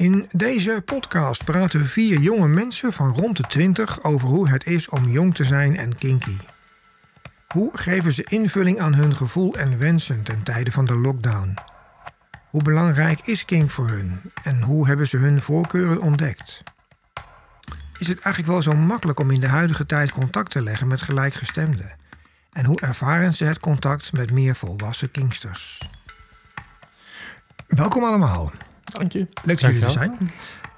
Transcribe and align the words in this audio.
In 0.00 0.28
deze 0.32 0.82
podcast 0.84 1.44
praten 1.44 1.86
vier 1.86 2.20
jonge 2.20 2.48
mensen 2.48 2.92
van 2.92 3.14
rond 3.14 3.36
de 3.36 3.42
20 3.42 4.02
over 4.02 4.28
hoe 4.28 4.48
het 4.48 4.66
is 4.66 4.88
om 4.88 5.04
jong 5.04 5.34
te 5.34 5.44
zijn 5.44 5.76
en 5.76 5.96
kinky. 5.96 6.36
Hoe 7.46 7.70
geven 7.72 8.12
ze 8.12 8.24
invulling 8.24 8.80
aan 8.80 8.94
hun 8.94 9.16
gevoel 9.16 9.54
en 9.54 9.78
wensen 9.78 10.22
ten 10.22 10.42
tijde 10.42 10.72
van 10.72 10.84
de 10.84 10.96
lockdown? 10.96 11.54
Hoe 12.48 12.62
belangrijk 12.62 13.20
is 13.20 13.44
kink 13.44 13.70
voor 13.70 13.88
hun 13.88 14.20
en 14.42 14.62
hoe 14.62 14.86
hebben 14.86 15.08
ze 15.08 15.16
hun 15.16 15.42
voorkeuren 15.42 16.00
ontdekt? 16.00 16.62
Is 17.98 18.08
het 18.08 18.18
eigenlijk 18.18 18.52
wel 18.52 18.62
zo 18.62 18.80
makkelijk 18.80 19.20
om 19.20 19.30
in 19.30 19.40
de 19.40 19.48
huidige 19.48 19.86
tijd 19.86 20.10
contact 20.10 20.50
te 20.50 20.62
leggen 20.62 20.88
met 20.88 21.00
gelijkgestemden? 21.00 21.96
En 22.52 22.64
hoe 22.64 22.80
ervaren 22.80 23.34
ze 23.34 23.44
het 23.44 23.60
contact 23.60 24.12
met 24.12 24.30
meer 24.32 24.56
volwassen 24.56 25.10
kinksters? 25.10 25.82
Welkom 27.66 28.04
allemaal. 28.04 28.52
Dank 28.98 29.12
je. 29.12 29.18
Leuk 29.18 29.60
dat 29.60 29.60
jullie 29.60 29.84
er 29.84 29.90
zijn. 29.90 30.16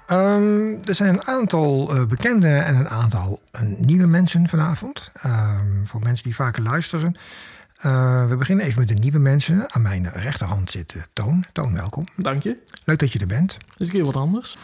Ehm, 0.05 0.87
er 0.87 0.95
zijn 0.95 1.13
een 1.13 1.23
aantal 1.23 1.95
uh, 1.95 2.05
bekende 2.05 2.47
en 2.47 2.75
een 2.75 2.89
aantal 2.89 3.41
uh, 3.55 3.61
nieuwe 3.77 4.07
mensen 4.07 4.47
vanavond. 4.47 5.11
Um, 5.25 5.87
voor 5.87 6.01
mensen 6.01 6.23
die 6.23 6.35
vaker 6.35 6.63
luisteren. 6.63 7.15
Uh, 7.85 8.27
we 8.27 8.37
beginnen 8.37 8.65
even 8.65 8.79
met 8.79 8.87
de 8.87 8.93
nieuwe 8.93 9.19
mensen. 9.19 9.73
Aan 9.73 9.81
mijn 9.81 10.09
rechterhand 10.09 10.71
zit 10.71 10.95
Toon. 11.13 11.45
Toon, 11.51 11.73
welkom. 11.73 12.07
Dank 12.15 12.43
je. 12.43 12.57
Leuk 12.85 12.99
dat 12.99 13.13
je 13.13 13.19
er 13.19 13.27
bent. 13.27 13.57
Is 13.77 13.87
een 13.87 13.93
keer 13.93 14.05
wat 14.05 14.15
anders. 14.15 14.57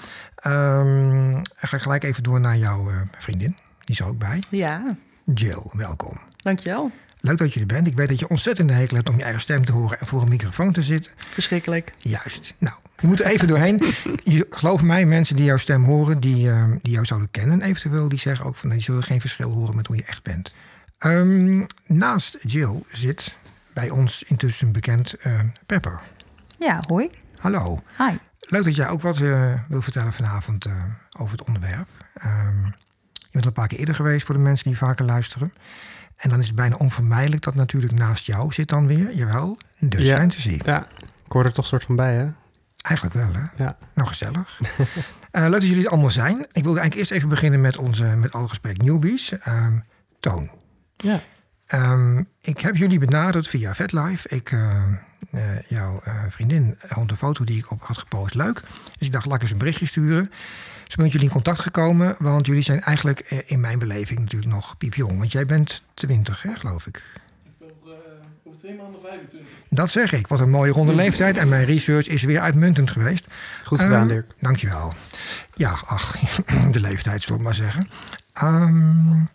Um, 0.48 1.34
dan 1.34 1.44
ga 1.56 1.76
ik 1.76 1.82
gelijk 1.82 2.04
even 2.04 2.24
door 2.24 2.40
naar 2.40 2.58
jouw 2.58 3.08
vriendin. 3.18 3.56
Die 3.80 3.96
is 3.96 4.00
er 4.00 4.08
ook 4.08 4.18
bij. 4.18 4.44
Ja. 4.50 4.98
Jill, 5.34 5.62
welkom. 5.72 6.20
Dankjewel. 6.38 6.92
Leuk 7.22 7.38
dat 7.38 7.54
je 7.54 7.60
er 7.60 7.66
bent. 7.66 7.88
Ik 7.88 7.96
weet 7.96 8.08
dat 8.08 8.20
je 8.20 8.30
ontzettend 8.30 8.72
hekel 8.72 8.96
hebt 8.96 9.10
om 9.10 9.18
je 9.18 9.24
eigen 9.24 9.42
stem 9.42 9.66
te 9.66 9.72
horen 9.72 10.00
en 10.00 10.08
voor 10.08 10.22
een 10.22 10.30
microfoon 10.30 10.72
te 10.72 10.82
zitten. 10.82 11.12
Verschrikkelijk. 11.18 11.94
Juist. 11.98 12.54
Nou, 12.58 12.76
je 13.00 13.08
moet 13.08 13.20
er 13.20 13.26
even 13.26 13.48
doorheen. 13.48 13.82
Je, 14.24 14.48
geloof 14.50 14.82
mij, 14.82 15.06
mensen 15.06 15.36
die 15.36 15.46
jouw 15.46 15.58
stem 15.58 15.84
horen, 15.84 16.20
die, 16.20 16.48
uh, 16.48 16.64
die 16.82 16.94
jou 16.94 17.06
zouden 17.06 17.32
kennen, 17.32 17.62
eventueel, 17.62 18.10
die 18.10 18.20
zeggen 18.20 18.46
ook 18.46 18.56
van 18.56 18.70
die 18.70 18.82
zullen 18.82 19.04
geen 19.04 19.20
verschil 19.20 19.52
horen 19.52 19.76
met 19.76 19.88
hoe 19.88 19.96
je 19.96 20.04
echt 20.04 20.24
bent. 20.24 20.54
Um, 21.00 21.66
naast 21.86 22.38
Jill 22.42 22.84
zit 22.88 23.38
bij 23.74 23.90
ons 23.90 24.24
intussen 24.24 24.72
bekend 24.72 25.16
uh, 25.26 25.40
Pepper. 25.66 26.02
Ja, 26.58 26.84
hoi. 26.88 27.10
Hallo. 27.38 27.82
Hi. 27.98 28.16
Leuk 28.40 28.64
dat 28.64 28.76
jij 28.76 28.88
ook 28.90 29.02
wat 29.02 29.20
uh, 29.20 29.54
wil 29.68 29.82
vertellen 29.82 30.14
vanavond 30.14 30.66
over 31.20 31.38
het 31.38 31.48
onderwerp. 31.48 31.88
Um, 32.26 32.76
je 33.14 33.28
bent 33.32 33.44
al 33.44 33.50
een 33.50 33.52
paar 33.52 33.68
keer 33.68 33.80
eerder 33.80 33.96
geweest 33.96 34.26
voor 34.26 34.36
de 34.36 34.42
mensen 34.42 34.68
die 34.68 34.78
vaker 34.78 35.06
luisteren. 35.06 35.54
En 36.16 36.30
dan 36.30 36.40
is 36.40 36.46
het 36.48 36.56
bijna 36.56 36.76
onvermijdelijk 36.76 37.42
dat 37.42 37.56
natuurlijk 37.56 37.94
naast 37.94 38.26
jou 38.26 38.54
zit 38.54 38.70
dan 38.70 38.88
weer, 38.88 39.16
jawel, 39.16 39.58
de 39.80 40.04
ja. 40.04 40.18
fantasy. 40.18 40.60
Ja, 40.66 40.88
ik 41.26 41.32
hoor 41.32 41.46
er 41.46 41.54
toch 41.54 41.66
soort 41.66 41.84
van 41.84 41.96
bij, 41.96 42.16
hè? 42.16 42.28
Eigenlijk 42.90 43.16
wel, 43.16 43.42
hè? 43.42 43.64
Ja. 43.64 43.78
Nou, 43.94 44.08
gezellig. 44.08 44.60
uh, 44.60 44.88
leuk 45.42 45.52
dat 45.52 45.64
jullie 45.64 45.86
er 45.86 45.92
allemaal 45.92 46.10
zijn. 46.10 46.40
Ik 46.40 46.64
wilde 46.64 46.80
eigenlijk 46.80 46.96
eerst 46.96 47.12
even 47.12 47.30
beginnen 47.30 47.62
met 47.62 47.78
onze, 47.78 48.04
met 48.04 48.34
alle 48.34 48.48
respect, 48.48 48.82
newbies. 48.82 49.32
Um, 49.48 49.84
Toon. 50.20 50.50
Ja. 50.98 51.22
Um, 51.74 52.28
ik 52.42 52.60
heb 52.60 52.76
jullie 52.76 53.00
benaderd 53.00 53.48
via 53.48 53.76
VetLife. 53.76 54.30
Ik, 54.30 54.52
uh, 54.52 54.84
uh, 55.32 55.62
jouw 55.68 56.02
vriendin 56.30 56.76
vond 56.78 57.12
een 57.12 57.18
foto 57.18 57.44
die 57.44 57.58
ik 57.58 57.72
op 57.72 57.82
had 57.82 57.98
gepost 57.98 58.34
leuk. 58.34 58.62
Dus 58.98 59.08
ik 59.08 59.12
dacht, 59.12 59.26
laat 59.26 59.36
ik 59.36 59.42
eens 59.42 59.52
een 59.52 59.58
berichtje 59.58 59.86
sturen. 59.86 60.32
Dus 60.86 60.96
ben 60.96 61.06
met 61.06 61.12
jullie 61.12 61.28
in 61.28 61.34
contact 61.34 61.60
gekomen, 61.60 62.16
want 62.20 62.46
jullie 62.46 62.64
zijn 62.64 62.82
eigenlijk 62.82 63.20
in 63.46 63.60
mijn 63.60 63.80
beleving 63.80 64.20
natuurlijk 64.20 64.52
nog 64.52 64.78
piepjong. 64.78 65.18
Want 65.18 65.32
jij 65.32 65.46
bent 65.46 65.84
20, 65.94 66.42
hè, 66.42 66.56
geloof 66.56 66.88
ik. 66.88 67.04
Ik 67.44 67.52
ben 67.60 67.70
uh, 67.86 67.94
over 68.44 68.49
twee 68.60 68.76
maanden 68.76 69.02
25. 69.02 69.56
Dat 69.70 69.92
zeg 69.92 70.14
ik. 70.14 70.28
Wat 70.28 70.40
een 70.40 70.50
mooie 70.50 70.72
ronde 70.72 70.96
leeftijd. 70.96 71.38
En 71.38 71.50
mijn 71.50 71.66
research 71.66 72.08
is 72.08 72.24
weer 72.24 72.40
uitmuntend 72.40 72.92
geweest. 72.92 73.28
Goed 73.64 73.80
gedaan, 73.80 74.02
um, 74.02 74.08
Dirk. 74.08 74.34
Dankjewel. 74.40 74.94
Ja, 75.54 75.80
ach, 75.86 76.16
de 76.72 76.80
leeftijd, 76.80 77.24
zal 77.24 77.36
ik 77.36 77.42
maar 77.42 77.56
zeggen. 77.56 77.90
Um, 78.44 79.30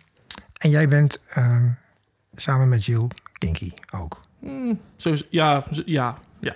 en 0.58 0.70
jij 0.70 0.88
bent 0.88 1.20
um, 1.36 1.78
samen 2.34 2.68
met 2.68 2.84
Jill 2.84 3.08
Kinky 3.38 3.72
ook. 3.90 4.20
Mm, 4.38 4.80
zo, 4.96 5.14
ja, 5.30 5.64
ja, 5.84 6.18
ja. 6.40 6.54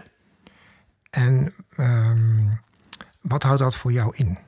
En 1.11 1.55
wat 3.21 3.43
houdt 3.43 3.61
dat 3.61 3.77
voor 3.77 3.93
jou 3.93 4.17
in? 4.17 4.39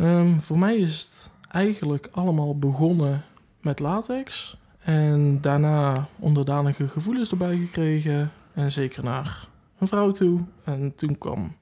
Um, 0.00 0.40
voor 0.40 0.58
mij 0.58 0.76
is 0.76 1.00
het 1.00 1.30
eigenlijk 1.50 2.08
allemaal 2.12 2.58
begonnen 2.58 3.24
met 3.60 3.80
latex. 3.80 4.56
En 4.86 5.40
daarna 5.40 6.06
onderdanige 6.18 6.88
gevoelens 6.88 7.30
erbij 7.30 7.56
gekregen. 7.56 8.30
En 8.54 8.72
zeker 8.72 9.04
naar 9.04 9.48
een 9.78 9.88
vrouw 9.88 10.10
toe. 10.10 10.40
En 10.64 10.94
toen 10.94 11.18
kwam 11.18 11.56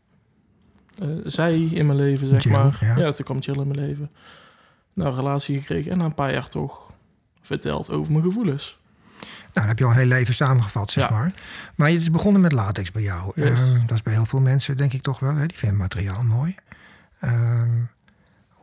uh, 1.03 1.09
zij 1.25 1.61
in 1.63 1.87
mijn 1.87 1.99
leven, 1.99 2.27
zeg 2.29 2.43
Jill, 2.43 2.53
maar. 2.53 2.79
Ja. 2.81 2.97
ja, 2.97 3.11
toen 3.11 3.25
kwam 3.25 3.39
Jill 3.39 3.61
in 3.61 3.69
mijn 3.69 3.87
leven. 3.87 4.11
Nou, 4.93 5.11
een 5.11 5.17
relatie 5.17 5.59
gekregen. 5.59 5.91
En 5.93 5.99
na 5.99 6.05
een 6.05 6.15
paar 6.15 6.33
jaar 6.33 6.49
toch 6.49 6.93
verteld 7.43 7.91
over 7.91 8.13
mijn 8.13 8.25
gevoelens. 8.25 8.79
Nou, 9.21 9.29
dan 9.53 9.67
heb 9.67 9.79
je 9.79 9.85
al 9.85 9.91
een 9.91 9.97
heel 9.97 10.07
leven 10.07 10.35
samengevat, 10.35 10.91
zeg 10.91 11.09
Ja. 11.09 11.11
maar. 11.11 11.33
Maar 11.75 11.91
het 11.91 12.01
is 12.01 12.11
begonnen 12.11 12.41
met 12.43 12.53
latex 12.53 12.91
bij 12.91 13.03
jou. 13.03 13.33
Yes. 13.35 13.61
Um, 13.61 13.81
dat 13.87 13.97
is 13.97 14.03
bij 14.03 14.13
heel 14.13 14.27
veel 14.27 14.41
mensen, 14.41 14.77
denk 14.77 14.93
ik 14.93 15.03
toch 15.03 15.19
wel. 15.19 15.35
Hè? 15.35 15.47
Die 15.47 15.59
vinden 15.59 15.79
materiaal 15.79 16.23
mooi. 16.23 16.55
Um, 17.25 17.89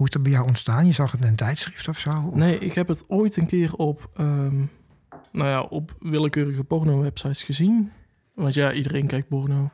hoe 0.01 0.09
is 0.09 0.15
dat 0.15 0.23
bij 0.25 0.31
jou 0.31 0.47
ontstaan? 0.47 0.85
Je 0.85 0.91
zag 0.93 1.11
het 1.11 1.21
in 1.21 1.27
een 1.27 1.35
tijdschrift 1.35 1.87
of 1.87 1.97
zo? 1.99 2.09
Of? 2.31 2.35
Nee, 2.35 2.57
ik 2.59 2.73
heb 2.75 2.87
het 2.87 3.03
ooit 3.07 3.37
een 3.37 3.45
keer 3.45 3.73
op, 3.75 4.09
um, 4.19 4.69
nou 5.31 5.49
ja, 5.49 5.61
op 5.61 5.95
willekeurige 5.99 6.63
porno-websites 6.63 7.43
gezien. 7.43 7.91
Want 8.33 8.53
ja, 8.53 8.71
iedereen 8.73 9.07
kijkt 9.07 9.27
porno. 9.27 9.69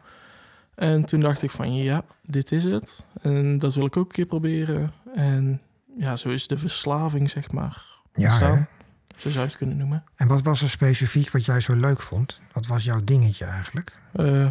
En 0.75 1.05
toen 1.05 1.19
dacht 1.19 1.41
ik 1.41 1.51
van, 1.51 1.75
ja, 1.75 2.01
dit 2.23 2.51
is 2.51 2.63
het. 2.63 3.05
En 3.21 3.59
dat 3.59 3.75
wil 3.75 3.85
ik 3.85 3.97
ook 3.97 4.05
een 4.05 4.11
keer 4.11 4.25
proberen. 4.25 4.91
En 5.13 5.61
ja, 5.97 6.15
zo 6.17 6.29
is 6.29 6.47
de 6.47 6.57
verslaving, 6.57 7.29
zeg 7.29 7.51
maar, 7.51 7.85
Ja, 8.13 8.25
ontstaan. 8.29 8.57
hè? 8.57 8.63
Zo 9.15 9.29
zou 9.29 9.33
je 9.33 9.39
het 9.49 9.57
kunnen 9.57 9.77
noemen. 9.77 10.03
En 10.15 10.27
wat 10.27 10.41
was 10.41 10.61
er 10.61 10.69
specifiek 10.69 11.31
wat 11.31 11.45
jij 11.45 11.61
zo 11.61 11.75
leuk 11.75 12.01
vond? 12.01 12.39
Wat 12.51 12.65
was 12.67 12.83
jouw 12.83 13.03
dingetje 13.03 13.45
eigenlijk? 13.45 13.99
Uh, 14.15 14.49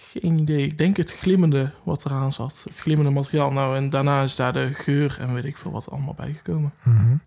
geen 0.00 0.38
idee. 0.38 0.64
Ik 0.64 0.78
denk 0.78 0.96
het 0.96 1.12
glimmende 1.12 1.72
wat 1.82 2.04
eraan 2.04 2.32
zat. 2.32 2.64
Het 2.68 2.78
glimmende 2.78 3.10
materiaal. 3.10 3.52
Nou, 3.52 3.76
en 3.76 3.90
daarna 3.90 4.22
is 4.22 4.36
daar 4.36 4.52
de 4.52 4.70
geur 4.72 5.16
en 5.20 5.34
weet 5.34 5.44
ik 5.44 5.56
veel 5.56 5.70
wat 5.70 5.90
allemaal 5.90 6.14
bijgekomen. 6.14 6.72
Mm 6.82 6.96
-hmm. 6.96 7.20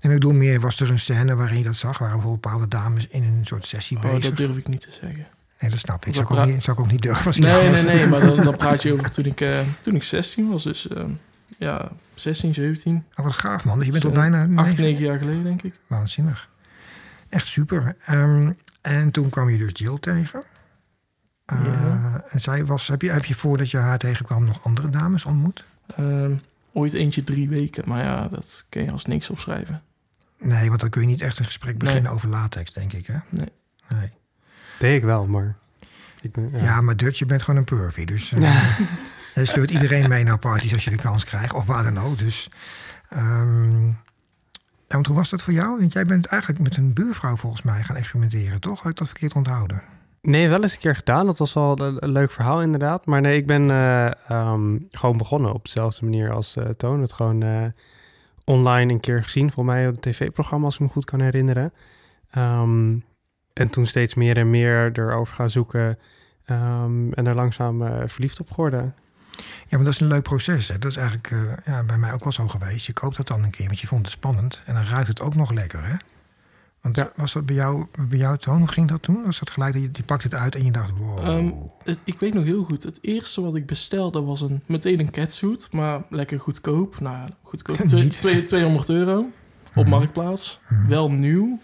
En 0.00 0.10
ik 0.10 0.10
bedoel 0.10 0.32
meer, 0.32 0.60
was 0.60 0.80
er 0.80 0.90
een 0.90 0.98
scène 0.98 1.34
waarin 1.34 1.58
je 1.58 1.64
dat 1.64 1.76
zag? 1.76 1.98
Waren 1.98 2.14
bijvoorbeeld 2.14 2.42
bepaalde 2.42 2.68
dames 2.68 3.06
in 3.06 3.22
een 3.22 3.46
soort 3.46 3.66
sessie 3.66 3.96
oh, 3.96 4.02
bezig? 4.02 4.20
dat 4.20 4.36
durf 4.36 4.56
ik 4.56 4.68
niet 4.68 4.80
te 4.80 4.90
zeggen. 4.90 5.26
Nee, 5.58 5.70
dat 5.70 5.78
snap 5.78 6.04
ik. 6.04 6.14
Dat 6.14 6.26
Zou 6.28 6.38
ik, 6.40 6.46
ook 6.46 6.52
niet, 6.52 6.64
zou 6.64 6.76
ik 6.76 6.82
ook 6.82 6.90
niet 6.90 7.02
durven. 7.02 7.26
Als 7.26 7.38
nee, 7.38 7.70
nee, 7.70 7.82
nee, 7.82 8.06
maar 8.06 8.20
dan, 8.20 8.44
dan 8.44 8.56
praat 8.56 8.82
je 8.82 8.92
over 8.94 9.10
toen 9.10 9.24
ik, 9.24 9.40
uh, 9.40 9.60
toen 9.80 9.94
ik 9.94 10.02
16 10.02 10.50
was. 10.50 10.62
Dus 10.62 10.86
uh, 10.86 11.04
ja, 11.58 11.90
16, 12.14 12.54
17. 12.54 13.04
Oh, 13.14 13.24
wat 13.24 13.34
gaaf 13.34 13.64
man. 13.64 13.76
Dus 13.76 13.86
je 13.86 13.92
bent 13.92 14.04
Dus, 14.04 14.12
al 14.12 14.18
bijna... 14.18 14.40
8, 14.40 14.68
9 14.68 14.84
9 14.84 15.04
jaar 15.04 15.18
geleden, 15.18 15.42
denk 15.42 15.62
ik. 15.62 15.74
Waanzinnig. 15.86 16.48
Echt 17.28 17.46
super. 17.46 17.96
Um, 18.10 18.56
en 18.80 19.10
toen 19.10 19.28
kwam 19.28 19.50
je 19.50 19.58
dus 19.58 19.70
Jill 19.72 19.98
tegen. 20.00 20.42
Uh, 21.52 21.64
ja. 21.64 22.24
En 22.28 22.40
zij 22.40 22.64
was, 22.64 22.88
heb 22.88 23.02
je, 23.02 23.10
heb 23.10 23.24
je 23.24 23.34
voordat 23.34 23.70
je 23.70 23.78
haar 23.78 23.98
tegenkwam 23.98 24.44
nog 24.44 24.64
andere 24.64 24.90
dames 24.90 25.24
ontmoet? 25.24 25.64
Um, 25.98 26.40
ooit 26.72 26.92
eentje 26.92 27.24
drie 27.24 27.48
weken, 27.48 27.84
maar 27.86 28.02
ja, 28.02 28.28
dat 28.28 28.66
kun 28.68 28.84
je 28.84 28.90
als 28.90 29.04
niks 29.04 29.30
opschrijven. 29.30 29.82
Nee, 30.38 30.68
want 30.68 30.80
dan 30.80 30.90
kun 30.90 31.00
je 31.00 31.06
niet 31.06 31.20
echt 31.20 31.38
een 31.38 31.44
gesprek 31.44 31.78
beginnen 31.78 32.02
nee. 32.02 32.12
over 32.12 32.28
latex, 32.28 32.72
denk 32.72 32.92
ik, 32.92 33.06
hè? 33.06 33.18
Nee. 33.30 33.52
nee. 33.88 34.12
Deed 34.78 34.96
ik 34.96 35.04
wel, 35.04 35.26
maar... 35.26 35.56
Ik 36.20 36.32
ben, 36.32 36.50
ja. 36.50 36.58
ja. 36.58 36.80
maar 36.80 36.96
Dutch, 36.96 37.18
je 37.18 37.26
bent 37.26 37.42
gewoon 37.42 37.60
een 37.60 37.64
pervy, 37.64 38.04
dus... 38.04 38.30
Uh, 38.30 38.78
je 39.34 39.44
sleurt 39.52 39.70
iedereen 39.70 40.08
mee 40.08 40.24
naar 40.24 40.38
parties 40.38 40.72
als 40.72 40.84
je 40.84 40.90
de 40.90 40.96
kans 40.96 41.24
krijgt, 41.24 41.52
of 41.52 41.66
waar 41.66 41.84
dan 41.84 41.98
ook, 41.98 42.18
dus... 42.18 42.48
Um, 43.12 43.86
ja, 44.86 44.94
want 44.94 45.06
hoe 45.06 45.16
was 45.16 45.30
dat 45.30 45.42
voor 45.42 45.52
jou? 45.52 45.78
Want 45.78 45.92
jij 45.92 46.04
bent 46.04 46.26
eigenlijk 46.26 46.62
met 46.62 46.76
een 46.76 46.92
buurvrouw 46.92 47.36
volgens 47.36 47.62
mij 47.62 47.82
gaan 47.82 47.96
experimenteren, 47.96 48.60
toch? 48.60 48.82
Had 48.82 48.90
ik 48.90 48.98
dat 48.98 49.08
verkeerd 49.08 49.32
onthouden? 49.32 49.82
Nee, 50.26 50.48
wel 50.48 50.62
eens 50.62 50.72
een 50.72 50.78
keer 50.78 50.96
gedaan. 50.96 51.26
Dat 51.26 51.38
was 51.38 51.52
wel 51.52 51.80
een, 51.80 51.96
een 52.04 52.10
leuk 52.10 52.30
verhaal 52.30 52.62
inderdaad. 52.62 53.06
Maar 53.06 53.20
nee, 53.20 53.36
ik 53.36 53.46
ben 53.46 53.68
uh, 53.68 54.10
um, 54.30 54.88
gewoon 54.90 55.16
begonnen 55.16 55.52
op 55.52 55.64
dezelfde 55.64 56.04
manier 56.04 56.32
als 56.32 56.56
uh, 56.56 56.64
Toon. 56.64 57.00
Het 57.00 57.12
gewoon 57.12 57.44
uh, 57.44 57.64
online 58.44 58.92
een 58.92 59.00
keer 59.00 59.22
gezien. 59.22 59.52
Volgens 59.52 59.74
mij 59.76 59.86
op 59.88 59.92
het 59.92 60.02
tv-programma, 60.02 60.64
als 60.64 60.74
ik 60.74 60.80
me 60.80 60.88
goed 60.88 61.04
kan 61.04 61.20
herinneren. 61.20 61.72
Um, 62.38 63.04
en 63.52 63.70
toen 63.70 63.86
steeds 63.86 64.14
meer 64.14 64.36
en 64.36 64.50
meer 64.50 64.98
erover 64.98 65.34
gaan 65.34 65.50
zoeken. 65.50 65.98
Um, 66.50 67.12
en 67.12 67.26
er 67.26 67.34
langzaam 67.34 68.08
verliefd 68.08 68.40
op 68.40 68.50
geworden. 68.50 68.94
Ja, 69.36 69.76
maar 69.76 69.84
dat 69.84 69.94
is 69.94 70.00
een 70.00 70.06
leuk 70.06 70.22
proces. 70.22 70.68
Hè? 70.68 70.78
Dat 70.78 70.90
is 70.90 70.96
eigenlijk 70.96 71.34
ja, 71.64 71.84
bij 71.84 71.98
mij 71.98 72.12
ook 72.12 72.22
wel 72.24 72.32
zo 72.32 72.48
geweest. 72.48 72.86
Je 72.86 72.92
koopt 72.92 73.16
dat 73.16 73.26
dan 73.26 73.44
een 73.44 73.50
keer, 73.50 73.66
want 73.66 73.80
je 73.80 73.86
vond 73.86 74.04
het 74.06 74.14
spannend. 74.14 74.62
En 74.66 74.74
dan 74.74 74.84
ruikt 74.84 75.08
het 75.08 75.20
ook 75.20 75.34
nog 75.34 75.52
lekker, 75.52 75.84
hè? 75.84 75.94
Want 76.84 76.96
ja. 76.96 77.12
was 77.16 77.32
dat 77.32 77.46
bij 77.46 77.54
jou, 77.54 77.86
bij 78.08 78.18
jou 78.18 78.38
toon? 78.38 78.58
Hoe 78.58 78.68
ging 78.68 78.88
dat 78.88 79.02
toen? 79.02 79.24
Was 79.24 79.38
dat 79.38 79.50
gelijk 79.50 79.72
dat 79.72 79.82
je, 79.82 79.88
je 79.92 80.02
pakt 80.02 80.22
het 80.22 80.34
uit 80.34 80.54
en 80.54 80.64
je 80.64 80.70
dacht, 80.70 80.90
wow. 80.98 81.26
Um, 81.26 81.54
het, 81.84 82.00
ik 82.04 82.18
weet 82.18 82.34
nog 82.34 82.44
heel 82.44 82.64
goed. 82.64 82.82
Het 82.82 82.98
eerste 83.00 83.42
wat 83.42 83.56
ik 83.56 83.66
bestelde 83.66 84.22
was 84.22 84.40
een, 84.40 84.62
meteen 84.66 85.00
een 85.00 85.10
catsuit. 85.10 85.68
Maar 85.72 86.02
lekker 86.08 86.40
goedkoop. 86.40 87.00
Nou, 87.00 87.30
goedkoop. 87.42 87.76
Twee, 87.86 88.08
twee, 88.08 88.42
200 88.42 88.88
euro 88.88 89.18
op 89.74 89.82
Mhm. 89.82 89.88
Marktplaats. 89.88 90.60
Wel 90.88 91.10
nieuw. 91.10 91.60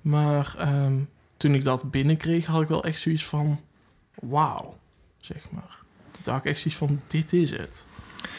Maar 0.00 0.54
um, 0.84 1.08
toen 1.36 1.54
ik 1.54 1.64
dat 1.64 1.90
binnenkreeg, 1.90 2.46
had 2.46 2.62
ik 2.62 2.68
wel 2.68 2.84
echt 2.84 3.00
zoiets 3.00 3.24
van... 3.24 3.60
Wauw, 4.14 4.78
zeg 5.18 5.50
maar. 5.50 5.78
Toen 6.20 6.32
had 6.32 6.44
ik 6.44 6.50
echt 6.50 6.60
zoiets 6.60 6.78
van, 6.78 7.00
dit 7.06 7.32
is 7.32 7.50
het. 7.50 7.86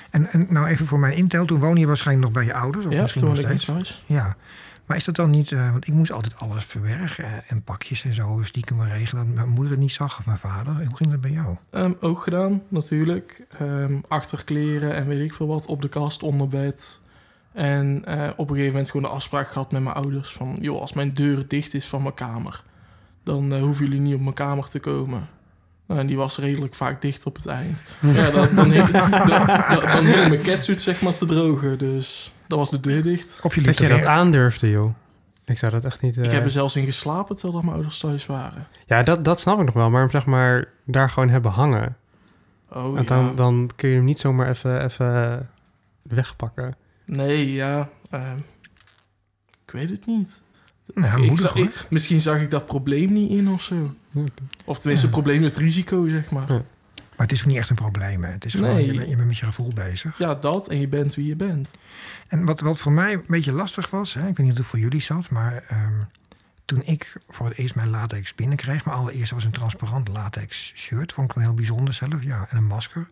En, 0.10 0.28
en 0.28 0.48
nou 0.50 0.68
even 0.68 0.86
voor 0.86 1.00
mijn 1.00 1.14
intel, 1.14 1.46
toen 1.46 1.60
woon 1.60 1.76
je 1.78 1.88
waarschijnlijk 1.88 2.28
nog 2.28 2.44
bij 2.44 2.46
je 2.54 2.60
ouders? 2.60 2.86
Of 2.86 2.94
ja, 2.94 3.02
misschien 3.02 3.26
nog 3.26 3.38
steeds? 3.38 4.04
Ja. 4.06 4.36
Maar 4.92 5.00
is 5.00 5.06
dat 5.06 5.16
dan 5.16 5.30
niet, 5.30 5.52
eh, 5.52 5.72
want 5.72 5.88
ik 5.88 5.94
moest 5.94 6.12
altijd 6.12 6.38
alles 6.38 6.66
verbergen 6.66 7.24
eh, 7.24 7.52
en 7.52 7.64
pakjes 7.64 8.04
en 8.04 8.14
zo 8.14 8.40
stiekem 8.44 8.76
maar 8.76 8.90
regelen. 8.90 9.26
Dat 9.26 9.36
mijn 9.36 9.50
moeder 9.50 9.72
het 9.72 9.80
niet 9.80 9.92
zag 9.92 10.20
of 10.20 10.26
mijn 10.26 10.38
vader. 10.38 10.74
Hoe 10.74 10.96
ging 10.96 11.12
dat 11.12 11.22
bij 11.22 11.32
jou? 11.32 11.58
Ehm, 11.70 11.94
ook 12.00 12.22
gedaan, 12.22 12.62
natuurlijk. 12.68 13.46
Ehm 13.60 14.00
achterkleren 14.08 14.94
en 14.94 15.08
weet 15.08 15.20
ik 15.20 15.34
veel 15.34 15.48
wat 15.48 15.66
op 15.66 15.82
de 15.82 15.88
kast 15.88 16.24
onder 16.24 16.48
bed. 16.48 17.02
En 17.54 18.06
eh, 18.06 18.30
op 18.36 18.50
een 18.50 18.56
gegeven 18.56 18.72
moment 18.72 18.92
gewoon 18.92 19.10
de 19.10 19.16
afspraak 19.16 19.52
gehad 19.52 19.72
met 19.72 19.84
mijn 19.84 19.96
ouders 19.96 20.30
van... 20.30 20.58
joh, 20.60 20.82
als 20.82 20.94
mijn 20.94 21.14
deur 21.14 21.48
dicht 21.48 21.74
is 21.74 21.86
van 21.86 22.02
mijn 22.02 22.14
kamer... 22.14 22.64
dan 23.24 23.54
eh, 23.54 23.62
hoeven 23.62 23.86
jullie 23.86 24.02
niet 24.02 24.16
op 24.16 24.22
mijn 24.22 24.34
kamer 24.34 24.68
te 24.68 24.80
komen. 24.80 25.28
Nou, 25.88 26.00
en 26.00 26.08
die 26.08 26.18
was 26.18 26.38
redelijk 26.38 26.74
vaak 26.74 27.02
dicht 27.02 27.26
op 27.26 27.36
het 27.36 27.46
eind. 27.46 27.84
Ja, 28.00 28.30
dan, 28.30 28.56
dan, 28.56 28.70
dan, 28.70 30.04
dan, 30.04 30.04
mijn 30.04 30.44
catsuit 30.44 30.82
zeg 30.82 31.02
maar 31.02 31.14
te 31.14 31.26
drogen. 31.26 31.78
Dus 31.78 32.34
dan 32.52 32.60
was 32.60 32.70
de 32.70 32.80
deur 32.80 33.04
dicht. 33.04 33.40
Of 33.42 33.56
je 33.56 33.62
liep 33.62 33.70
Dat 33.70 33.78
je 33.78 33.88
dat 33.88 34.06
aandurfde, 34.06 34.70
joh. 34.70 34.94
Ik 35.46 35.58
zou 35.58 35.72
dat 35.72 35.86
echt 35.86 36.02
niet... 36.02 36.18
eh, 36.18 36.24
Ik 36.24 36.32
heb 36.32 36.44
er 36.44 36.52
zelfs 36.52 36.76
in 36.76 36.86
geslapen 36.86 37.36
terwijl 37.36 37.62
mijn 37.62 37.74
ouders 37.74 38.00
thuis 38.00 38.26
waren. 38.26 38.68
Ja, 38.86 39.04
dat, 39.04 39.26
dat 39.26 39.40
snap 39.40 39.60
ik 39.60 39.66
nog 39.66 39.74
wel. 39.74 39.90
Maar 39.90 40.10
zeg 40.10 40.26
maar, 40.26 40.68
daar 40.86 41.10
gewoon 41.10 41.30
hebben 41.30 41.52
hangen. 41.52 41.96
Oh 42.74 42.96
ja. 42.98 43.02
dan, 43.04 43.36
dan 43.36 43.70
kun 43.76 43.90
je 43.90 43.96
hem 43.96 44.04
niet 44.06 44.20
zomaar 44.20 44.50
even, 44.50 44.84
even 44.84 45.50
wegpakken. 46.02 46.76
Nee, 47.06 47.54
ja. 47.54 47.90
ehm, 48.10 48.38
ik 49.66 49.72
weet 49.72 49.90
het 49.90 50.06
niet. 50.06 50.42
Nou, 50.94 51.22
Ik 51.22 51.28
moedig, 51.28 51.40
zag- 51.40 51.54
hoor. 51.54 51.64
ik- 51.64 51.86
misschien 51.90 52.22
zag 52.22 52.40
ik 52.42 52.52
dat 52.52 52.66
probleem 52.66 53.14
niet 53.14 53.30
in 53.32 53.50
of 53.50 53.62
zo. 53.62 53.76
Of 54.66 54.80
tenminste, 54.80 55.06
het 55.08 55.16
probleem 55.16 55.44
het 55.44 55.56
risico, 55.58 56.08
zeg 56.08 56.32
maar. 56.32 56.52
Ja. 56.54 56.62
Maar 57.18 57.28
het 57.28 57.32
is 57.32 57.42
ook 57.42 57.48
niet 57.48 57.58
echt 57.58 57.70
een 57.70 57.76
probleem. 57.76 58.24
Hè? 58.24 58.32
Het 58.32 58.46
is 58.46 58.54
gewoon, 58.54 58.76
Nee. 58.76 58.86
je, 58.86 58.94
bent, 58.94 59.10
je 59.10 59.16
bent 59.16 59.28
met 59.28 59.38
je 59.38 59.46
gevoel 59.46 59.72
bezig. 59.74 60.18
Ja, 60.18 60.36
dat 60.36 60.68
en 60.70 60.80
je 60.80 60.88
bent 60.88 61.16
wie 61.16 61.26
je 61.28 61.36
bent. 61.36 61.70
En 62.28 62.46
wat, 62.46 62.60
wat 62.60 62.78
voor 62.78 62.92
mij 62.92 63.14
een 63.14 63.24
beetje 63.28 63.52
lastig 63.54 63.90
was, 63.90 64.14
hè, 64.14 64.20
ik 64.20 64.26
weet 64.26 64.38
niet 64.38 64.48
hoe 64.48 64.58
het 64.58 64.66
voor 64.66 64.80
jullie 64.80 65.02
zat, 65.02 65.30
maar 65.30 65.64
ehm, 65.68 65.94
toen 66.66 66.82
ik 66.84 67.16
voor 67.28 67.46
het 67.48 67.58
eerst 67.58 67.76
mijn 67.76 67.90
latex 67.90 68.36
binnenkreeg, 68.36 68.86
mijn 68.86 68.98
allereerste 68.98 69.36
was 69.36 69.44
een 69.44 69.52
transparant 69.52 70.08
latex 70.08 70.74
shirt, 70.76 71.14
vond 71.14 71.30
ik 71.30 71.36
wel 71.36 71.44
heel 71.46 71.54
bijzonder 71.54 71.94
zelf, 71.94 72.24
ja, 72.24 72.48
en 72.50 72.58
een 72.58 72.66
masker. 72.68 73.10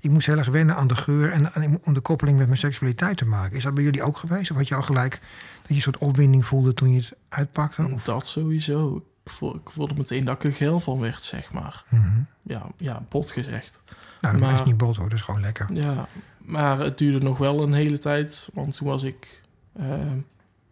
Ik 0.00 0.10
moest 0.10 0.26
heel 0.26 0.38
erg 0.38 0.48
wennen 0.48 0.76
aan 0.76 0.86
de 0.86 0.96
geur 0.96 1.30
en, 1.32 1.52
en 1.52 1.78
om 1.84 1.94
de 1.94 2.00
koppeling 2.00 2.36
met 2.38 2.46
mijn 2.46 2.58
seksualiteit 2.58 3.16
te 3.16 3.24
maken. 3.26 3.56
Is 3.56 3.62
dat 3.62 3.74
bij 3.74 3.84
jullie 3.84 4.02
ook 4.02 4.16
geweest? 4.16 4.50
Of 4.50 4.56
had 4.56 4.68
je 4.68 4.74
al 4.74 4.82
gelijk 4.82 5.12
dat 5.60 5.68
je 5.68 5.74
een 5.74 5.80
soort 5.82 5.98
opwinding 5.98 6.46
voelde 6.46 6.74
toen 6.74 6.92
je 6.92 6.98
het 7.00 7.12
uitpakte? 7.28 7.88
Of- 7.92 8.04
Dat 8.04 8.26
sowieso. 8.26 9.04
Ik 9.24 9.30
voel- 9.30 9.54
ik 9.54 9.70
voelde 9.70 9.94
meteen 9.94 10.24
dat 10.24 10.34
ik 10.36 10.44
er 10.44 10.52
geil 10.52 10.80
van 10.80 10.98
werd, 11.00 11.22
zeg 11.22 11.52
maar. 11.52 11.84
Mhm. 11.88 12.20
Ja, 12.42 12.66
ja 12.76 13.02
bot 13.08 13.30
gezegd. 13.30 13.82
Nou, 14.20 14.38
dat 14.38 14.42
Maar- 14.50 14.60
is 14.60 14.66
niet 14.66 14.76
bot 14.76 14.96
hoor, 14.96 15.08
dat 15.08 15.18
is 15.18 15.24
gewoon 15.24 15.40
lekker. 15.40 15.72
Ja, 15.72 16.08
maar 16.38 16.78
het 16.78 16.98
duurde 16.98 17.20
nog 17.26 17.38
wel 17.38 17.62
een 17.62 17.72
hele 17.72 17.98
tijd. 17.98 18.48
Want 18.54 18.76
toen 18.76 18.88
was 18.88 19.02
ik 19.02 19.40
ehm, 19.76 20.18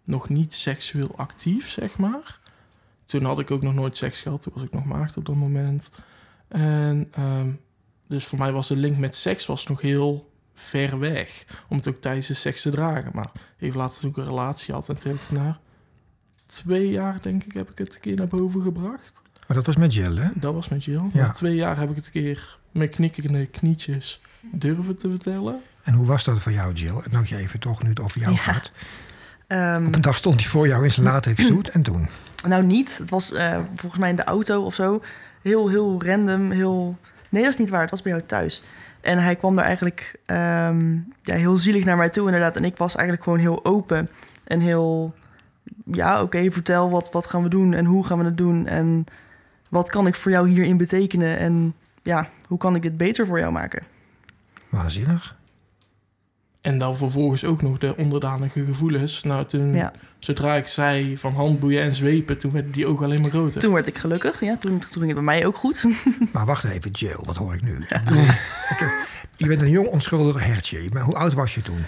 nog 0.05 0.29
niet 0.29 0.55
seksueel 0.55 1.17
actief, 1.17 1.69
zeg 1.71 1.99
maar. 1.99 2.39
Toen 3.05 3.25
had 3.25 3.39
ik 3.39 3.51
ook 3.51 3.63
nog 3.63 3.75
nooit 3.75 3.97
seks 3.97 4.21
gehad. 4.23 4.43
Toen 4.43 4.53
was 4.55 4.63
ik 4.63 4.73
nog 4.73 4.85
maagd 4.85 5.17
op 5.17 5.25
dat 5.25 5.35
moment. 5.35 5.91
En 6.49 7.09
ehm, 7.11 7.51
dus 8.09 8.25
voor 8.27 8.39
mij 8.39 8.53
was 8.53 8.69
de 8.69 8.77
link 8.77 8.97
met 8.97 9.17
seks 9.17 9.47
was 9.47 9.67
nog 9.67 9.81
heel 9.81 10.33
ver 10.55 10.99
weg. 10.99 11.45
Om 11.69 11.77
het 11.77 11.89
ook 11.89 12.01
tijdens 12.01 12.27
de 12.27 12.35
seks 12.35 12.63
te 12.63 12.71
dragen. 12.71 13.11
Maar 13.15 13.31
even 13.59 13.79
later 13.79 14.01
toen 14.01 14.11
ik 14.11 14.17
een 14.17 14.25
relatie 14.25 14.75
had. 14.75 14.89
En 14.89 14.97
toen 14.97 15.13
heb 15.13 15.21
ik 15.21 15.27
het 15.29 15.39
na 15.39 15.59
twee 16.49 16.89
jaar, 16.91 17.19
denk 17.23 17.45
ik, 17.45 17.53
heb 17.53 17.71
ik 17.71 17.79
het 17.79 17.95
een 17.95 18.01
keer 18.01 18.17
naar 18.17 18.27
boven 18.29 18.63
gebracht. 18.63 19.23
Maar 19.47 19.57
dat 19.57 19.67
was 19.67 19.77
met 19.77 19.95
Jill, 19.95 20.17
hè? 20.17 20.29
Dat 20.35 20.55
was 20.55 20.69
met 20.69 20.85
Jill. 20.85 21.03
Ja. 21.13 21.21
Na 21.27 21.31
twee 21.31 21.55
jaar 21.55 21.79
heb 21.79 21.91
ik 21.91 21.97
het 21.97 22.07
een 22.07 22.13
keer 22.13 22.59
met 22.73 22.91
knikkende 22.91 23.47
knietjes 23.47 24.21
durven 24.53 24.97
te 24.97 25.11
vertellen. 25.11 25.61
En 25.83 25.95
hoe 25.95 26.07
was 26.07 26.25
dat 26.25 26.41
voor 26.41 26.53
jou, 26.53 26.73
Jill? 26.73 26.95
En 27.05 27.11
nog 27.11 27.27
je 27.27 27.37
even 27.37 27.61
toch, 27.61 27.83
nu 27.83 27.89
het 27.89 28.01
over 28.01 28.21
jou 28.21 28.33
Ja. 28.33 28.39
gaat. 28.39 28.71
Ehm, 29.47 29.87
Op 29.87 29.95
een 29.95 30.01
dag 30.01 30.17
stond 30.17 30.41
hij 30.41 30.51
voor 30.51 30.67
jou 30.69 30.85
in 30.85 30.91
zijn 30.93 31.07
latex 31.13 31.47
suit 31.47 31.69
en 31.69 31.83
toen? 31.83 32.09
nou, 32.49 32.65
niet. 32.65 32.99
Het 32.99 33.11
was 33.11 33.33
eh, 33.33 33.59
volgens 33.75 34.01
mij 34.01 34.11
in 34.11 34.17
de 34.17 34.25
auto 34.25 34.63
of 34.63 34.75
zo. 34.75 35.03
Heel, 35.43 35.69
heel 35.69 36.03
random. 36.05 36.51
Heel... 36.51 36.99
Nee, 37.31 37.43
dat 37.43 37.53
is 37.53 37.59
niet 37.59 37.71
waar. 37.71 37.81
Het 37.81 37.91
was 37.91 38.03
bij 38.03 38.13
jou 38.13 38.25
thuis. 38.27 38.63
En 39.01 39.19
hij 39.19 39.37
kwam 39.37 39.57
daar 39.57 39.65
eigenlijk 39.65 40.15
ehm, 40.27 40.95
ja, 41.23 41.35
heel 41.35 41.57
zielig 41.57 41.85
naar 41.85 41.97
mij 41.97 42.09
toe, 42.09 42.25
inderdaad. 42.27 42.57
En 42.57 42.65
ik 42.65 42.77
was 42.77 42.95
eigenlijk 42.95 43.25
gewoon 43.25 43.39
heel 43.39 43.65
open. 43.65 44.09
En 44.45 44.61
heel... 44.61 45.15
Ja, 45.93 46.23
oké, 46.23 46.51
vertel 46.53 46.91
wat, 46.91 47.11
wat 47.13 47.27
gaan 47.27 47.43
we 47.43 47.49
doen 47.49 47.73
en 47.75 47.85
hoe 47.85 48.05
gaan 48.07 48.19
we 48.19 48.25
het 48.25 48.37
doen. 48.37 48.67
En 48.67 49.05
wat 49.71 49.91
kan 49.91 50.07
ik 50.07 50.15
voor 50.15 50.31
jou 50.31 50.49
hierin 50.49 50.77
betekenen? 50.77 51.39
En 51.39 51.75
ja, 52.03 52.29
hoe 52.47 52.59
kan 52.59 52.75
ik 52.75 52.83
dit 52.83 52.97
beter 52.97 53.27
voor 53.27 53.39
jou 53.39 53.53
maken? 53.53 53.83
Waanzinnig. 54.69 55.37
En 56.61 56.79
dan 56.79 56.97
vervolgens 56.97 57.45
ook 57.45 57.63
nog 57.63 57.79
de 57.79 57.97
onderdanige 57.97 58.65
gevoelens. 58.65 59.23
Nou, 59.23 59.45
toen, 59.47 59.75
Ja. 59.75 59.93
zodra 60.19 60.55
ik 60.55 60.67
zei 60.67 61.19
van 61.19 61.35
handboeien 61.35 61.83
en 61.83 61.95
zwepen, 61.95 62.39
toen 62.39 62.53
werden 62.53 62.73
die 62.73 62.87
ogen 62.87 63.05
alleen 63.05 63.21
maar 63.21 63.31
groter. 63.31 63.61
Toen 63.61 63.73
werd 63.73 63.87
ik 63.87 63.99
gelukkig. 63.99 64.41
Ja, 64.41 64.57
toen, 64.57 64.79
toen 64.79 64.89
ging 64.91 65.05
het 65.07 65.15
bij 65.15 65.23
mij 65.23 65.47
ook 65.47 65.57
goed. 65.57 65.85
Maar 66.33 66.47
wacht 66.47 66.65
even, 66.65 66.91
Jill, 66.91 67.17
wat 67.23 67.37
hoor 67.37 67.55
ik 67.55 67.63
nu? 67.63 67.87
Je 69.37 69.47
bent 69.49 69.61
een 69.61 69.71
jong 69.71 69.89
onschuldig 69.89 70.45
hertje. 70.47 70.91
Maar 70.93 71.03
hoe 71.03 71.15
oud 71.17 71.35
was 71.35 71.55
je 71.55 71.63
toen? 71.63 71.85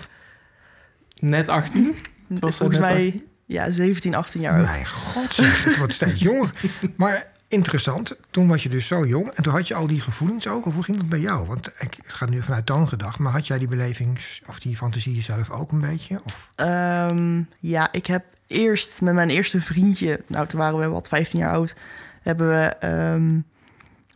Net 1.21 1.49
18. 1.49 1.95
was 2.29 2.57
Volgens 2.57 2.79
net 2.79 2.89
mij 2.89 3.05
18. 3.07 3.25
Ja, 3.51 3.71
17, 3.71 4.15
18 4.15 4.41
jaar 4.41 4.55
oud. 4.57 4.67
Mijn 4.67 4.87
god 4.87 5.35
zeg, 5.35 5.65
het 5.65 5.77
wordt 5.77 5.93
steeds 5.93 6.23
jonger. 6.23 6.51
Maar 6.97 7.27
interessant, 7.49 8.17
toen 8.31 8.49
was 8.49 8.63
je 8.63 8.69
dus 8.69 8.87
zo 8.87 9.07
jong. 9.07 9.31
En 9.31 9.43
toen 9.43 9.53
had 9.53 9.69
je 9.69 9.75
al 9.75 9.87
die 9.87 10.01
gevoelens 10.01 10.47
ook. 10.47 10.67
Of 10.67 10.75
hoe 10.75 10.83
ging 10.83 10.97
dat 10.97 11.09
bij 11.09 11.19
jou? 11.19 11.47
Want 11.47 11.67
ik 11.79 11.99
het 12.03 12.13
gaat 12.13 12.31
nu 12.31 12.43
vanuit 12.43 12.67
toongedacht. 12.67 13.19
Maar 13.19 13.33
had 13.33 13.47
jij 13.47 13.59
die 13.59 13.69
belevings 13.69 14.41
of 14.47 14.59
die 14.61 14.77
fantasie 14.77 15.23
zelf 15.23 15.51
ook 15.51 15.73
een 15.73 15.81
beetje? 15.81 16.21
Of, 16.25 16.51
Ehm, 16.55 17.43
ja, 17.61 17.93
ik 17.93 18.07
heb 18.07 18.25
eerst 18.47 19.01
met 19.01 19.15
mijn 19.15 19.31
eerste 19.31 19.61
vriendje, 19.61 20.21
nou 20.27 20.47
toen 20.47 20.61
waren 20.61 20.79
we 20.79 20.89
wat 20.89 21.09
15 21.09 21.39
jaar 21.39 21.53
oud, 21.53 21.75
hebben 22.23 22.49
we 22.49 22.67
ehm, 22.67 23.39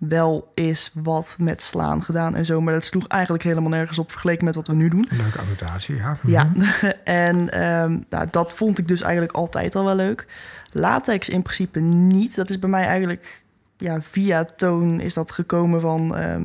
wel 0.09 0.53
eens 0.55 0.91
wat 0.95 1.37
met 1.39 1.63
slaan 1.63 2.03
gedaan 2.03 2.35
en 2.35 2.45
zo. 2.45 2.61
Maar 2.61 2.75
dat 2.75 2.85
sloeg 2.85 3.07
eigenlijk 3.07 3.43
helemaal 3.43 3.71
nergens 3.71 3.99
op 3.99 4.11
vergeleken 4.11 4.45
met 4.45 4.55
wat 4.55 4.67
we 4.67 4.75
nu 4.75 4.89
doen. 4.89 5.09
leuke 5.11 5.39
annotatie, 5.39 5.97
ja. 5.97 6.19
Mhm. 6.21 6.31
Ja, 6.31 6.53
en 7.05 7.51
ehm, 7.51 7.99
nou, 8.11 8.27
dat 8.31 8.55
vond 8.55 8.79
ik 8.79 8.89
dus 8.89 9.01
eigenlijk 9.01 9.33
altijd 9.33 9.75
al 9.75 9.85
wel 9.85 9.97
leuk. 9.97 10.27
Latex 10.71 11.29
in 11.29 11.43
principe 11.43 11.81
niet. 11.81 12.35
Dat 12.35 12.51
is 12.51 12.59
bij 12.59 12.71
mij 12.71 12.85
eigenlijk 12.85 13.45
ja, 13.77 14.03
via 14.03 14.45
toon 14.45 15.01
is 15.01 15.15
dat 15.15 15.31
gekomen 15.31 15.81
van 15.81 16.17
ehm, 16.17 16.45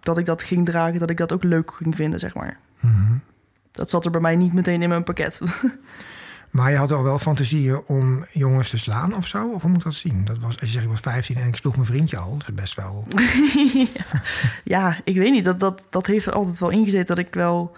dat 0.00 0.18
ik 0.18 0.26
dat 0.26 0.42
ging 0.42 0.66
dragen, 0.66 0.98
dat 0.98 1.10
ik 1.10 1.16
dat 1.16 1.32
ook 1.32 1.44
leuk 1.44 1.70
ging 1.70 1.94
vinden, 1.96 2.20
zeg 2.20 2.34
maar. 2.34 2.58
Mhm. 2.80 3.16
Dat 3.70 3.90
zat 3.90 4.04
er 4.04 4.10
bij 4.10 4.20
mij 4.20 4.36
niet 4.36 4.52
meteen 4.52 4.82
in 4.82 4.88
mijn 4.88 5.04
pakket. 5.04 5.40
Maar 6.50 6.70
je 6.70 6.76
had 6.76 6.92
al 6.92 7.02
wel 7.02 7.18
fantasieën 7.18 7.82
om 7.86 8.24
jongens 8.32 8.70
te 8.70 8.78
slaan 8.78 9.14
of 9.16 9.26
zo? 9.26 9.50
Of 9.52 9.62
hoe 9.62 9.70
moet 9.70 9.82
dat 9.82 9.94
zien? 9.94 10.24
Dat 10.24 10.38
was, 10.38 10.60
als 10.60 10.60
je 10.60 10.66
zegt, 10.66 10.84
ik 10.84 10.90
was 10.90 11.00
15 11.00 11.36
en 11.36 11.48
ik 11.48 11.56
sloeg 11.56 11.74
mijn 11.74 11.86
vriendje 11.86 12.16
al. 12.16 12.38
Dat 12.38 12.48
is 12.48 12.54
best 12.54 12.74
wel... 12.74 13.06
ja, 14.74 14.96
ik 15.04 15.16
weet 15.16 15.32
niet. 15.32 15.44
Dat, 15.44 15.60
dat, 15.60 15.86
dat 15.90 16.06
heeft 16.06 16.26
er 16.26 16.32
altijd 16.32 16.58
wel 16.58 16.70
ingezet 16.70 17.06
dat 17.06 17.18
ik 17.18 17.34
wel 17.34 17.76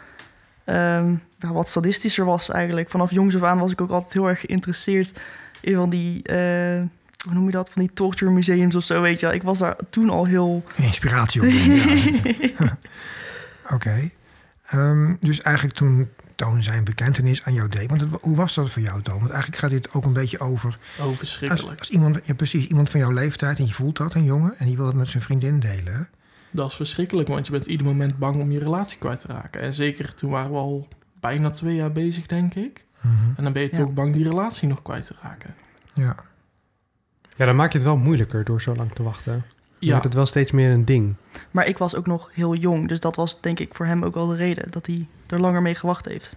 ehm, 0.65 1.15
ja, 1.39 1.53
wat 1.53 1.69
sadistischer 1.69 2.25
was 2.25 2.51
eigenlijk. 2.51 2.91
Vanaf 2.91 3.11
jongs 3.11 3.37
af 3.37 3.43
aan 3.43 3.59
was 3.59 3.73
ik 3.73 3.81
ook 3.81 3.91
altijd 3.91 4.13
heel 4.13 4.29
erg 4.29 4.41
geïnteresseerd 4.41 5.21
in 5.61 5.75
van 5.75 5.91
die, 5.91 6.23
eh, 6.23 6.83
hoe 7.25 7.35
noem 7.35 7.47
je 7.47 7.51
dat, 7.51 7.71
van 7.71 7.83
die 7.83 7.93
torture 7.95 8.31
museums 8.31 8.75
of 8.75 8.85
zo, 8.85 9.01
weet 9.01 9.21
je. 9.21 9.35
Ik 9.35 9.43
was 9.43 9.59
daar 9.59 9.77
toen 9.91 10.11
al 10.11 10.25
heel... 10.25 10.65
Inspiratie 10.77 11.43
op. 11.43 11.49
ja. 12.59 12.79
Oké. 13.75 14.11
Ehm, 14.63 15.15
dus 15.21 15.41
eigenlijk 15.41 15.77
toen 15.77 16.09
Toon 16.41 16.63
zijn 16.63 16.85
bekentenis 16.85 17.45
aan 17.45 17.53
jou 17.53 17.69
deed. 17.69 17.89
Want 17.89 18.01
het- 18.01 18.11
hoe 18.21 18.37
was 18.37 18.55
dat 18.55 18.71
voor 18.71 18.83
jou, 18.83 19.03
Toon? 19.03 19.19
Want 19.19 19.31
eigenlijk 19.31 19.61
gaat 19.61 19.71
dit 19.71 19.93
ook 19.93 20.05
een 20.05 20.13
beetje 20.13 20.39
over... 20.39 20.79
Oh, 20.99 21.07
Als, 21.07 21.19
verschrikkelijk. 21.19 21.79
als 21.79 21.91
iemand, 21.91 22.27
ja 22.27 22.35
precies, 22.35 22.67
iemand 22.67 22.91
van 22.91 23.01
jouw 23.01 23.11
leeftijd 23.13 23.59
en 23.59 23.67
je 23.67 23.75
voelt 23.75 23.97
dat, 23.97 24.15
een 24.15 24.25
jongen... 24.25 24.55
en 24.59 24.67
die 24.67 24.77
wil 24.77 24.87
het 24.87 24.95
met 24.95 25.11
zijn 25.11 25.23
vriendin 25.23 25.59
delen. 25.61 26.09
Dat 26.51 26.71
is 26.71 26.75
verschrikkelijk, 26.77 27.29
want 27.29 27.47
je 27.47 27.53
bent 27.53 27.67
ieder 27.67 27.87
moment 27.87 28.19
bang 28.19 28.41
om 28.41 28.51
je 28.51 28.59
relatie 28.59 28.99
kwijt 28.99 29.21
te 29.21 29.27
raken. 29.29 29.61
En 29.61 29.75
zeker 29.75 30.15
toen 30.15 30.31
waren 30.31 30.51
we 30.51 30.57
al 30.57 30.89
bijna 31.21 31.51
twee 31.51 31.75
jaar 31.75 31.93
bezig, 31.93 32.27
denk 32.27 32.55
ik. 32.55 32.85
En 33.37 33.43
dan 33.45 33.53
ben 33.53 33.63
je 33.63 33.69
Ja. 33.73 33.77
toch 33.79 33.93
bang 33.93 34.13
die 34.13 34.29
relatie 34.29 34.69
nog 34.69 34.83
kwijt 34.83 35.07
te 35.07 35.15
raken. 35.23 35.55
Ja. 35.95 36.17
Ja, 37.37 37.47
dan 37.47 37.57
maak 37.57 37.73
je 37.73 37.79
het 37.79 37.87
wel 37.87 37.97
moeilijker 37.97 38.45
door 38.45 38.63
zo 38.63 38.75
lang 38.75 38.93
te 38.93 39.03
wachten. 39.03 39.45
Ja, 39.81 39.91
wordt 39.91 40.05
het 40.05 40.15
wel 40.15 40.27
steeds 40.27 40.51
meer 40.51 40.71
een 40.71 40.85
ding. 40.85 41.15
Maar 41.51 41.67
ik 41.67 41.79
was 41.79 41.97
ook 41.97 42.07
nog 42.07 42.31
heel 42.33 42.55
jong, 42.55 42.89
dus 42.89 43.01
dat 43.01 43.17
was 43.17 43.41
denk 43.41 43.59
ik 43.59 43.75
voor 43.75 43.87
hem 43.87 44.05
ook 44.05 44.15
wel 44.15 44.27
de 44.27 44.37
reden 44.37 44.71
dat 44.71 44.87
hij 44.87 45.09
er 45.27 45.41
langer 45.41 45.63
mee 45.63 45.75
gewacht 45.75 46.05
heeft. 46.05 46.37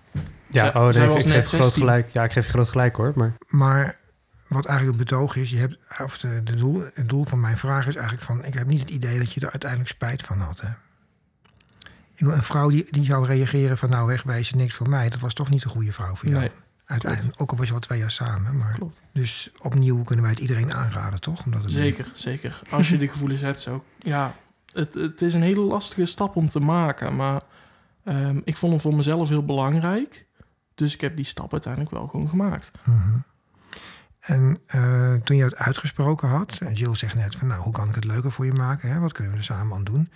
Ja, 0.49 0.67
oh, 0.67 0.87
nee, 0.87 1.09
ik, 1.09 1.15
ik 1.15 1.21
geef 1.21 1.47
groot 1.47 1.61
16. 1.61 1.81
gelijk. 1.81 2.09
Ja, 2.13 2.23
ik 2.23 2.31
geef 2.31 2.45
je 2.45 2.51
groot 2.51 2.69
gelijk 2.69 2.95
hoor. 2.95 3.11
Maar 3.15 3.37
Maar 3.47 3.97
wat 4.47 4.65
eigenlijk 4.65 4.99
het 4.99 5.09
betoog 5.09 5.35
is, 5.35 5.49
je 5.49 5.57
hebt, 5.57 5.77
of 6.03 6.17
de, 6.17 6.43
de 6.43 6.55
doel, 6.55 6.83
het 6.93 7.09
doel 7.09 7.23
van 7.23 7.39
mijn 7.39 7.57
vraag 7.57 7.87
is 7.87 7.95
eigenlijk 7.95 8.25
van... 8.25 8.45
ik 8.45 8.53
heb 8.53 8.67
niet 8.67 8.79
het 8.79 8.89
idee 8.89 9.19
dat 9.19 9.33
je 9.33 9.41
er 9.41 9.51
uiteindelijk 9.51 9.89
spijt 9.89 10.21
van 10.21 10.39
had. 10.39 10.61
Hè? 10.61 10.69
Ik 12.15 12.25
wil 12.25 12.31
een 12.31 12.43
vrouw 12.43 12.69
die, 12.69 12.87
die 12.89 13.05
zou 13.05 13.25
reageren 13.25 13.77
van 13.77 13.89
nou 13.89 14.07
wegwijzen, 14.07 14.57
niks 14.57 14.73
voor 14.75 14.89
mij. 14.89 15.09
Dat 15.09 15.19
was 15.19 15.33
toch 15.33 15.49
niet 15.49 15.63
een 15.63 15.69
goede 15.69 15.91
vrouw 15.91 16.15
voor 16.15 16.29
jou. 16.29 16.39
nee, 16.39 16.51
uiteindelijk. 16.93 17.41
Ook 17.41 17.51
al 17.51 17.57
was 17.57 17.67
je 17.67 17.73
al 17.73 17.79
twee 17.79 17.99
jaar 17.99 18.11
samen. 18.11 18.57
Maar 18.57 18.73
klopt. 18.73 19.01
Dus 19.13 19.51
opnieuw 19.61 20.03
kunnen 20.03 20.23
wij 20.23 20.33
het 20.33 20.41
iedereen 20.41 20.73
aanraden, 20.73 21.19
toch? 21.21 21.45
Omdat 21.45 21.61
het 21.63 21.71
Zeker, 21.71 22.11
zeker. 22.13 22.61
Als 22.69 22.89
je 22.89 22.97
die 22.97 23.07
gevoelens 23.13 23.41
hebt, 23.41 23.65
ik- 23.67 23.81
ja, 23.99 24.35
het, 24.73 24.93
het 24.93 25.21
is 25.21 25.33
een 25.33 25.41
hele 25.41 25.59
lastige 25.61 26.05
stap 26.05 26.35
om 26.35 26.47
te 26.47 26.59
maken. 26.59 27.15
Maar 27.15 27.41
ehm, 28.03 28.39
ik 28.43 28.57
vond 28.57 28.71
hem 28.71 28.81
voor 28.81 28.95
mezelf 28.95 29.29
heel 29.29 29.45
belangrijk. 29.45 30.25
Dus 30.75 30.93
ik 30.93 31.01
heb 31.01 31.15
die 31.15 31.25
stap 31.25 31.51
uiteindelijk 31.51 31.93
wel 31.93 32.07
gewoon 32.07 32.29
gemaakt. 32.29 32.71
Mhm. 32.85 33.17
En 34.19 34.57
eh, 34.65 35.13
toen 35.13 35.35
je 35.37 35.43
het 35.43 35.55
uitgesproken 35.55 36.27
had, 36.27 36.57
en 36.61 36.73
Jill 36.73 36.95
zegt 36.95 37.15
net 37.15 37.35
van 37.35 37.47
nou, 37.47 37.61
hoe 37.61 37.73
kan 37.73 37.89
ik 37.89 37.95
het 37.95 38.03
leuker 38.03 38.31
voor 38.31 38.45
je 38.45 38.53
maken? 38.53 38.89
Hè? 38.91 38.99
Wat 38.99 39.11
kunnen 39.11 39.31
we 39.33 39.37
er 39.39 39.43
samen 39.43 39.77
aan 39.77 39.83
doen? 39.83 40.11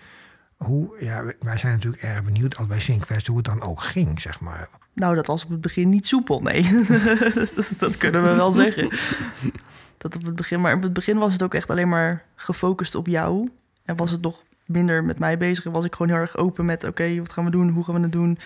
Hoe, 0.57 1.03
ja, 1.03 1.23
wij 1.39 1.57
zijn 1.57 1.73
natuurlijk 1.73 2.03
erg 2.03 2.23
benieuwd 2.23 2.57
als 2.57 2.67
bij 2.67 2.79
Sinkfest 2.79 3.27
hoe 3.27 3.37
het 3.37 3.45
dan 3.45 3.61
ook 3.61 3.81
ging, 3.81 4.21
zeg 4.21 4.39
maar. 4.39 4.69
Nou, 4.97 5.15
dat 5.15 5.27
was 5.27 5.43
op 5.43 5.49
het 5.49 5.61
begin 5.61 5.89
niet 5.89 6.07
soepel, 6.07 6.39
nee. 6.39 6.63
dat, 7.55 7.73
dat 7.77 7.97
kunnen 7.97 8.23
we 8.23 8.33
wel 8.33 8.51
zeggen. 8.51 8.89
Dat 9.97 10.15
op 10.15 10.25
het 10.25 10.35
begin, 10.35 10.61
maar 10.61 10.75
op 10.75 10.83
het 10.83 10.93
begin 10.93 11.17
was 11.17 11.33
het 11.33 11.43
ook 11.43 11.53
echt 11.53 11.69
alleen 11.69 11.89
maar 11.89 12.23
gefocust 12.35 12.95
op 12.95 13.07
jou. 13.07 13.49
En 13.85 13.95
was 13.95 14.11
het 14.11 14.21
nog 14.21 14.43
minder 14.65 15.03
met 15.03 15.19
mij 15.19 15.37
bezig. 15.37 15.65
En 15.65 15.71
was 15.71 15.85
ik 15.85 15.95
gewoon 15.95 16.11
heel 16.11 16.21
erg 16.21 16.37
open 16.37 16.65
met: 16.65 16.83
oké, 16.83 17.17
wat 17.17 17.31
gaan 17.31 17.45
we 17.45 17.51
doen? 17.51 17.69
Hoe 17.69 17.83
gaan 17.83 17.93
we 17.93 18.01
het 18.01 18.11
doen? 18.11 18.37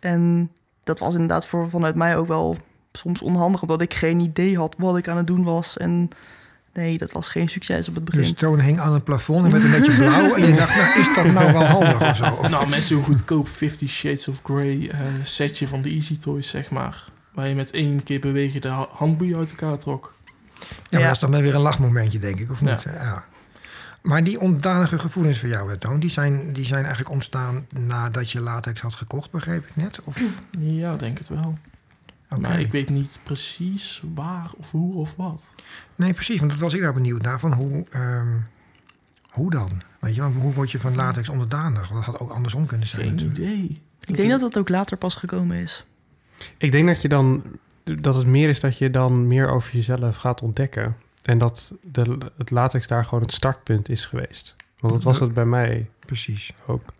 En 0.00 0.50
dat 0.84 0.98
was 0.98 1.12
inderdaad 1.12 1.46
voor, 1.46 1.68
vanuit 1.70 1.94
mij 1.94 2.16
ook 2.16 2.28
wel 2.28 2.56
soms 2.92 3.22
onhandig, 3.22 3.62
omdat 3.62 3.80
ik 3.80 3.94
geen 3.94 4.20
idee 4.20 4.58
had 4.58 4.74
wat 4.78 4.96
ik 4.96 5.08
aan 5.08 5.16
het 5.16 5.26
doen 5.26 5.44
was. 5.44 5.76
En 5.76 6.08
nee, 6.74 6.98
dat 6.98 7.12
was 7.12 7.28
geen 7.28 7.48
succes 7.48 7.88
op 7.88 7.94
het 7.94 8.04
begin. 8.04 8.20
Dus 8.20 8.32
Toon 8.32 8.60
hing 8.60 8.80
aan 8.80 8.92
het 8.94 9.04
plafond 9.04 9.52
met 9.52 9.62
een 9.62 9.70
beetje 9.70 9.96
blauw. 9.96 10.34
en 10.34 10.46
je 10.46 10.54
dacht, 10.62 10.76
nou, 10.76 10.98
is 11.00 11.14
dat 11.14 11.24
nou 11.32 11.52
wel 11.52 11.64
handig 11.64 12.00
of 12.10 12.16
zo? 12.16 12.24
Of- 12.24 12.50
Nou, 12.54 12.68
met 12.68 12.78
zo'n 12.80 13.02
goedkoop 13.02 13.48
Fifty 13.48 13.88
Shades 13.88 14.28
of 14.28 14.40
Grey 14.44 14.88
eh, 14.90 14.98
setje 15.22 15.68
van 15.68 15.82
de 15.82 15.88
Easy 15.90 16.18
Toys, 16.18 16.48
zeg 16.48 16.70
maar. 16.70 17.04
Waar 17.34 17.48
je 17.48 17.54
met 17.54 17.70
één 17.70 18.02
keer 18.02 18.20
bewegen 18.20 18.60
de 18.60 18.68
ha- 18.68 18.88
handboeien 18.90 19.38
uit 19.38 19.50
elkaar 19.50 19.78
trok. 19.78 20.14
Ja, 20.58 20.66
maar 20.90 21.00
Ja. 21.00 21.06
dat 21.06 21.14
is 21.14 21.20
dan 21.20 21.30
wel 21.30 21.40
weer 21.40 21.54
een 21.54 21.60
lachmomentje, 21.60 22.18
denk 22.18 22.38
ik, 22.40 22.50
of 22.50 22.60
Ja. 22.60 22.70
niet? 22.70 22.82
Ja. 22.82 23.24
Maar 24.02 24.24
die 24.24 24.40
onderdanige 24.40 24.98
gevoelens 24.98 25.38
voor 25.38 25.48
jou, 25.48 25.70
hè, 25.70 25.76
Toon, 25.76 26.00
die 26.00 26.10
zijn, 26.10 26.52
die 26.52 26.64
zijn 26.66 26.80
eigenlijk 26.84 27.10
ontstaan 27.14 27.66
nadat 27.78 28.30
je 28.30 28.40
latex 28.40 28.80
had 28.80 28.94
gekocht, 28.94 29.30
begreep 29.30 29.64
ik 29.66 29.70
net? 29.76 29.98
Of, 30.04 30.20
Ja, 30.58 30.96
denk 30.96 31.18
het 31.18 31.28
wel. 31.28 31.58
Oké. 32.30 32.40
Maar 32.40 32.60
ik 32.60 32.72
weet 32.72 32.88
niet 32.90 33.18
precies 33.22 34.02
waar 34.14 34.50
of 34.56 34.70
hoe 34.70 34.94
of 34.94 35.14
wat. 35.16 35.54
Nee, 35.94 36.12
precies, 36.12 36.38
want 36.38 36.50
dat 36.50 36.60
was 36.60 36.74
ik 36.74 36.80
daar 36.80 36.92
benieuwd 36.92 37.22
naar. 37.22 37.40
Van 37.40 37.52
hoe, 37.52 37.86
ehm, 37.90 38.38
hoe 39.30 39.50
dan? 39.50 39.82
Weet 40.00 40.14
je, 40.14 40.20
want 40.20 40.34
hoe 40.40 40.52
word 40.52 40.70
je 40.70 40.78
van 40.80 40.94
latex 40.94 41.28
onderdanig? 41.28 41.88
Want 41.88 42.04
dat 42.04 42.14
had 42.14 42.22
ook 42.22 42.30
andersom 42.30 42.66
kunnen 42.66 42.88
zijn 42.88 43.02
Geen 43.02 43.10
natuurlijk. 43.10 43.38
idee. 43.38 43.82
ik 44.04 44.16
denk 44.16 44.30
dat 44.30 44.40
dat 44.40 44.58
ook 44.58 44.68
later 44.68 44.96
pas 44.96 45.14
gekomen 45.14 45.56
is. 45.56 45.84
Ik 46.58 46.72
denk 46.72 46.86
dat 46.88 47.02
je 47.02 47.08
dan 47.08 47.42
dat 47.84 48.14
het 48.14 48.26
meer 48.26 48.48
is 48.48 48.60
dat 48.60 48.78
je 48.78 48.90
dan 48.90 49.26
meer 49.26 49.48
over 49.48 49.72
jezelf 49.72 50.16
gaat 50.16 50.42
ontdekken. 50.42 50.96
En 51.22 51.38
dat 51.38 51.72
de, 51.82 52.18
het 52.36 52.50
latex 52.50 52.86
daar 52.86 53.04
gewoon 53.04 53.22
het 53.22 53.32
startpunt 53.32 53.88
is 53.88 54.04
geweest. 54.04 54.56
Want 54.78 54.92
dat 54.92 55.02
was 55.02 55.20
het 55.20 55.34
bij 55.34 55.44
mij 55.46 55.90
Precies. 56.06 56.52
ook. 56.66 56.92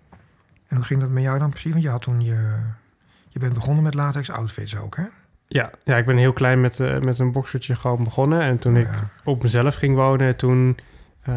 En 0.67 0.77
hoe 0.77 0.85
ging 0.85 1.01
dat 1.01 1.11
met 1.11 1.23
jou 1.23 1.39
dan 1.39 1.51
precies? 1.51 1.73
Want 1.73 1.83
je 1.85 1.91
had 1.91 2.03
toen 2.03 2.21
je... 2.21 2.61
Je 3.35 3.41
bent 3.41 3.53
begonnen 3.55 3.83
met 3.83 3.95
latex 3.95 4.31
outfits 4.31 4.77
ook, 4.77 4.97
hè? 4.97 5.05
Ja, 5.47 5.71
ja 5.85 5.97
ik 5.97 6.05
ben 6.07 6.17
heel 6.17 6.33
klein 6.33 6.61
met, 6.61 6.81
eh, 6.81 6.99
met 6.99 7.19
een 7.19 7.33
boxertje 7.33 7.75
gewoon 7.75 8.05
begonnen. 8.05 8.41
En 8.41 8.59
toen 8.59 8.77
ik 8.77 8.87
Ja. 8.87 9.11
op 9.25 9.43
mezelf 9.43 9.75
ging 9.75 9.97
wonen, 9.97 10.37
toen 10.37 10.77
eh, 11.23 11.35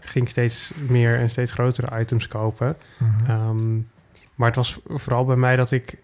ging 0.00 0.24
ik 0.24 0.30
steeds 0.30 0.72
meer 0.88 1.18
en 1.18 1.30
steeds 1.30 1.52
grotere 1.52 2.00
items 2.00 2.28
kopen. 2.28 2.76
Mhm. 2.98 3.30
Ehm, 3.30 3.74
maar 4.34 4.46
het 4.46 4.56
was 4.56 4.80
vooral 4.86 5.24
bij 5.24 5.36
mij 5.36 5.56
dat 5.56 5.70
ik 5.70 5.96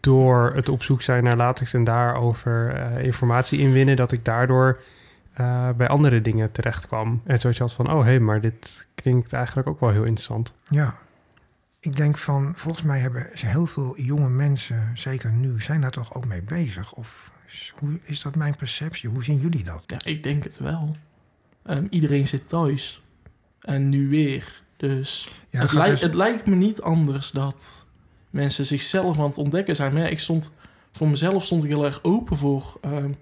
door 0.00 0.52
het 0.54 0.68
op 0.68 0.82
zoek 0.82 1.02
zijn 1.02 1.24
naar 1.24 1.36
latex 1.36 1.74
en 1.74 1.84
daarover 1.84 2.74
eh, 2.74 3.04
informatie 3.04 3.58
inwinnen, 3.58 3.96
dat 3.96 4.12
ik 4.12 4.24
daardoor 4.24 4.80
bij 5.76 5.88
andere 5.88 6.20
dingen 6.20 6.52
terecht 6.52 6.86
kwam. 6.86 7.22
En 7.24 7.38
je 7.40 7.54
had 7.58 7.72
van, 7.72 7.90
oh 7.92 8.00
hé, 8.00 8.04
hey, 8.08 8.20
maar 8.20 8.40
dit 8.40 8.86
klinkt 8.94 9.32
eigenlijk 9.32 9.68
ook 9.68 9.80
wel 9.80 9.90
heel 9.90 10.04
interessant. 10.04 10.54
Ja. 10.70 10.94
Ik 11.80 11.96
denk 11.96 12.18
van, 12.18 12.52
volgens 12.56 12.84
mij 12.84 12.98
hebben 12.98 13.26
heel 13.32 13.66
veel 13.66 13.98
jonge 14.00 14.28
mensen, 14.28 14.90
zeker 14.94 15.32
nu, 15.32 15.60
zijn 15.60 15.80
daar 15.80 15.90
toch 15.90 16.14
ook 16.14 16.26
mee 16.26 16.42
bezig? 16.42 16.92
Of 16.92 17.32
is- 17.46 17.72
hoe 17.78 17.98
is 18.02 18.22
dat 18.22 18.34
mijn 18.34 18.56
perceptie? 18.56 19.08
Hoe 19.10 19.24
zien 19.24 19.38
jullie 19.40 19.64
dat? 19.64 19.82
Ja, 19.86 19.96
ik 20.04 20.22
denk 20.22 20.44
het 20.44 20.58
wel. 20.58 20.90
Ehm, 21.62 21.86
iedereen 21.90 22.26
zit 22.26 22.48
thuis. 22.48 23.02
En 23.60 23.88
nu 23.88 24.08
weer. 24.08 24.62
Dus, 24.76 25.30
Ja, 25.48 25.58
het, 25.60 25.68
gaat 25.70 25.76
lijkt, 25.78 25.90
dus- 25.92 26.00
het 26.02 26.14
lijkt 26.14 26.46
me 26.46 26.54
niet 26.54 26.80
anders 26.80 27.30
dat 27.30 27.86
mensen 28.30 28.66
zichzelf 28.66 29.18
aan 29.18 29.26
het 29.26 29.38
ontdekken 29.38 29.76
zijn. 29.76 29.92
Maar 29.92 30.02
ja, 30.02 30.08
ik 30.08 30.18
stond, 30.20 30.52
voor 30.92 31.08
mezelf 31.08 31.44
stond 31.44 31.64
ik 31.64 31.70
heel 31.70 31.84
erg 31.84 32.02
open 32.04 32.38
voor 32.38 32.78
ehm, 32.80 33.12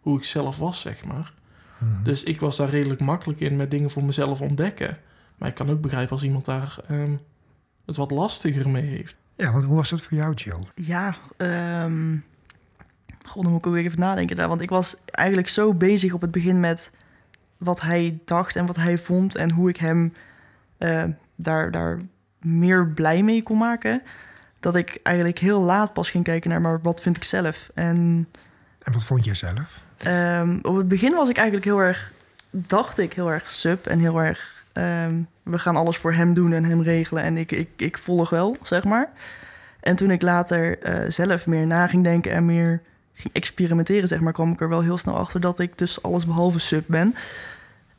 hoe 0.00 0.18
ik 0.18 0.24
zelf 0.24 0.58
was, 0.58 0.80
zeg 0.80 1.04
maar. 1.04 1.32
Mhm. 1.78 2.02
Dus 2.02 2.22
ik 2.22 2.40
was 2.40 2.56
daar 2.56 2.70
redelijk 2.70 3.00
makkelijk 3.00 3.40
in 3.40 3.56
met 3.56 3.70
dingen 3.70 3.90
voor 3.90 4.04
mezelf 4.04 4.40
ontdekken. 4.40 4.98
Maar 5.38 5.48
ik 5.48 5.54
kan 5.54 5.70
ook 5.70 5.80
begrijpen 5.80 6.12
als 6.12 6.22
iemand 6.22 6.44
daar 6.44 6.76
ehm, 6.88 7.12
het 7.86 7.96
wat 7.96 8.10
lastiger 8.10 8.70
mee 8.70 8.86
heeft. 8.86 9.16
Ja, 9.36 9.52
want 9.52 9.64
hoe 9.64 9.76
was 9.76 9.90
dat 9.90 10.00
voor 10.00 10.16
jou, 10.16 10.34
Jill? 10.34 10.66
Ja, 10.74 11.16
ehm 11.36 12.16
god, 13.32 13.42
dan 13.42 13.52
moet 13.52 13.60
ik 13.60 13.66
ook 13.66 13.74
weer 13.74 13.84
even 13.84 13.98
nadenken 14.00 14.36
daar. 14.36 14.48
Want 14.48 14.60
ik 14.60 14.70
was 14.70 14.96
eigenlijk 15.04 15.48
zo 15.48 15.74
bezig 15.74 16.12
op 16.12 16.20
het 16.20 16.30
begin 16.30 16.60
met 16.60 16.90
wat 17.56 17.80
hij 17.80 18.18
dacht 18.24 18.56
en 18.56 18.66
wat 18.66 18.76
hij 18.76 18.98
vond 18.98 19.34
en 19.34 19.50
hoe 19.50 19.68
ik 19.68 19.76
hem 19.76 20.14
eh, 20.78 21.04
daar, 21.34 21.70
daar 21.70 21.98
meer 22.40 22.88
blij 22.88 23.22
mee 23.22 23.42
kon 23.42 23.58
maken. 23.58 24.02
Dat 24.60 24.74
ik 24.74 25.00
eigenlijk 25.02 25.38
heel 25.38 25.60
laat 25.60 25.92
pas 25.92 26.10
ging 26.10 26.24
kijken 26.24 26.50
naar, 26.50 26.60
maar 26.60 26.80
wat 26.82 27.02
vind 27.02 27.16
ik 27.16 27.24
zelf? 27.24 27.70
En 27.74 28.28
En 28.78 28.92
wat 28.92 29.04
vond 29.04 29.24
je 29.24 29.34
zelf? 29.34 29.82
Ehm, 29.96 30.58
op 30.62 30.76
het 30.76 30.88
begin 30.88 31.14
was 31.14 31.28
ik 31.28 31.36
eigenlijk 31.36 31.66
heel 31.66 31.80
erg, 31.80 32.12
dacht 32.50 32.98
ik 32.98 33.12
heel 33.12 33.30
erg 33.30 33.50
sub 33.50 33.86
en 33.86 33.98
heel 33.98 34.22
erg, 34.22 34.61
ehm, 34.72 35.22
we 35.42 35.58
gaan 35.58 35.76
alles 35.76 35.96
voor 35.96 36.12
hem 36.12 36.34
doen 36.34 36.52
en 36.52 36.64
hem 36.64 36.82
regelen 36.82 37.22
en 37.22 37.36
ik, 37.36 37.52
ik, 37.52 37.68
ik 37.76 37.98
volg 37.98 38.30
wel, 38.30 38.56
zeg 38.62 38.84
maar. 38.84 39.10
En 39.80 39.96
toen 39.96 40.10
ik 40.10 40.22
later 40.22 40.78
eh, 40.78 41.10
zelf 41.10 41.46
meer 41.46 41.66
na 41.66 41.86
ging 41.86 42.04
denken 42.04 42.32
en 42.32 42.46
meer 42.46 42.82
ging 43.12 43.34
experimenteren, 43.34 44.08
zeg 44.08 44.20
maar, 44.20 44.32
kwam 44.32 44.52
ik 44.52 44.60
er 44.60 44.68
wel 44.68 44.82
heel 44.82 44.98
snel 44.98 45.16
achter 45.16 45.40
dat 45.40 45.58
ik 45.58 45.78
dus 45.78 46.02
alles 46.02 46.26
behalve 46.26 46.58
sub 46.58 46.84
ben. 46.86 47.14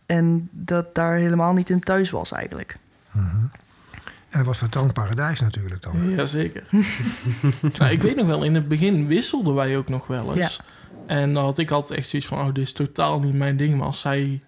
En 0.05 0.49
dat 0.51 0.95
daar 0.95 1.15
helemaal 1.15 1.53
niet 1.53 1.69
in 1.69 1.79
thuis 1.79 2.09
was 2.09 2.31
eigenlijk. 2.31 2.77
Mhm. 3.11 3.45
En 4.33 4.39
dat 4.39 4.47
was 4.47 4.57
voor 4.57 4.69
Toon 4.69 4.91
Paradijs 4.91 5.39
natuurlijk 5.39 5.81
dan. 5.81 6.09
Jazeker. 6.09 6.63
nou, 7.77 7.91
ik 7.91 8.01
weet 8.01 8.15
nog 8.15 8.25
wel, 8.27 8.43
in 8.43 8.55
het 8.55 8.67
begin 8.67 9.07
wisselden 9.07 9.55
wij 9.55 9.77
ook 9.77 9.89
nog 9.89 10.07
wel 10.07 10.35
eens. 10.35 10.61
En 11.05 11.33
dan 11.33 11.43
had 11.43 11.57
ik 11.57 11.71
altijd 11.71 11.99
echt 11.99 12.09
zoiets 12.09 12.27
van, 12.27 12.39
oh, 12.39 12.45
dit 12.45 12.63
is 12.63 12.73
totaal 12.73 13.19
niet 13.19 13.33
mijn 13.33 13.57
ding. 13.57 13.77
Maar 13.77 13.85
als 13.85 14.01
zij, 14.01 14.41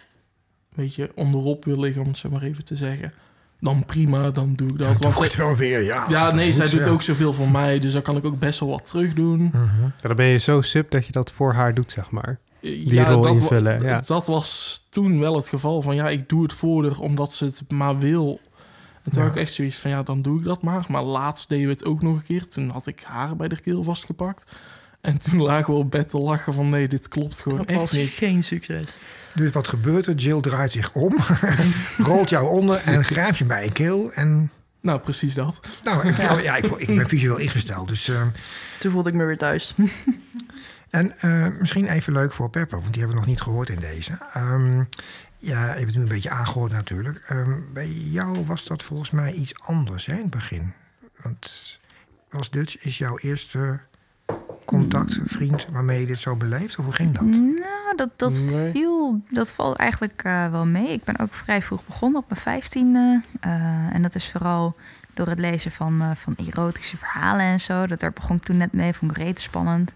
weet 0.75 0.95
je, 0.95 1.11
onderop 1.15 1.65
wil 1.65 1.79
liggen, 1.79 2.01
om 2.01 2.07
het 2.07 2.17
zo 2.17 2.29
maar 2.29 2.41
even 2.41 2.65
te 2.65 2.75
zeggen... 2.75 3.13
dan 3.59 3.85
prima, 3.85 4.31
dan 4.31 4.55
doe 4.55 4.69
ik 4.69 4.77
dat. 4.77 5.01
Dat 5.01 5.13
Want 5.13 5.33
wel 5.35 5.55
weer, 5.55 5.83
ja. 5.83 6.05
ja, 6.09 6.33
nee, 6.33 6.51
zij 6.51 6.69
doet 6.69 6.85
ja. 6.85 6.89
ook 6.89 7.01
zoveel 7.01 7.33
voor 7.33 7.49
mij. 7.51 7.79
Dus 7.79 7.93
dan 7.93 8.01
kan 8.01 8.17
ik 8.17 8.25
ook 8.25 8.39
best 8.39 8.59
wel 8.59 8.69
wat 8.69 8.85
terug 8.85 9.13
doen. 9.13 9.51
Ja, 9.53 9.91
dan 10.07 10.15
ben 10.15 10.25
je 10.25 10.37
zo 10.37 10.61
sub 10.61 10.91
dat 10.91 11.05
je 11.05 11.11
dat 11.11 11.31
voor 11.31 11.53
haar 11.53 11.73
doet, 11.73 11.91
zeg 11.91 12.11
maar. 12.11 12.39
Die 12.61 13.03
rol 13.03 13.21
dat, 13.21 13.31
invullen, 13.39 13.81
ja. 13.83 14.01
dat 14.05 14.25
was 14.25 14.81
toen 14.89 15.19
wel 15.19 15.35
het 15.35 15.47
geval 15.47 15.81
van, 15.81 15.95
ja, 15.95 16.09
ik 16.09 16.29
doe 16.29 16.43
het 16.43 16.53
voor 16.53 16.83
haar 16.83 16.99
omdat 16.99 17.33
ze 17.33 17.45
het 17.45 17.63
maar 17.67 17.99
wil. 17.99 18.39
En 19.03 19.11
toen 19.11 19.21
Ja. 19.21 19.27
had 19.27 19.35
ik 19.35 19.41
echt 19.41 19.53
zoiets 19.53 19.77
van, 19.77 19.91
ja, 19.91 20.03
dan 20.03 20.21
doe 20.21 20.39
ik 20.39 20.45
dat 20.45 20.61
maar. 20.61 20.85
Maar 20.87 21.03
laatst 21.03 21.49
deden 21.49 21.65
we 21.65 21.71
het 21.71 21.85
ook 21.85 22.01
nog 22.01 22.15
een 22.15 22.23
keer. 22.23 22.47
Toen 22.47 22.69
had 22.69 22.87
ik 22.87 23.01
haar 23.03 23.35
bij 23.35 23.47
de 23.47 23.59
keel 23.61 23.83
vastgepakt. 23.83 24.51
En 25.05 25.17
toen 25.17 25.41
lagen 25.41 25.73
we 25.73 25.79
op 25.79 25.91
bed 25.91 26.09
te 26.09 26.17
lachen 26.17 26.53
van, 26.53 26.69
nee, 26.69 26.87
dit 26.87 27.07
klopt 27.07 27.39
gewoon 27.39 27.57
Dat 27.57 27.69
echt 27.69 27.79
was 27.79 27.91
niet. 27.91 28.09
geen 28.09 28.43
succes. 28.43 28.97
Dus 29.33 29.51
wat 29.51 29.67
gebeurt 29.67 30.07
er? 30.07 30.13
Jill 30.15 30.41
draait 30.41 30.71
zich 30.71 30.93
om, 30.93 31.17
rolt 31.97 32.29
jou 32.29 32.47
onder 32.49 32.77
en 32.77 33.03
grijpt 33.03 33.37
je 33.37 33.45
bij 33.45 33.63
je 33.63 33.71
keel. 33.71 34.11
En 34.13 34.51
Nou, 34.81 34.99
precies 34.99 35.33
dat. 35.33 35.59
nou, 35.83 36.07
ik, 36.07 36.17
ja, 36.17 36.55
ik, 36.55 36.65
ik 36.65 36.95
ben 36.95 37.07
visueel 37.07 37.37
ingesteld. 37.37 37.87
Dus, 37.87 38.07
eh, 38.07 38.21
Toen 38.79 38.91
voelde 38.91 39.09
ik 39.09 39.15
me 39.15 39.25
weer 39.25 39.37
thuis. 39.37 39.75
en 40.89 41.17
eh, 41.19 41.47
misschien 41.59 41.87
even 41.87 42.13
leuk 42.13 42.31
voor 42.33 42.49
Pepper, 42.49 42.79
want 42.79 42.93
die 42.93 43.01
hebben 43.01 43.15
we 43.19 43.25
nog 43.25 43.29
niet 43.35 43.41
gehoord 43.41 43.69
in 43.69 43.79
deze. 43.79 44.17
Ehm, 44.33 44.77
ja, 45.37 45.63
je 45.63 45.77
hebt 45.79 45.85
het 45.85 45.95
nu 45.95 46.01
een 46.01 46.07
beetje 46.07 46.29
aangehoord 46.29 46.71
natuurlijk. 46.71 47.17
Ehm, 47.27 47.51
bij 47.73 47.87
jou 47.89 48.45
was 48.45 48.65
dat 48.65 48.83
volgens 48.83 49.11
mij 49.11 49.33
iets 49.33 49.59
anders 49.59 50.05
hè, 50.05 50.13
in 50.13 50.19
het 50.21 50.29
begin. 50.29 50.73
Want 51.21 51.79
was 52.29 52.49
Dutch 52.49 52.77
is 52.77 52.97
jouw 52.97 53.17
eerste 53.17 53.79
contact, 54.65 55.19
vriend 55.25 55.67
waarmee 55.71 55.99
je 55.99 56.05
dit 56.05 56.19
zo 56.19 56.35
beleeft? 56.35 56.77
Of 56.77 56.83
hoe 56.85 56.93
ging 56.93 57.11
dat? 57.11 57.23
Nou, 57.25 57.95
dat, 57.95 58.09
dat, 58.15 58.41
Nee. 58.41 58.71
viel, 58.71 59.21
dat 59.29 59.51
valt 59.51 59.77
eigenlijk 59.77 60.21
eh, 60.23 60.49
wel 60.49 60.65
mee. 60.65 60.87
Ik 60.91 61.03
ben 61.03 61.19
ook 61.19 61.33
vrij 61.33 61.61
vroeg 61.61 61.85
begonnen 61.85 62.21
op 62.21 62.29
mijn 62.29 62.41
vijftiende. 62.41 63.21
eh 63.39 63.93
en 63.93 64.01
dat 64.01 64.15
is 64.15 64.29
vooral 64.31 64.75
door 65.13 65.27
het 65.27 65.39
lezen 65.39 65.71
van, 65.71 66.01
eh, 66.01 66.11
van 66.15 66.35
erotische 66.35 66.97
verhalen 66.97 67.45
en 67.45 67.59
zo. 67.59 67.87
Dat 67.87 67.99
daar 67.99 68.13
begon 68.13 68.35
ik 68.35 68.43
toen 68.43 68.57
net 68.57 68.73
mee, 68.73 68.93
vond 68.93 69.11
ik 69.11 69.17
reet 69.17 69.39
spannend. 69.39 69.91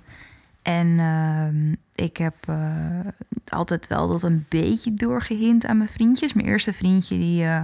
En 0.61 0.99
ehm, 0.99 1.73
ik 2.05 2.17
heb 2.17 2.33
eh, 2.47 2.99
altijd 3.47 3.87
wel 3.87 4.07
dat 4.07 4.23
een 4.23 4.45
beetje 4.49 4.93
doorgehind 4.93 5.65
aan 5.65 5.77
mijn 5.77 5.89
vriendjes. 5.89 6.33
Mijn 6.33 6.47
eerste 6.47 6.73
vriendje 6.73 7.17
die, 7.17 7.43
eh, 7.45 7.61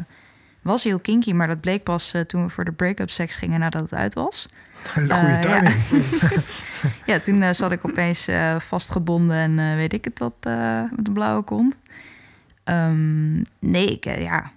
was 0.66 0.84
heel 0.84 1.00
kinky, 1.00 1.32
maar 1.34 1.48
dat 1.48 1.62
bleek 1.62 1.84
pas 1.84 2.14
eh, 2.14 2.22
toen 2.22 2.44
we 2.44 2.50
voor 2.50 2.66
de 2.66 2.72
break-up 2.72 3.10
seks 3.10 3.36
gingen 3.36 3.60
nadat 3.60 3.82
het 3.82 3.94
uit 3.94 4.14
was. 4.14 4.50
Goede 4.94 5.14
Eh, 5.14 5.42
ja. 5.42 5.60
timing. 5.60 5.76
Ja, 7.06 7.20
toen 7.20 7.42
eh, 7.42 7.54
zat 7.54 7.72
ik 7.72 7.86
opeens 7.86 8.30
vastgebonden 8.58 9.36
en 9.60 9.76
weet 9.76 9.94
ik 9.94 10.04
het 10.06 10.20
wat 10.20 10.36
met 10.96 11.08
een 11.08 11.14
blauwe 11.14 11.44
kont. 11.44 11.76
Ehm, 12.64 13.36
nee, 13.60 13.86
ik, 13.86 14.04
ja, 14.04 14.52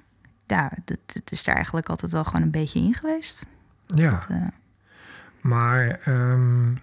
ja, 0.47 0.73
het, 0.85 0.99
het 1.13 1.31
is 1.33 1.45
daar 1.45 1.55
eigenlijk 1.55 1.89
altijd 1.89 2.11
wel 2.11 2.25
gewoon 2.25 2.43
een 2.43 2.51
beetje 2.51 2.81
in 2.81 2.95
geweest. 2.95 3.47
Ja, 3.87 4.11
Dat, 4.11 4.29
maar 5.41 5.89
ehm, 5.89 6.75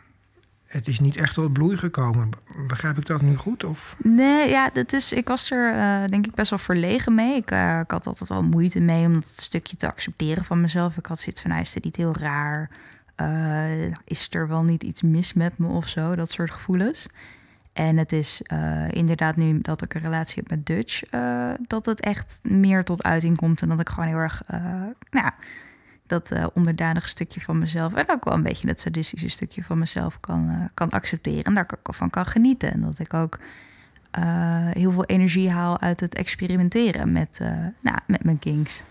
het 0.76 0.88
is 0.88 1.00
niet 1.00 1.16
echt 1.16 1.34
tot 1.34 1.54
bloei 1.54 1.78
gekomen. 1.78 2.30
Begrijp 2.68 2.98
ik 2.98 3.06
dat 3.06 3.22
nu 3.22 3.36
goed? 3.36 3.64
Of? 3.64 3.96
Nee, 4.04 4.50
ja, 4.50 4.70
dat 4.70 4.94
is, 4.94 5.12
ik 5.12 5.28
was 5.28 5.52
er 5.52 5.74
eh, 5.74 6.10
denk 6.10 6.26
ik 6.26 6.34
best 6.34 6.50
wel 6.50 6.60
verlegen 6.60 7.16
mee. 7.16 7.36
Ik, 7.36 7.52
eh, 7.52 7.80
ik 7.80 7.92
had 7.92 8.08
altijd 8.08 8.30
wel 8.30 8.44
moeite 8.44 8.80
mee 8.80 9.06
om 9.06 9.14
dat 9.14 9.28
stukje 9.28 9.76
te 9.76 9.88
accepteren 9.88 10.44
van 10.44 10.62
mezelf. 10.62 10.98
Ik 10.98 11.06
had 11.06 11.20
zoiets 11.20 11.42
van, 11.42 11.50
nou, 11.50 11.62
is 11.62 11.74
dit 11.74 11.84
niet 11.84 11.96
heel 11.96 12.16
raar? 12.18 12.70
Eh, 13.16 13.86
is 14.06 14.28
er 14.30 14.48
wel 14.48 14.64
niet 14.64 14.84
iets 14.84 15.02
mis 15.02 15.34
met 15.34 15.58
me 15.58 15.68
of 15.68 15.88
zo? 15.88 16.16
Dat 16.16 16.32
soort 16.32 16.52
gevoelens. 16.52 17.06
En 17.74 17.98
het 17.98 18.12
is 18.12 18.42
inderdaad 18.90 19.36
nu 19.36 19.60
dat 19.62 19.82
ik 19.82 19.94
een 19.94 20.02
relatie 20.02 20.36
heb 20.36 20.50
met 20.50 20.66
Dutch... 20.66 21.02
dat 21.68 21.86
het 21.86 22.00
echt 22.00 22.40
meer 22.44 22.84
tot 22.84 23.04
uiting 23.04 23.38
komt. 23.38 23.62
En 23.62 23.70
dat 23.70 23.80
ik 23.80 23.90
gewoon 23.90 24.08
heel 24.10 24.18
erg, 24.18 24.42
nou, 25.10 25.32
dat 26.08 26.32
eh 26.32 26.46
onderdanige 26.54 27.08
stukje 27.08 27.42
van 27.42 27.58
mezelf... 27.58 27.94
en 27.94 28.10
ook 28.10 28.24
wel 28.24 28.34
een 28.34 28.44
beetje 28.44 28.68
dat 28.68 28.80
sadistische 28.80 29.30
stukje 29.30 29.64
van 29.64 29.80
mezelf 29.80 30.20
kan, 30.20 30.50
eh, 30.50 30.66
kan 30.74 30.90
accepteren. 30.90 31.44
En 31.44 31.54
daar 31.54 31.70
ook 31.84 31.96
van 31.96 32.10
kan 32.10 32.26
genieten. 32.26 32.72
En 32.72 32.82
dat 32.82 33.00
ik 33.00 33.14
ook 33.14 33.40
eh, 34.12 34.24
heel 34.70 34.92
veel 34.92 35.06
energie 35.06 35.50
haal 35.52 35.80
uit 35.80 36.00
het 36.00 36.16
experimenteren 36.16 37.12
met, 37.12 37.40
nou, 37.82 37.98
met 38.08 38.24
mijn 38.24 38.40
kinks. 38.40 38.84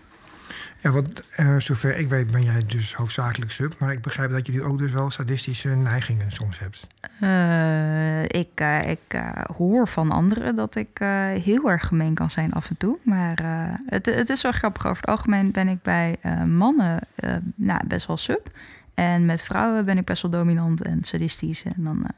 Ja, 0.85 0.91
want 0.91 1.27
eh, 1.29 1.55
zover 1.57 1.97
ik 1.97 2.09
weet 2.09 2.31
ben 2.31 2.43
jij 2.43 2.65
dus 2.65 2.93
hoofdzakelijk 2.93 3.51
sub. 3.51 3.75
Maar 3.79 3.91
ik 3.91 4.01
begrijp 4.01 4.31
dat 4.31 4.45
je 4.45 4.51
nu 4.51 4.63
ook 4.63 4.77
dus 4.77 4.91
wel 4.91 5.11
sadistische 5.11 5.69
neigingen 5.69 6.31
soms 6.31 6.59
hebt. 6.59 6.87
Eh, 7.19 8.23
ik 8.41 8.49
eh, 8.55 8.89
ik 8.89 9.21
hoor 9.57 9.87
van 9.87 10.11
anderen 10.11 10.55
dat 10.55 10.75
ik 10.75 10.99
eh, 10.99 11.07
heel 11.27 11.69
erg 11.69 11.87
gemeen 11.87 12.13
kan 12.13 12.29
zijn 12.29 12.53
af 12.53 12.69
en 12.69 12.77
toe. 12.77 12.97
Maar 13.03 13.39
eh, 13.39 13.73
het, 13.85 14.05
het 14.05 14.29
is 14.29 14.41
wel 14.41 14.51
grappig. 14.51 14.85
Over 14.87 15.01
het 15.01 15.09
algemeen 15.09 15.51
ben 15.51 15.67
ik 15.67 15.81
bij 15.81 16.17
eh, 16.21 16.43
mannen 16.43 16.99
eh, 17.15 17.35
nou, 17.55 17.87
best 17.87 18.07
wel 18.07 18.17
sub. 18.17 18.47
En 18.93 19.25
met 19.25 19.43
vrouwen 19.43 19.85
ben 19.85 19.97
ik 19.97 20.05
best 20.05 20.21
wel 20.21 20.31
dominant 20.31 20.81
en 20.81 21.03
sadistisch. 21.03 21.63
En 21.63 21.83
dan 21.83 22.03
eh, 22.03 22.09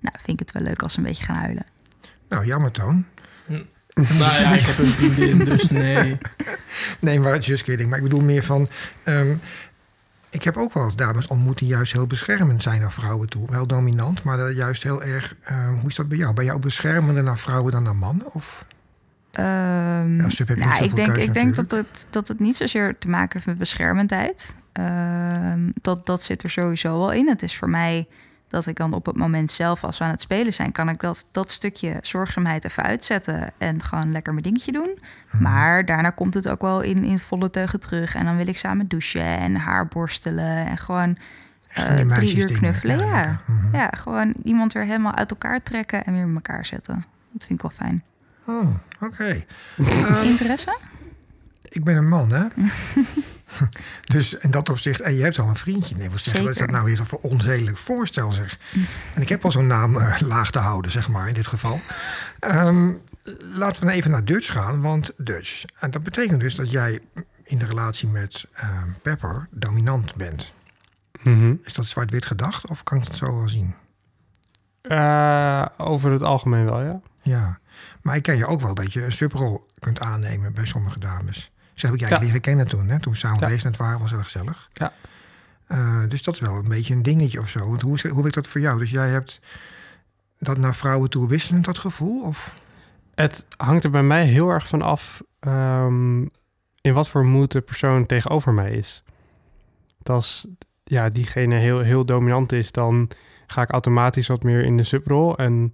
nou, 0.00 0.16
vind 0.18 0.40
ik 0.40 0.46
het 0.46 0.52
wel 0.52 0.62
leuk 0.62 0.82
als 0.82 0.92
ze 0.92 0.98
een 0.98 1.04
beetje 1.04 1.24
gaan 1.24 1.36
huilen. 1.36 1.64
Nou, 2.28 2.46
jammer 2.46 2.70
Toon. 2.70 3.04
Nou 3.94 4.40
ja, 4.40 4.52
ik 4.52 4.60
heb 4.60 4.78
een 4.78 4.86
vriendin, 4.86 5.38
dus 5.50 5.68
nee. 5.70 6.18
Nee, 7.00 7.20
maar 7.20 7.38
just 7.38 7.62
kidding. 7.62 7.88
Maar 7.88 7.98
ik 7.98 8.04
bedoel 8.04 8.20
meer 8.22 8.42
van... 8.42 8.66
ehm, 9.04 9.34
ik 10.30 10.42
heb 10.42 10.56
ook 10.56 10.72
wel 10.74 10.84
eens 10.84 10.96
dames 10.96 11.26
ontmoet 11.26 11.58
die 11.58 11.68
juist 11.68 11.92
heel 11.92 12.06
beschermend 12.06 12.62
zijn 12.62 12.80
naar 12.80 12.92
vrouwen 12.92 13.28
toe. 13.28 13.50
Wel 13.50 13.66
dominant, 13.66 14.22
maar 14.22 14.36
dat 14.36 14.56
juist 14.56 14.82
heel 14.82 15.02
erg... 15.02 15.34
ehm, 15.42 15.74
hoe 15.74 15.88
is 15.88 15.94
dat 15.94 16.08
bij 16.08 16.18
jou? 16.18 16.34
Ben 16.34 16.44
jij 16.44 16.54
ook 16.54 16.60
beschermender 16.60 17.22
naar 17.22 17.38
vrouwen 17.38 17.72
dan 17.72 17.82
naar 17.82 17.96
mannen? 17.96 18.32
Of? 18.32 18.64
Ehm, 19.32 20.16
Ja, 20.16 20.28
sub 20.30 20.48
heb 20.48 20.56
je 20.56 20.64
niet 20.64 20.72
nou, 20.72 20.84
ik 20.84 20.94
denk, 20.94 21.08
keuze 21.08 21.26
ik 21.26 21.34
denk 21.34 21.56
dat, 21.56 21.70
het, 21.70 22.06
dat 22.10 22.28
het 22.28 22.40
niet 22.40 22.56
zozeer 22.56 22.98
te 22.98 23.08
maken 23.08 23.32
heeft 23.32 23.46
met 23.46 23.58
beschermendheid. 23.58 24.54
Ehm, 24.72 25.70
dat, 25.80 26.06
dat 26.06 26.22
zit 26.22 26.42
er 26.42 26.50
sowieso 26.50 26.98
wel 26.98 27.12
in. 27.12 27.28
Het 27.28 27.42
is 27.42 27.56
voor 27.56 27.70
mij 27.70 28.06
dat 28.54 28.66
ik 28.66 28.76
dan 28.76 28.92
op 28.92 29.06
het 29.06 29.16
moment 29.16 29.50
zelf, 29.50 29.84
als 29.84 29.98
we 29.98 30.04
aan 30.04 30.10
het 30.10 30.20
spelen 30.20 30.52
zijn, 30.52 30.72
kan 30.72 30.88
ik 30.88 31.00
dat, 31.00 31.26
dat 31.30 31.50
stukje 31.50 31.98
zorgzaamheid 32.00 32.64
even 32.64 32.82
uitzetten 32.82 33.52
en 33.58 33.82
gewoon 33.82 34.12
lekker 34.12 34.32
mijn 34.32 34.44
dingetje 34.44 34.72
doen. 34.72 34.98
Mhm. 35.30 35.42
Maar 35.42 35.84
daarna 35.84 36.10
komt 36.10 36.34
het 36.34 36.48
ook 36.48 36.60
wel 36.60 36.80
in, 36.80 37.04
in 37.04 37.18
volle 37.18 37.50
teugen 37.50 37.80
terug. 37.80 38.14
En 38.14 38.24
dan 38.24 38.36
wil 38.36 38.46
ik 38.46 38.58
samen 38.58 38.88
douchen 38.88 39.38
en 39.38 39.54
haar 39.54 39.86
borstelen 39.86 40.66
en 40.66 40.78
gewoon 40.78 41.16
eh, 41.68 41.96
die 41.96 42.06
drie 42.06 42.36
uur 42.36 42.52
knuffelen. 42.52 42.98
Ja, 42.98 43.04
lekker. 43.04 43.40
Mhm. 43.46 43.76
ja, 43.76 43.90
gewoon 43.96 44.34
iemand 44.44 44.72
weer 44.72 44.84
helemaal 44.84 45.14
uit 45.14 45.30
elkaar 45.30 45.62
trekken 45.62 46.04
en 46.04 46.12
weer 46.12 46.26
met 46.26 46.34
elkaar 46.34 46.66
zetten. 46.66 47.04
Dat 47.32 47.46
vind 47.46 47.62
ik 47.62 47.62
wel 47.62 47.88
fijn. 47.88 48.02
Oh, 48.44 48.74
oké. 49.00 49.24
Ehm, 49.76 50.24
Interesse? 50.24 50.78
ik 51.62 51.84
ben 51.84 51.96
een 51.96 52.08
man, 52.08 52.30
hè? 52.30 52.46
dus 54.14 54.34
in 54.34 54.50
dat 54.50 54.68
opzicht... 54.68 55.00
En 55.00 55.14
je 55.14 55.22
hebt 55.22 55.38
al 55.38 55.48
een 55.48 55.56
vriendje. 55.56 55.96
Nee, 55.96 56.10
wat 56.10 56.20
zeggen, 56.20 56.42
wat 56.42 56.52
is 56.52 56.58
dat 56.58 56.70
nou 56.70 56.84
weer 56.84 57.06
voor 57.06 57.18
onzedelijk 57.18 57.78
voorstel, 57.78 58.32
zeg? 58.32 58.58
En 59.14 59.22
ik 59.22 59.28
heb 59.28 59.44
al 59.44 59.50
zo'n 59.50 59.66
naam 59.66 59.96
eh, 59.96 60.20
laag 60.20 60.50
te 60.50 60.58
houden, 60.58 60.90
zeg 60.90 61.08
maar, 61.08 61.28
in 61.28 61.34
dit 61.34 61.46
geval. 61.46 61.80
Ehm, 62.38 62.92
laten 63.54 63.80
we 63.80 63.86
nou 63.86 63.98
even 63.98 64.10
naar 64.10 64.24
Dutch 64.24 64.52
gaan, 64.52 64.80
want 64.80 65.12
Dutch. 65.16 65.64
En 65.78 65.90
dat 65.90 66.02
betekent 66.02 66.40
dus 66.40 66.54
dat 66.54 66.70
jij 66.70 67.00
in 67.42 67.58
de 67.58 67.66
relatie 67.66 68.08
met 68.08 68.44
ehm, 68.52 68.88
Pepper 69.02 69.48
dominant 69.50 70.16
bent. 70.16 70.52
Mhm. 71.22 71.54
Is 71.62 71.74
dat 71.74 71.86
zwart-wit 71.86 72.24
gedacht 72.24 72.66
of 72.66 72.82
kan 72.82 72.98
ik 72.98 73.04
het 73.04 73.16
zo 73.16 73.36
wel 73.36 73.48
zien? 73.48 73.74
Eh, 74.82 75.66
over 75.76 76.10
het 76.12 76.22
algemeen 76.22 76.64
wel, 76.64 76.82
ja. 76.82 77.00
Ja, 77.20 77.58
maar 78.02 78.16
ik 78.16 78.22
ken 78.22 78.36
je 78.36 78.46
ook 78.46 78.60
wel 78.60 78.74
dat 78.74 78.92
je 78.92 79.04
een 79.04 79.12
subrol 79.12 79.66
kunt 79.78 80.00
aannemen 80.00 80.52
bij 80.52 80.66
sommige 80.66 80.98
dames. 80.98 81.52
Ze 81.74 81.86
heb 81.86 81.94
ik 81.94 82.00
jij 82.00 82.18
leren 82.18 82.40
kennen 82.40 82.68
toen, 82.68 82.88
hè? 82.88 83.00
toen 83.00 83.12
we 83.12 83.18
samen 83.18 83.40
bezig 83.40 83.62
het 83.62 83.76
waren, 83.76 84.00
was 84.00 84.10
heel 84.10 84.22
gezellig. 84.22 84.68
Ja. 84.72 84.92
Eh, 85.66 86.02
dus 86.08 86.22
dat 86.22 86.34
is 86.34 86.40
wel 86.40 86.54
een 86.54 86.68
beetje 86.68 86.94
een 86.94 87.02
dingetje 87.02 87.40
of 87.40 87.48
zo. 87.48 87.68
Want 87.68 87.80
hoe, 87.80 88.08
hoe 88.08 88.22
werkt 88.22 88.34
dat 88.34 88.46
voor 88.46 88.60
jou? 88.60 88.78
Dus 88.78 88.90
jij 88.90 89.08
hebt 89.08 89.40
dat 90.38 90.58
naar 90.58 90.74
vrouwen 90.74 91.10
toe 91.10 91.28
wisselend, 91.28 91.64
dat 91.64 91.78
gevoel? 91.78 92.22
Of? 92.22 92.54
Het 93.14 93.46
hangt 93.56 93.84
er 93.84 93.90
bij 93.90 94.02
mij 94.02 94.26
heel 94.26 94.48
erg 94.48 94.68
van 94.68 94.82
af 94.82 95.22
ehm, 95.40 96.20
in 96.80 96.92
wat 96.92 97.08
voor 97.08 97.24
moed 97.24 97.52
de 97.52 97.60
persoon 97.60 98.06
tegenover 98.06 98.52
mij 98.52 98.70
is. 98.70 99.02
Als 100.02 100.46
ja, 100.84 101.08
diegene 101.08 101.54
heel, 101.54 101.80
heel 101.80 102.04
dominant 102.04 102.52
is, 102.52 102.72
dan 102.72 103.10
ga 103.46 103.62
ik 103.62 103.70
automatisch 103.70 104.26
wat 104.26 104.42
meer 104.42 104.64
in 104.64 104.76
de 104.76 104.82
subrol 104.82 105.36
en 105.36 105.72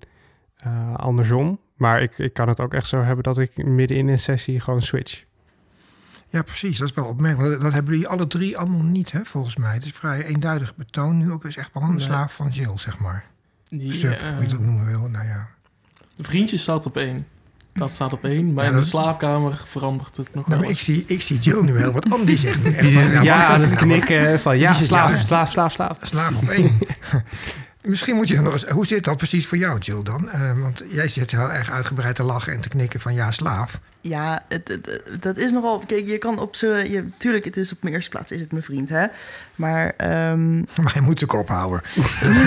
eh, 0.56 0.94
andersom. 0.94 1.60
Maar 1.74 2.02
ik, 2.02 2.18
ik 2.18 2.32
kan 2.32 2.48
het 2.48 2.60
ook 2.60 2.74
echt 2.74 2.86
zo 2.86 3.02
hebben 3.02 3.24
dat 3.24 3.38
ik 3.38 3.64
midden 3.64 3.96
in 3.96 4.08
een 4.08 4.18
sessie 4.18 4.60
gewoon 4.60 4.82
switch. 4.82 5.24
Ja, 6.30 6.42
precies. 6.42 6.78
Dat 6.78 6.88
is 6.88 6.94
wel 6.94 7.04
opmerkelijk. 7.04 7.60
Dat 7.60 7.72
hebben 7.72 7.92
jullie 7.92 8.08
alle 8.08 8.26
drie 8.26 8.58
allemaal 8.58 8.82
niet, 8.82 9.12
hè, 9.12 9.20
volgens 9.24 9.56
mij. 9.56 9.72
Het 9.74 9.84
is 9.84 9.90
vrij 9.92 10.24
eenduidig 10.24 10.76
betoon. 10.76 11.18
Nu 11.18 11.32
ook 11.32 11.44
is 11.44 11.56
echt 11.56 11.70
wel 11.74 11.82
een 11.82 11.90
Nee. 11.90 12.00
slaaf 12.00 12.34
van 12.34 12.48
Jill, 12.48 12.72
zeg 12.78 12.98
maar. 12.98 13.24
Die, 13.68 13.92
Sub, 13.92 14.12
eh, 14.12 14.26
hoe 14.28 14.36
je 14.36 14.42
het 14.42 14.54
ook 14.54 14.60
noemen 14.64 14.86
wil. 14.86 15.08
Nou 15.08 15.26
ja. 15.26 15.48
vriendje 16.20 16.56
staat 16.56 16.86
op 16.86 16.96
één. 16.96 17.26
Dat 17.72 17.90
staat 17.90 18.12
op 18.12 18.24
één. 18.24 18.52
Maar 18.52 18.64
Ja, 18.64 18.70
in 18.70 18.76
de 18.76 18.80
dat- 18.82 18.90
slaapkamer 18.90 19.62
verandert 19.66 20.16
het 20.16 20.34
nog 20.34 20.46
Nou, 20.46 20.48
wel 20.48 20.58
maar 20.58 20.78
ik, 20.78 20.78
zie, 20.84 21.04
ik 21.06 21.22
zie 21.22 21.38
Jill 21.38 21.62
nu 21.62 21.76
heel 21.78 21.92
wat. 21.92 22.06
Die 22.26 22.36
zegt 22.36 22.62
nu 22.64 22.70
echt 22.74 22.92
van, 22.92 23.22
ja, 23.22 23.44
aan 23.46 23.60
nou, 23.60 23.74
knikken 23.74 24.40
van 24.40 24.58
slaaf, 24.58 25.10
ja. 25.10 25.22
slaaf, 25.22 25.50
slaaf, 25.50 25.72
slaaf. 25.72 25.98
Slaaf 26.02 26.36
op 26.36 26.48
één. 26.48 26.78
Misschien 27.82 28.16
moet 28.16 28.28
je 28.28 28.40
nog 28.40 28.52
eens... 28.52 28.64
Hoe 28.64 28.86
zit 28.86 29.04
dat 29.04 29.16
precies 29.16 29.46
voor 29.46 29.58
jou, 29.58 29.78
Jill, 29.78 30.02
dan? 30.02 30.30
Eh, 30.30 30.60
want 30.60 30.82
jij 30.88 31.08
zit 31.08 31.30
heel 31.30 31.50
erg 31.50 31.70
uitgebreid 31.70 32.14
te 32.14 32.22
lachen 32.22 32.52
en 32.52 32.60
te 32.60 32.68
knikken 32.68 33.00
van 33.00 33.14
ja, 33.14 33.30
slaaf. 33.30 33.78
Ja, 34.00 34.42
het, 34.48 34.78
dat 35.20 35.36
is 35.36 35.52
nogal... 35.52 35.82
Kijk, 35.86 36.06
je 36.06 36.18
kan 36.18 36.38
op 36.38 36.56
z'n... 36.56 36.66
Je, 36.66 37.08
tuurlijk, 37.16 37.44
het 37.44 37.56
is 37.56 37.72
op 37.72 37.82
mijn 37.82 37.94
eerste 37.94 38.10
plaats 38.10 38.32
is 38.32 38.40
het 38.40 38.52
mijn 38.52 38.64
vriend, 38.64 38.88
hè. 38.88 39.06
Maar, 39.54 39.94
ehm, 39.96 40.56
Maar 40.82 40.92
hij 40.92 41.02
moet 41.02 41.18
zijn 41.18 41.30
kop 41.30 41.48
houden. 41.48 41.82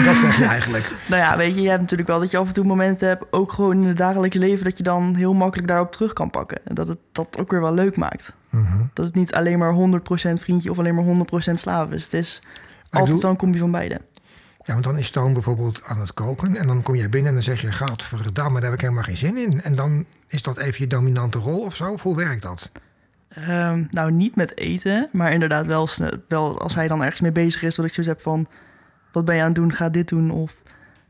dat 0.05 0.15
zeg 0.15 0.37
je 0.37 0.45
eigenlijk. 0.45 0.95
nou 1.09 1.21
ja, 1.21 1.37
weet 1.37 1.55
je, 1.55 1.61
je 1.61 1.69
hebt 1.69 1.81
natuurlijk 1.81 2.09
wel 2.09 2.19
dat 2.19 2.31
je 2.31 2.37
af 2.37 2.47
en 2.47 2.53
toe 2.53 2.65
momenten 2.65 3.07
hebt... 3.07 3.23
ook 3.31 3.51
gewoon 3.51 3.81
in 3.81 3.87
het 3.87 3.97
dagelijks 3.97 4.35
leven... 4.35 4.63
dat 4.63 4.77
je 4.77 4.83
dan 4.83 5.15
heel 5.15 5.33
makkelijk 5.33 5.67
daarop 5.67 5.91
terug 5.91 6.13
kan 6.13 6.29
pakken. 6.29 6.65
En 6.65 6.75
dat 6.75 6.87
het 6.87 6.99
dat 7.11 7.37
ook 7.39 7.51
weer 7.51 7.61
wel 7.61 7.73
leuk 7.73 7.95
maakt. 7.95 8.31
Mhm. 8.49 8.81
Dat 8.93 9.05
het 9.05 9.15
niet 9.15 9.33
alleen 9.33 9.59
maar 9.59 9.73
100% 9.73 10.33
vriendje... 10.33 10.71
of 10.71 10.79
alleen 10.79 10.95
maar 10.95 11.25
100% 11.49 11.53
slaaf 11.53 11.91
is. 11.91 12.03
Het 12.03 12.13
is 12.13 12.41
altijd 12.89 13.21
wel 13.21 13.31
een 13.31 13.37
combi 13.37 13.59
van 13.59 13.71
beide. 13.71 13.99
Ja, 14.63 14.73
want 14.73 14.83
dan 14.85 14.97
is 14.97 15.11
Toon 15.11 15.33
bijvoorbeeld 15.33 15.83
aan 15.83 15.99
het 15.99 16.13
koken... 16.13 16.55
en 16.55 16.67
dan 16.67 16.81
kom 16.81 16.95
jij 16.95 17.09
binnen 17.09 17.27
en 17.27 17.33
dan 17.33 17.43
zeg 17.43 17.61
je... 17.61 17.71
Gadverdamme, 17.71 18.53
daar 18.53 18.69
heb 18.69 18.73
ik 18.73 18.81
helemaal 18.81 19.03
geen 19.03 19.17
zin 19.17 19.37
in. 19.37 19.61
En 19.61 19.75
dan 19.75 20.05
is 20.27 20.43
dat 20.43 20.57
even 20.57 20.81
je 20.81 20.87
dominante 20.87 21.37
rol 21.37 21.59
of 21.59 21.75
zo? 21.75 21.91
Of 21.91 22.03
hoe 22.03 22.15
werkt 22.15 22.41
dat? 22.41 22.71
Ehm, 23.27 23.85
nou, 23.89 24.11
niet 24.11 24.35
met 24.35 24.57
eten, 24.57 25.09
maar 25.11 25.31
inderdaad 25.31 25.65
wel, 25.65 25.89
wel 26.27 26.61
als 26.61 26.75
hij 26.75 26.87
dan 26.87 27.01
ergens 27.01 27.21
mee 27.21 27.31
bezig 27.31 27.63
is, 27.63 27.75
dat 27.75 27.85
ik 27.85 27.91
zoiets 27.93 28.13
heb 28.13 28.21
van, 28.21 28.47
wat 29.11 29.25
ben 29.25 29.35
je 29.35 29.41
aan 29.41 29.47
het 29.47 29.55
doen, 29.55 29.73
ga 29.73 29.89
dit 29.89 30.07
doen. 30.07 30.31
Of 30.31 30.55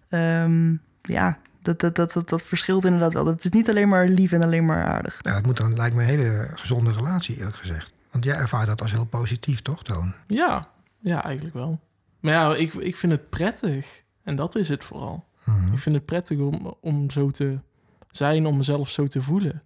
ehm, 0.09 0.75
ja, 1.01 1.37
dat, 1.61 1.79
dat, 1.79 1.95
dat, 1.95 2.13
dat, 2.13 2.29
dat 2.29 2.43
verschilt 2.43 2.85
inderdaad 2.85 3.13
wel. 3.13 3.25
Het 3.25 3.43
is 3.43 3.51
niet 3.51 3.69
alleen 3.69 3.87
maar 3.87 4.07
lief 4.07 4.31
en 4.31 4.43
alleen 4.43 4.65
maar 4.65 4.85
aardig. 4.85 5.23
Nou, 5.23 5.35
dat 5.35 5.45
moet 5.45 5.57
dan, 5.57 5.75
lijkt 5.75 5.95
me 5.95 6.01
een 6.01 6.07
hele 6.07 6.49
gezonde 6.55 6.91
relatie, 6.91 7.37
eerlijk 7.37 7.55
gezegd. 7.55 7.93
Want 8.11 8.23
jij 8.23 8.35
ervaart 8.35 8.67
dat 8.67 8.81
als 8.81 8.91
heel 8.91 9.05
positief, 9.05 9.61
toch, 9.61 9.83
Toon? 9.83 10.13
Ja, 10.27 10.67
ja, 10.99 11.23
eigenlijk 11.23 11.55
wel. 11.55 11.79
Maar 12.23 12.33
ja, 12.33 12.55
ik, 12.55 12.73
ik 12.73 12.95
vind 12.95 13.11
het 13.11 13.29
prettig. 13.29 14.03
En 14.23 14.35
dat 14.35 14.55
is 14.55 14.69
het 14.69 14.83
vooral. 14.83 15.25
Mhm. 15.43 15.73
Ik 15.73 15.79
vind 15.79 15.95
het 15.95 16.05
prettig 16.05 16.39
om, 16.39 16.75
om 16.81 17.09
zo 17.09 17.31
te 17.31 17.59
zijn, 18.11 18.45
om 18.45 18.57
mezelf 18.57 18.89
zo 18.89 19.07
te 19.07 19.21
voelen. 19.21 19.63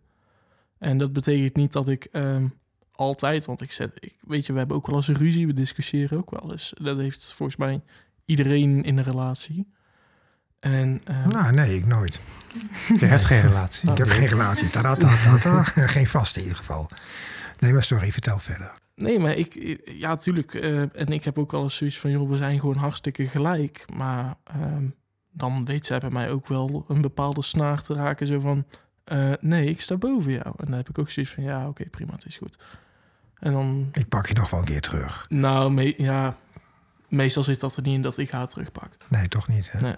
En 0.78 0.98
dat 0.98 1.14
betekent 1.14 1.56
niet 1.56 1.74
dat 1.74 1.88
ik 1.88 2.04
ehm, 2.12 2.48
altijd, 2.92 3.46
want 3.46 3.62
ik 3.62 3.72
zet, 3.72 3.92
ik, 4.00 4.16
weet 4.22 4.46
je, 4.46 4.52
we 4.54 4.58
hebben 4.60 4.78
ook 4.78 4.88
wel 4.88 4.96
eens 4.96 5.08
een 5.08 5.16
ruzie, 5.16 5.48
we 5.48 5.54
discussiëren 5.54 6.18
ook 6.18 6.32
wel 6.32 6.52
eens. 6.52 6.74
Dat 6.82 6.98
heeft 6.98 7.34
volgens 7.34 7.58
mij 7.58 7.82
iedereen 8.26 8.84
in 8.84 8.98
een 8.98 9.04
relatie. 9.04 9.68
En 10.60 11.02
ehm, 11.04 11.30
Nou, 11.30 11.54
nee, 11.54 11.76
ik 11.76 11.86
nooit. 11.86 12.20
Je 13.00 13.06
hebt 13.06 13.26
geen 13.26 13.42
relatie. 13.42 13.92
Ik 13.92 13.98
heb 13.98 14.08
geen 14.08 14.28
relatie. 14.28 14.70
Ta 14.70 14.82
-ta 14.82 14.96
-ta 14.96 15.38
-ta. 15.38 15.64
Geen 15.64 16.08
vast 16.08 16.36
in 16.36 16.42
ieder 16.42 16.58
geval. 16.58 16.90
Nee, 17.60 17.74
maar 17.74 17.84
sorry, 17.84 18.12
vertel 18.12 18.40
verder. 18.40 18.74
Nee, 18.98 19.20
maar 19.20 19.36
ik, 19.36 19.80
ja, 19.86 20.16
tuurlijk. 20.16 20.54
eh, 20.54 20.82
en 20.82 21.08
ik 21.08 21.24
heb 21.24 21.38
ook 21.38 21.52
wel 21.52 21.64
eens 21.64 21.76
zoiets 21.76 22.00
van, 22.00 22.12
joh, 22.12 22.30
we 22.30 22.38
zijn 22.38 22.60
gewoon 22.60 22.76
hartstikke 22.78 23.28
gelijk. 23.28 23.86
Maar 23.96 24.36
ehm, 24.44 24.86
dan 25.32 25.66
weet 25.66 25.86
zij 25.86 26.00
bij 26.00 26.10
mij 26.10 26.30
ook 26.32 26.48
wel 26.48 26.86
een 26.88 27.02
bepaalde 27.02 27.42
snaar 27.42 27.82
te 27.82 27.94
raken. 27.94 28.28
Zo 28.28 28.40
van, 28.40 28.66
eh, 29.04 29.32
nee, 29.40 29.70
ik 29.70 29.82
sta 29.82 29.98
boven 29.98 30.32
jou. 30.32 30.46
En 30.58 30.66
dan 30.66 30.74
heb 30.74 30.90
ik 30.90 30.98
ook 30.98 31.10
zoiets 31.10 31.32
van, 31.34 31.44
ja, 31.44 31.68
oké, 31.68 31.86
prima, 31.90 32.12
het 32.14 32.26
is 32.26 32.38
goed. 32.38 32.58
En 33.40 33.52
dan, 33.52 33.90
Ik 33.94 34.08
pak 34.08 34.28
je 34.28 34.34
nog 34.34 34.50
wel 34.50 34.60
een 34.60 34.66
keer 34.66 34.82
terug. 34.82 35.26
nou, 35.30 35.72
me- 35.72 35.94
ja, 35.98 36.38
meestal 37.08 37.44
zit 37.44 37.60
dat 37.60 37.76
er 37.76 37.84
niet 37.84 37.94
in 37.96 38.02
dat 38.02 38.18
ik 38.18 38.30
haar 38.32 38.48
terugpak. 38.48 38.92
Nee, 39.08 39.28
toch 39.28 39.48
niet. 39.48 39.72
Hè? 39.72 39.80
Nee. 39.82 39.92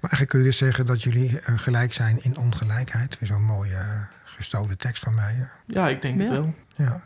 Maar 0.00 0.10
eigenlijk 0.10 0.30
kun 0.30 0.38
je 0.38 0.44
dus 0.44 0.56
zeggen 0.56 0.86
dat 0.86 1.02
jullie 1.02 1.38
eh, 1.40 1.58
gelijk 1.58 1.92
zijn 1.92 2.22
in 2.22 2.36
ongelijkheid. 2.36 3.18
Weer 3.18 3.28
zo'n 3.28 3.44
mooie 3.44 4.06
gestolen 4.24 4.78
tekst 4.78 5.02
van 5.02 5.14
mij. 5.14 5.32
hè? 5.34 5.44
Ja, 5.66 5.88
ik 5.88 6.02
denk 6.02 6.18
het 6.20 6.28
wel. 6.28 6.54
Ja. 6.76 7.02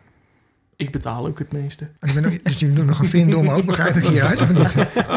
Ik 0.81 0.91
betaal 0.93 1.27
ook 1.27 1.39
het 1.39 1.53
meeste. 1.53 1.89
Ook, 2.01 2.45
dus 2.45 2.59
jullie 2.59 2.75
doen 2.75 2.87
nog 2.87 2.99
een 2.99 3.09
vindom 3.09 3.49
ook, 3.49 3.65
begrijp 3.65 3.97
ik 3.97 4.05
hieruit, 4.05 4.41
of 4.41 4.53
niet? 4.53 4.75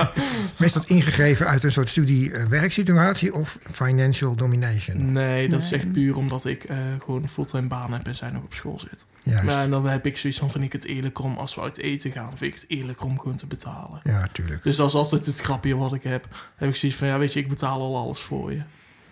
Meestal 0.59 0.81
ingegeven 0.85 1.47
uit 1.47 1.63
een 1.63 1.71
soort 1.71 1.89
studie-werksituatie 1.89 3.33
of 3.33 3.57
financial 3.71 4.35
domination. 4.35 5.11
Nee, 5.11 5.49
dat 5.49 5.61
is 5.61 5.69
Nee. 5.69 5.79
echt 5.79 5.91
puur 5.91 6.15
omdat 6.17 6.45
ik 6.45 6.63
eh, 6.63 6.77
gewoon 7.03 7.21
een 7.23 7.29
fulltime 7.29 7.67
baan 7.67 7.93
heb 7.93 8.07
en 8.07 8.15
zij 8.15 8.29
nog 8.29 8.43
op 8.43 8.53
school 8.53 8.79
zit. 8.79 9.05
Juist. 9.23 9.43
Maar 9.43 9.69
dan 9.69 9.87
heb 9.87 10.05
ik 10.05 10.17
zoiets 10.17 10.39
van, 10.39 10.51
vind 10.51 10.63
ik 10.63 10.71
het 10.71 10.85
eerlijk 10.85 11.19
om, 11.19 11.37
als 11.37 11.55
we 11.55 11.61
uit 11.61 11.77
eten 11.77 12.11
gaan, 12.11 12.37
vind 12.37 12.53
ik 12.53 12.59
het 12.61 12.69
eerlijk 12.69 13.03
om 13.03 13.19
gewoon 13.19 13.35
te 13.37 13.45
betalen. 13.47 13.99
Ja, 14.03 14.27
tuurlijk. 14.31 14.63
Dus 14.63 14.75
dat 14.75 14.87
is 14.87 14.93
altijd 14.93 15.25
het 15.25 15.39
grapje 15.39 15.75
wat 15.75 15.93
ik 15.93 16.03
heb. 16.03 16.27
heb 16.55 16.69
ik 16.69 16.75
zoiets 16.75 16.97
van, 16.97 17.07
ja 17.07 17.17
weet 17.17 17.33
je, 17.33 17.39
ik 17.39 17.49
betaal 17.49 17.79
al 17.81 17.97
alles 17.97 18.19
voor 18.19 18.51
je. 18.51 18.61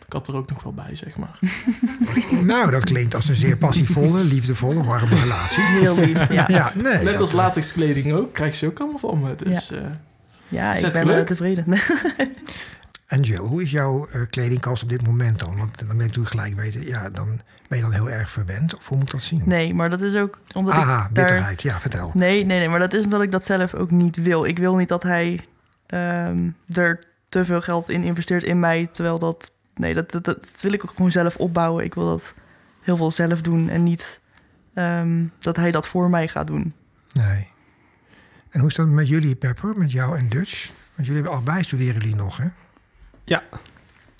Ik 0.09 0.15
had 0.15 0.27
er 0.27 0.35
ook 0.35 0.49
nog 0.49 0.63
wel 0.63 0.73
bij, 0.73 0.95
zeg 0.95 1.17
maar. 1.17 1.39
Nou, 2.45 2.71
dat 2.71 2.83
klinkt 2.83 3.15
als 3.15 3.27
een 3.29 3.35
zeer 3.35 3.57
passievolle, 3.57 4.23
liefdevolle, 4.23 4.83
warme 4.83 5.19
relatie. 5.19 5.63
Heel 5.63 5.95
lief. 5.95 6.31
Ja, 6.31 6.45
Ja, 6.47 6.71
nee. 6.75 7.03
Net 7.03 7.19
als 7.19 7.31
latexkleding 7.31 8.13
ook, 8.13 8.33
krijg 8.33 8.59
je 8.59 8.67
ook 8.67 8.79
allemaal 8.79 8.99
van 8.99 9.19
me. 9.19 9.35
Dus 9.35 9.71
eh, 9.71 9.79
ja 10.47 10.75
ik 10.75 10.81
ben 10.81 10.91
geluk. 10.91 11.05
wel 11.05 11.23
tevreden. 11.23 11.65
En 13.07 13.21
Jill, 13.21 13.37
hoe 13.37 13.61
is 13.61 13.71
jouw 13.71 14.05
eh, 14.07 14.21
kledingkast 14.27 14.83
op 14.83 14.89
dit 14.89 15.07
moment 15.07 15.39
dan? 15.39 15.57
Want 15.57 15.77
dan 15.77 15.87
ben 15.87 15.95
ik 15.95 16.01
natuurlijk 16.01 16.29
gelijk 16.29 16.55
weten, 16.55 16.87
ja, 16.87 17.09
dan 17.09 17.41
ben 17.67 17.77
je 17.77 17.83
dan 17.83 17.93
heel 17.93 18.09
erg 18.09 18.29
verwend. 18.29 18.75
Of 18.77 18.87
hoe 18.87 18.97
moet 18.97 19.07
ik 19.07 19.13
dat 19.13 19.23
zien? 19.23 19.41
Nee, 19.45 19.73
maar 19.73 19.89
dat 19.89 20.01
is 20.01 20.15
ook 20.15 20.39
omdat 20.53 20.73
Aha, 20.73 21.07
ik 21.07 21.15
daar... 21.15 21.25
bitterheid. 21.25 21.61
Ja, 21.61 21.79
vertel. 21.79 22.11
Nee, 22.13 22.45
nee, 22.45 22.59
nee, 22.59 22.69
maar 22.69 22.79
dat 22.79 22.93
is 22.93 23.03
omdat 23.03 23.21
ik 23.21 23.31
dat 23.31 23.45
zelf 23.45 23.73
ook 23.73 23.91
niet 23.91 24.21
wil. 24.23 24.45
Ik 24.45 24.57
wil 24.57 24.75
niet 24.75 24.87
dat 24.87 25.03
hij 25.03 25.39
ehm, 25.85 26.49
er 26.73 26.99
te 27.29 27.45
veel 27.45 27.61
geld 27.61 27.89
in 27.89 28.03
investeert 28.03 28.43
in 28.43 28.59
mij, 28.59 28.89
terwijl 28.91 29.19
dat... 29.19 29.51
Nee, 29.79 29.93
dat, 29.93 30.11
dat, 30.11 30.23
dat 30.25 30.55
wil 30.61 30.73
ik 30.73 30.83
ook 30.83 30.95
gewoon 30.95 31.11
zelf 31.11 31.35
opbouwen. 31.35 31.83
Ik 31.83 31.93
wil 31.93 32.05
dat 32.05 32.33
heel 32.81 32.97
veel 32.97 33.11
zelf 33.11 33.41
doen 33.41 33.69
en 33.69 33.83
niet 33.83 34.19
ehm, 34.73 35.25
dat 35.39 35.55
hij 35.55 35.71
dat 35.71 35.87
voor 35.87 36.09
mij 36.09 36.27
gaat 36.27 36.47
doen. 36.47 36.73
Nee. 37.13 37.51
En 38.49 38.59
hoe 38.59 38.69
is 38.69 38.75
dat 38.75 38.87
met 38.87 39.07
jullie, 39.07 39.35
Pepper, 39.35 39.77
met 39.77 39.91
jou 39.91 40.17
en 40.17 40.29
Dutch? 40.29 40.67
Want 40.67 41.07
jullie 41.07 41.13
hebben 41.13 41.31
allebei 41.31 41.63
studeren 41.63 42.01
jullie 42.01 42.15
nog, 42.15 42.37
hè? 42.37 42.47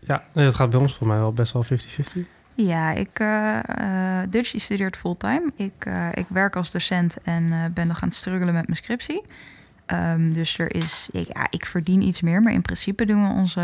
Ja, 0.10 0.24
nee, 0.34 0.46
dat 0.46 0.56
gaat 0.56 0.70
bij 0.70 0.80
ons 0.80 0.98
voor 0.98 1.08
mij 1.08 1.18
wel 1.18 1.34
best 1.34 1.54
wel 1.54 1.66
50-50. 1.66 1.68
Ja, 2.56 2.92
ik, 2.92 3.20
eh 3.20 3.60
eh, 3.64 4.30
Dutch 4.30 4.52
die 4.52 4.62
studeert 4.62 4.98
fulltime. 4.98 5.52
Ik, 5.56 5.86
eh, 5.86 6.08
ik 6.14 6.26
werk 6.30 6.56
als 6.56 6.72
docent 6.72 7.18
en 7.18 7.52
eh, 7.52 7.66
ben 7.74 7.88
nog 7.88 8.02
aan 8.02 8.08
het 8.08 8.18
struggelen 8.18 8.54
met 8.54 8.66
mijn 8.66 8.78
scriptie. 8.78 9.24
Ehm, 9.90 10.32
dus 10.34 10.58
er 10.58 10.76
is, 10.76 11.10
ik, 11.12 11.28
ja, 11.34 11.48
ik 11.50 11.66
verdien 11.66 12.02
iets 12.02 12.22
meer, 12.22 12.42
maar 12.42 12.54
in 12.54 12.62
principe 12.62 13.06
doen 13.06 13.28
we 13.28 13.34
onze, 13.34 13.62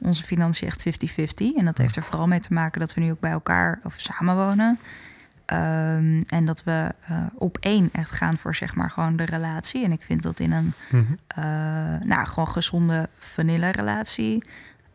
onze 0.00 0.24
financiën 0.24 0.68
echt 0.68 0.84
50-50. 0.86 1.56
En 1.56 1.64
dat 1.64 1.78
heeft 1.78 1.96
er 1.96 2.02
vooral 2.02 2.26
mee 2.26 2.40
te 2.40 2.52
maken 2.52 2.80
dat 2.80 2.94
we 2.94 3.00
nu 3.00 3.10
ook 3.10 3.20
bij 3.20 3.30
elkaar 3.30 3.80
of 3.84 3.94
samenwonen. 3.96 4.78
Ehm, 5.44 6.20
en 6.28 6.44
dat 6.44 6.64
we 6.64 6.94
eh, 7.06 7.16
op 7.34 7.58
één 7.60 7.88
echt 7.92 8.10
gaan 8.10 8.36
voor 8.36 8.54
zeg 8.54 8.74
maar 8.74 8.90
gewoon 8.90 9.16
de 9.16 9.24
relatie. 9.24 9.84
En 9.84 9.92
ik 9.92 10.02
vind 10.02 10.22
dat 10.22 10.40
in 10.40 10.52
een 10.52 10.72
Mhm. 10.90 11.02
eh, 11.26 11.44
nou, 12.04 12.26
gewoon 12.26 12.48
gezonde 12.48 13.08
vanille 13.18 13.70
relatie 13.70 14.44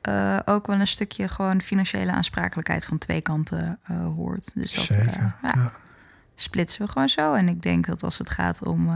eh, 0.01 0.39
ook 0.45 0.67
wel 0.67 0.79
een 0.79 0.87
stukje 0.87 1.27
gewoon 1.27 1.61
financiële 1.61 2.11
aansprakelijkheid 2.11 2.85
van 2.85 2.97
twee 2.97 3.21
kanten 3.21 3.79
hoort. 4.15 4.51
Dus 4.55 4.73
dat 4.87 4.97
ja, 5.13 5.35
ja. 5.41 5.71
splitsen 6.35 6.85
we 6.85 6.91
gewoon 6.91 7.09
zo. 7.09 7.33
En 7.33 7.47
ik 7.47 7.61
denk 7.61 7.85
dat 7.85 8.03
als 8.03 8.17
het 8.17 8.29
gaat 8.29 8.63
om, 8.65 8.89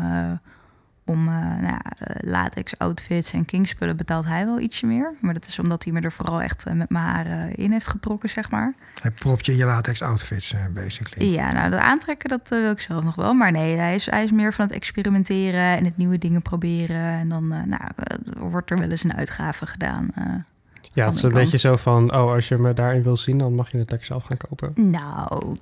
om 1.06 1.28
eh, 1.28 1.34
nou 1.34 1.64
ja, 1.64 1.82
eh, 1.98 2.16
latex 2.32 2.78
outfits 2.78 3.34
en 3.34 3.46
kingspullen 3.46 3.98
betaalt 3.98 4.26
hij 4.26 4.46
wel 4.46 4.60
ietsje 4.60 4.86
meer. 4.86 5.14
Maar 5.22 5.34
dat 5.34 5.46
is 5.46 5.60
omdat 5.60 5.84
hij 5.84 5.94
me 5.94 6.02
er 6.02 6.12
vooral 6.12 6.42
echt 6.42 6.64
eh, 6.66 6.74
met 6.74 6.90
mijn 6.90 7.06
haren 7.06 7.56
in 7.56 7.72
heeft 7.72 7.88
getrokken, 7.88 8.30
zeg 8.30 8.52
maar. 8.52 8.74
Hij 9.02 9.12
propt 9.12 9.46
je 9.46 9.52
in 9.52 9.58
je 9.58 9.66
latex 9.66 10.02
outfits, 10.02 10.56
basically. 10.74 11.34
Ja, 11.34 11.52
nou, 11.52 11.70
dat 11.70 11.80
aantrekken, 11.80 12.30
dat 12.30 12.50
wil 12.50 12.72
ik 12.72 12.80
zelf 12.80 13.04
nog 13.04 13.16
wel. 13.16 13.34
Maar 13.34 13.52
nee, 13.52 13.78
hij 13.78 13.96
is, 13.96 14.06
hij 14.10 14.24
is 14.24 14.32
meer 14.32 14.54
van 14.54 14.66
het 14.66 14.74
experimenteren 14.74 15.78
en 15.78 15.86
het 15.86 15.98
nieuwe 15.98 16.18
dingen 16.18 16.42
proberen. 16.42 17.02
En 17.02 17.30
dan 17.30 17.52
eh, 17.52 17.64
nou, 17.64 17.82
wordt 18.50 18.72
er 18.72 18.78
wel 18.78 18.90
eens 18.90 19.04
een 19.04 19.14
uitgave 19.16 19.66
gedaan. 19.66 20.10
eh. 20.16 20.24
Ja, 20.94 21.06
het 21.06 21.14
is 21.14 21.24
een 21.24 21.32
kant. 21.32 21.44
beetje 21.44 21.58
zo 21.58 21.76
van, 21.76 22.14
oh, 22.16 22.32
als 22.32 22.48
je 22.48 22.58
me 22.58 22.74
daarin 22.74 23.04
wil 23.04 23.18
zien, 23.18 23.38
dan 23.38 23.56
mag 23.56 23.72
je 23.72 23.78
het 23.78 23.90
lekker 23.90 24.08
zelf 24.08 24.24
gaan 24.24 24.38
kopen. 24.38 24.74
Nou, 24.92 25.56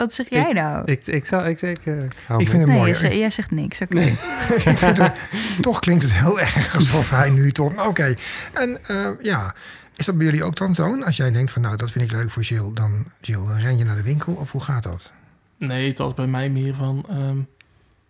wat 0.00 0.14
zeg 0.14 0.26
jij 0.30 0.52
nou? 0.52 0.82
Ik, 0.84 1.06
ik 1.06 1.26
zou, 1.26 1.48
ik, 1.48 1.62
ik, 1.62 1.86
eh, 1.86 1.94
hou 2.26 2.40
Ik 2.40 2.48
vind 2.48 2.62
het 2.62 2.66
nee, 2.66 2.76
mooi. 2.78 2.90
jij, 2.90 2.98
ze- 3.10 3.18
jij 3.18 3.30
zegt 3.30 3.50
niks. 3.50 3.80
Oké. 3.80 4.00
Het- 4.86 5.12
toch 5.60 5.78
klinkt 5.78 6.02
het 6.02 6.12
heel 6.12 6.40
erg 6.40 6.74
alsof 6.74 7.10
hij 7.10 7.30
nu 7.30 7.52
toch... 7.52 7.86
Oké, 7.86 8.14
en 8.52 8.78
eh, 8.86 9.08
ja, 9.20 9.54
is 9.96 10.06
dat 10.06 10.16
bij 10.16 10.26
jullie 10.26 10.44
ook 10.44 10.56
dan, 10.56 10.72
Toon? 10.72 11.04
Als 11.04 11.16
jij 11.16 11.30
denkt 11.30 11.50
van, 11.52 11.62
nou, 11.62 11.76
dat 11.76 11.90
vind 11.90 12.04
ik 12.04 12.12
leuk 12.12 12.30
voor 12.30 12.42
Jill, 12.42 12.70
dan, 12.74 13.04
Jill, 13.20 13.46
dan 13.46 13.58
ren 13.58 13.76
je 13.76 13.84
naar 13.84 13.96
de 13.96 14.02
winkel? 14.02 14.32
Of 14.32 14.52
hoe 14.52 14.62
gaat 14.62 14.82
dat? 14.82 15.12
nee, 15.58 15.88
het 15.88 15.98
was 15.98 16.14
bij 16.14 16.26
mij 16.26 16.50
meer 16.50 16.74
van... 16.74 17.04
ehm, 17.08 17.38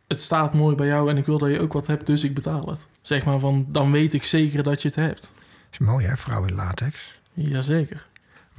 het 0.09 0.21
staat 0.21 0.55
mooi 0.55 0.77
bij 0.77 0.87
jou 0.87 1.11
en 1.11 1.17
ik 1.17 1.27
wil 1.27 1.39
dat 1.39 1.51
je 1.51 1.61
ook 1.61 1.73
wat 1.73 1.87
hebt, 1.87 2.07
dus 2.07 2.25
ik 2.25 2.35
betaal 2.35 2.67
het. 2.67 2.89
Zeg 3.03 3.25
maar 3.25 3.39
van, 3.39 3.67
dan 3.69 3.91
weet 3.93 4.13
ik 4.15 4.25
zeker 4.25 4.63
dat 4.63 4.83
je 4.83 4.89
het 4.89 4.97
hebt. 4.97 5.35
is 5.73 5.79
mooi, 5.79 6.07
hè, 6.07 6.17
vrouw 6.17 6.45
in 6.45 6.55
latex. 6.55 7.21
Jazeker. 7.33 8.07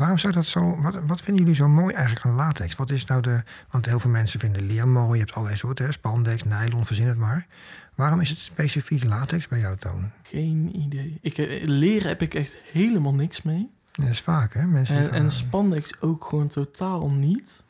Waarom 0.01 0.17
zou 0.17 0.33
dat 0.33 0.45
zo... 0.45 0.81
Wat, 0.81 1.01
wat 1.07 1.21
vinden 1.21 1.41
jullie 1.43 1.57
zo 1.57 1.67
mooi 1.69 1.93
eigenlijk 1.93 2.25
aan 2.25 2.33
latex? 2.35 2.75
Wat 2.75 2.89
is 2.89 3.05
nou 3.05 3.21
de... 3.21 3.43
Want 3.69 3.85
heel 3.85 3.99
veel 3.99 4.09
mensen 4.09 4.39
vinden 4.39 4.65
leer 4.65 4.87
mooi. 4.87 5.11
Je 5.13 5.19
hebt 5.19 5.33
allerlei 5.33 5.57
soorten, 5.57 5.85
hè, 5.85 5.91
spandex, 5.91 6.43
nylon, 6.43 6.85
verzin 6.85 7.07
het 7.07 7.17
maar. 7.17 7.47
Waarom 7.95 8.19
is 8.19 8.29
het 8.29 8.37
specifiek 8.39 9.03
latex 9.03 9.47
bij 9.47 9.59
jou, 9.59 9.77
Toon? 9.77 10.11
Geen 10.23 10.71
idee. 10.79 11.17
Ik, 11.21 11.37
eh, 11.37 11.63
leren 11.67 12.07
heb 12.07 12.21
ik 12.21 12.33
echt 12.33 12.57
helemaal 12.71 13.13
niks 13.13 13.41
mee. 13.41 13.69
Dat 13.91 14.07
is 14.07 14.21
vaak, 14.21 14.53
hè? 14.53 14.65
Mensen 14.67 14.95
En, 14.97 15.11
en 15.11 15.31
spandex 15.31 16.01
ook 16.01 16.25
gewoon 16.25 16.47
totaal 16.47 17.09
niet. 17.09 17.63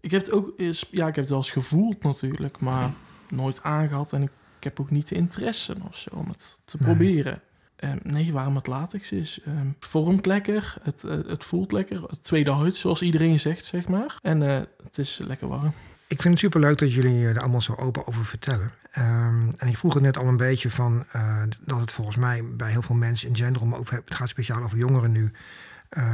Ik 0.00 0.10
heb 0.10 0.20
het 0.20 0.32
ook, 0.32 0.52
eens- 0.56 0.88
ja, 0.90 1.06
ik 1.06 1.14
heb 1.14 1.24
het 1.24 1.28
wel 1.28 1.38
eens 1.38 1.50
gevoeld 1.50 2.02
natuurlijk, 2.02 2.60
maar 2.60 2.90
nooit 3.28 3.62
aangehad. 3.62 4.12
En 4.12 4.22
ik, 4.22 4.30
ik 4.58 4.64
heb 4.64 4.80
ook 4.80 4.90
niet 4.90 5.08
de 5.08 5.14
interesse 5.14 5.76
of 5.88 5.96
zo 5.98 6.08
om 6.12 6.28
het 6.28 6.58
te 6.64 6.76
Nee. 6.80 6.88
proberen. 6.94 7.40
Ehm, 7.76 7.98
nee, 8.02 8.32
waarom 8.32 8.56
het 8.56 8.66
latex 8.66 9.12
is. 9.12 9.40
Ehm, 9.44 9.66
het 9.66 9.76
vormt 9.78 10.26
lekker, 10.26 10.76
het, 10.82 11.04
eh, 11.04 11.16
het 11.26 11.44
voelt 11.44 11.72
lekker. 11.72 12.02
Het 12.02 12.22
tweede 12.22 12.52
huid, 12.52 12.76
zoals 12.76 13.02
iedereen 13.02 13.40
zegt, 13.40 13.64
zeg 13.64 13.88
maar. 13.88 14.18
En 14.22 14.42
eh, 14.42 14.62
het 14.82 14.98
is 14.98 15.20
lekker 15.26 15.48
warm. 15.48 15.72
Ik 16.08 16.20
vind 16.22 16.34
het 16.34 16.38
superleuk 16.38 16.78
dat 16.78 16.92
jullie 16.92 17.26
er 17.26 17.40
allemaal 17.40 17.62
zo 17.62 17.74
open 17.74 18.06
over 18.06 18.24
vertellen. 18.24 18.72
Ehm, 18.90 19.48
en 19.56 19.68
ik 19.68 19.76
vroeg 19.76 19.94
het 19.94 20.02
net 20.02 20.16
al 20.16 20.26
een 20.26 20.36
beetje 20.36 20.70
van 20.70 21.04
eh, 21.12 21.42
dat 21.60 21.80
het 21.80 21.92
volgens 21.92 22.16
mij 22.16 22.44
bij 22.56 22.70
heel 22.70 22.82
veel 22.82 22.94
mensen 22.94 23.28
in 23.28 23.36
general, 23.36 23.66
maar 23.66 23.78
ook 23.78 23.90
het 23.90 24.14
gaat 24.14 24.28
speciaal 24.28 24.62
over 24.62 24.78
jongeren 24.78 25.12
nu, 25.12 25.32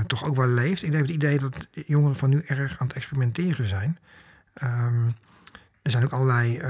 toch 0.07 0.25
ook 0.25 0.35
wel 0.35 0.46
leeft. 0.46 0.83
Ik 0.83 0.92
heb 0.92 1.01
het 1.01 1.11
idee 1.11 1.38
dat 1.38 1.68
jongeren 1.73 2.16
van 2.16 2.31
nu 2.31 2.42
erg 2.46 2.79
aan 2.79 2.87
het 2.87 2.96
experimenteren 2.96 3.66
zijn. 3.66 3.99
Ehm, 4.55 5.07
er 5.83 5.90
zijn 5.90 6.05
ook 6.05 6.12
allerlei, 6.12 6.61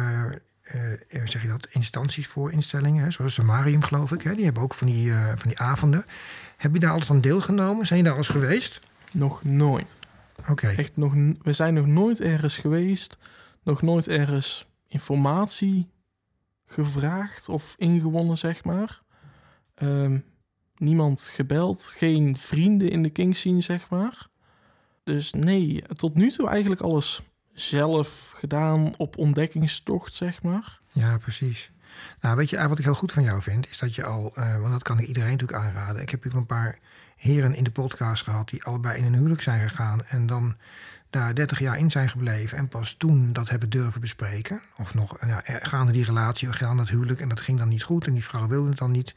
hoe 1.10 1.28
zeg 1.28 1.42
je 1.42 1.48
dat, 1.48 1.68
instanties 1.70 2.26
voor 2.26 2.52
instellingen, 2.52 3.04
hè, 3.04 3.10
zoals 3.10 3.34
Samarium 3.34 3.82
geloof 3.82 4.12
ik. 4.12 4.22
Hè, 4.22 4.34
die 4.34 4.44
hebben 4.44 4.62
ook 4.62 4.74
van 4.74 4.86
die, 4.86 5.12
eh, 5.12 5.26
van 5.26 5.48
die 5.48 5.58
avonden. 5.58 6.04
Heb 6.56 6.72
je 6.72 6.80
daar 6.80 6.92
alles 6.92 7.10
aan 7.10 7.20
deelgenomen? 7.20 7.86
Zijn 7.86 7.98
je 7.98 8.04
daar 8.04 8.14
al 8.14 8.18
eens 8.18 8.28
geweest? 8.28 8.80
Nog 9.12 9.44
nooit. 9.44 9.96
Oké. 10.48 10.68
Echt 10.68 10.96
nog, 10.96 11.14
we 11.42 11.52
zijn 11.52 11.74
nog 11.74 11.86
nooit 11.86 12.20
ergens 12.20 12.58
geweest. 12.58 13.18
Nog 13.62 13.82
nooit 13.82 14.08
ergens 14.08 14.66
informatie 14.88 15.88
gevraagd 16.66 17.48
of 17.48 17.74
ingewonnen, 17.78 18.38
zeg 18.38 18.64
maar. 18.64 19.00
Ehm, 19.74 20.18
niemand 20.76 21.30
gebeld. 21.32 21.84
Geen 21.96 22.36
vrienden 22.36 22.90
in 22.90 23.02
de 23.02 23.10
King 23.10 23.36
scene, 23.36 23.60
zeg 23.60 23.88
maar. 23.88 24.28
Dus 25.04 25.32
nee, 25.32 25.82
tot 25.82 26.14
nu 26.14 26.30
toe 26.30 26.48
eigenlijk 26.48 26.80
alles 26.80 27.22
zelf 27.60 28.32
gedaan 28.36 28.94
op 28.96 29.18
ontdekkingstocht, 29.18 30.14
zeg 30.14 30.42
maar. 30.42 30.78
Ja, 30.92 31.16
precies. 31.18 31.70
Nou, 32.20 32.36
weet 32.36 32.50
je, 32.50 32.56
eigenlijk 32.56 32.68
wat 32.68 32.78
ik 32.78 32.84
heel 32.84 32.94
goed 32.94 33.12
van 33.12 33.22
jou 33.22 33.42
vind, 33.42 33.70
is 33.70 33.78
dat 33.78 33.94
je 33.94 34.04
al, 34.04 34.32
eh, 34.34 34.58
want 34.58 34.72
dat 34.72 34.82
kan 34.82 34.98
ik 34.98 35.06
iedereen 35.06 35.30
natuurlijk 35.30 35.62
aanraden. 35.62 36.02
Ik 36.02 36.10
heb 36.10 36.24
natuurlijk 36.24 36.50
een 36.50 36.56
paar 36.56 36.78
heren 37.16 37.54
in 37.54 37.64
de 37.64 37.70
podcast 37.70 38.22
gehad 38.22 38.48
die 38.48 38.64
allebei 38.64 38.98
in 38.98 39.04
een 39.04 39.14
huwelijk 39.14 39.42
zijn 39.42 39.68
gegaan 39.68 40.04
en 40.06 40.26
dan 40.26 40.56
daar 41.10 41.34
30 41.34 41.58
jaar 41.58 41.78
in 41.78 41.90
zijn 41.90 42.08
gebleven 42.08 42.58
en 42.58 42.68
pas 42.68 42.94
toen 42.98 43.32
dat 43.32 43.48
hebben 43.48 43.70
durven 43.70 44.00
bespreken. 44.00 44.60
Of 44.76 44.94
nog 44.94 45.18
eh, 45.18 45.30
er- 45.44 45.66
gaande 45.66 45.92
die 45.92 46.04
relatie, 46.04 46.52
gaande 46.52 46.82
het 46.82 46.90
huwelijk 46.90 47.20
en 47.20 47.28
dat 47.28 47.40
ging 47.40 47.58
dan 47.58 47.68
niet 47.68 47.82
goed 47.82 48.06
en 48.06 48.12
die 48.12 48.24
vrouw 48.24 48.48
wilde 48.48 48.68
het 48.68 48.78
dan 48.78 48.90
niet. 48.90 49.14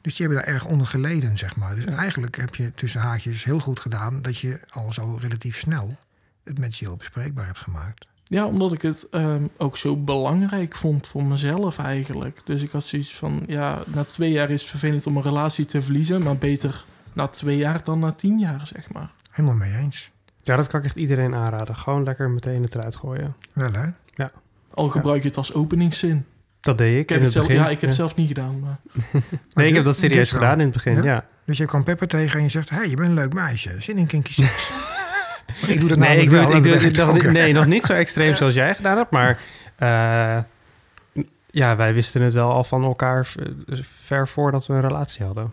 Dus 0.00 0.16
die 0.16 0.26
hebben 0.26 0.44
daar 0.44 0.54
erg 0.54 0.64
onder 0.64 0.86
geleden, 0.86 1.38
zeg 1.38 1.56
maar. 1.56 1.74
Dus 1.74 1.84
eigenlijk 1.84 2.36
heb 2.36 2.54
je 2.54 2.72
tussen 2.74 3.00
haakjes 3.00 3.44
heel 3.44 3.60
goed 3.60 3.80
gedaan 3.80 4.22
dat 4.22 4.38
je 4.38 4.60
al 4.70 4.92
zo 4.92 5.14
relatief 5.20 5.58
snel 5.58 5.96
het 6.44 6.58
met 6.58 6.76
Jill 6.76 6.96
bespreekbaar 6.96 7.46
hebt 7.46 7.58
gemaakt. 7.58 8.06
Ja, 8.24 8.46
omdat 8.46 8.72
ik 8.72 8.82
het 8.82 9.08
ehm, 9.10 9.42
ook 9.56 9.76
zo 9.76 9.96
belangrijk 9.96 10.74
vond 10.76 11.06
voor 11.06 11.24
mezelf 11.24 11.78
eigenlijk. 11.78 12.40
Dus 12.44 12.62
ik 12.62 12.70
had 12.70 12.84
zoiets 12.84 13.14
van, 13.14 13.42
ja, 13.46 13.82
na 13.86 14.04
twee 14.04 14.30
jaar 14.30 14.50
is 14.50 14.60
het 14.60 14.70
vervelend 14.70 15.06
om 15.06 15.16
een 15.16 15.22
relatie 15.22 15.64
te 15.64 15.82
verliezen, 15.82 16.22
maar 16.22 16.36
beter 16.36 16.84
na 17.12 17.26
twee 17.26 17.56
jaar 17.56 17.84
dan 17.84 17.98
na 17.98 18.12
tien 18.12 18.38
jaar, 18.38 18.66
zeg 18.66 18.92
maar. 18.92 19.10
Helemaal 19.30 19.56
mee 19.56 19.74
eens. 19.74 20.10
Ja, 20.42 20.56
dat 20.56 20.66
kan 20.66 20.80
ik 20.80 20.86
echt 20.86 20.96
iedereen 20.96 21.34
aanraden. 21.34 21.76
Gewoon 21.76 22.02
lekker 22.04 22.30
meteen 22.30 22.62
het 22.62 22.74
eruit 22.74 22.96
gooien. 22.96 23.36
Wel 23.52 23.72
hè? 23.72 23.86
Ja. 24.14 24.30
Al 24.74 24.88
gebruik 24.88 25.22
je 25.22 25.28
het 25.28 25.36
als 25.36 25.54
openingszin. 25.54 26.24
Dat 26.60 26.78
deed 26.78 26.94
ik, 26.94 27.00
Ik 27.00 27.08
heb, 27.08 27.18
in 27.18 27.24
het, 27.24 27.24
het 27.24 27.32
zelf, 27.32 27.46
begin. 27.46 27.62
ja, 27.62 27.68
ik 27.70 27.80
heb 27.80 27.88
het 27.88 27.98
zelf 27.98 28.14
niet 28.16 28.28
gedaan. 28.28 28.60
Maar 28.60 28.78
Nee, 29.54 29.68
ik 29.68 29.74
heb 29.74 29.84
dat 29.84 29.96
serieus 29.96 30.32
gedaan 30.32 30.58
in 30.58 30.64
het 30.64 30.72
begin, 30.72 30.94
Ja? 30.94 31.02
ja. 31.02 31.26
Dus 31.46 31.58
je 31.58 31.64
kwam 31.64 31.84
Pepper 31.84 32.08
tegen 32.08 32.38
en 32.38 32.44
je 32.44 32.50
zegt... 32.50 32.70
hé, 32.70 32.76
hey, 32.76 32.88
je 32.88 32.96
bent 32.96 33.08
een 33.08 33.14
leuk 33.14 33.32
meisje. 33.32 33.76
Zin 33.78 33.96
in 33.98 34.06
kinky 34.06 34.32
sex. 34.32 34.70
Maar 35.60 35.70
ik 35.70 35.80
doe 35.80 35.88
dat 35.88 35.98
Nee, 35.98 36.08
namelijk 36.08 36.22
ik 36.22 36.28
doe, 36.30 36.38
wel. 36.38 36.46
het- 36.46 36.66
en 36.82 36.88
ik 36.88 36.94
doe 36.94 37.06
nog, 37.06 37.32
nee, 37.32 37.52
nog 37.60 37.66
niet 37.66 37.84
zo 37.84 37.92
extreem 37.92 38.34
zoals 38.34 38.54
jij 38.54 38.74
gedaan 38.74 38.96
hebt, 38.96 39.10
maar 39.10 39.38
eh, 39.76 40.38
ja, 41.50 41.76
wij 41.76 41.94
wisten 41.94 42.22
het 42.22 42.32
wel 42.32 42.52
al 42.52 42.64
van 42.64 42.84
elkaar 42.84 43.26
ver 43.82 44.28
voordat 44.28 44.66
we 44.66 44.72
een 44.74 44.80
relatie 44.80 45.24
hadden. 45.24 45.52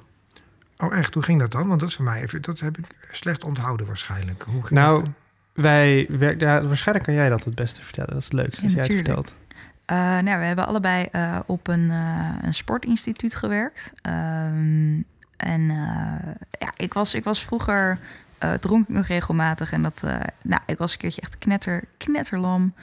Oh 0.78 0.98
echt, 0.98 1.14
hoe 1.14 1.24
ging 1.24 1.40
dat 1.40 1.52
dan? 1.52 1.68
Want 1.68 1.80
dat 1.80 1.90
is 1.90 1.96
voor 1.96 2.06
mij 2.06 2.22
even... 2.22 2.42
dat 2.42 2.60
heb 2.60 2.78
ik 2.78 2.86
slecht 3.12 3.44
onthouden 3.44 3.88
waarschijnlijk. 3.88 4.44
Hoe 4.44 4.62
ging 4.64 4.80
Nou, 4.80 5.00
dat? 5.04 5.10
Wij 5.54 6.06
werk, 6.10 6.40
ja, 6.42 6.64
waarschijnlijk 6.64 7.06
kan 7.08 7.16
jij 7.16 7.30
dat 7.30 7.44
het 7.44 7.56
beste 7.56 7.82
vertellen. 7.84 8.10
Dat 8.10 8.18
is 8.20 8.24
het 8.26 8.34
leukste 8.34 8.64
als 8.64 8.74
Ja, 8.74 8.78
jij 8.80 8.88
het 8.88 9.06
natuurlijk. 9.06 9.28
vertelt. 9.28 9.40
Eh, 9.86 9.98
nou, 9.98 10.40
we 10.40 10.46
hebben 10.46 10.68
allebei 10.68 11.08
eh, 11.12 11.40
op 11.46 11.68
een, 11.68 11.92
eh, 11.92 12.30
een 12.42 12.54
sportinstituut 12.54 13.36
gewerkt. 13.36 13.92
Ehm, 14.02 15.00
en 15.38 15.70
eh, 15.70 16.34
ja, 16.60 16.72
ik 16.78 16.94
was, 16.94 17.14
ik 17.14 17.24
was 17.24 17.44
vroeger 17.46 17.98
eh, 18.42 18.54
dronk 18.54 18.88
ik 18.88 18.96
nog 18.96 19.08
regelmatig. 19.08 19.72
En 19.72 19.82
dat, 19.82 20.04
eh, 20.04 20.20
nou, 20.44 20.62
ik 20.66 20.78
was 20.78 20.92
een 20.92 20.98
keertje 20.98 21.22
echt 21.22 21.38
knetter, 21.38 21.84
knetterlam. 21.98 22.74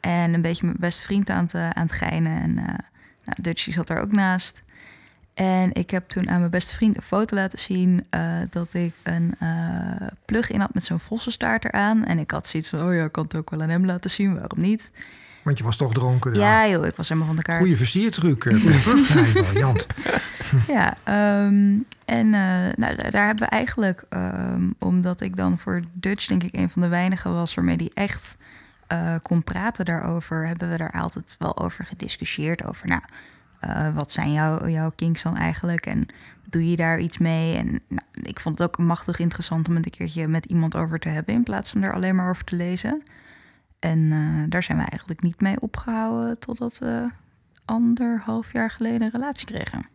En 0.00 0.34
een 0.34 0.40
beetje 0.40 0.66
mijn 0.66 0.76
beste 0.80 1.02
vriend 1.02 1.30
aan 1.30 1.44
het, 1.44 1.54
eh, 1.54 1.70
aan 1.70 1.86
het 1.86 1.92
geinen. 1.92 2.42
En 2.42 2.58
eh 2.58 2.64
nou, 3.24 3.42
Dutchie 3.42 3.72
zat 3.72 3.86
daar 3.86 4.00
ook 4.00 4.12
naast. 4.12 4.62
En 5.34 5.72
ik 5.72 5.90
heb 5.90 6.08
toen 6.08 6.28
aan 6.28 6.38
mijn 6.38 6.50
beste 6.50 6.74
vriend 6.74 6.96
een 6.96 7.02
foto 7.02 7.36
laten 7.36 7.58
zien 7.58 8.06
dat 8.50 8.74
ik 8.74 8.92
een 9.02 9.34
eh 9.38 10.06
plug 10.24 10.50
in 10.50 10.60
had 10.60 10.74
met 10.74 10.84
zo'n 10.84 11.00
vossenstaart 11.00 11.64
eraan. 11.64 12.04
En 12.04 12.18
ik 12.18 12.30
had 12.30 12.48
zoiets 12.48 12.68
van, 12.68 12.82
oh 12.82 12.94
ja, 12.94 13.04
ik 13.04 13.12
kan 13.12 13.24
het 13.24 13.36
ook 13.36 13.50
wel 13.50 13.62
aan 13.62 13.68
hem 13.68 13.86
laten 13.86 14.10
zien, 14.10 14.38
waarom 14.38 14.60
niet? 14.60 14.90
Want 15.46 15.58
je 15.58 15.64
was 15.64 15.76
toch 15.76 15.92
dronken. 15.92 16.34
Ja, 16.34 16.68
joh, 16.68 16.86
ik 16.86 16.96
was 16.96 17.08
helemaal 17.08 17.28
van 17.28 17.36
de 17.36 17.42
kaart. 17.42 17.58
Goeie 17.58 17.76
versiertruc. 17.76 18.44
eh, 18.44 19.32
briljant. 19.42 19.86
Ja, 20.68 20.96
ehm, 21.04 21.78
en 22.04 22.34
eh, 22.34 22.74
nou, 22.76 23.10
daar 23.10 23.26
hebben 23.26 23.44
we 23.44 23.50
eigenlijk, 23.50 24.04
ehm, 24.08 24.70
omdat 24.78 25.20
ik 25.20 25.36
dan 25.36 25.58
voor 25.58 25.82
Dutch 25.92 26.26
denk 26.26 26.42
ik 26.42 26.56
een 26.56 26.68
van 26.68 26.82
de 26.82 26.88
weinigen 26.88 27.32
was 27.32 27.54
waarmee 27.54 27.76
die 27.76 27.90
echt 27.94 28.36
eh, 28.86 29.14
kon 29.22 29.44
praten 29.44 29.84
daarover, 29.84 30.46
hebben 30.46 30.70
we 30.70 30.76
daar 30.76 30.92
altijd 30.92 31.36
wel 31.38 31.58
over 31.58 31.84
gediscussieerd. 31.84 32.64
Over, 32.64 32.86
nou, 32.86 33.02
wat 33.94 34.12
zijn 34.12 34.32
jouw, 34.32 34.68
jouw 34.68 34.92
kinks 34.96 35.22
dan 35.22 35.36
eigenlijk 35.36 35.86
en 35.86 36.06
doe 36.44 36.70
je 36.70 36.76
daar 36.76 36.98
iets 36.98 37.18
mee? 37.18 37.56
En 37.56 37.80
nou, 37.88 38.06
ik 38.22 38.40
vond 38.40 38.58
het 38.58 38.68
ook 38.68 38.78
machtig 38.78 39.18
interessant 39.18 39.68
om 39.68 39.74
het 39.74 39.84
een 39.84 39.90
keertje 39.90 40.28
met 40.28 40.44
iemand 40.44 40.76
over 40.76 40.98
te 40.98 41.08
hebben 41.08 41.34
in 41.34 41.42
plaats 41.42 41.70
van 41.70 41.82
er 41.82 41.94
alleen 41.94 42.14
maar 42.14 42.30
over 42.30 42.44
te 42.44 42.56
lezen. 42.56 43.02
En 43.86 44.12
eh, 44.12 44.50
daar 44.50 44.62
zijn 44.62 44.78
we 44.78 44.84
eigenlijk 44.84 45.22
niet 45.22 45.40
mee 45.40 45.60
opgehouden 45.60 46.38
totdat 46.38 46.78
we 46.78 47.10
anderhalf 47.64 48.52
jaar 48.52 48.70
geleden 48.70 49.02
een 49.02 49.10
relatie 49.10 49.46
kregen. 49.46 49.86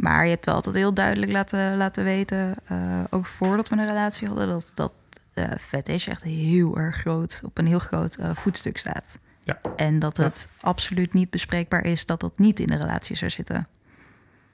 Maar 0.00 0.24
je 0.24 0.30
hebt 0.30 0.46
wel 0.46 0.54
altijd 0.54 0.74
heel 0.74 0.94
duidelijk 0.94 1.32
laten, 1.32 1.76
laten 1.76 2.04
weten, 2.04 2.54
eh, 2.64 3.00
ook 3.10 3.26
voordat 3.26 3.68
we 3.68 3.76
een 3.76 3.86
relatie 3.86 4.28
hadden, 4.28 4.48
dat, 4.48 4.72
dat 4.74 4.94
eh 5.32 5.50
fetish 5.60 6.08
echt 6.08 6.22
heel 6.22 6.78
erg 6.78 6.96
groot, 6.96 7.40
op 7.44 7.58
een 7.58 7.66
heel 7.66 7.78
groot 7.78 8.14
eh, 8.14 8.34
voetstuk 8.34 8.78
staat. 8.78 9.18
Ja. 9.42 9.60
En 9.76 9.98
dat 9.98 10.16
het 10.16 10.48
absoluut 10.60 11.12
niet 11.12 11.30
bespreekbaar 11.30 11.84
is 11.84 12.06
dat 12.06 12.20
dat 12.20 12.38
niet 12.38 12.60
in 12.60 12.66
de 12.66 12.76
relatie 12.76 13.16
zou 13.16 13.30
zitten. 13.30 13.66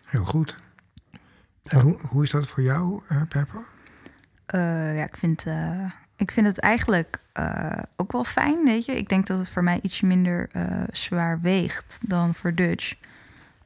Heel 0.04 0.24
goed. 0.24 0.56
En 1.62 1.80
hoe, 1.80 1.98
hoe 2.00 2.22
is 2.22 2.30
dat 2.30 2.46
voor 2.46 2.62
jou, 2.62 3.02
Pepper? 3.28 3.64
Eh, 4.46 4.96
ja, 4.96 5.04
ik 5.04 5.16
vind, 5.16 5.46
eh, 5.46 5.90
ik 6.18 6.30
vind 6.30 6.46
het 6.46 6.58
eigenlijk 6.58 7.20
eh, 7.32 7.82
ook 7.96 8.12
wel 8.12 8.24
fijn, 8.24 8.64
weet 8.64 8.84
je. 8.84 8.96
Ik 8.96 9.08
denk 9.08 9.26
dat 9.26 9.38
het 9.38 9.48
voor 9.48 9.64
mij 9.64 9.78
ietsje 9.82 10.06
minder 10.06 10.48
eh, 10.52 10.64
zwaar 10.92 11.40
weegt 11.40 11.98
dan 12.02 12.34
voor 12.34 12.54
Dutch. 12.54 12.94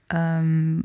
Ehm, 0.07 0.79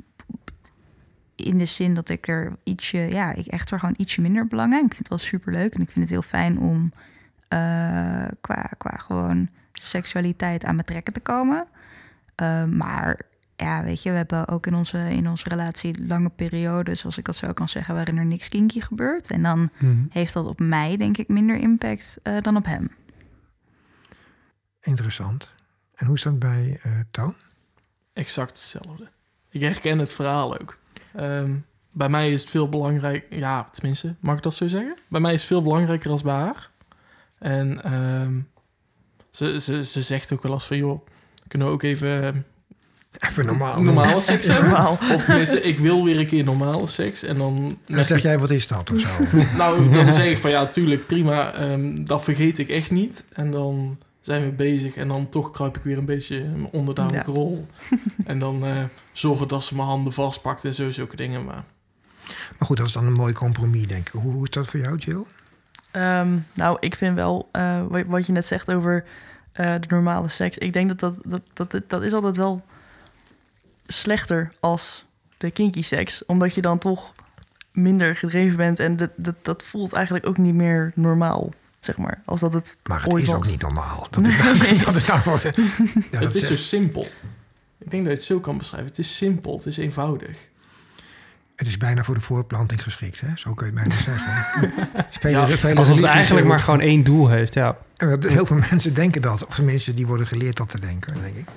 in 1.35 1.57
de 1.57 1.65
zin 1.65 1.93
dat 1.93 2.09
ik 2.09 2.27
er 2.27 2.55
ietsje, 2.63 2.97
ja, 2.97 3.33
ik 3.33 3.45
echt 3.45 3.71
er 3.71 3.79
gewoon 3.79 3.95
ietsje 3.97 4.21
minder 4.21 4.47
belang. 4.47 4.71
Ik 4.71 4.79
vind 4.79 4.97
het 4.97 5.07
wel 5.07 5.17
super 5.17 5.51
leuk 5.51 5.73
en 5.73 5.81
ik 5.81 5.91
vind 5.91 6.05
het 6.05 6.13
heel 6.13 6.21
fijn 6.21 6.59
om 6.59 6.91
eh, 7.47 8.25
qua, 8.41 8.69
qua 8.77 8.97
gewoon 8.97 9.49
seksualiteit 9.73 10.65
aan 10.65 10.75
mijn 10.75 10.87
trekken 10.87 11.13
te 11.13 11.19
komen. 11.19 11.67
Eh, 12.35 12.65
maar 12.65 13.21
ja, 13.57 13.83
weet 13.83 14.03
je, 14.03 14.09
we 14.09 14.15
hebben 14.15 14.47
ook 14.47 14.65
in 14.65 14.75
onze, 14.75 15.09
in 15.09 15.29
onze 15.29 15.49
relatie 15.49 16.05
lange 16.07 16.29
periodes, 16.29 17.05
als 17.05 17.17
ik 17.17 17.25
dat 17.25 17.35
zo 17.35 17.53
kan 17.53 17.69
zeggen, 17.69 17.95
waarin 17.95 18.17
er 18.17 18.25
niks 18.25 18.49
kinky 18.49 18.79
gebeurt. 18.79 19.31
En 19.31 19.43
dan 19.43 19.69
heeft 20.09 20.33
dat 20.33 20.45
op 20.45 20.59
mij, 20.59 20.97
denk 20.97 21.17
ik, 21.17 21.27
minder 21.27 21.57
impact 21.57 22.17
eh, 22.23 22.41
dan 22.41 22.55
op 22.55 22.65
hem. 22.65 22.89
Interessant. 24.81 25.49
En 25.93 26.05
hoe 26.05 26.15
is 26.15 26.21
dat 26.21 26.39
bij 26.39 26.79
eh 26.81 26.99
Toon? 27.11 27.35
exact 28.13 28.49
hetzelfde. 28.49 29.09
Ik 29.49 29.61
herken 29.61 29.99
het 29.99 30.13
verhaal 30.13 30.59
ook. 30.59 30.77
Ehm, 31.15 31.55
bij 31.91 32.09
mij 32.09 32.31
is 32.31 32.41
het 32.41 32.49
veel 32.49 32.69
belangrijk, 32.69 33.25
ja, 33.29 33.63
tenminste, 33.63 34.15
mag 34.19 34.37
ik 34.37 34.43
dat 34.43 34.55
zo 34.55 34.67
zeggen? 34.67 34.95
Bij 35.07 35.21
mij 35.21 35.33
is 35.33 35.39
het 35.39 35.49
veel 35.49 35.61
belangrijker 35.61 36.11
als 36.11 36.21
bij 36.21 36.33
haar. 36.33 36.71
En 37.39 37.83
ehm, 37.83 38.39
ze, 39.31 39.61
ze, 39.61 39.83
ze 39.83 40.01
zegt 40.01 40.33
ook 40.33 40.43
wel 40.43 40.53
eens 40.53 40.65
van, 40.65 40.77
joh, 40.77 41.05
kunnen 41.47 41.67
we 41.67 41.73
ook 41.73 41.83
even 41.83 42.45
Even 43.17 43.45
normaal. 43.45 43.83
normale 43.83 44.21
seks 44.21 44.47
hebben? 44.47 44.69
Normaal. 44.69 44.97
Of 45.13 45.23
tenminste, 45.25 45.61
ik 45.61 45.79
wil 45.79 46.03
weer 46.03 46.19
een 46.19 46.27
keer 46.27 46.43
normale 46.43 46.87
seks. 46.87 47.23
En 47.23 47.35
dan, 47.35 47.77
dan 47.85 48.03
zeg 48.05 48.17
ik- 48.17 48.23
jij, 48.23 48.39
wat 48.39 48.49
is 48.51 48.67
dat 48.67 48.91
of 48.91 48.99
zo? 48.99 49.23
Nou, 49.57 49.91
dan 49.93 50.13
zeg 50.13 50.25
ik 50.25 50.37
van 50.37 50.49
ja, 50.49 50.65
tuurlijk, 50.67 51.05
prima. 51.07 51.53
ehm, 51.53 52.03
dat 52.03 52.23
vergeet 52.23 52.57
ik 52.57 52.69
echt 52.69 52.91
niet. 52.91 53.23
En 53.33 53.51
dan 53.51 53.97
zijn 54.21 54.43
we 54.45 54.51
bezig 54.51 54.95
en 54.95 55.07
dan 55.07 55.29
toch 55.29 55.51
kruip 55.51 55.77
ik 55.77 55.83
weer 55.83 55.97
een 55.97 56.05
beetje 56.05 56.37
in 56.37 56.51
mijn 56.61 56.71
onderdanige 56.73 57.15
Ja. 57.31 57.33
rol. 57.33 57.67
en 58.25 58.39
dan 58.39 58.65
eh, 58.65 58.83
zorgen 59.11 59.47
dat 59.47 59.63
ze 59.63 59.75
mijn 59.75 59.87
handen 59.87 60.13
vastpakt 60.13 60.65
en 60.65 60.73
zo, 60.73 60.91
zulke 60.91 61.15
dingen. 61.15 61.45
Maar 61.45 61.63
Maar 62.57 62.67
goed, 62.67 62.77
dat 62.77 62.87
is 62.87 62.93
dan 62.93 63.05
een 63.05 63.13
mooi 63.13 63.33
compromis, 63.33 63.87
denk 63.87 64.07
ik. 64.07 64.13
Hoe, 64.13 64.31
hoe 64.33 64.43
is 64.43 64.49
dat 64.49 64.67
voor 64.67 64.79
jou, 64.79 64.97
Jill? 64.97 65.23
Ehm, 65.91 66.27
nou, 66.53 66.77
ik 66.79 66.95
vind 66.95 67.15
wel 67.15 67.49
eh, 67.51 67.81
wat, 68.07 68.25
je 68.25 68.31
net 68.31 68.45
zegt 68.45 68.73
over 68.73 69.03
eh, 69.51 69.73
de 69.79 69.87
normale 69.89 70.29
seks. 70.29 70.57
Ik 70.57 70.73
denk 70.73 70.87
dat 70.87 70.99
dat, 70.99 71.19
dat, 71.25 71.41
dat, 71.53 71.71
dat, 71.71 71.83
dat 71.89 72.01
is 72.03 72.13
altijd 72.13 72.37
wel 72.37 72.63
slechter 73.87 74.51
als 74.59 75.05
de 75.37 75.51
kinky 75.51 75.81
seks. 75.81 76.25
Omdat 76.25 76.53
je 76.53 76.61
dan 76.61 76.77
toch 76.77 77.13
minder 77.71 78.15
gedreven 78.15 78.57
bent. 78.57 78.79
En 78.79 78.95
dat, 78.95 79.09
dat, 79.15 79.35
dat 79.41 79.63
voelt 79.65 79.93
eigenlijk 79.93 80.27
ook 80.27 80.37
niet 80.37 80.53
meer 80.53 80.91
normaal, 80.95 81.49
zeg 81.79 81.97
maar. 81.97 82.21
Als 82.25 82.39
dat 82.41 82.53
het 82.53 82.77
Maar 82.83 83.01
het 83.03 83.13
ooit 83.13 83.23
is 83.23 83.29
was. 83.29 83.37
ook 83.37 83.47
niet 83.47 83.61
normaal. 83.61 84.07
Dat 84.09 84.25
is 84.25 84.35
nou, 84.37 84.57
dat 84.85 84.95
is 84.95 85.05
nou 85.05 85.21
wat... 85.25 85.41
Ja, 85.41 85.51
dat 86.11 86.19
het 86.19 86.35
is 86.35 86.41
is, 86.41 86.47
zo 86.47 86.55
simpel. 86.55 87.07
Ik 87.79 87.91
denk 87.91 88.03
dat 88.03 88.11
je 88.11 88.17
het 88.17 88.27
zo 88.27 88.39
kan 88.39 88.57
beschrijven. 88.57 88.89
Het 88.89 88.99
is 88.99 89.15
simpel, 89.17 89.55
het 89.57 89.65
is 89.65 89.77
eenvoudig. 89.77 90.37
het 91.55 91.67
is 91.67 91.77
bijna 91.77 92.03
voor 92.03 92.15
de 92.15 92.21
voorplanting 92.21 92.83
geschikt, 92.83 93.21
hè? 93.21 93.27
Zo 93.35 93.53
kun 93.53 93.65
je 93.73 93.79
het 93.79 93.87
bijna 93.87 94.03
zeggen. 94.03 94.71
Vele, 95.19 95.37
Ja, 95.37 95.47
vele 95.47 95.75
Alsof 95.79 95.95
het 95.95 96.05
eigenlijk 96.05 96.47
maar 96.47 96.59
gewoon 96.59 96.79
één 96.79 97.03
doel 97.03 97.29
heeft, 97.29 97.53
ja. 97.53 97.77
En 97.95 98.09
dat- 98.09 98.23
heel 98.31 98.45
veel 98.45 98.59
mensen 98.69 98.93
denken 98.93 99.21
dat. 99.21 99.45
Of 99.47 99.55
tenminste, 99.55 99.93
die 99.93 100.07
worden 100.07 100.27
geleerd 100.27 100.57
dat 100.57 100.69
te 100.69 100.79
denken, 100.79 101.13
denk 101.21 101.35
ik. 101.35 101.47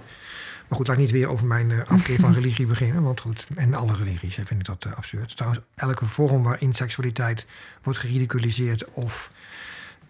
Maar 0.70 0.78
goed, 0.78 0.88
laat 0.88 0.96
ik 0.96 1.02
niet 1.02 1.12
weer 1.12 1.28
over 1.28 1.46
mijn 1.46 1.70
eh, 1.70 1.90
afkeer 1.90 2.18
van 2.18 2.33
religie 2.40 2.66
beginnen. 2.66 3.02
Want 3.02 3.20
goed, 3.20 3.46
en 3.54 3.74
alle 3.74 3.94
religies 3.94 4.37
hè, 4.37 4.46
vind 4.46 4.61
ik 4.61 4.66
dat 4.66 4.85
eh, 4.85 4.92
absurd. 4.92 5.37
Trouwens, 5.37 5.64
elke 5.74 6.06
vorm 6.06 6.42
waarin 6.42 6.72
seksualiteit 6.72 7.46
wordt 7.83 7.98
geridiculiseerd... 7.98 8.90
of 8.90 9.30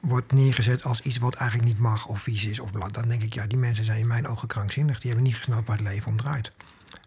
wordt 0.01 0.33
neergezet 0.33 0.85
als 0.85 1.01
iets 1.01 1.19
wat 1.19 1.35
eigenlijk 1.35 1.69
niet 1.69 1.79
mag 1.79 2.07
of 2.07 2.21
vies 2.21 2.45
is 2.45 2.61
of 2.61 2.73
blad... 2.73 2.95
dan 2.95 3.09
denk 3.09 3.23
ik, 3.23 3.35
ja, 3.35 3.47
die 3.47 3.59
mensen 3.59 3.85
zijn 3.85 4.01
in 4.01 4.07
mijn 4.07 4.27
ogen 4.27 4.49
krankzinnig. 4.49 5.01
Die 5.01 5.11
hebben 5.11 5.27
niet 5.29 5.37
gesnapt 5.37 5.67
waar 5.67 5.77
het 5.77 5.87
leven 5.87 6.11
om 6.11 6.17
draait. 6.17 6.53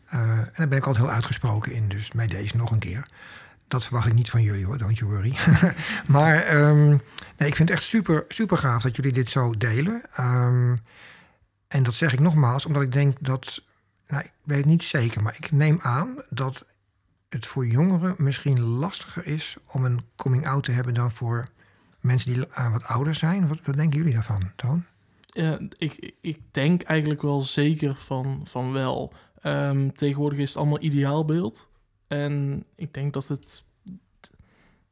Eh, 0.06 0.20
en 0.20 0.52
daar 0.56 0.68
ben 0.68 0.78
ik 0.78 0.86
altijd 0.86 1.06
heel 1.06 1.14
uitgesproken 1.14 1.72
in. 1.72 1.88
Dus 1.88 2.12
bij 2.12 2.28
deze 2.28 2.58
nog 2.58 2.72
een 2.72 2.80
keer. 2.80 3.08
Dat 3.68 3.84
verwacht 3.84 4.08
ik 4.08 4.14
niet 4.14 4.30
van 4.30 4.42
jullie 4.42 4.66
hoor, 4.66 4.78
don't 4.78 4.98
you 4.98 5.12
worry. 5.12 5.36
maar 6.08 6.36
ehm, 6.36 6.88
nee, 7.38 7.50
ik 7.50 7.56
vind 7.56 7.70
het 7.70 7.78
echt 7.78 7.84
super, 7.84 8.24
super 8.28 8.58
gaaf 8.58 8.82
dat 8.82 8.96
jullie 8.96 9.12
dit 9.12 9.30
zo 9.30 9.58
delen. 9.58 10.02
Ehm, 10.14 10.76
en 11.74 11.84
dat 11.84 11.96
zeg 11.96 12.14
ik 12.14 12.20
nogmaals, 12.20 12.66
omdat 12.66 12.82
ik 12.84 12.92
denk 12.92 13.18
dat, 13.22 13.64
nou, 14.08 14.24
ik 14.24 14.34
weet 14.44 14.58
het 14.58 14.66
niet 14.66 14.84
zeker, 14.84 15.24
maar 15.24 15.36
ik 15.36 15.52
neem 15.52 15.80
aan 15.82 16.16
dat 16.30 16.66
het 17.30 17.46
voor 17.48 17.68
jongeren 17.68 18.16
misschien 18.18 18.60
lastiger 18.62 19.26
is 19.26 19.58
om 19.68 19.86
een 19.86 20.02
coming 20.16 20.48
out 20.48 20.64
te 20.64 20.72
hebben 20.72 20.94
dan 20.94 21.12
voor 21.12 21.48
mensen 22.00 22.34
die 22.34 22.48
eh, 22.48 22.72
wat 22.72 22.84
ouder 22.84 23.16
zijn. 23.16 23.48
Wat, 23.48 23.60
wat 23.64 23.78
denken 23.78 23.98
jullie 23.98 24.14
daarvan, 24.14 24.52
Toon? 24.56 24.86
Ja, 25.26 25.60
ik, 25.78 26.14
ik 26.22 26.40
denk 26.52 26.82
eigenlijk 26.82 27.22
wel 27.22 27.42
zeker 27.42 27.96
van, 27.96 28.42
van 28.44 28.72
wel. 28.72 29.14
Ehm, 29.42 29.90
tegenwoordig 29.90 30.40
is 30.40 30.50
het 30.50 30.58
allemaal 30.58 30.82
ideaalbeeld. 30.82 31.70
En 32.08 32.66
ik 32.76 32.94
denk 32.94 33.14
dat 33.14 33.28
het... 33.28 33.64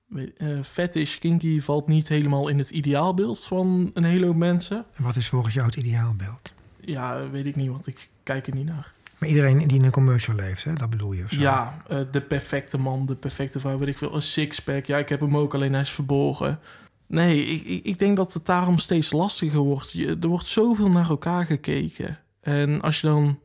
weet- 0.06 0.38
eh 0.38 0.63
fetish, 0.63 1.17
kinky 1.17 1.62
valt 1.62 1.88
niet 1.88 2.08
helemaal 2.08 2.48
in 2.48 2.58
het 2.58 2.70
ideaalbeeld 2.70 3.46
van 3.46 3.91
een 3.94 4.04
hele 4.04 4.26
hoop 4.26 4.36
mensen. 4.36 4.86
En 4.94 5.04
wat 5.04 5.15
is 5.15 5.30
volgens 5.30 5.54
jou 5.54 5.65
het 5.65 5.76
ideaalbeeld? 5.76 6.51
Ja, 6.82 7.30
weet 7.30 7.46
ik 7.46 7.56
niet, 7.56 7.70
want 7.70 7.88
ik 7.88 8.10
kijk 8.24 8.48
er 8.48 8.56
niet 8.56 8.65
naar. 8.65 8.94
Maar 9.17 9.30
iedereen 9.30 9.67
die 9.67 9.78
in 9.78 9.86
een 9.86 9.91
commercial 9.91 10.36
leeft, 10.36 10.63
hè, 10.63 10.74
dat 10.74 10.89
bedoel 10.89 11.13
je? 11.13 11.24
Of 11.24 11.32
zo? 11.32 11.41
Ja, 11.41 11.78
eh, 11.88 12.00
de 12.12 12.22
perfecte 12.22 12.78
man, 12.78 13.06
de 13.06 13.15
perfecte 13.15 13.60
vrouw, 13.60 13.78
weet 13.78 13.88
ik 13.88 13.98
veel. 13.98 14.15
Een 14.15 14.22
sixpack, 14.22 14.86
ja, 14.86 14.98
ik 14.98 15.10
heb 15.10 15.20
hem 15.20 15.38
ook, 15.38 15.54
alleen 15.54 15.72
hij 15.72 15.82
is 15.82 15.89
verborgen. 15.89 16.60
Nee, 17.08 17.46
ik, 17.46 17.63
ik, 17.63 17.84
ik 17.84 18.00
denk 18.00 18.17
dat 18.17 18.34
het 18.34 18.46
daarom 18.46 18.78
steeds 18.78 19.12
lastiger 19.12 19.60
wordt. 19.60 19.91
Je, 19.91 20.17
er 20.22 20.28
wordt 20.28 20.48
zoveel 20.48 20.89
naar 20.89 21.10
elkaar 21.10 21.46
gekeken. 21.46 22.20
En 22.41 22.82
als 22.82 23.02
je 23.02 23.08
dan 23.08 23.39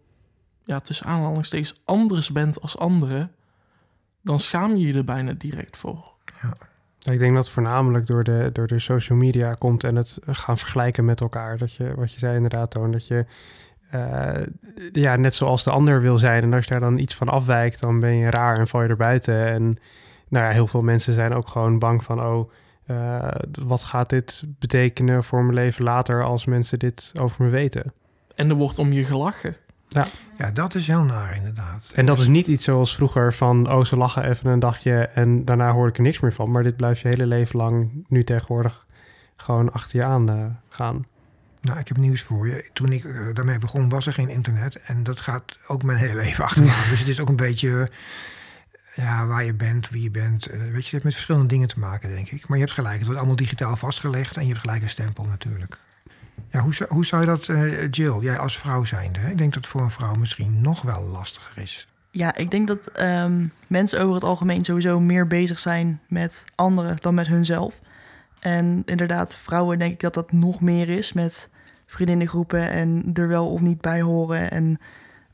ja, 0.64 0.80
tussen 0.80 1.06
aanhalingstekens 1.06 1.80
anders 1.84 2.32
bent 2.32 2.60
als 2.60 2.78
anderen... 2.78 3.32
dan 4.22 4.40
schaam 4.40 4.76
je 4.76 4.86
je 4.86 4.94
er 4.94 5.04
bijna 5.04 5.32
direct 5.32 5.76
voor. 5.76 6.14
Ik 7.10 7.18
denk 7.18 7.34
dat 7.34 7.50
voornamelijk 7.50 8.06
door 8.06 8.24
de, 8.24 8.50
door 8.52 8.66
de 8.66 8.78
social 8.78 9.18
media 9.18 9.52
komt 9.52 9.84
en 9.84 9.96
het 9.96 10.18
gaan 10.26 10.58
vergelijken 10.58 11.04
met 11.04 11.20
elkaar. 11.20 11.58
Dat 11.58 11.74
je, 11.74 11.94
wat 11.94 12.12
je 12.12 12.18
zei 12.18 12.34
inderdaad, 12.34 12.70
Toon, 12.70 12.90
dat 12.90 13.06
je 13.06 13.26
eh, 13.90 14.42
ja, 14.92 15.16
net 15.16 15.34
zoals 15.34 15.64
de 15.64 15.70
ander 15.70 16.00
wil 16.00 16.18
zijn. 16.18 16.42
En 16.42 16.54
als 16.54 16.64
je 16.64 16.70
daar 16.70 16.80
dan 16.80 16.98
iets 16.98 17.14
van 17.14 17.28
afwijkt, 17.28 17.80
dan 17.80 18.00
ben 18.00 18.14
je 18.14 18.30
raar 18.30 18.58
en 18.58 18.68
val 18.68 18.82
je 18.82 18.88
er 18.88 18.96
buiten. 18.96 19.46
En 19.46 19.62
nou 20.28 20.44
ja, 20.44 20.50
heel 20.50 20.66
veel 20.66 20.82
mensen 20.82 21.14
zijn 21.14 21.34
ook 21.34 21.48
gewoon 21.48 21.78
bang 21.78 22.04
van, 22.04 22.22
oh, 22.22 22.50
eh, 22.86 23.28
wat 23.66 23.84
gaat 23.84 24.10
dit 24.10 24.42
betekenen 24.58 25.24
voor 25.24 25.42
mijn 25.42 25.54
leven 25.54 25.84
later 25.84 26.24
als 26.24 26.44
mensen 26.44 26.78
dit 26.78 27.12
over 27.20 27.44
me 27.44 27.50
weten? 27.50 27.92
En 28.34 28.48
er 28.48 28.56
wordt 28.56 28.78
om 28.78 28.92
je 28.92 29.04
gelachen. 29.04 29.56
Ja, 30.38 30.50
dat 30.50 30.74
is 30.74 30.86
heel 30.86 31.02
naar 31.02 31.36
inderdaad. 31.36 31.90
En 31.94 32.06
dat 32.06 32.18
is 32.18 32.26
niet 32.26 32.46
iets 32.46 32.64
zoals 32.64 32.94
vroeger 32.94 33.34
van, 33.34 33.72
oh, 33.72 33.84
ze 33.84 33.96
lachen 33.96 34.28
even 34.28 34.50
een 34.50 34.58
dagje 34.58 35.06
en 35.06 35.44
daarna 35.44 35.72
hoor 35.72 35.88
ik 35.88 35.96
er 35.96 36.02
niks 36.02 36.20
meer 36.20 36.32
van. 36.32 36.50
Maar 36.50 36.62
dit 36.62 36.76
blijft 36.76 37.00
je 37.00 37.08
hele 37.08 37.26
leven 37.26 37.58
lang 37.58 38.04
nu 38.08 38.24
tegenwoordig 38.24 38.86
gewoon 39.36 39.72
achter 39.72 39.98
je 39.98 40.04
aan 40.04 40.28
eh, 40.28 40.44
gaan. 40.68 41.06
Nou, 41.60 41.78
ik 41.78 41.88
heb 41.88 41.96
nieuws 41.96 42.22
voor 42.22 42.46
je. 42.46 42.70
Toen 42.72 42.92
ik 42.92 43.04
eh, 43.04 43.34
daarmee 43.34 43.58
begon, 43.58 43.88
was 43.88 44.06
er 44.06 44.12
geen 44.12 44.28
internet. 44.28 44.76
En 44.76 45.02
dat 45.02 45.20
gaat 45.20 45.58
ook 45.66 45.82
mijn 45.82 45.98
hele 45.98 46.14
leven 46.14 46.44
achteraan. 46.44 46.90
dus 46.90 46.98
het 46.98 47.08
is 47.08 47.20
ook 47.20 47.28
een 47.28 47.36
beetje 47.36 47.90
eh, 48.94 49.04
ja, 49.04 49.26
waar 49.26 49.44
je 49.44 49.54
bent, 49.54 49.88
wie 49.88 50.02
je 50.02 50.10
bent. 50.10 50.44
Weet 50.44 50.60
je, 50.60 50.68
het 50.76 50.90
heeft 50.90 51.04
met 51.04 51.14
verschillende 51.14 51.48
dingen 51.48 51.68
te 51.68 51.78
maken, 51.78 52.08
denk 52.08 52.30
ik. 52.30 52.48
Maar 52.48 52.58
je 52.58 52.64
hebt 52.64 52.76
gelijk, 52.76 52.94
het 52.94 53.04
wordt 53.04 53.18
allemaal 53.18 53.36
digitaal 53.36 53.76
vastgelegd. 53.76 54.36
En 54.36 54.42
je 54.42 54.48
hebt 54.48 54.60
gelijk 54.60 54.82
een 54.82 54.90
stempel 54.90 55.24
natuurlijk. 55.24 55.80
Ja, 56.50 56.60
hoe, 56.60 56.74
zou- 56.74 56.90
hoe 56.92 57.04
zou 57.04 57.20
je 57.20 57.26
dat, 57.26 57.48
eh, 57.48 57.90
Jill, 57.90 58.18
jij 58.20 58.38
als 58.38 58.58
vrouw 58.58 58.84
zijnde... 58.84 59.18
Hè? 59.18 59.30
ik 59.30 59.38
denk 59.38 59.54
dat 59.54 59.66
voor 59.66 59.80
een 59.80 59.90
vrouw 59.90 60.14
misschien 60.14 60.60
nog 60.60 60.82
wel 60.82 61.02
lastiger 61.02 61.62
is. 61.62 61.88
Ja, 62.10 62.34
ik 62.34 62.50
denk 62.50 62.66
dat 62.66 62.86
ehm, 62.86 63.46
mensen 63.66 64.00
over 64.00 64.14
het 64.14 64.24
algemeen 64.24 64.64
sowieso 64.64 65.00
meer 65.00 65.26
bezig 65.26 65.58
zijn 65.58 66.00
met 66.08 66.44
anderen 66.54 66.96
dan 66.96 67.14
met 67.14 67.26
hunzelf. 67.26 67.80
En 68.40 68.82
inderdaad, 68.84 69.34
vrouwen 69.36 69.78
denk 69.78 69.92
ik 69.92 70.00
dat 70.00 70.14
dat 70.14 70.32
nog 70.32 70.60
meer 70.60 70.88
is 70.88 71.12
met 71.12 71.48
vriendinnengroepen 71.86 72.70
en 72.70 73.10
er 73.14 73.28
wel 73.28 73.48
of 73.50 73.60
niet 73.60 73.80
bij 73.80 74.00
horen 74.00 74.50
en 74.50 74.78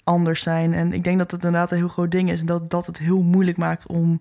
anders 0.04 0.42
zijn. 0.42 0.74
En 0.74 0.92
ik 0.92 1.04
denk 1.04 1.18
dat 1.18 1.30
het 1.30 1.44
inderdaad 1.44 1.70
een 1.70 1.76
heel 1.76 1.88
groot 1.88 2.10
ding 2.10 2.30
is 2.30 2.40
en 2.40 2.46
dat 2.46 2.70
dat 2.70 2.86
het 2.86 2.98
heel 2.98 3.22
moeilijk 3.22 3.56
maakt 3.56 3.86
om 3.86 4.18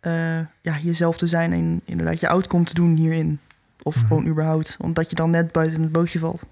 eh, 0.00 0.38
ja, 0.60 0.78
jezelf 0.82 1.16
te 1.16 1.26
zijn 1.26 1.52
en 1.52 1.80
inderdaad 1.84 2.20
je 2.20 2.28
outcome 2.28 2.64
te 2.64 2.74
doen 2.74 2.96
hierin. 2.96 3.38
Of 3.82 3.96
Mhm. 3.96 4.06
gewoon 4.06 4.26
überhaupt, 4.26 4.76
omdat 4.80 5.10
je 5.10 5.16
dan 5.16 5.30
net 5.30 5.52
buiten 5.52 5.82
het 5.82 5.92
bootje 5.92 6.18
valt. 6.18 6.46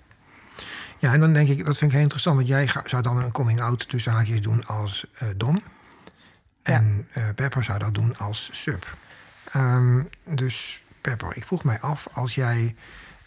Ja, 0.98 1.12
en 1.12 1.20
dan 1.20 1.32
denk 1.32 1.48
ik, 1.48 1.64
dat 1.64 1.78
vind 1.78 1.82
ik 1.82 1.90
heel 1.90 2.00
interessant... 2.00 2.36
want 2.36 2.48
jij 2.48 2.68
zou 2.84 3.02
dan 3.02 3.18
een 3.18 3.32
coming-out 3.32 3.88
tussen 3.88 4.12
haakjes 4.12 4.40
doen 4.40 4.66
als 4.66 5.06
eh 5.14 5.28
Dom. 5.36 5.62
En 6.62 7.06
eh 7.12 7.24
Pepper 7.34 7.64
zou 7.64 7.78
dat 7.78 7.94
doen 7.94 8.16
als 8.16 8.48
sub. 8.52 8.96
Ehm, 9.52 10.02
dus 10.24 10.84
Pepper, 11.00 11.36
ik 11.36 11.44
vroeg 11.44 11.64
mij 11.64 11.80
af, 11.80 12.08
als 12.12 12.34
jij... 12.34 12.74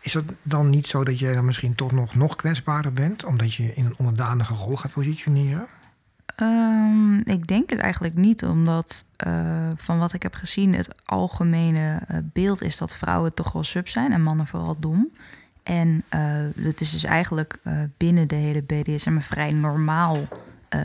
Is 0.01 0.13
het 0.13 0.25
dan 0.41 0.69
niet 0.69 0.87
zo 0.87 1.03
dat 1.03 1.19
jij 1.19 1.33
dan 1.33 1.45
misschien 1.45 1.75
toch 1.75 1.91
nog, 1.91 2.15
nog 2.15 2.35
kwetsbaarder 2.35 2.93
bent... 2.93 3.23
omdat 3.23 3.53
je 3.53 3.73
in 3.73 3.85
een 3.85 3.97
onderdanige 3.97 4.53
rol 4.53 4.75
gaat 4.77 4.91
positioneren? 4.91 5.67
Ehm, 6.35 7.17
ik 7.17 7.47
denk 7.47 7.69
het 7.69 7.79
eigenlijk 7.79 8.15
niet, 8.15 8.43
omdat 8.43 9.05
eh, 9.15 9.69
van 9.75 9.99
wat 9.99 10.13
ik 10.13 10.23
heb 10.23 10.35
gezien, 10.35 10.75
het 10.75 10.95
algemene 11.05 11.99
eh, 12.07 12.17
beeld 12.23 12.61
is 12.61 12.77
dat 12.77 12.95
vrouwen 12.95 13.33
toch 13.33 13.51
wel 13.51 13.63
sub 13.63 13.87
zijn 13.87 14.11
en 14.11 14.21
mannen 14.21 14.47
vooral 14.47 14.79
dom. 14.79 15.09
En 15.63 16.03
eh, 16.09 16.21
het 16.55 16.81
is 16.81 16.91
dus 16.91 17.03
eigenlijk 17.03 17.59
binnen 17.97 18.27
de 18.27 18.35
hele 18.35 18.61
BDSM 18.61 19.09
een 19.09 19.21
vrij 19.21 19.51
normaal 19.51 20.17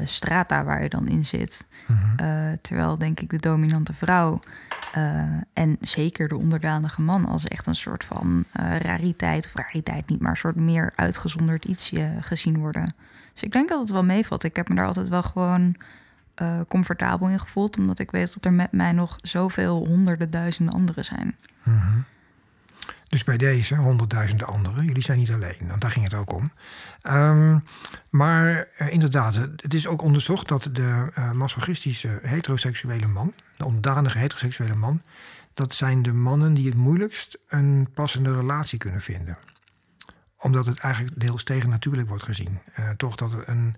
strata 0.05 0.65
waar 0.65 0.83
je 0.83 0.89
dan 0.89 1.09
in 1.09 1.27
zit. 1.27 1.67
Mhm. 1.87 2.57
Terwijl 2.61 2.99
denk 2.99 3.21
ik 3.21 3.31
de 3.31 3.37
dominante 3.37 3.93
vrouw 3.93 4.41
en 5.53 5.77
zeker 5.81 6.29
de 6.29 6.37
onderdanige 6.37 7.03
man 7.03 7.27
als 7.27 7.49
echt 7.49 7.67
een 7.67 7.75
soort 7.75 8.05
van 8.05 8.45
rariteit, 8.79 9.47
of 9.47 9.55
rariteit 9.55 10.09
niet, 10.09 10.21
maar 10.21 10.31
een 10.31 10.37
soort 10.37 10.57
meer 10.57 10.93
uitgezonderd 10.95 11.65
ietsje 11.65 12.13
gezien 12.21 12.59
worden. 12.59 12.95
Dus 13.39 13.47
ik 13.47 13.53
denk 13.53 13.69
dat 13.69 13.81
het 13.81 13.91
wel 13.91 14.05
meevalt. 14.05 14.45
Ik 14.45 14.57
heb 14.57 14.69
me 14.69 14.75
daar 14.75 14.87
altijd 14.87 15.09
wel 15.09 15.23
gewoon 15.23 15.77
eh, 16.35 16.61
comfortabel 16.69 17.29
in 17.29 17.41
gevoeld, 17.41 17.77
omdat 17.77 17.99
ik 17.99 18.11
weet 18.11 18.35
dat 18.35 18.45
er 18.45 18.53
met 18.53 18.73
mij 18.73 18.93
nog 18.93 19.19
zoveel 19.23 19.87
honderden 19.87 20.31
duizenden 20.31 20.75
anderen 20.75 21.05
zijn. 21.05 21.37
Mhm. 21.63 21.99
Dus 23.09 23.25
bij 23.25 23.37
deze 23.37 23.75
honderdduizenden 23.75 24.47
anderen, 24.47 24.85
jullie 24.85 25.03
zijn 25.03 25.19
niet 25.19 25.33
alleen, 25.33 25.69
want 25.69 25.81
daar 25.81 25.91
ging 25.91 26.05
het 26.05 26.15
ook 26.15 26.33
om. 26.33 26.53
Ehm, 27.03 27.59
maar 28.11 28.69
eh, 28.77 28.93
inderdaad, 28.93 29.35
het 29.35 29.75
is 29.75 29.87
ook 29.87 30.03
onderzocht 30.03 30.49
dat 30.49 30.71
de 30.73 31.11
eh, 31.15 31.33
masochistische 31.33 32.19
heteroseksuele 32.23 33.07
man, 33.07 33.33
de 33.57 33.65
onderdanige 33.65 34.19
heteroseksuele 34.19 34.75
man, 34.75 35.03
dat 35.55 35.75
zijn 35.75 36.03
de 36.03 36.13
mannen 36.13 36.55
die 36.55 36.67
het 36.67 36.77
moeilijkst 36.77 37.39
een 37.49 37.89
passende 37.95 38.37
relatie 38.37 38.79
kunnen 38.79 39.01
vinden. 39.01 39.39
Omdat 40.39 40.67
het 40.67 40.79
eigenlijk 40.79 41.21
deels 41.21 41.45
tegennatuurlijk 41.45 42.09
wordt 42.09 42.23
gezien. 42.23 42.59
Eh, 42.73 42.91
toch 42.91 43.15
dat 43.15 43.31
een, 43.45 43.77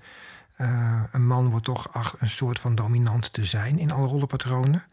eh, 0.57 1.03
een 1.12 1.27
man 1.27 1.51
wordt 1.51 1.64
toch 1.64 1.88
een 2.18 2.29
soort 2.29 2.59
van 2.59 2.75
dominant 2.75 3.33
te 3.33 3.44
zijn 3.44 3.79
in 3.79 3.90
alle 3.90 4.07
rollenpatronen. 4.07 4.85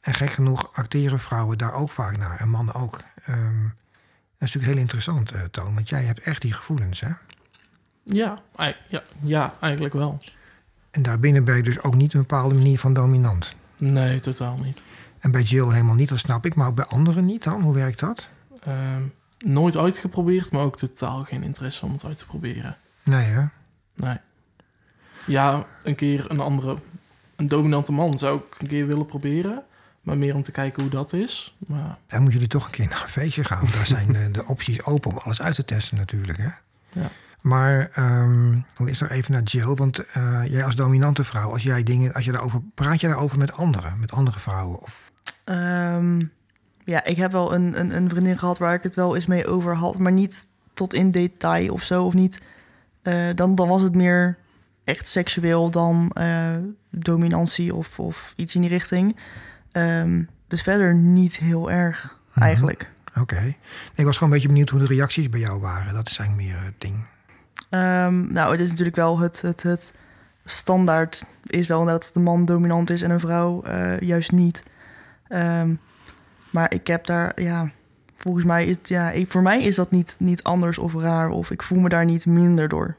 En 0.00 0.14
gek 0.14 0.30
genoeg 0.30 0.72
acteren 0.72 1.20
vrouwen 1.20 1.58
daar 1.58 1.72
ook 1.72 1.90
vaak 1.90 2.16
naar. 2.16 2.40
En 2.40 2.48
mannen 2.48 2.74
ook. 2.74 3.02
Ehm, 3.24 3.62
dat 3.62 4.48
is 4.48 4.54
natuurlijk 4.54 4.72
heel 4.72 4.82
interessant, 4.82 5.32
eh, 5.32 5.42
Toon. 5.42 5.74
Want 5.74 5.88
jij 5.88 6.02
hebt 6.02 6.20
echt 6.20 6.42
die 6.42 6.52
gevoelens, 6.52 7.00
hè? 7.00 7.10
Ja, 8.02 8.38
ja, 8.88 9.02
ja, 9.20 9.54
eigenlijk 9.60 9.94
wel. 9.94 10.22
En 10.90 11.02
daarbinnen 11.02 11.44
ben 11.44 11.56
je 11.56 11.62
dus 11.62 11.82
ook 11.82 11.94
niet 11.94 12.14
een 12.14 12.20
bepaalde 12.20 12.54
manier 12.54 12.78
van 12.78 12.92
dominant. 12.92 13.54
Nee, 13.76 14.20
totaal 14.20 14.58
niet. 14.58 14.84
En 15.18 15.30
bij 15.30 15.42
Jill 15.42 15.70
helemaal 15.70 15.94
niet, 15.94 16.08
dat 16.08 16.18
snap 16.18 16.46
ik. 16.46 16.54
Maar 16.54 16.66
ook 16.66 16.74
bij 16.74 16.84
anderen 16.84 17.24
niet 17.24 17.42
dan? 17.42 17.62
Hoe 17.62 17.74
werkt 17.74 17.98
dat? 17.98 18.28
Ehm, 18.62 19.02
nooit 19.44 19.76
uitgeprobeerd, 19.76 20.52
maar 20.52 20.62
ook 20.62 20.76
totaal 20.76 21.24
geen 21.24 21.42
interesse 21.42 21.84
om 21.86 21.92
het 21.92 22.04
uit 22.04 22.18
te 22.18 22.26
proberen. 22.26 22.76
Nee, 23.04 23.24
hè? 23.24 23.44
Nee. 23.94 24.16
Ja, 25.26 25.66
een 25.82 25.94
keer 25.94 26.30
een 26.30 26.40
andere, 26.40 26.76
een 27.36 27.48
dominante 27.48 27.92
man 27.92 28.18
zou 28.18 28.38
ik 28.38 28.60
een 28.60 28.66
keer 28.66 28.86
willen 28.86 29.06
proberen. 29.06 29.62
Maar 30.02 30.16
meer 30.18 30.34
om 30.34 30.42
te 30.42 30.50
kijken 30.52 30.82
hoe 30.82 30.90
dat 30.90 31.12
is. 31.12 31.56
Maar 31.66 31.98
Dan 32.06 32.16
moeten 32.18 32.32
jullie 32.32 32.48
toch 32.48 32.64
een 32.64 32.70
keer 32.70 32.88
naar 32.88 33.02
een 33.02 33.08
feestje 33.08 33.44
gaan. 33.44 33.66
Daar 33.72 33.86
zijn 33.86 34.12
de, 34.12 34.30
de 34.30 34.46
opties 34.46 34.84
open 34.84 35.10
om 35.10 35.16
alles 35.16 35.42
uit 35.42 35.54
te 35.54 35.64
testen 35.64 35.96
natuurlijk, 35.96 36.38
hè? 36.38 36.48
Ja. 37.00 37.10
Maar 37.40 37.90
ehm 37.90 38.58
dan 38.74 38.88
is 38.88 39.00
er 39.00 39.10
even 39.10 39.32
naar 39.32 39.42
Jill. 39.42 39.74
Want 39.74 39.98
eh, 39.98 40.42
jij 40.46 40.64
als 40.64 40.74
dominante 40.76 41.24
vrouw, 41.24 41.50
als 41.50 41.62
jij 41.62 41.82
dingen, 41.82 42.12
als 42.14 42.24
je 42.24 42.32
daarover, 42.32 42.60
praat 42.74 43.00
je 43.00 43.06
daarover 43.08 43.38
met 43.38 43.52
anderen, 43.52 43.98
met 44.00 44.12
andere 44.12 44.38
vrouwen? 44.38 44.80
Of, 44.80 45.10
Ehm, 45.44 46.22
ja, 46.84 47.04
ik 47.04 47.16
heb 47.16 47.32
wel 47.32 47.54
een, 47.54 47.80
een, 47.80 47.96
een 47.96 48.08
vriendin 48.08 48.38
gehad 48.38 48.58
waar 48.58 48.74
ik 48.74 48.82
het 48.82 48.94
wel 48.94 49.14
eens 49.14 49.26
mee 49.26 49.46
over 49.46 49.74
had, 49.76 49.98
maar 49.98 50.12
niet 50.12 50.46
tot 50.74 50.94
in 50.94 51.10
detail 51.10 51.72
of 51.72 51.82
zo. 51.82 52.04
Of 52.04 52.14
niet. 52.14 52.40
eh, 53.02 53.14
dan, 53.34 53.54
dan 53.54 53.68
was 53.68 53.82
het 53.82 53.94
meer 53.94 54.38
echt 54.84 55.08
seksueel 55.08 55.70
dan 55.70 56.10
eh, 56.14 56.50
dominantie 56.90 57.74
of, 57.74 57.98
of 57.98 58.32
iets 58.36 58.54
in 58.54 58.60
die 58.60 58.70
richting. 58.70 59.16
Ehm, 59.72 60.22
dus 60.48 60.62
verder 60.62 60.94
niet 60.94 61.36
heel 61.36 61.70
erg 61.70 62.20
Mhm. 62.34 62.42
eigenlijk. 62.44 62.90
Oké. 63.20 63.40
Nee, 63.40 63.56
ik 63.94 64.04
was 64.04 64.16
gewoon 64.16 64.28
een 64.32 64.34
beetje 64.38 64.48
benieuwd 64.52 64.68
hoe 64.68 64.78
de 64.80 64.86
reacties 64.86 65.28
bij 65.28 65.40
jou 65.40 65.60
waren. 65.60 65.94
Dat 65.94 66.08
is 66.08 66.18
eigenlijk 66.18 66.48
meer 66.48 66.62
het 66.64 66.74
ding. 66.80 67.04
Ehm, 67.70 68.32
nou, 68.32 68.50
het 68.52 68.60
is 68.60 68.68
natuurlijk 68.70 68.96
wel 68.96 69.18
het, 69.18 69.40
het, 69.42 69.62
het 69.62 69.92
standaard 70.44 71.24
is 71.46 71.66
wel 71.66 71.84
dat 71.84 72.10
de 72.12 72.20
man 72.20 72.44
dominant 72.44 72.90
is 72.90 73.02
en 73.02 73.10
een 73.10 73.20
vrouw 73.20 73.62
eh, 73.62 74.00
juist 74.00 74.32
niet. 74.32 74.62
Ehm, 75.28 75.74
maar 76.52 76.72
ik 76.74 76.86
heb 76.86 77.06
daar, 77.06 77.42
ja, 77.42 77.70
volgens 78.16 78.44
mij 78.44 78.66
is 78.66 78.76
ja, 78.82 79.10
ik, 79.10 79.30
voor 79.30 79.42
mij 79.42 79.62
is 79.62 79.74
dat 79.74 79.90
niet, 79.90 80.16
niet 80.18 80.42
anders 80.42 80.78
of 80.78 80.94
raar 80.94 81.30
of 81.30 81.50
ik 81.50 81.62
voel 81.62 81.78
me 81.78 81.88
daar 81.88 82.04
niet 82.04 82.26
minder 82.26 82.68
door. 82.68 82.96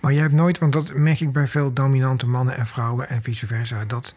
Maar 0.00 0.12
jij 0.12 0.22
hebt 0.22 0.34
nooit, 0.34 0.58
want 0.58 0.72
dat 0.72 0.94
merk 0.94 1.20
ik 1.20 1.32
bij 1.32 1.46
veel 1.46 1.72
dominante 1.72 2.26
mannen 2.26 2.56
en 2.56 2.66
vrouwen 2.66 3.08
en 3.08 3.22
vice 3.22 3.46
versa, 3.46 3.84
dat 3.84 4.14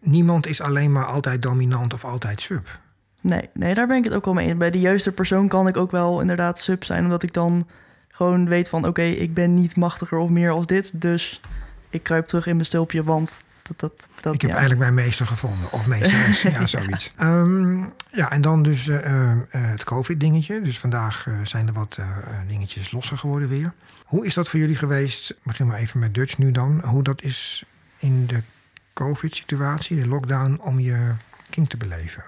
niemand 0.00 0.46
is 0.46 0.60
alleen 0.60 0.92
maar 0.92 1.06
altijd 1.06 1.42
dominant 1.42 1.94
of 1.94 2.04
altijd 2.04 2.40
sub. 2.40 2.80
Nee, 3.20 3.48
nee, 3.52 3.74
daar 3.74 3.86
ben 3.86 3.96
ik 3.96 4.04
het 4.04 4.12
ook 4.12 4.24
wel 4.24 4.34
mee 4.34 4.46
eens. 4.46 4.56
Bij 4.56 4.70
de 4.70 4.80
juiste 4.80 5.12
persoon 5.12 5.48
kan 5.48 5.68
ik 5.68 5.76
ook 5.76 5.90
wel 5.90 6.20
inderdaad 6.20 6.58
sub 6.58 6.84
zijn, 6.84 7.04
omdat 7.04 7.22
ik 7.22 7.32
dan 7.32 7.66
gewoon 8.08 8.48
weet 8.48 8.68
van, 8.68 8.86
oké, 8.86 9.02
ik 9.02 9.34
ben 9.34 9.54
niet 9.54 9.76
machtiger 9.76 10.18
of 10.18 10.30
meer 10.30 10.50
als 10.50 10.66
dit, 10.66 11.00
dus 11.00 11.40
ik 11.96 12.02
kruip 12.02 12.26
terug 12.26 12.46
in 12.46 12.54
mijn 12.54 12.66
stulpje, 12.66 13.04
want 13.04 13.44
dat, 13.62 13.80
dat, 13.80 14.08
dat 14.20 14.34
ik 14.34 14.40
heb 14.40 14.50
ja. 14.50 14.56
eigenlijk 14.56 14.84
mijn 14.90 15.06
meester 15.06 15.26
gevonden, 15.26 15.72
of 15.72 15.86
meesteres, 15.86 16.42
ja, 16.42 16.66
zoiets. 16.76 17.12
Ehm, 17.16 17.78
ja, 18.10 18.30
en 18.30 18.40
dan 18.40 18.62
dus 18.62 18.88
eh, 18.88 19.30
eh, 19.30 19.38
het 19.50 19.84
COVID-dingetje. 19.84 20.60
Dus 20.60 20.78
vandaag 20.78 21.26
eh, 21.26 21.40
zijn 21.44 21.66
er 21.66 21.72
wat 21.72 21.96
eh, 21.98 22.18
eh, 22.18 22.48
dingetjes 22.48 22.90
losser 22.90 23.18
geworden 23.18 23.48
weer. 23.48 23.72
Hoe 24.04 24.26
is 24.26 24.34
dat 24.34 24.48
voor 24.48 24.60
jullie 24.60 24.76
geweest? 24.76 25.30
Ik 25.30 25.36
begin 25.42 25.66
maar 25.66 25.78
even 25.78 25.98
met 26.00 26.14
Dutch 26.14 26.38
nu 26.38 26.50
dan. 26.50 26.80
Hoe 26.84 27.02
dat 27.02 27.22
is 27.22 27.64
in 27.98 28.26
de 28.26 28.42
COVID-situatie, 28.92 30.00
de 30.00 30.08
lockdown, 30.08 30.60
om 30.62 30.80
je 30.80 31.14
kind 31.50 31.70
te 31.70 31.76
beleven? 31.76 32.24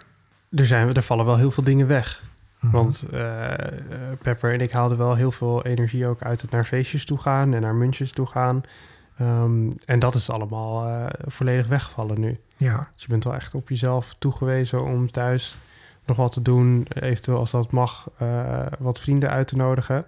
Er, 0.50 0.66
zijn, 0.66 0.94
er 0.94 1.02
vallen 1.02 1.24
wel 1.24 1.36
heel 1.36 1.50
veel 1.50 1.64
dingen 1.64 1.86
weg. 1.86 2.22
Mhm. 2.60 2.72
Want 2.72 3.06
eh, 3.12 3.52
eh, 3.52 3.68
Pepper 4.22 4.52
en 4.52 4.60
ik 4.60 4.72
haalden 4.72 4.98
wel 4.98 5.14
heel 5.14 5.32
veel 5.32 5.64
energie 5.64 6.08
ook 6.08 6.22
uit 6.22 6.42
het 6.42 6.50
naar 6.50 6.64
feestjes 6.64 7.04
toe 7.04 7.18
gaan 7.18 7.54
en 7.54 7.60
naar 7.60 7.74
munches 7.74 8.12
toe 8.12 8.26
gaan. 8.26 8.62
Ehm, 9.18 9.70
en 9.84 9.98
dat 9.98 10.14
is 10.14 10.30
allemaal 10.30 10.88
eh, 10.88 11.06
volledig 11.26 11.66
weggevallen 11.66 12.20
nu. 12.20 12.40
Ja, 12.56 12.90
Dus 12.94 13.02
je 13.02 13.08
bent 13.08 13.24
wel 13.24 13.34
echt 13.34 13.54
op 13.54 13.68
jezelf 13.68 14.14
toegewezen 14.18 14.84
om 14.84 15.10
thuis 15.10 15.56
nog 16.06 16.16
wat 16.16 16.32
te 16.32 16.42
doen. 16.42 16.86
Eventueel 16.88 17.38
als 17.38 17.50
dat 17.50 17.72
mag, 17.72 18.10
eh, 18.18 18.66
wat 18.78 19.00
vrienden 19.00 19.30
uit 19.30 19.48
te 19.48 19.56
nodigen. 19.56 20.04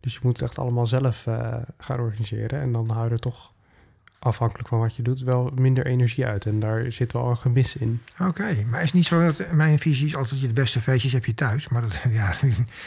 Dus 0.00 0.12
je 0.12 0.20
moet 0.22 0.32
het 0.32 0.48
echt 0.48 0.58
allemaal 0.58 0.86
zelf 0.86 1.26
eh, 1.26 1.54
gaan 1.78 2.00
organiseren. 2.00 2.60
En 2.60 2.72
dan 2.72 2.90
hou 2.90 3.04
je 3.04 3.10
er 3.10 3.18
toch, 3.18 3.52
afhankelijk 4.18 4.68
van 4.68 4.78
wat 4.78 4.96
je 4.96 5.02
doet, 5.02 5.20
wel 5.20 5.50
minder 5.54 5.86
energie 5.86 6.26
uit. 6.26 6.46
En 6.46 6.60
daar 6.60 6.92
zit 6.92 7.12
wel 7.12 7.30
een 7.30 7.36
gemis 7.36 7.76
in. 7.76 8.02
oké. 8.22 8.64
Maar 8.70 8.82
is 8.82 8.92
niet 8.92 9.06
zo 9.06 9.26
dat 9.26 9.52
mijn 9.52 9.78
visie 9.78 10.06
is 10.06 10.16
altijd 10.16 10.40
je 10.40 10.46
de 10.46 10.52
beste 10.52 10.80
feestjes 10.80 11.12
heb 11.12 11.24
je 11.24 11.34
thuis? 11.34 11.68
Maar 11.68 11.82
dat 11.82 11.98
ja, 12.10 12.30
is 12.30 12.40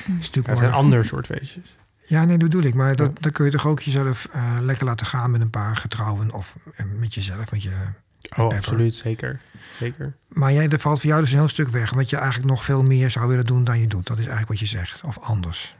natuurlijk 0.05 0.47
Het 0.47 0.57
zijn 0.57 0.71
ander 0.71 1.05
soort 1.05 1.25
feestjes. 1.25 1.77
Ja, 2.09 2.25
nee, 2.25 2.37
dat 2.37 2.49
bedoel 2.49 2.63
ik. 2.63 2.73
Maar 2.73 2.95
dat, 2.95 3.21
dan 3.21 3.31
kun 3.31 3.45
je 3.45 3.51
toch 3.51 3.67
ook 3.67 3.79
jezelf 3.79 4.27
eh, 4.31 4.57
lekker 4.61 4.85
laten 4.85 5.05
gaan 5.05 5.31
met 5.31 5.41
een 5.41 5.49
paar 5.49 5.75
getrouwen 5.75 6.31
of 6.31 6.55
eh, 6.75 6.85
met 6.85 7.13
jezelf, 7.13 7.51
met 7.51 7.63
je... 7.63 7.69
Oh, 7.69 8.37
Pepper. 8.37 8.57
absoluut. 8.57 8.95
Zeker. 8.95 9.41
Zeker. 9.79 10.15
Maar 10.27 10.53
jij, 10.53 10.67
er 10.67 10.79
valt 10.79 10.99
voor 10.99 11.09
jou 11.09 11.21
dus 11.21 11.31
een 11.31 11.37
heel 11.37 11.47
stuk 11.47 11.67
weg, 11.67 11.91
omdat 11.91 12.09
je 12.09 12.17
eigenlijk 12.17 12.49
nog 12.49 12.63
veel 12.63 12.83
meer 12.83 13.11
zou 13.11 13.27
willen 13.27 13.45
doen 13.45 13.63
dan 13.63 13.79
je 13.79 13.87
doet. 13.87 14.07
Dat 14.07 14.17
is 14.17 14.27
eigenlijk 14.27 14.49
wat 14.49 14.59
je 14.59 14.77
zegt, 14.77 15.03
of 15.03 15.19
anders. 15.19 15.75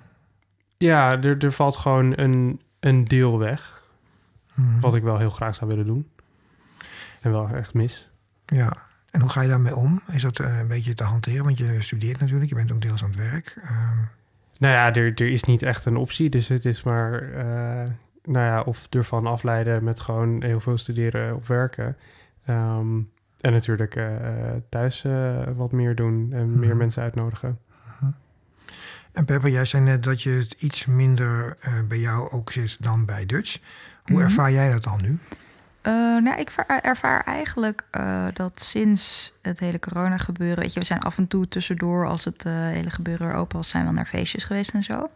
Ja, 0.77 1.21
er, 1.21 1.43
er 1.43 1.51
valt 1.51 1.75
gewoon 1.75 2.13
een, 2.15 2.61
een 2.79 3.05
deel 3.05 3.37
weg. 3.37 3.81
Mhm. 4.53 4.79
Wat 4.79 4.95
ik 4.95 5.03
wel 5.03 5.17
heel 5.17 5.29
graag 5.29 5.55
zou 5.55 5.69
willen 5.69 5.85
doen. 5.85 6.09
En 7.21 7.31
wel 7.31 7.49
echt 7.49 7.73
mis. 7.73 8.09
Ja. 8.45 8.87
En 9.11 9.21
hoe 9.21 9.29
ga 9.29 9.41
je 9.41 9.49
daarmee 9.49 9.75
om? 9.75 10.01
Is 10.07 10.21
dat 10.21 10.39
eh, 10.39 10.59
een 10.59 10.67
beetje 10.67 10.93
te 10.93 11.03
hanteren? 11.03 11.43
Want 11.43 11.57
je 11.57 11.81
studeert 11.81 12.19
natuurlijk, 12.19 12.49
je 12.49 12.55
bent 12.55 12.71
ook 12.71 12.81
deels 12.81 13.03
aan 13.03 13.09
het 13.09 13.19
werk. 13.19 13.57
Ehm, 13.63 13.97
Nou 14.59 14.73
ja, 14.73 14.93
er, 14.93 15.05
er 15.15 15.31
is 15.31 15.43
niet 15.43 15.61
echt 15.61 15.85
een 15.85 15.97
optie. 15.97 16.29
Dus 16.29 16.47
het 16.47 16.65
is 16.65 16.83
maar, 16.83 17.21
eh, 17.33 17.89
nou 18.23 18.45
ja, 18.45 18.61
of 18.61 18.87
ervan 18.89 19.27
afleiden 19.27 19.83
met 19.83 19.99
gewoon 19.99 20.43
heel 20.43 20.59
veel 20.59 20.77
studeren 20.77 21.35
of 21.35 21.47
werken. 21.47 21.97
Ehm, 22.45 22.97
en 23.39 23.51
natuurlijk 23.51 23.95
eh, 23.95 24.05
thuis 24.69 25.03
eh, 25.03 25.37
wat 25.55 25.71
meer 25.71 25.95
doen 25.95 26.29
en 26.33 26.59
meer 26.59 26.69
Mhm. 26.69 26.77
mensen 26.77 27.03
uitnodigen. 27.03 27.59
En 29.11 29.25
Pepper, 29.25 29.49
jij 29.49 29.65
zei 29.65 29.83
net 29.83 30.03
dat 30.03 30.21
je 30.21 30.29
het 30.29 30.51
iets 30.51 30.85
minder 30.85 31.57
eh, 31.59 31.73
bij 31.87 31.99
jou 31.99 32.29
ook 32.31 32.51
zit 32.51 32.83
dan 32.83 33.05
bij 33.05 33.25
Dutch. 33.25 33.57
Hoe 34.03 34.15
Mhm. 34.15 34.25
ervaar 34.25 34.51
jij 34.51 34.69
dat 34.71 34.83
dan 34.83 34.99
nu? 35.01 35.17
Eh, 35.81 35.93
nou, 35.93 36.39
ik 36.39 36.49
ervaar 36.81 37.23
eigenlijk 37.23 37.83
eh, 37.91 38.25
dat 38.33 38.61
sinds 38.61 39.33
het 39.41 39.59
hele 39.59 39.79
corona 39.79 40.17
gebeuren... 40.17 40.59
Weet 40.59 40.73
je, 40.73 40.79
we 40.79 40.85
zijn 40.85 40.99
af 40.99 41.17
en 41.17 41.27
toe 41.27 41.47
tussendoor, 41.47 42.07
als 42.07 42.25
het 42.25 42.45
eh, 42.45 42.53
hele 42.53 42.89
gebeuren 42.89 43.27
er 43.27 43.33
open 43.33 43.57
was... 43.57 43.69
zijn 43.69 43.85
we 43.85 43.91
naar 43.91 44.05
feestjes 44.05 44.43
geweest 44.43 44.73
en 44.73 44.83
zo. 44.83 45.09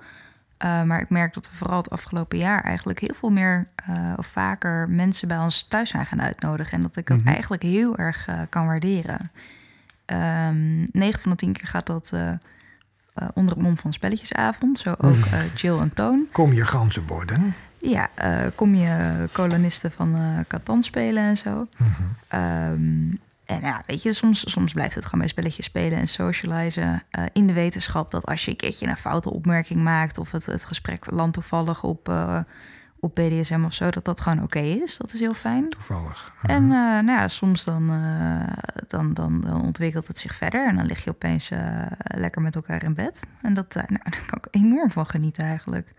Maar 0.86 1.01
ik 1.01 1.09
merk 1.09 1.34
dat 1.34 1.49
we 1.49 1.55
vooral 1.55 1.78
het 1.78 1.89
afgelopen 1.89 2.38
jaar 2.38 2.64
eigenlijk 2.64 2.99
heel 2.99 3.14
veel 3.14 3.30
meer 3.32 3.68
of 4.16 4.28
vaker 4.28 4.89
mensen 4.89 5.28
bij 5.28 5.38
ons 5.38 5.64
thuis 5.64 5.89
zijn 5.89 6.05
gaan 6.05 6.22
uitnodigen. 6.22 6.74
En 6.74 6.82
dat 6.82 6.95
ik 6.95 7.07
dat 7.07 7.18
Mhm. 7.18 7.28
eigenlijk 7.28 7.61
heel 7.64 7.97
erg 7.97 8.28
kan 8.49 8.66
waarderen. 8.66 9.32
Ehm 10.05 10.84
9 10.91 11.20
van 11.22 11.32
de 11.32 11.38
10 11.38 11.53
keer 11.53 11.68
gaat 11.68 11.86
dat 11.86 12.11
onder 13.34 13.53
het 13.53 13.64
mom 13.64 13.78
van 13.78 13.93
spelletjesavond. 13.93 14.78
Zo 14.80 14.95
ook 14.97 15.26
Jill 15.55 15.80
en 15.80 15.93
Toon. 15.93 16.30
Kom 16.32 16.53
je 16.53 16.66
ganzenborden? 16.66 17.55
Ja, 17.89 18.09
eh, 18.15 18.38
kom 18.55 18.75
je 18.75 19.27
kolonisten 19.31 19.91
van 19.91 20.15
Catan 20.47 20.84
spelen 20.84 21.23
en 21.23 21.38
zo. 21.38 21.67
Mhm. 21.77 22.01
Ehm, 22.27 23.09
en 23.45 23.61
ja, 23.61 23.84
weet 23.86 24.03
je, 24.03 24.13
soms, 24.13 24.51
soms 24.51 24.73
blijft 24.73 24.95
het 24.95 25.03
gewoon 25.03 25.19
bij 25.19 25.29
spelletjes 25.29 25.65
spelen 25.65 25.97
en 25.99 26.07
socializen. 26.07 27.03
eh, 27.09 27.23
in 27.34 27.47
de 27.47 27.53
wetenschap 27.53 28.11
dat 28.11 28.25
als 28.25 28.45
je 28.45 28.51
een 28.51 28.57
keertje 28.57 28.88
een 28.88 28.97
foute 28.97 29.29
opmerking 29.31 29.81
maakt... 29.81 30.17
of 30.17 30.31
het, 30.31 30.45
het 30.45 30.65
gesprek 30.65 31.11
landt 31.11 31.34
toevallig 31.34 31.84
op, 31.84 32.09
eh, 32.09 32.39
op 32.99 33.15
BDSM 33.15 33.63
of 33.65 33.73
zo... 33.73 33.89
dat 33.89 34.05
dat 34.05 34.21
gewoon 34.21 34.43
oké 34.43 34.59
is. 34.59 34.97
Dat 34.97 35.13
is 35.13 35.19
heel 35.19 35.34
fijn. 35.34 35.69
Toevallig. 35.69 36.34
En 36.41 36.63
eh, 36.63 36.69
nou 36.69 37.11
ja, 37.11 37.27
soms 37.27 37.63
dan, 37.63 37.88
dan, 38.88 39.13
dan, 39.13 39.41
dan 39.41 39.61
ontwikkelt 39.61 40.07
het 40.07 40.17
zich 40.17 40.36
verder... 40.36 40.67
en 40.67 40.75
dan 40.75 40.86
lig 40.86 41.03
je 41.03 41.09
opeens 41.09 41.49
lekker 41.97 42.41
met 42.41 42.55
elkaar 42.55 42.84
in 42.84 42.93
bed. 42.93 43.19
En 43.41 43.53
dat, 43.53 43.73
nou, 43.73 43.88
daar 44.03 44.23
kan 44.25 44.38
ik 44.38 44.47
enorm 44.51 44.91
van 44.91 45.05
genieten 45.05 45.43
eigenlijk. 45.43 45.93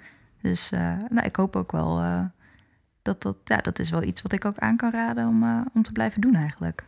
Dus 0.45 0.71
eh, 0.71 0.93
nou, 1.09 1.27
ik 1.27 1.37
hoop 1.37 1.57
ook 1.57 1.73
wel... 1.73 2.01
eh, 2.01 2.21
dat, 3.03 3.23
dat, 3.23 3.37
ja, 3.45 3.57
dat 3.57 3.79
is 3.79 3.91
wel 3.91 4.03
iets 4.03 4.23
wat 4.23 4.33
ik 4.33 4.45
ook 4.45 4.59
aan 4.59 4.77
kan 4.77 4.91
raden 4.93 5.27
om, 5.29 5.43
eh, 5.43 5.59
om 5.75 5.83
te 5.83 5.93
blijven 5.93 6.21
doen 6.21 6.35
eigenlijk. 6.35 6.85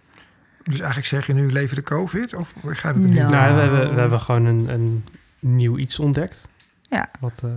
Dus 0.65 0.79
eigenlijk 0.79 1.07
zeg 1.09 1.27
je 1.27 1.35
nu 1.35 1.53
leven 1.53 1.77
de 1.77 1.83
COVID? 1.83 2.35
Of 2.35 2.55
begrijp 2.63 2.97
ik 2.97 3.03
het 3.03 3.11
nu? 3.11 3.17
Nou. 3.17 3.31
Nou, 3.31 3.55
we 3.55 3.61
hebben, 3.61 3.95
we 3.95 4.01
hebben 4.01 4.21
gewoon 4.21 4.45
een, 4.45 4.69
een 4.69 5.05
nieuw 5.39 5.79
iets 5.79 5.99
ontdekt. 5.99 6.49
Ja. 6.83 7.09
Wat, 7.21 7.41
eh, 7.45 7.51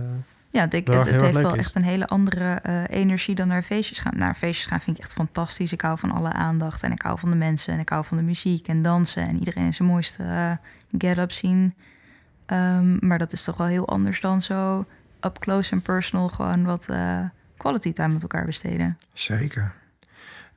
Ja, 0.50 0.60
het, 0.60 0.74
ik- 0.74 0.86
het, 0.86 1.04
het 1.10 1.20
heeft 1.20 1.40
wel 1.40 1.52
is. 1.54 1.58
echt 1.58 1.74
een 1.76 1.82
hele 1.82 2.06
andere 2.06 2.52
eh, 2.54 2.82
energie 2.88 3.34
dan 3.34 3.48
naar 3.48 3.62
feestjes 3.62 3.98
gaan. 3.98 4.16
Naar 4.16 4.34
feestjes 4.34 4.66
gaan 4.66 4.80
vind 4.80 4.96
ik 4.96 5.02
echt 5.02 5.12
fantastisch. 5.12 5.72
Ik 5.72 5.80
hou 5.80 5.98
van 5.98 6.10
alle 6.12 6.32
aandacht 6.32 6.82
en 6.82 6.92
ik 6.92 7.02
hou 7.02 7.18
van 7.18 7.30
de 7.30 7.36
mensen 7.36 7.72
en 7.74 7.80
ik 7.80 7.88
hou 7.88 8.04
van 8.04 8.16
de 8.16 8.22
muziek 8.22 8.68
en 8.68 8.82
dansen 8.82 9.28
en 9.28 9.38
iedereen 9.38 9.64
in 9.64 9.74
zijn 9.74 9.88
mooiste 9.88 10.22
eh, 10.22 10.52
get-up 10.98 11.32
zien. 11.32 11.74
Ehm, 12.46 13.06
maar 13.06 13.18
dat 13.18 13.32
is 13.32 13.42
toch 13.44 13.56
wel 13.56 13.66
heel 13.66 13.88
anders 13.88 14.20
dan 14.20 14.40
zo 14.42 14.86
up 15.24 15.38
close 15.38 15.70
en 15.72 15.80
personal 15.82 16.28
gewoon 16.28 16.64
wat 16.64 16.86
eh, 16.88 17.18
quality 17.56 17.92
time 17.92 18.12
met 18.12 18.22
elkaar 18.22 18.44
besteden. 18.44 18.98
Zeker. 19.12 19.74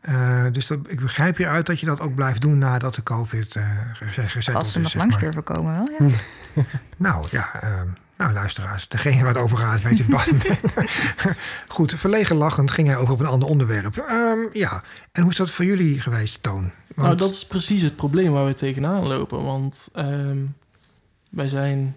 Eh, 0.01 0.45
dus 0.51 0.67
dat, 0.67 0.79
ik 0.87 0.99
begrijp 0.99 1.37
hieruit 1.37 1.65
dat 1.65 1.79
je 1.79 1.85
dat 1.85 1.99
ook 1.99 2.15
blijft 2.15 2.41
doen 2.41 2.57
nadat 2.57 2.95
de 2.95 3.03
COVID 3.03 3.55
eh 3.55 3.79
geze- 3.93 4.21
gezetteld 4.21 4.55
Als 4.63 4.71
ze 4.71 4.77
is. 4.77 4.83
nog 4.83 4.91
zeg 4.91 5.01
langs 5.01 5.13
maar. 5.15 5.23
durven 5.23 5.43
komen 5.43 5.73
wel, 5.73 6.07
ja. 6.09 6.15
Nou 6.97 7.27
ja, 7.31 7.61
ehm, 7.61 7.87
nou 8.17 8.33
luisteraars, 8.33 8.87
degene 8.87 9.19
waar 9.23 9.33
het 9.33 9.43
over 9.43 9.57
gaat 9.57 9.81
weet 9.81 9.97
het 9.97 10.07
bang. 10.07 10.57
Goed, 11.67 11.93
verlegen 11.93 12.35
lachend 12.35 12.71
ging 12.71 12.87
hij 12.87 12.97
over 12.97 13.13
op 13.13 13.19
een 13.19 13.25
ander 13.25 13.49
onderwerp. 13.49 13.97
Ehm, 13.97 14.39
ja, 14.51 14.83
en 15.11 15.21
hoe 15.21 15.31
is 15.31 15.37
dat 15.37 15.51
voor 15.51 15.65
jullie 15.65 15.99
geweest, 15.99 16.43
Toon? 16.43 16.61
Nou, 16.95 17.07
Want- 17.07 17.19
dat 17.19 17.31
is 17.31 17.47
precies 17.47 17.81
het 17.81 17.95
probleem 17.95 18.31
waar 18.31 18.45
we 18.45 18.53
tegenaan 18.53 19.07
lopen. 19.07 19.43
Want 19.43 19.89
ehm, 19.93 20.37
wij 21.29 21.47
zijn 21.47 21.95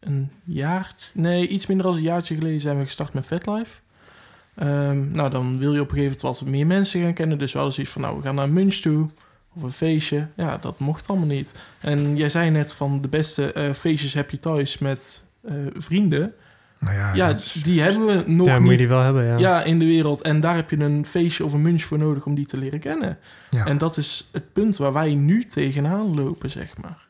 een 0.00 0.30
jaar, 0.44 0.94
nee, 1.12 1.48
iets 1.48 1.66
minder 1.66 1.86
dan 1.86 1.94
een 1.96 2.02
jaartje 2.02 2.34
geleden 2.34 2.60
zijn 2.60 2.78
we 2.78 2.84
gestart 2.84 3.12
met 3.12 3.26
VetLife. 3.26 3.78
Ehm, 4.54 5.10
nou, 5.10 5.30
dan 5.30 5.58
wil 5.58 5.74
je 5.74 5.80
op 5.80 5.90
een 5.90 5.96
gegeven 5.96 6.18
moment 6.22 6.38
wat 6.40 6.48
meer 6.48 6.66
mensen 6.66 7.02
gaan 7.02 7.12
kennen. 7.12 7.38
Dus 7.38 7.52
we 7.52 7.56
hadden 7.58 7.74
zoiets 7.74 7.92
van, 7.92 8.02
nou, 8.02 8.16
we 8.16 8.22
gaan 8.22 8.34
naar 8.34 8.44
een 8.44 8.52
munch 8.52 8.74
toe. 8.74 9.08
Of 9.54 9.62
een 9.62 9.72
feestje. 9.72 10.26
Ja, 10.36 10.56
dat 10.56 10.78
mocht 10.78 11.08
allemaal 11.08 11.26
niet. 11.26 11.54
En 11.80 12.16
jij 12.16 12.28
zei 12.28 12.50
net 12.50 12.72
van, 12.72 13.00
de 13.00 13.08
beste 13.08 13.52
eh, 13.52 13.72
feestjes 13.72 14.14
heb 14.14 14.30
je 14.30 14.38
thuis 14.38 14.78
met 14.78 15.24
eh, 15.44 15.54
vrienden. 15.74 16.32
nou 16.78 16.94
ja, 16.94 17.14
Ja, 17.14 17.28
is- 17.28 17.52
die 17.52 17.80
hebben 17.80 18.06
we 18.06 18.30
nog 18.30 18.46
ja, 18.46 18.54
moet 18.54 18.62
je 18.64 18.70
niet 18.70 18.78
die 18.78 18.88
wel 18.88 19.00
hebben, 19.02 19.26
ja. 19.26 19.38
ja, 19.38 19.62
in 19.62 19.78
de 19.78 19.84
wereld. 19.84 20.22
En 20.22 20.40
daar 20.40 20.54
heb 20.54 20.70
je 20.70 20.76
een 20.76 21.06
feestje 21.06 21.44
of 21.44 21.52
een 21.52 21.62
munch 21.62 21.82
voor 21.82 21.98
nodig 21.98 22.26
om 22.26 22.34
die 22.34 22.46
te 22.46 22.56
leren 22.56 22.80
kennen. 22.80 23.18
ja. 23.50 23.64
En 23.66 23.78
dat 23.78 23.96
is 23.96 24.28
het 24.32 24.52
punt 24.52 24.76
waar 24.76 24.92
wij 24.92 25.14
nu 25.14 25.44
tegenaan 25.44 26.14
lopen, 26.14 26.50
zeg 26.50 26.76
maar. 26.82 27.05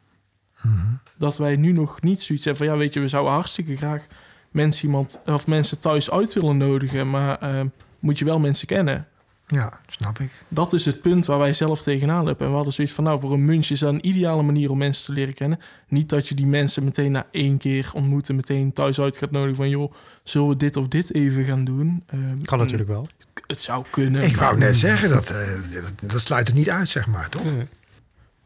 Dat 1.18 1.36
wij 1.38 1.56
nu 1.56 1.72
nog 1.72 2.02
niet 2.02 2.22
zoiets 2.22 2.44
hebben 2.44 2.66
van... 2.66 2.74
ja, 2.74 2.80
weet 2.80 2.94
je, 2.94 3.00
we 3.00 3.08
zouden 3.08 3.32
hartstikke 3.32 3.76
graag 3.76 4.06
mensen, 4.50 4.84
iemand, 4.86 5.18
of 5.26 5.46
mensen 5.46 5.78
thuis 5.78 6.10
uit 6.10 6.32
willen 6.32 6.56
nodigen... 6.56 7.10
maar 7.10 7.38
eh, 7.38 7.60
moet 7.98 8.18
je 8.18 8.24
wel 8.24 8.38
mensen 8.38 8.66
kennen. 8.66 9.06
ja, 9.46 9.80
snap 9.88 10.18
ik. 10.18 10.30
Dat 10.48 10.72
is 10.72 10.84
het 10.84 11.00
punt 11.00 11.26
waar 11.26 11.38
wij 11.38 11.52
zelf 11.52 11.82
tegenaan 11.82 12.24
lopen. 12.24 12.44
En 12.44 12.50
we 12.50 12.56
hadden 12.56 12.72
zoiets 12.74 12.92
van, 12.94 13.04
nou, 13.04 13.20
voor 13.20 13.32
een 13.32 13.44
munch 13.44 13.66
is 13.70 13.78
dat 13.78 13.92
een 13.92 14.06
ideale 14.06 14.42
manier 14.42 14.70
om 14.70 14.78
mensen 14.78 15.04
te 15.04 15.12
leren 15.12 15.34
kennen. 15.34 15.58
Niet 15.88 16.08
dat 16.08 16.28
je 16.28 16.34
die 16.34 16.46
mensen 16.46 16.84
meteen 16.84 17.12
na 17.12 17.26
één 17.30 17.58
keer 17.58 17.90
ontmoeten... 17.94 18.36
meteen 18.36 18.72
thuis 18.72 19.00
uit 19.00 19.16
gaat 19.16 19.30
nodigen 19.30 19.56
van... 19.56 19.68
joh, 19.68 19.92
zullen 20.24 20.48
we 20.48 20.56
dit 20.56 20.76
of 20.76 20.88
dit 20.88 21.14
even 21.14 21.44
gaan 21.44 21.64
doen? 21.64 22.02
Eh, 22.06 22.18
Kan 22.42 22.58
natuurlijk 22.58 22.88
wel. 22.88 23.08
Het 23.46 23.60
zou 23.60 23.84
kunnen. 23.90 24.22
Ik 24.22 24.36
wou 24.36 24.58
net 24.58 24.76
zeggen, 24.76 25.08
dat, 25.08 25.30
eh, 25.30 25.48
dat, 25.72 26.10
dat 26.10 26.20
sluit 26.20 26.46
het 26.46 26.56
niet 26.56 26.70
uit, 26.70 26.88
zeg 26.88 27.06
maar, 27.06 27.28
toch? 27.28 27.42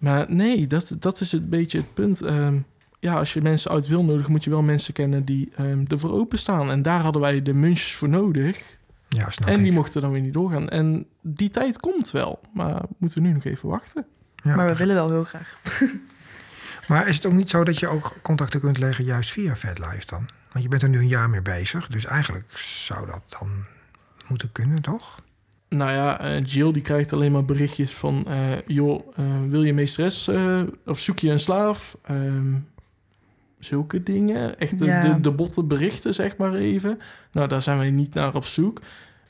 Maar 0.00 0.26
nee, 0.28 0.66
dat, 0.66 0.92
dat 0.98 1.20
is 1.20 1.32
een 1.32 1.48
beetje 1.48 1.78
het 1.78 1.94
punt. 1.94 2.22
Ehm, 2.22 2.58
ja, 3.00 3.14
als 3.14 3.32
je 3.32 3.40
mensen 3.40 3.70
uit 3.70 3.86
wil 3.86 4.04
nodigen, 4.04 4.30
moet 4.30 4.44
je 4.44 4.50
wel 4.50 4.62
mensen 4.62 4.94
kennen 4.94 5.24
die 5.24 5.50
ehm 5.56 5.84
ervoor 5.88 6.12
openstaan. 6.12 6.70
En 6.70 6.82
daar 6.82 7.00
hadden 7.00 7.22
wij 7.22 7.42
de 7.42 7.54
munches 7.54 7.94
voor 7.94 8.08
nodig. 8.08 8.78
Ja, 9.08 9.30
snap 9.30 9.48
en 9.48 9.56
ik. 9.56 9.62
die 9.62 9.72
mochten 9.72 10.00
dan 10.00 10.12
weer 10.12 10.22
niet 10.22 10.32
doorgaan. 10.32 10.68
En 10.68 11.06
die 11.22 11.50
tijd 11.50 11.80
komt 11.80 12.10
wel, 12.10 12.40
maar 12.54 12.80
we 12.80 12.88
moeten 12.98 13.22
nu 13.22 13.32
nog 13.32 13.44
even 13.44 13.68
wachten. 13.68 14.06
Ja. 14.42 14.56
Maar 14.56 14.66
we 14.66 14.76
willen 14.76 14.94
wel 14.94 15.10
heel 15.10 15.24
graag. 15.24 15.58
Maar 16.88 17.08
is 17.08 17.16
het 17.16 17.26
ook 17.26 17.32
niet 17.32 17.50
zo 17.50 17.64
dat 17.64 17.78
je 17.78 17.88
ook 17.88 18.16
contacten 18.22 18.60
kunt 18.60 18.78
leggen 18.78 19.04
juist 19.04 19.30
via 19.30 19.56
VetLife 19.56 20.06
dan? 20.06 20.28
Want 20.52 20.64
je 20.64 20.70
bent 20.70 20.82
er 20.82 20.88
nu 20.88 20.98
een 20.98 21.08
jaar 21.08 21.30
mee 21.30 21.42
bezig, 21.42 21.86
dus 21.86 22.04
eigenlijk 22.04 22.58
zou 22.58 23.06
dat 23.06 23.22
dan 23.38 23.64
moeten 24.28 24.52
kunnen, 24.52 24.82
toch? 24.82 25.22
Nou 25.70 25.90
ja, 25.90 26.20
eh, 26.20 26.44
Jill 26.44 26.72
die 26.72 26.82
krijgt 26.82 27.12
alleen 27.12 27.32
maar 27.32 27.44
berichtjes 27.44 27.90
van... 27.92 28.26
eh, 28.26 28.60
joh, 28.66 29.08
eh, 29.16 29.24
wil 29.48 29.62
je 29.62 29.74
meesteres 29.74 30.30
of 30.86 30.98
zoek 30.98 31.18
je 31.18 31.30
een 31.30 31.40
slaaf? 31.40 31.96
Ehm, 32.02 32.54
zulke 33.58 34.02
dingen. 34.02 34.58
Echt 34.58 34.78
de, 34.78 34.84
Ja. 34.84 35.02
de, 35.14 35.20
de 35.20 35.32
botte 35.32 35.64
berichten, 35.64 36.14
zeg 36.14 36.36
maar 36.36 36.54
even. 36.54 36.98
Nou, 37.32 37.48
daar 37.48 37.62
zijn 37.62 37.78
wij 37.78 37.90
niet 37.90 38.14
naar 38.14 38.34
op 38.34 38.44
zoek. 38.44 38.80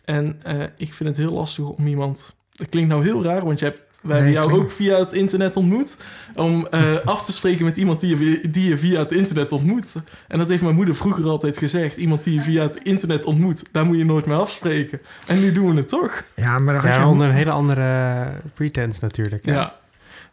En 0.04 0.40
ik 0.76 0.94
vind 0.94 1.08
het 1.08 1.18
heel 1.18 1.32
lastig 1.32 1.68
om 1.68 1.86
iemand 1.86 2.34
dat 2.60 2.68
klinkt 2.68 2.90
nou 2.90 3.04
heel 3.04 3.22
raar, 3.22 3.44
want 3.44 3.58
je 3.58 3.64
hebt, 3.64 3.89
wij 4.00 4.12
Nee, 4.20 4.22
hebben 4.22 4.32
jou 4.32 4.46
klinkt- 4.46 4.64
ook 4.64 4.76
via 4.76 4.98
het 4.98 5.12
internet 5.12 5.56
ontmoet. 5.56 5.96
Om 6.34 6.66
eh, 6.66 6.82
af 7.04 7.24
te 7.24 7.32
spreken 7.32 7.64
met 7.64 7.76
iemand 7.76 8.00
die 8.00 8.18
je, 8.18 8.50
die 8.50 8.68
je 8.68 8.78
via 8.78 8.98
het 8.98 9.12
internet 9.12 9.52
ontmoet. 9.52 9.94
En 10.28 10.38
dat 10.38 10.48
heeft 10.48 10.62
mijn 10.62 10.74
moeder 10.74 10.94
vroeger 10.96 11.24
altijd 11.24 11.58
gezegd. 11.58 11.96
Iemand 11.96 12.24
die 12.24 12.34
je 12.34 12.40
via 12.42 12.62
het 12.62 12.76
internet 12.76 13.24
ontmoet, 13.24 13.62
daar 13.72 13.86
moet 13.86 13.96
je 13.96 14.04
nooit 14.04 14.26
mee 14.26 14.36
afspreken. 14.36 15.00
En 15.26 15.40
nu 15.40 15.52
doen 15.52 15.70
we 15.70 15.76
het 15.76 15.88
toch? 15.88 16.22
Ja, 16.34 16.58
maar, 16.58 16.74
dan 16.74 16.82
had 16.84 16.94
Ja, 16.94 17.00
je- 17.00 17.06
onder 17.06 17.28
een 17.28 17.34
hele 17.34 17.50
andere 17.50 18.26
pretense 18.54 19.00
natuurlijk. 19.00 19.44
hè. 19.46 19.52
Ja, 19.52 19.74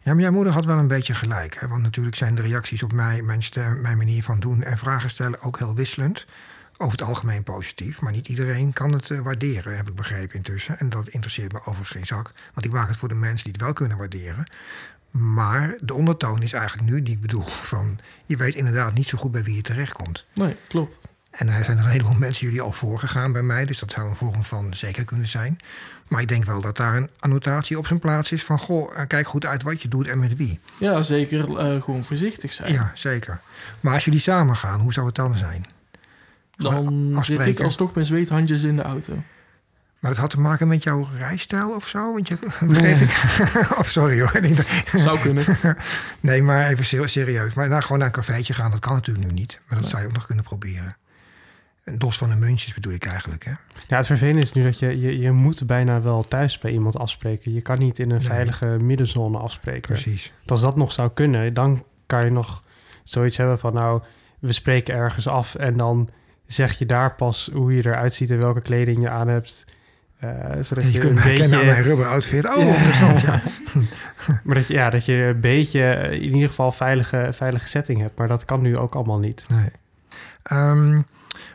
ja, 0.02 0.12
maar 0.14 0.22
jouw 0.22 0.32
moeder 0.32 0.52
had 0.52 0.64
wel 0.64 0.78
een 0.78 0.88
beetje 0.88 1.14
gelijk. 1.14 1.56
Hè? 1.60 1.68
Want 1.68 1.82
natuurlijk 1.82 2.16
zijn 2.16 2.34
de 2.34 2.42
reacties 2.42 2.82
op 2.82 2.92
mij, 2.92 3.22
mijn 3.22 3.42
stem, 3.42 3.80
mijn 3.80 3.96
manier 3.96 4.22
van 4.22 4.40
doen 4.40 4.62
en 4.62 4.78
vragen 4.78 5.10
stellen 5.10 5.40
ook 5.42 5.58
heel 5.58 5.74
wisselend. 5.74 6.26
Over 6.80 6.98
het 6.98 7.08
algemeen 7.08 7.42
positief, 7.42 8.00
maar 8.00 8.12
niet 8.12 8.28
iedereen 8.28 8.72
kan 8.72 8.92
het 8.92 9.10
eh, 9.10 9.20
waarderen, 9.20 9.76
heb 9.76 9.88
ik 9.88 9.94
begrepen 9.94 10.36
intussen. 10.36 10.78
En 10.78 10.88
dat 10.88 11.08
interesseert 11.08 11.52
me 11.52 11.58
overigens 11.58 11.90
geen 11.90 12.06
zak, 12.06 12.32
want 12.54 12.66
ik 12.66 12.72
maak 12.72 12.88
het 12.88 12.96
voor 12.96 13.08
de 13.08 13.14
mensen 13.14 13.44
die 13.44 13.52
het 13.52 13.62
wel 13.62 13.72
kunnen 13.72 13.98
waarderen. 13.98 14.50
Maar 15.10 15.76
de 15.80 15.94
ondertoon 15.94 16.42
is 16.42 16.52
eigenlijk 16.52 16.90
nu 16.90 17.02
die 17.02 17.14
ik 17.14 17.20
bedoel 17.20 17.44
van... 17.46 17.98
je 18.24 18.36
weet 18.36 18.54
inderdaad 18.54 18.94
niet 18.94 19.08
zo 19.08 19.18
goed 19.18 19.32
bij 19.32 19.42
wie 19.42 19.54
je 19.54 19.62
terechtkomt. 19.62 20.26
nee, 20.34 20.56
klopt. 20.68 21.00
En 21.30 21.48
er 21.48 21.64
zijn 21.64 21.78
er 21.78 21.84
een 21.84 21.90
heleboel 21.90 22.14
mensen 22.14 22.46
jullie 22.46 22.62
al 22.62 22.72
voorgegaan 22.72 23.32
bij 23.32 23.42
mij, 23.42 23.64
dus 23.64 23.78
dat 23.78 23.90
zou 23.90 24.08
een 24.08 24.16
vorm 24.16 24.44
van 24.44 24.74
zeker 24.74 25.04
kunnen 25.04 25.28
zijn. 25.28 25.58
Maar 26.08 26.20
ik 26.20 26.28
denk 26.28 26.44
wel 26.44 26.60
dat 26.60 26.76
daar 26.76 26.96
een 26.96 27.10
annotatie 27.18 27.78
op 27.78 27.86
zijn 27.86 27.98
plaats 27.98 28.32
is 28.32 28.44
van... 28.44 28.58
goh, 28.58 28.98
eh, 28.98 29.06
kijk 29.06 29.26
goed 29.26 29.46
uit 29.46 29.62
wat 29.62 29.82
je 29.82 29.88
doet 29.88 30.06
en 30.06 30.18
met 30.18 30.36
wie. 30.36 30.60
Ja, 30.78 31.02
zeker 31.02 31.56
eh, 31.56 31.82
gewoon 31.82 32.04
voorzichtig 32.04 32.52
zijn. 32.52 32.72
Ja, 32.72 32.92
zeker. 32.94 33.40
Maar 33.80 33.94
als 33.94 34.04
jullie 34.04 34.20
samen 34.20 34.56
gaan, 34.56 34.80
hoe 34.80 34.92
zou 34.92 35.06
het 35.06 35.14
dan 35.14 35.34
zijn? 35.34 35.76
Dan 36.58 37.24
zit 37.24 37.46
ik 37.46 37.60
alsnog 37.60 37.94
met 37.94 38.06
zweethandjes 38.06 38.62
in 38.62 38.76
de 38.76 38.82
auto. 38.82 39.22
Maar 39.98 40.10
dat 40.10 40.20
had 40.20 40.30
te 40.30 40.40
maken 40.40 40.68
met 40.68 40.82
jouw 40.82 41.06
rijstijl 41.16 41.74
of 41.74 41.88
zo? 41.88 42.12
Want 42.12 42.28
je, 42.28 42.38
begreep 42.60 42.96
ik? 42.96 43.10
of 43.80 43.88
sorry 43.88 44.20
hoor. 44.20 44.40
Zou 44.94 45.18
kunnen. 45.18 45.44
nee, 46.20 46.42
maar 46.42 46.68
even 46.68 46.84
ser- 46.84 47.08
serieus. 47.08 47.54
Maar 47.54 47.68
nou, 47.68 47.82
gewoon 47.82 47.98
naar 47.98 48.06
een 48.06 48.12
cafeetje 48.12 48.54
gaan, 48.54 48.70
dat 48.70 48.80
kan 48.80 48.92
natuurlijk 48.92 49.26
nu 49.26 49.32
niet. 49.32 49.60
Maar 49.68 49.78
dat 49.78 49.88
zou 49.88 50.02
je 50.02 50.08
ook 50.08 50.14
nog 50.14 50.26
kunnen 50.26 50.44
proberen. 50.44 50.96
Een 51.84 51.98
dos 51.98 52.18
van 52.18 52.30
de 52.30 52.36
muntjes 52.36 52.74
bedoel 52.74 52.92
ik 52.92 53.06
eigenlijk, 53.06 53.44
hè? 53.44 53.50
Ja, 53.88 53.96
het 53.96 54.06
vervelende 54.06 54.42
is 54.42 54.52
nu 54.52 54.62
dat 54.62 54.78
je, 54.78 55.00
je, 55.00 55.18
je 55.18 55.30
moet 55.30 55.66
bijna 55.66 56.00
wel 56.02 56.22
thuis 56.22 56.58
bij 56.58 56.70
iemand 56.72 56.96
afspreken. 56.98 57.54
Je 57.54 57.62
kan 57.62 57.78
niet 57.78 57.98
in 57.98 58.10
een 58.10 58.16
Nee. 58.18 58.26
veilige 58.26 58.66
middenzone 58.66 59.38
afspreken. 59.38 59.80
Precies. 59.92 60.32
Want 60.36 60.50
Als 60.50 60.60
dat 60.60 60.76
nog 60.76 60.92
zou 60.92 61.10
kunnen, 61.14 61.54
dan 61.54 61.84
kan 62.06 62.24
je 62.24 62.30
nog 62.30 62.62
zoiets 63.04 63.36
hebben 63.36 63.58
van... 63.58 63.72
nou, 63.74 64.02
we 64.38 64.52
spreken 64.52 64.94
ergens 64.94 65.28
af 65.28 65.54
en 65.54 65.76
dan 65.76 66.08
zeg 66.48 66.78
je 66.78 66.86
daar 66.86 67.14
pas 67.14 67.50
hoe 67.52 67.74
je 67.74 67.86
eruit 67.86 68.14
ziet... 68.14 68.30
en 68.30 68.40
welke 68.40 68.60
kleding 68.60 69.00
je 69.00 69.08
aan 69.08 69.28
hebt. 69.28 69.64
Eh, 70.18 70.30
zodat 70.60 70.84
je, 70.84 70.92
je 70.92 70.98
kunt 70.98 71.22
herkennen 71.22 71.44
aan 71.44 71.50
beetje... 71.50 71.66
mijn 71.66 71.82
rubber 71.82 72.06
outfit. 72.06 72.48
Oh, 72.56 72.64
interessant, 72.66 73.20
ja. 73.20 73.42
Maar 74.44 74.54
dat 74.54 74.66
je, 74.66 74.72
ja, 74.74 74.90
dat 74.90 75.04
je 75.04 75.14
een 75.14 75.40
beetje 75.40 75.84
eh, 75.84 76.12
in 76.12 76.34
ieder 76.34 76.48
geval 76.48 76.72
veilige, 76.72 77.28
veilige 77.32 77.68
setting 77.68 78.00
hebt. 78.00 78.18
Maar 78.18 78.28
dat 78.28 78.44
kan 78.44 78.62
nu 78.62 78.76
ook 78.76 78.94
allemaal 78.94 79.18
niet. 79.18 79.44
Nee. 79.48 79.70
Ehm, 80.42 81.00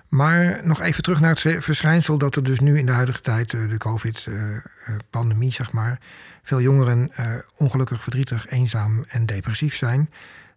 maar 0.10 0.62
nog 0.64 0.82
even 0.82 1.04
terug 1.04 1.20
naar 1.20 1.30
het 1.30 1.40
ve- 1.40 1.62
verschijnsel 1.62 2.18
dat 2.18 2.36
er 2.36 2.44
dus 2.44 2.60
nu 2.60 2.78
in 2.78 2.86
de 2.86 2.92
huidige 2.92 3.22
tijd, 3.22 3.54
eh, 3.54 3.70
de 3.70 3.78
COVID-pandemie, 3.78 5.52
zeg 5.52 5.72
maar, 5.72 6.00
veel 6.44 6.62
jongeren 6.62 7.12
ongelukkig, 7.56 8.04
verdrietig, 8.04 8.48
eenzaam 8.50 9.04
en 9.10 9.26
depressief 9.26 9.76
zijn. 9.76 10.10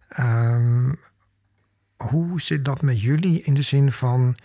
Ehm, 0.09 0.93
hoe 1.97 2.40
zit 2.40 2.64
dat 2.64 2.82
met 2.82 3.01
jullie 3.01 3.42
in 3.42 3.55
de 3.55 3.62
zin 3.62 3.92
van, 3.92 4.36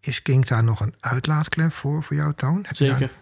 is 0.00 0.22
Kink 0.22 0.46
daar 0.48 0.64
nog 0.64 0.80
een 0.80 0.94
uitlaatklep 1.00 1.72
voor, 1.72 2.02
voor 2.02 2.16
jouw 2.16 2.32
toon? 2.32 2.64
Heb 2.66 2.76
je 2.76 2.86
daar- 2.86 2.98
Zeker. 2.98 3.14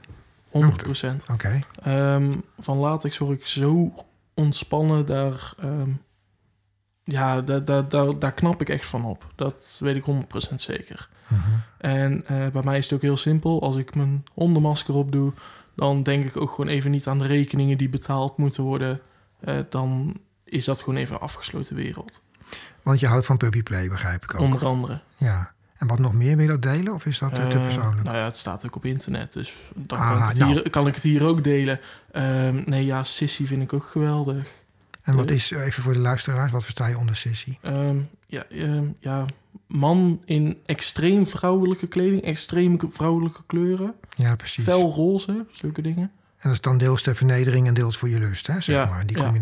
100 0.50 0.82
procent. 0.82 1.26
Oké, 1.32 1.58
Ehm, 1.82 2.32
van 2.58 2.76
latex 2.76 3.18
word 3.18 3.38
ik 3.38 3.46
zo 3.46 3.94
ontspannen. 4.34 5.06
Daar, 5.06 5.54
ehm, 5.58 5.90
ja, 7.04 7.40
daar, 7.42 7.64
daar, 7.64 7.88
daar, 7.88 8.18
daar 8.18 8.32
knap 8.32 8.60
ik 8.60 8.68
echt 8.68 8.86
van 8.86 9.04
op. 9.04 9.32
Dat 9.34 9.76
weet 9.80 9.96
ik 9.96 10.04
100% 10.04 10.62
zeker. 10.62 11.08
Mhm. 11.28 11.40
En 11.78 12.26
eh, 12.26 12.48
bij 12.48 12.62
mij 12.64 12.78
is 12.78 12.84
het 12.84 12.94
ook 12.94 13.02
heel 13.02 13.16
simpel. 13.16 13.62
Als 13.62 13.76
ik 13.76 13.94
mijn 13.94 14.24
hondenmasker 14.32 14.94
opdoe, 14.94 15.32
dan 15.76 16.02
denk 16.02 16.24
ik 16.24 16.36
ook 16.36 16.50
gewoon 16.50 16.68
even 16.68 16.90
niet 16.90 17.06
aan 17.06 17.18
de 17.18 17.26
rekeningen 17.26 17.78
die 17.78 17.88
betaald 17.88 18.36
moeten 18.36 18.62
worden. 18.62 19.00
Eh, 19.40 19.58
dan 19.68 20.16
is 20.44 20.64
dat 20.64 20.80
gewoon 20.82 20.98
even 20.98 21.14
een 21.14 21.20
afgesloten 21.20 21.76
wereld. 21.76 22.22
Want 22.84 23.00
je 23.00 23.06
houdt 23.06 23.26
van 23.26 23.36
puppyplay, 23.36 23.88
begrijp 23.88 24.24
ik 24.24 24.34
ook. 24.34 24.40
Onder 24.40 24.66
andere. 24.66 25.00
Ja. 25.16 25.52
En 25.78 25.86
wat 25.86 25.98
nog 25.98 26.12
meer 26.12 26.36
wil 26.36 26.44
je 26.44 26.50
dat 26.50 26.62
delen? 26.62 26.94
Of 26.94 27.06
is 27.06 27.18
dat 27.18 27.32
eh, 27.32 27.46
te 27.48 27.56
Eh, 27.56 27.62
persoonlijk? 27.62 28.02
nou 28.04 28.16
ja, 28.16 28.24
het 28.24 28.36
staat 28.36 28.66
ook 28.66 28.76
op 28.76 28.84
internet, 28.84 29.32
dus 29.32 29.54
dan 29.74 29.98
Ah, 29.98 30.08
kan, 30.10 30.22
ik 30.22 30.28
het 30.28 30.38
nou. 30.38 30.52
hier, 30.52 30.70
kan 30.70 30.86
ik 30.86 30.94
het 30.94 31.02
hier 31.02 31.24
ook 31.26 31.44
delen. 31.44 31.80
Ehm, 32.12 32.62
nee, 32.66 32.84
ja, 32.84 33.02
Sissy 33.02 33.46
vind 33.46 33.62
ik 33.62 33.72
ook 33.72 33.84
geweldig. 33.84 34.48
en 35.02 35.14
wat 35.16 35.30
is, 35.30 35.50
even 35.50 35.82
voor 35.82 35.92
de 35.92 35.98
luisteraars, 35.98 36.52
wat 36.52 36.62
versta 36.62 36.86
je 36.86 36.98
onder 36.98 37.16
sissy? 37.16 37.58
Ehm, 37.60 37.96
ja, 38.26 38.44
ehm, 38.50 38.84
ja, 39.00 39.24
man 39.66 40.22
in 40.24 40.58
extreem 40.64 41.26
vrouwelijke 41.26 41.86
kleding, 41.86 42.22
extreem 42.22 42.78
vrouwelijke 42.92 43.42
kleuren, 43.46 43.94
Ja, 44.16 44.36
precies. 44.36 44.64
fel 44.64 44.90
roze, 44.92 45.46
zulke 45.52 45.82
dingen. 45.82 46.02
En 46.38 46.50
dat 46.50 46.52
is 46.52 46.60
dan 46.60 46.78
deels 46.78 47.02
ter 47.02 47.14
vernedering 47.16 47.66
en 47.66 47.74
deels 47.74 47.96
voor 47.96 48.08
je 48.08 48.18
lust, 48.18 48.46
hè, 48.46 48.60
zeg 48.60 48.76
Ja, 48.76 48.86
maar, 48.86 49.06
die 49.06 49.18
ja. 49.18 49.32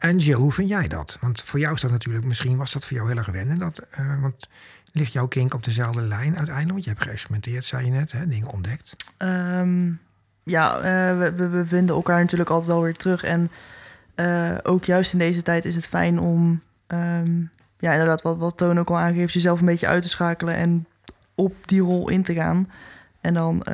En 0.00 0.18
Jill, 0.18 0.34
hoe 0.34 0.52
vind 0.52 0.68
jij 0.68 0.88
dat? 0.88 1.18
Want 1.20 1.42
voor 1.42 1.58
jou 1.58 1.74
is 1.74 1.80
dat 1.80 1.90
natuurlijk, 1.90 2.24
misschien 2.24 2.56
was 2.56 2.72
dat 2.72 2.86
voor 2.86 2.96
jou 2.96 3.08
heel 3.08 3.18
erg 3.18 3.26
wennen. 3.26 3.58
Dat, 3.58 3.78
eh, 3.78 4.20
want 4.20 4.48
ligt 4.92 5.12
jouw 5.12 5.26
kink 5.26 5.54
op 5.54 5.64
dezelfde 5.64 6.00
lijn 6.00 6.36
uiteindelijk? 6.36 6.70
Want 6.70 6.84
je 6.84 6.90
hebt 6.90 7.02
geëxperimenteerd, 7.02 7.64
zei 7.64 7.84
je 7.84 7.90
net, 7.90 8.12
hè, 8.12 8.26
dingen 8.26 8.48
ontdekt. 8.48 8.96
Ehm, 9.16 9.92
ja, 10.42 10.76
eh, 10.76 11.18
we, 11.18 11.48
we, 11.48 11.66
vinden 11.66 11.94
elkaar 11.94 12.20
natuurlijk 12.20 12.50
altijd 12.50 12.70
wel 12.70 12.82
weer 12.82 12.94
terug. 12.94 13.22
En 13.22 13.50
eh, 14.14 14.54
ook 14.62 14.84
juist 14.84 15.12
in 15.12 15.18
deze 15.18 15.42
tijd 15.42 15.64
is 15.64 15.74
het 15.74 15.86
fijn 15.86 16.18
om, 16.18 16.62
ehm, 16.86 17.42
ja, 17.78 17.92
inderdaad, 17.92 18.22
wat, 18.22 18.38
wat 18.38 18.56
Toon 18.56 18.78
ook 18.78 18.90
al 18.90 18.98
aangeeft, 18.98 19.32
jezelf 19.32 19.60
een 19.60 19.66
beetje 19.66 19.86
uit 19.86 20.02
te 20.02 20.08
schakelen 20.08 20.54
en 20.54 20.86
op 21.34 21.54
die 21.64 21.80
rol 21.80 22.08
in 22.08 22.22
te 22.22 22.34
gaan. 22.34 22.70
En 23.20 23.34
dan 23.34 23.64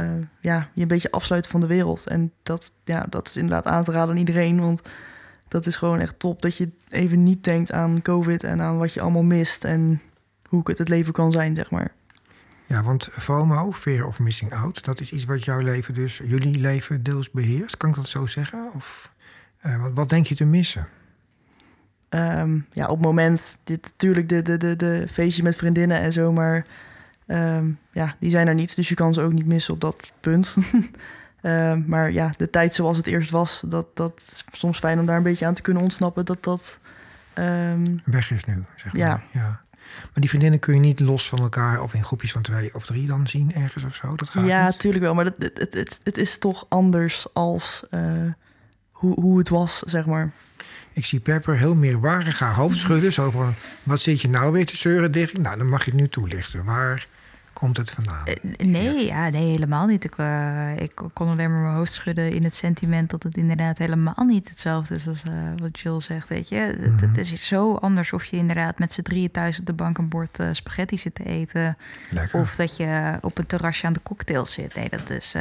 ja, 0.41 0.69
je 0.73 0.83
een 0.83 0.89
beetje 0.89 1.11
afsluiten 1.11 1.51
van 1.51 1.61
de 1.61 1.67
wereld. 1.67 2.07
En 2.07 2.33
dat, 2.43 2.73
ja, 2.85 3.07
dat 3.09 3.29
is 3.29 3.37
inderdaad 3.37 3.67
aan 3.67 3.85
te 3.85 3.93
raden 3.93 4.11
aan 4.11 4.17
iedereen. 4.17 4.61
Want 4.61 4.83
dat 5.49 5.67
is 5.67 5.77
gewoon 5.77 6.01
echt 6.01 6.19
top 6.19 6.43
dat 6.43 6.57
je 6.57 6.71
even 6.89 7.23
niet 7.23 7.45
denkt 7.45 7.73
aan 7.73 8.03
COVID 8.03 8.45
en 8.45 8.61
aan 8.61 8.79
wat 8.79 8.93
je 8.93 9.01
allemaal 9.01 9.23
mist. 9.23 9.65
En 9.65 10.01
hoe 10.49 10.61
het 10.65 10.79
het 10.79 10.89
leven 10.89 11.13
kan 11.13 11.33
zijn, 11.33 11.55
zeg 11.55 11.71
maar. 11.71 11.93
Ja, 12.67 12.83
want 12.83 13.09
FOMO, 13.11 13.73
Fear 13.73 14.07
of 14.07 14.19
Missing 14.19 14.53
Out, 14.53 14.85
dat 14.85 15.01
is 15.01 15.13
iets 15.13 15.25
wat 15.25 15.45
jouw 15.45 15.61
leven 15.61 15.95
dus, 15.95 16.21
jullie 16.25 16.59
leven 16.59 17.03
deels 17.03 17.31
beheerst. 17.31 17.77
Kan 17.77 17.89
ik 17.89 17.97
dat 17.97 18.09
zo 18.09 18.27
zeggen? 18.27 18.71
Of 18.75 19.13
eh, 19.59 19.81
wat, 19.81 19.93
wat 19.95 20.09
denk 20.09 20.27
je 20.27 20.35
te 20.35 20.45
missen? 20.45 20.89
Ehm, 22.09 22.59
ja, 22.73 22.87
op 22.87 22.97
het 22.97 23.07
moment, 23.07 23.59
dit 23.65 23.83
natuurlijk 23.83 24.29
de, 24.29 24.43
de, 24.43 24.57
de, 24.57 24.77
de 24.77 25.07
feestjes 25.13 25.45
met 25.45 25.57
vriendinnen 25.57 26.01
en 26.01 26.13
zo, 26.13 26.33
maar 26.33 26.67
ehm, 27.27 27.71
ja, 27.93 28.17
die 28.21 28.31
zijn 28.31 28.49
er 28.49 28.55
niet. 28.55 28.77
Dus 28.77 28.89
je 28.89 28.95
kan 28.95 29.15
ze 29.15 29.23
ook 29.23 29.33
niet 29.33 29.47
missen 29.47 29.75
op 29.75 29.81
dat 29.81 30.13
punt. 30.21 30.55
Ehm, 31.47 31.83
maar 31.87 32.13
ja, 32.13 32.33
de 32.37 32.51
tijd 32.51 32.75
zoals 32.75 32.97
het 32.97 33.07
eerst 33.07 33.31
was, 33.31 33.63
dat, 33.67 33.87
dat 33.95 34.23
is 34.33 34.45
soms 34.53 34.79
fijn 34.79 34.99
om 34.99 35.07
daar 35.07 35.17
een 35.17 35.23
beetje 35.23 35.47
aan 35.47 35.55
te 35.55 35.63
kunnen 35.63 35.83
ontsnappen. 35.83 36.25
Dat 36.25 36.45
dat, 36.45 36.79
ehm, 37.35 37.97
Weg 38.05 38.31
is 38.31 38.45
nu, 38.45 38.65
zeg 38.77 38.93
maar. 38.93 39.03
Ja. 39.03 39.23
ja. 39.31 39.65
Maar 40.03 40.11
die 40.13 40.29
vriendinnen 40.29 40.61
kun 40.61 40.75
je 40.75 40.81
niet 40.81 41.01
los 41.01 41.29
van 41.29 41.39
elkaar 41.39 41.81
of 41.81 41.95
in 41.95 42.05
groepjes 42.05 42.33
van 42.33 42.43
twee 42.43 42.75
of 42.75 42.87
drie 42.87 43.07
dan 43.07 43.27
zien 43.27 43.53
ergens 43.55 43.85
of 43.85 43.95
zo? 43.95 44.17
Dat 44.17 44.29
gaat 44.29 44.47
ja, 44.47 44.67
niet? 44.67 44.79
tuurlijk 44.79 45.05
wel. 45.05 45.15
Maar 45.15 45.25
dat, 45.25 45.35
het, 45.39 45.59
het, 45.59 45.75
het, 45.75 46.01
het 46.03 46.17
is 46.17 46.39
toch 46.39 46.67
anders 46.69 47.27
als 47.33 47.85
eh, 47.91 48.01
hoe, 48.91 49.21
hoe 49.21 49.39
het 49.39 49.49
was, 49.49 49.79
zeg 49.79 50.07
maar. 50.07 50.33
Ik 50.93 51.05
zie 51.05 51.21
Pepper 51.21 51.57
heel 51.57 51.75
meerwarig 51.75 52.39
haar 52.39 52.55
hoofd 52.55 52.77
schudden. 52.77 53.13
Zo 53.13 53.31
van, 53.31 53.55
wat 53.83 54.01
zit 54.01 54.21
je 54.21 54.29
nou 54.29 54.53
weer 54.53 54.67
te 54.67 54.77
zeuren, 54.77 55.13
Dirk? 55.13 55.39
Nou, 55.39 55.59
dan 55.59 55.69
mag 55.69 55.85
je 55.85 55.91
het 55.91 56.01
nu 56.01 56.09
toelichten. 56.09 56.65
Waar 56.65 57.07
komt 57.59 57.77
het 57.77 57.91
vandaan? 57.91 58.27
Eh, 58.27 58.35
nee, 58.59 59.07
ja, 59.07 59.29
nee, 59.29 59.51
helemaal 59.51 59.87
niet. 59.87 60.05
Ik, 60.05 60.19
eh, 60.19 60.77
ik 60.79 60.95
kon 61.13 61.29
alleen 61.29 61.51
maar 61.51 61.61
mijn 61.61 61.75
hoofd 61.75 61.93
schudden 61.93 62.33
in 62.33 62.45
het 62.45 62.55
sentiment 62.55 63.11
dat 63.11 63.23
het 63.23 63.37
inderdaad 63.37 63.79
helemaal 63.79 64.25
niet 64.27 64.49
hetzelfde 64.49 64.95
is 64.95 65.09
als 65.09 65.23
eh, 65.23 65.33
wat 65.57 65.79
Jill 65.81 66.01
zegt. 66.01 66.29
Weet 66.29 66.49
je, 66.49 66.57
het, 66.57 66.79
Mhm. 66.81 67.07
het 67.09 67.17
is 67.19 67.47
zo 67.47 67.75
anders 67.75 68.13
of 68.13 68.25
je 68.25 68.37
inderdaad 68.37 68.79
met 68.79 68.93
z'n 68.93 69.03
drieën 69.03 69.31
thuis 69.31 69.59
op 69.59 69.67
de 69.67 69.73
bank 69.73 69.99
een 69.99 70.09
bord 70.09 70.39
spaghetti 70.53 70.99
zit 70.99 71.15
te 71.15 71.25
eten. 71.25 71.77
Lekker. 72.11 72.41
Of 72.41 72.57
dat 72.57 72.77
je 72.77 73.19
op 73.21 73.39
een 73.39 73.47
terrasje 73.47 73.87
aan 73.87 73.93
de 73.93 74.03
cocktail 74.03 74.47
zit. 74.47 74.75
Nee, 74.75 74.89
dat 74.89 75.11
is 75.11 75.33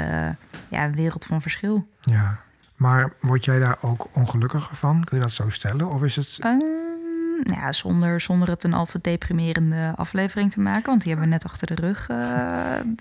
ja, 0.70 0.84
een 0.84 0.96
wereld 0.96 1.26
van 1.26 1.42
verschil. 1.42 1.88
Ja. 2.02 2.40
Maar 2.76 3.14
word 3.20 3.46
jij 3.46 3.60
daar 3.60 3.78
ook 3.82 4.08
ongelukkiger 4.16 4.76
van? 4.76 5.04
Kun 5.04 5.18
je 5.18 5.24
dat 5.24 5.32
zo 5.32 5.50
stellen? 5.50 5.88
Of 5.90 6.04
is 6.04 6.16
het... 6.16 6.38
Ehm, 6.40 6.60
nou 7.44 7.60
ja, 7.60 7.72
zonder, 7.72 8.22
zonder 8.22 8.50
het 8.50 8.64
een 8.64 8.74
al 8.74 8.86
te 8.86 9.00
deprimerende 9.02 9.94
aflevering 9.96 10.52
te 10.52 10.60
maken. 10.62 10.86
Want 10.86 11.02
die 11.02 11.12
hebben 11.12 11.30
we 11.30 11.34
net 11.36 11.46
achter 11.46 11.68
de 11.68 11.76
rug. 11.82 12.10
eh, 12.10 12.18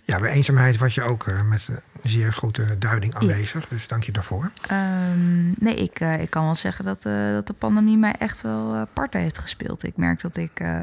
Ja, 0.04 0.18
bij 0.20 0.30
eenzaamheid 0.30 0.78
was 0.78 0.94
je 0.94 1.02
ook 1.02 1.26
eh, 1.26 1.42
met 1.42 1.68
een 1.68 1.80
zeer 2.10 2.32
grote 2.32 2.78
duiding 2.78 3.14
aanwezig. 3.14 3.68
Dus 3.68 3.88
dank 3.88 4.02
je 4.04 4.12
daarvoor. 4.12 4.50
Ehm, 4.66 5.46
nee, 5.64 5.74
ik, 5.74 6.00
eh, 6.00 6.20
ik 6.20 6.30
kan 6.30 6.44
wel 6.44 6.54
zeggen 6.54 6.84
dat, 6.84 7.04
eh, 7.06 7.28
dat 7.30 7.46
de 7.46 7.52
pandemie 7.52 7.96
mij 7.98 8.14
echt 8.18 8.40
wel 8.42 8.74
eh 8.74 8.82
parten 8.92 9.20
heeft 9.20 9.38
gespeeld. 9.38 9.82
Ik 9.84 9.96
merk 9.96 10.20
dat 10.20 10.36
ik 10.36 10.60
eh, 10.60 10.80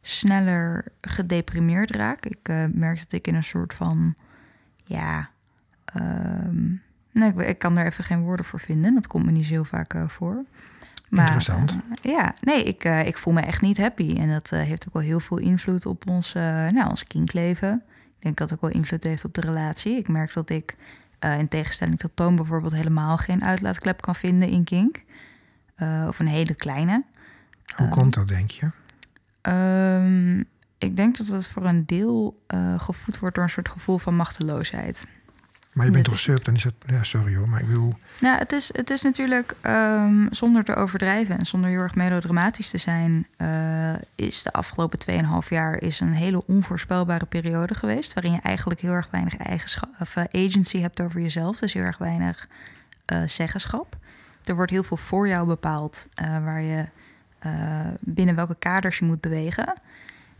sneller 0.00 0.84
gedeprimeerd 1.00 1.90
raak. 1.90 2.24
Ik 2.26 2.38
eh, 2.42 2.64
merk 2.72 2.98
dat 2.98 3.12
ik 3.12 3.26
in 3.26 3.34
een 3.34 3.44
soort 3.44 3.74
van, 3.74 4.14
ja, 4.84 5.28
Nee, 7.12 7.28
ik, 7.28 7.38
ik 7.38 7.58
kan 7.58 7.74
daar 7.74 7.86
even 7.86 8.04
geen 8.04 8.20
woorden 8.22 8.46
voor 8.46 8.60
vinden. 8.60 8.94
Dat 8.94 9.06
komt 9.06 9.24
me 9.24 9.30
niet 9.30 9.44
zo 9.44 9.50
heel 9.52 9.64
vaak 9.64 9.94
eh, 9.94 10.08
voor. 10.08 10.44
Maar, 11.14 11.24
Interessant. 11.24 11.76
eh, 12.02 12.12
ja, 12.12 12.34
nee, 12.40 12.62
ik, 12.62 12.84
eh, 12.84 13.06
ik 13.06 13.16
voel 13.16 13.32
me 13.32 13.40
echt 13.40 13.60
niet 13.60 13.76
happy. 13.76 14.16
En 14.18 14.28
dat 14.28 14.52
eh, 14.52 14.60
heeft 14.60 14.86
ook 14.88 14.92
wel 14.92 15.02
heel 15.02 15.20
veel 15.20 15.38
invloed 15.38 15.86
op 15.86 16.08
ons, 16.08 16.32
nou, 16.32 16.88
ons 16.88 17.04
kinkleven. 17.04 17.82
Ik 18.16 18.22
denk 18.22 18.36
dat 18.36 18.50
het 18.50 18.58
ook 18.58 18.70
wel 18.70 18.80
invloed 18.80 19.04
heeft 19.04 19.24
op 19.24 19.34
de 19.34 19.40
relatie. 19.40 19.96
Ik 19.96 20.08
merk 20.08 20.32
dat 20.32 20.50
ik, 20.50 20.76
in 21.38 21.48
tegenstelling 21.48 21.98
tot 21.98 22.10
Toon 22.14 22.36
bijvoorbeeld... 22.36 22.72
helemaal 22.72 23.16
geen 23.16 23.44
uitlaatklep 23.44 24.00
kan 24.00 24.14
vinden 24.14 24.48
in 24.48 24.64
kink. 24.64 25.02
Of 26.08 26.18
een 26.18 26.26
hele 26.26 26.54
kleine. 26.54 27.04
Hoe 27.76 27.88
komt 27.88 28.14
dat, 28.14 28.28
denk 28.28 28.50
je? 28.50 28.70
Ehm, 29.40 30.38
ik 30.78 30.96
denk 30.96 31.16
dat 31.16 31.26
het 31.26 31.48
voor 31.48 31.64
een 31.64 31.86
deel 31.86 32.42
gevoed 32.76 33.18
wordt 33.18 33.34
door 33.34 33.44
een 33.44 33.50
soort 33.50 33.68
gevoel 33.68 33.98
van 33.98 34.16
machteloosheid. 34.16 35.06
Maar 35.74 35.86
je 35.86 35.92
bent 35.92 36.04
toch 36.04 36.18
sub, 36.18 36.44
dan 36.44 36.54
is 36.54 36.64
het... 36.64 36.74
Ja, 36.86 37.02
sorry 37.02 37.36
hoor, 37.36 37.48
maar 37.48 37.60
ik 37.60 37.66
bedoel... 37.66 37.94
Nou, 38.20 38.38
het 38.38 38.52
is, 38.52 38.70
het 38.72 38.90
is 38.90 39.02
natuurlijk, 39.02 39.54
ehm, 39.60 40.26
zonder 40.30 40.64
te 40.64 40.74
overdrijven 40.74 41.38
en 41.38 41.46
zonder 41.46 41.70
heel 41.70 41.80
erg 41.80 41.94
melodramatisch 41.94 42.70
te 42.70 42.78
zijn, 42.78 43.26
eh, 43.36 43.92
is 44.14 44.42
de 44.42 44.52
afgelopen 44.52 44.98
2,5 44.98 45.48
jaar 45.48 45.82
is 45.82 46.00
een 46.00 46.12
hele 46.12 46.46
onvoorspelbare 46.46 47.26
periode 47.26 47.74
geweest. 47.74 48.12
Waarin 48.12 48.32
je 48.32 48.40
eigenlijk 48.42 48.80
heel 48.80 48.92
erg 48.92 49.08
weinig 49.10 49.36
eigenschap, 49.36 49.88
of, 50.00 50.16
eh, 50.16 50.24
agency 50.46 50.80
hebt 50.80 51.00
over 51.00 51.20
jezelf. 51.20 51.58
Dus 51.58 51.72
heel 51.72 51.82
erg 51.82 51.98
weinig 51.98 52.48
eh, 53.04 53.22
zeggenschap. 53.26 53.96
Er 54.44 54.54
wordt 54.54 54.70
heel 54.70 54.82
veel 54.82 54.96
voor 54.96 55.28
jou 55.28 55.46
bepaald 55.46 56.08
waar 56.42 56.60
je 56.60 56.84
binnen 58.00 58.34
welke 58.34 58.56
kaders 58.58 58.98
je 58.98 59.04
moet 59.04 59.20
bewegen. 59.20 59.74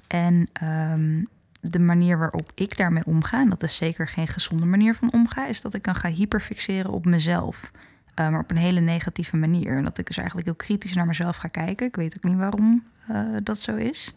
En 0.06 0.48
ehm, 0.52 1.22
de 1.70 1.78
manier 1.78 2.18
waarop 2.18 2.52
ik 2.54 2.76
daarmee 2.76 3.04
omga, 3.06 3.40
en 3.40 3.48
dat 3.48 3.62
is 3.62 3.76
zeker 3.76 4.08
geen 4.08 4.28
gezonde 4.28 4.66
manier 4.66 4.94
van 4.94 5.12
omgaan, 5.12 5.48
is 5.48 5.60
dat 5.60 5.74
ik 5.74 5.84
dan 5.84 5.94
ga 5.94 6.08
hyperfixeren 6.08 6.90
op 6.90 7.04
mezelf. 7.04 7.70
Eh, 8.14 8.28
maar 8.28 8.40
op 8.40 8.50
een 8.50 8.56
hele 8.56 8.80
negatieve 8.80 9.36
manier. 9.36 9.76
En 9.76 9.84
dat 9.84 9.98
ik 9.98 10.06
dus 10.06 10.16
eigenlijk 10.16 10.46
heel 10.46 10.56
kritisch 10.56 10.94
naar 10.94 11.06
mezelf 11.06 11.36
ga 11.36 11.48
kijken. 11.48 11.86
Ik 11.86 11.96
weet 11.96 12.16
ook 12.16 12.22
niet 12.22 12.38
waarom 12.38 12.84
eh, 13.08 13.22
dat 13.42 13.58
zo 13.58 13.76
is. 13.76 14.14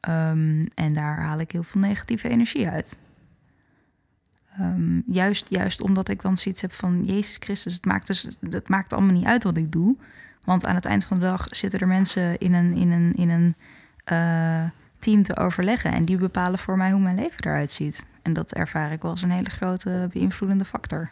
Ehm, 0.00 0.66
en 0.74 0.94
daar 0.94 1.20
haal 1.22 1.38
ik 1.38 1.50
heel 1.50 1.62
veel 1.62 1.80
negatieve 1.80 2.28
energie 2.28 2.68
uit. 2.68 2.96
Ehm, 4.58 5.00
juist, 5.04 5.46
juist 5.48 5.80
omdat 5.80 6.08
ik 6.08 6.22
dan 6.22 6.36
zoiets 6.36 6.60
heb 6.60 6.72
van... 6.72 7.04
Jezus 7.04 7.36
Christus, 7.38 7.74
het 7.74 7.84
maakt, 7.84 8.06
dus, 8.06 8.28
het 8.50 8.68
maakt 8.68 8.92
allemaal 8.92 9.14
niet 9.14 9.26
uit 9.26 9.42
wat 9.42 9.56
ik 9.56 9.72
doe. 9.72 9.96
Want 10.44 10.66
aan 10.66 10.74
het 10.74 10.84
eind 10.84 11.04
van 11.04 11.18
de 11.18 11.24
dag 11.24 11.46
zitten 11.50 11.80
er 11.80 11.88
mensen 11.88 12.38
in 12.38 12.54
een, 12.54 12.74
in 12.74 12.90
een, 12.90 13.12
in 13.14 13.30
een 13.30 13.54
eh, 14.04 14.64
team 15.06 15.22
te 15.22 15.36
overleggen. 15.36 15.92
En 15.92 16.04
die 16.04 16.16
bepalen 16.16 16.58
voor 16.58 16.76
mij 16.76 16.90
hoe 16.90 17.00
mijn 17.00 17.16
leven 17.16 17.44
eruit 17.44 17.70
ziet. 17.70 18.06
En 18.22 18.32
dat 18.32 18.52
ervaar 18.52 18.92
ik 18.92 19.02
wel 19.02 19.10
als 19.10 19.22
een 19.22 19.30
hele 19.30 19.50
grote 19.50 20.08
beïnvloedende 20.12 20.64
factor. 20.64 21.10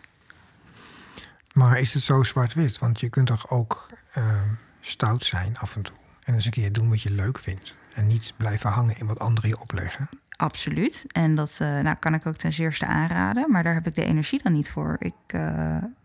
Maar 1.53 1.79
is 1.81 1.95
het 1.95 2.03
zo 2.03 2.23
zwart-wit? 2.23 2.79
Want 2.79 3.01
je 3.01 3.09
kunt 3.09 3.27
toch 3.27 3.51
ook 3.51 3.91
ehm, 4.13 4.49
stout 4.81 5.25
zijn 5.25 5.57
af 5.57 5.77
en 5.77 5.83
toe. 5.83 5.97
En 6.25 6.35
eens 6.35 6.45
een 6.45 6.51
keer 6.51 6.73
doen 6.73 6.89
wat 6.89 7.03
je 7.03 7.11
leuk 7.11 7.39
vindt. 7.39 7.75
En 7.95 8.07
niet 8.07 8.33
blijven 8.37 8.71
hangen 8.71 8.99
in 8.99 9.07
wat 9.07 9.19
anderen 9.19 9.49
je 9.49 9.61
opleggen. 9.61 10.09
Absoluut. 10.37 11.05
En 11.13 11.35
dat 11.35 11.57
eh, 11.59 11.69
nou, 11.81 11.95
kan 11.97 12.15
ik 12.15 12.27
ook 12.27 12.37
ten 12.37 12.53
zeerste 12.53 12.87
aanraden. 12.87 13.51
Maar 13.51 13.63
daar 13.63 13.75
heb 13.75 13.87
ik 13.87 13.95
de 13.95 14.05
energie 14.05 14.43
dan 14.43 14.53
niet 14.53 14.71
voor. 14.71 14.97
Ik, 14.99 15.15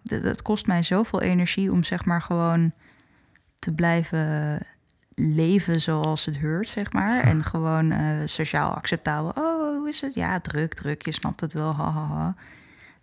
d- 0.04 0.24
dat 0.24 0.42
kost 0.42 0.68
mij 0.68 0.84
zoveel 0.84 1.22
energie 1.22 1.72
om 1.72 1.84
zeg 1.84 2.06
maar 2.06 2.22
gewoon 2.22 2.72
te 3.60 3.72
blijven 3.74 4.60
leven 5.20 5.82
zoals 5.82 6.26
het 6.26 6.40
hoort, 6.40 6.68
zeg 6.68 6.94
maar. 6.94 7.24
En 7.24 7.44
gewoon 7.44 7.92
eh, 7.92 8.08
sociaal 8.26 8.74
acceptabel. 8.74 9.32
Oh, 9.36 9.78
hoe 9.78 9.88
is 9.88 10.02
het? 10.02 10.14
Ja, 10.14 10.40
druk, 10.40 10.74
druk. 10.74 11.06
Je 11.06 11.12
snapt 11.12 11.42
het 11.42 11.54
wel. 11.54 11.76
Ha, 11.76 11.92
ha, 11.92 12.08
ha. 12.08 12.36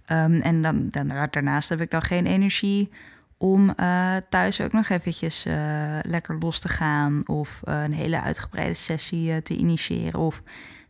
Ehm, 0.04 0.40
en 0.40 0.62
dan, 0.62 0.88
dan, 0.90 1.08
daarnaast 1.30 1.68
heb 1.68 1.80
ik 1.80 1.90
dan 1.90 2.02
geen 2.02 2.26
energie 2.26 2.90
om 3.36 3.70
eh, 3.70 4.16
thuis 4.28 4.60
ook 4.60 4.72
nog 4.72 4.88
eventjes 4.88 5.44
eh, 5.44 5.54
lekker 6.02 6.38
los 6.38 6.58
te 6.58 6.68
gaan. 6.68 7.28
Of 7.28 7.60
een 7.64 7.92
hele 7.92 8.20
uitgebreide 8.20 8.74
sessie 8.74 9.42
te 9.42 9.56
initiëren. 9.56 10.20
Of 10.20 10.42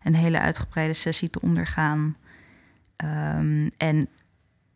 een 0.03 0.15
hele 0.15 0.41
uitgebreide 0.41 0.95
sessie 0.95 1.31
te 1.31 1.41
ondergaan. 1.41 2.17
Ehm, 2.97 3.69
en 3.77 4.09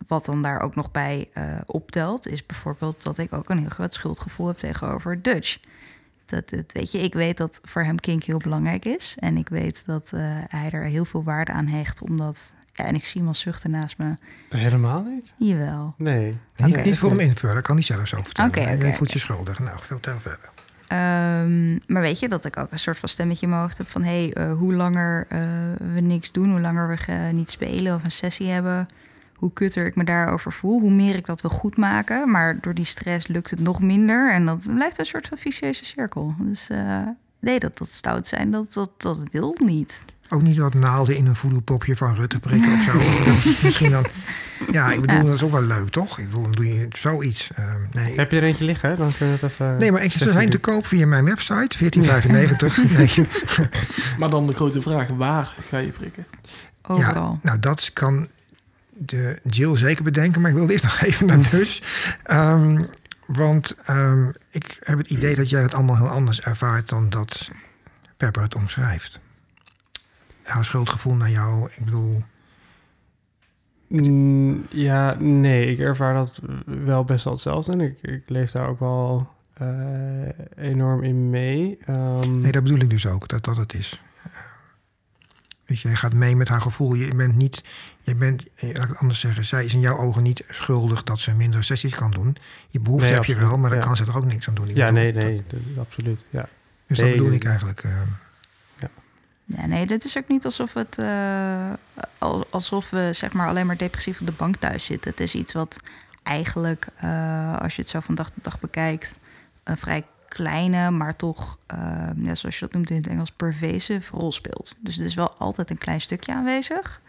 wat 0.06 0.24
dan 0.24 0.42
daar 0.42 0.60
ook 0.60 0.74
nog 0.74 0.90
bij 0.90 1.30
optelt, 1.66 2.26
is 2.26 2.46
bijvoorbeeld 2.46 3.02
dat 3.02 3.18
ik 3.18 3.32
ook 3.32 3.50
een 3.50 3.58
heel 3.58 3.68
groot 3.68 3.94
schuldgevoel 3.94 4.46
heb 4.46 4.56
tegenover 4.56 5.22
Dutch. 5.22 5.58
Dat, 6.30 6.50
het, 6.50 6.72
weet 6.72 6.92
je, 6.92 6.98
ik 6.98 7.14
weet 7.14 7.36
dat 7.36 7.60
voor 7.62 7.82
hem 7.82 8.00
kink 8.00 8.22
heel 8.22 8.38
belangrijk 8.38 8.84
is. 8.84 9.16
En 9.18 9.36
ik 9.36 9.48
weet 9.48 9.82
dat 9.86 10.10
eh, 10.14 10.20
hij 10.48 10.70
er 10.70 10.84
heel 10.84 11.04
veel 11.04 11.22
waarde 11.22 11.52
aan 11.52 11.66
hecht. 11.66 12.02
Omdat, 12.02 12.52
ja, 12.72 12.84
en 12.84 12.94
ik 12.94 13.04
zie 13.04 13.20
hem 13.20 13.28
al 13.28 13.34
zuchten 13.34 13.70
naast 13.70 13.98
me. 13.98 14.16
Helemaal 14.48 15.02
niet? 15.02 15.32
Jawel. 15.36 15.94
Nee. 15.96 16.32
Niet, 16.56 16.84
niet 16.84 16.98
voor 16.98 17.10
hem 17.10 17.18
invullen, 17.18 17.56
ik 17.56 17.62
kan 17.62 17.76
niet 17.76 17.84
zelf 17.84 18.08
zo 18.08 18.22
vertellen. 18.22 18.50
Oké, 18.50 18.60
oké, 18.60 18.86
je 18.86 18.94
voelt 18.94 19.12
je 19.12 19.18
schuldig. 19.18 19.58
Nou, 19.58 19.78
vertel 19.80 20.18
verder. 20.18 20.50
Ehm, 20.86 21.78
maar 21.86 22.02
weet 22.02 22.18
je 22.18 22.28
dat 22.28 22.44
ik 22.44 22.56
ook 22.56 22.72
een 22.72 22.78
soort 22.78 22.98
van 22.98 23.08
stemmetje 23.08 23.42
in 23.42 23.48
mijn 23.48 23.62
hoofd 23.62 23.78
heb 23.78 23.88
van... 23.88 24.02
hé, 24.02 24.24
hey, 24.24 24.32
eh, 24.32 24.52
hoe 24.52 24.74
langer 24.74 25.26
eh, 25.28 25.40
we 25.94 26.00
niks 26.00 26.32
doen, 26.32 26.50
hoe 26.50 26.60
langer 26.60 26.88
we 26.88 27.12
niet 27.32 27.50
spelen 27.50 27.94
of 27.94 28.04
een 28.04 28.10
sessie 28.10 28.48
hebben... 28.48 28.86
hoe 29.40 29.52
kutter 29.52 29.86
ik 29.86 29.96
me 29.96 30.04
daarover 30.04 30.52
voel, 30.52 30.80
hoe 30.80 30.90
meer 30.92 31.14
ik 31.14 31.26
dat 31.26 31.40
wil 31.40 31.50
goedmaken. 31.50 32.30
Maar 32.30 32.58
door 32.60 32.74
die 32.74 32.84
stress 32.84 33.26
lukt 33.26 33.50
het 33.50 33.60
nog 33.60 33.80
minder 33.80 34.32
en 34.32 34.46
dat 34.46 34.68
blijft 34.74 34.98
een 34.98 35.04
soort 35.04 35.26
van 35.28 35.38
vicieuze 35.38 35.84
cirkel. 35.84 36.34
Dus 36.38 36.68
eh, 36.68 36.98
nee, 37.40 37.58
dat 37.58 37.78
dat 37.78 37.92
stout 37.92 38.28
zijn, 38.28 38.50
dat, 38.50 38.72
dat, 38.72 38.90
dat 38.96 39.20
wil 39.32 39.56
niet. 39.64 40.04
Ook 40.30 40.42
niet 40.42 40.58
wat 40.58 40.74
naalden 40.74 41.16
in 41.16 41.26
een 41.26 41.36
voedelpopje 41.36 41.96
van 41.96 42.14
Rutte 42.14 42.38
prikken 42.38 42.72
of 42.72 42.80
zo. 42.82 42.92
Dat 43.32 43.44
is 43.44 43.60
misschien 43.60 43.90
dan... 43.90 44.04
Ja, 44.70 44.92
ik 44.92 45.00
bedoel, 45.00 45.16
Ja. 45.16 45.22
dat 45.22 45.34
is 45.34 45.42
ook 45.42 45.50
wel 45.50 45.62
leuk, 45.62 45.88
toch? 45.90 46.18
Ik 46.18 46.24
bedoel, 46.24 46.42
dan 46.42 46.52
doe 46.52 46.66
je 46.74 46.86
zoiets. 46.88 47.50
Ehm, 47.54 47.80
nee, 47.92 48.14
Heb 48.14 48.30
je 48.30 48.36
er 48.36 48.42
eentje 48.42 48.64
liggen? 48.64 48.96
Dan 48.96 49.10
kunnen 49.18 49.38
we 49.38 49.46
het 49.46 49.52
even... 49.52 49.76
nee, 49.76 49.92
maar 49.92 50.02
sessie 50.02 50.30
zijn 50.30 50.50
te 50.50 50.58
koop 50.58 50.86
via 50.86 51.06
mijn 51.06 51.24
website, 51.24 51.78
1495. 51.78 52.78
Nee. 52.98 53.26
Maar 54.18 54.30
dan 54.30 54.46
de 54.46 54.52
grote 54.52 54.82
vraag, 54.82 55.08
waar 55.08 55.54
ga 55.68 55.78
je 55.78 55.90
prikken? 55.90 56.26
Overal. 56.82 57.32
Ja, 57.32 57.38
nou, 57.42 57.58
dat 57.58 57.90
kan 57.92 58.28
de 59.06 59.40
Jill 59.44 59.76
zeker 59.76 60.04
bedenken, 60.04 60.40
maar 60.40 60.50
ik 60.50 60.56
wil 60.56 60.68
eerst 60.68 60.84
nog 60.84 61.00
even 61.08 61.26
naar 61.26 61.50
Dutch. 61.50 61.80
Ehm, 62.22 62.84
want 63.26 63.76
ehm, 63.84 64.28
ik 64.50 64.76
heb 64.80 64.98
het 64.98 65.10
idee 65.10 65.34
dat 65.34 65.50
jij 65.50 65.62
het 65.62 65.74
allemaal 65.74 65.96
heel 65.96 66.08
anders 66.08 66.40
ervaart 66.40 66.88
dan 66.88 67.08
dat 67.08 67.50
Pepper 68.16 68.42
het 68.42 68.54
omschrijft. 68.54 69.20
Jouw 70.42 70.62
schuldgevoel 70.62 71.14
naar 71.14 71.30
jou, 71.30 71.70
ik 71.76 71.84
bedoel, 71.84 72.22
Mm, 73.90 74.66
ja, 74.68 75.16
nee, 75.18 75.66
ik 75.66 75.78
ervaar 75.78 76.14
dat 76.14 76.40
wel 76.64 77.04
best 77.04 77.24
wel 77.24 77.32
hetzelfde. 77.32 77.72
En 77.72 77.80
ik, 77.80 78.02
ik 78.02 78.22
leef 78.26 78.50
daar 78.50 78.68
ook 78.68 78.80
wel 78.80 79.28
eh, 79.54 80.28
enorm 80.56 81.02
in 81.02 81.30
mee. 81.30 81.78
Ehm, 81.86 82.40
nee, 82.40 82.52
dat 82.52 82.62
bedoel 82.62 82.78
ik 82.78 82.90
dus 82.90 83.06
ook, 83.06 83.28
dat 83.28 83.44
dat 83.44 83.56
het 83.56 83.74
is. 83.74 84.02
Dus 85.70 85.82
jij 85.82 85.94
gaat 85.94 86.12
mee 86.14 86.36
met 86.36 86.48
haar 86.48 86.60
gevoel. 86.60 86.94
Je 86.94 87.14
bent 87.14 87.36
niet, 87.36 87.62
je 88.00 88.14
bent, 88.14 88.42
eh, 88.54 88.68
laat 88.68 88.82
ik 88.82 88.88
het 88.88 88.98
anders 88.98 89.20
zeggen, 89.20 89.44
zij 89.44 89.64
is 89.64 89.74
in 89.74 89.80
jouw 89.80 89.96
ogen 89.96 90.22
niet 90.22 90.44
schuldig 90.48 91.02
dat 91.02 91.18
ze 91.18 91.34
minder 91.34 91.64
sessies 91.64 91.94
kan 91.94 92.10
doen. 92.10 92.36
Je 92.68 92.80
behoefte 92.80 93.06
Nee, 93.06 93.14
heb 93.14 93.24
je 93.24 93.34
wel, 93.36 93.58
maar 93.58 93.70
dan 93.70 93.78
ja. 93.78 93.84
kan 93.84 93.96
ze 93.96 94.04
er 94.04 94.16
ook 94.16 94.24
niks 94.24 94.48
aan 94.48 94.54
doen. 94.54 94.68
Ik 94.68 94.76
ja, 94.76 94.86
bedoel, 94.86 95.00
nee, 95.02 95.12
nee, 95.12 95.44
dat- 95.48 95.60
absoluut. 95.86 96.24
Ja. 96.30 96.48
dus 96.86 96.98
Nee, 96.98 97.08
dat 97.08 97.16
bedoel 97.18 97.32
ik 97.34 97.44
eigenlijk. 97.44 97.80
ehm. 97.84 98.06
Ja, 99.44 99.66
nee, 99.66 99.86
dit 99.86 100.04
is 100.04 100.16
ook 100.16 100.28
niet 100.28 100.44
alsof 100.44 100.74
het 100.74 100.98
eh, 100.98 101.72
al- 102.18 102.46
alsof 102.50 102.90
we 102.90 103.08
zeg 103.12 103.32
maar 103.32 103.48
alleen 103.48 103.66
maar 103.66 103.76
depressief 103.76 104.20
op 104.20 104.26
de 104.26 104.32
bank 104.32 104.56
thuis 104.56 104.84
zitten. 104.84 105.10
Het 105.10 105.20
is 105.20 105.34
iets 105.34 105.52
wat 105.52 105.76
eigenlijk, 106.22 106.86
eh, 106.96 107.56
als 107.56 107.76
je 107.76 107.82
het 107.82 107.90
zo 107.90 108.00
van 108.00 108.14
dag 108.14 108.30
tot 108.30 108.44
dag 108.44 108.60
bekijkt, 108.60 109.18
een 109.64 109.76
vrij 109.76 110.04
kleine, 110.30 110.90
maar 110.90 111.16
toch, 111.16 111.58
eh, 111.66 111.78
ja, 112.16 112.34
zoals 112.34 112.58
je 112.58 112.64
dat 112.64 112.72
noemt 112.72 112.90
in 112.90 112.96
het 112.96 113.06
Engels, 113.06 113.30
pervasive 113.30 114.16
rol 114.16 114.32
speelt. 114.32 114.74
Dus 114.80 114.96
het 114.96 115.06
is 115.06 115.14
wel 115.14 115.34
altijd 115.34 115.70
een 115.70 115.78
klein 115.78 116.00
stukje 116.00 116.32
aanwezig, 116.32 117.02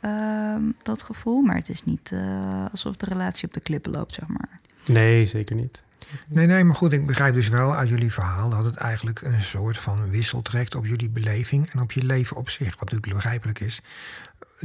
ehm, 0.00 0.62
dat 0.82 1.02
gevoel. 1.02 1.42
Maar 1.42 1.56
het 1.56 1.68
is 1.68 1.84
niet 1.84 2.12
eh, 2.12 2.66
alsof 2.70 2.96
de 2.96 3.06
relatie 3.06 3.48
op 3.48 3.54
de 3.54 3.60
klippen 3.60 3.92
loopt, 3.92 4.14
zeg 4.14 4.28
maar. 4.28 4.60
Nee, 4.86 5.26
zeker 5.26 5.56
niet. 5.56 5.82
Nee, 6.26 6.46
nee, 6.46 6.64
maar 6.64 6.76
goed, 6.76 6.92
ik 6.92 7.06
begrijp 7.06 7.34
dus 7.34 7.48
wel 7.48 7.74
uit 7.74 7.88
jullie 7.88 8.12
verhaal 8.12 8.50
dat 8.50 8.64
het 8.64 8.76
eigenlijk 8.76 9.20
een 9.20 9.42
soort 9.42 9.78
van 9.78 10.10
wissel 10.10 10.42
trekt 10.42 10.74
op 10.74 10.86
jullie 10.86 11.10
beleving 11.10 11.70
en 11.70 11.80
op 11.80 11.92
je 11.92 12.04
leven 12.04 12.36
op 12.36 12.50
zich, 12.50 12.70
wat 12.70 12.90
natuurlijk 12.90 13.12
begrijpelijk 13.12 13.60
is. 13.60 13.80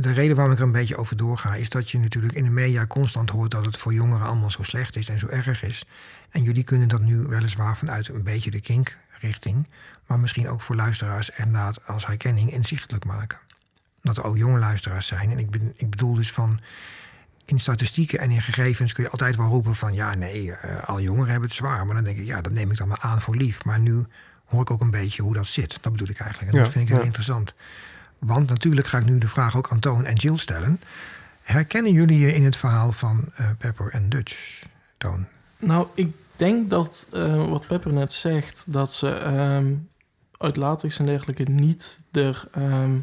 De 0.02 0.14
reden 0.14 0.36
waarom 0.36 0.54
ik 0.54 0.60
er 0.60 0.66
een 0.66 0.72
beetje 0.72 0.95
over 0.95 1.18
doorga, 1.18 1.56
is 1.56 1.70
dat 1.70 1.91
je 1.91 2.00
natuurlijk 2.00 2.34
in 2.34 2.43
de 2.43 2.50
media 2.50 2.88
constant 2.88 3.30
hoort 3.30 3.52
dat 3.52 3.66
het 3.66 3.78
voor 3.78 3.93
jongeren 3.93 4.28
allemaal 4.28 4.52
zo 4.52 4.64
slecht 4.64 4.95
is 4.95 5.10
en 5.10 5.20
zo 5.20 5.28
erg 5.28 5.64
is. 5.64 5.86
En 6.30 6.43
jullie 6.43 6.64
kunnen 6.64 6.88
dat 6.88 7.02
nu 7.02 7.18
weliswaar 7.18 7.78
vanuit 7.78 8.08
een 8.08 8.24
beetje 8.24 8.52
de 8.52 8.62
kink-richting, 8.62 9.70
maar 10.08 10.20
misschien 10.20 10.50
ook 10.50 10.62
voor 10.62 10.76
luisteraars 10.76 11.30
inderdaad 11.30 11.88
als 11.88 12.06
herkenning 12.06 12.52
inzichtelijk 12.52 13.06
maken. 13.06 13.39
Dat 14.02 14.18
er 14.18 14.24
ook 14.24 14.38
jonge 14.38 14.60
luisteraars 14.60 15.08
zijn. 15.08 15.32
En 15.32 15.39
ik, 15.39 15.50
ben, 15.50 15.74
ik 15.76 15.89
bedoel 15.89 16.14
dus 16.14 16.32
van 16.32 16.60
in 17.45 17.60
statistieken 17.60 18.20
en 18.20 18.32
in 18.32 18.41
gegevens 18.41 18.93
kun 18.93 19.04
je 19.04 19.10
altijd 19.10 19.36
wel 19.36 19.47
roepen 19.47 19.76
van 19.76 19.93
ja, 19.93 20.16
nee, 20.16 20.52
eh, 20.52 20.84
al 20.84 21.02
jongeren 21.02 21.32
hebben 21.32 21.50
het 21.50 21.58
zwaar. 21.58 21.86
Maar 21.86 21.95
dan 21.95 22.04
denk 22.04 22.18
ik, 22.18 22.26
ja, 22.26 22.41
dat 22.41 22.52
neem 22.52 22.72
ik 22.72 22.78
dan 22.78 22.88
maar 22.88 23.02
aan 23.02 23.22
voor 23.22 23.36
lief. 23.36 23.64
Maar 23.64 23.80
nu 23.80 24.06
hoor 24.45 24.62
ik 24.62 24.72
ook 24.72 24.82
een 24.82 24.91
beetje 24.91 25.22
hoe 25.22 25.34
dat 25.34 25.47
zit. 25.47 25.78
Dat 25.82 25.91
bedoel 25.91 26.10
ik 26.10 26.20
eigenlijk. 26.20 26.52
En 26.52 26.58
Ja, 26.58 26.64
dat 26.64 26.72
vind 26.72 26.84
ik 26.84 26.89
heel 26.89 27.00
ja. 27.00 27.06
interessant. 27.06 27.54
Want 28.20 28.50
natuurlijk 28.50 28.88
ga 28.88 28.98
ik 28.98 29.06
nu 29.06 29.18
de 29.18 29.28
vraag 29.28 29.58
ook 29.58 29.72
aan 29.72 29.80
Toon 29.80 30.06
en 30.06 30.16
Jill 30.16 30.38
stellen. 30.38 30.80
Herkennen 31.42 31.92
jullie 31.92 32.20
je 32.20 32.34
in 32.34 32.44
het 32.44 32.58
verhaal 32.58 32.92
van 32.92 33.26
eh, 33.36 33.50
Pepper 33.58 33.92
en 33.92 34.10
Dutch, 34.10 34.64
Toon? 34.98 35.26
Nou, 35.60 35.88
ik 35.94 36.12
denk 36.36 36.70
dat 36.70 37.08
eh, 37.12 37.50
wat 37.50 37.68
Pepper 37.68 37.94
net 37.94 38.12
zegt, 38.12 38.66
dat 38.68 38.94
ze 38.94 39.10
ehm, 39.10 39.74
uit 40.38 40.56
latex 40.56 41.00
en 41.00 41.06
dergelijke 41.06 41.44
niet 41.44 42.00
de, 42.12 42.34
ehm, 42.52 42.98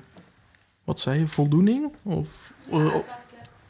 wat 0.84 1.00
zei 1.00 1.18
je, 1.18 1.26
voldoening 1.26 1.92
of 2.02 2.52
uh, 2.72 2.94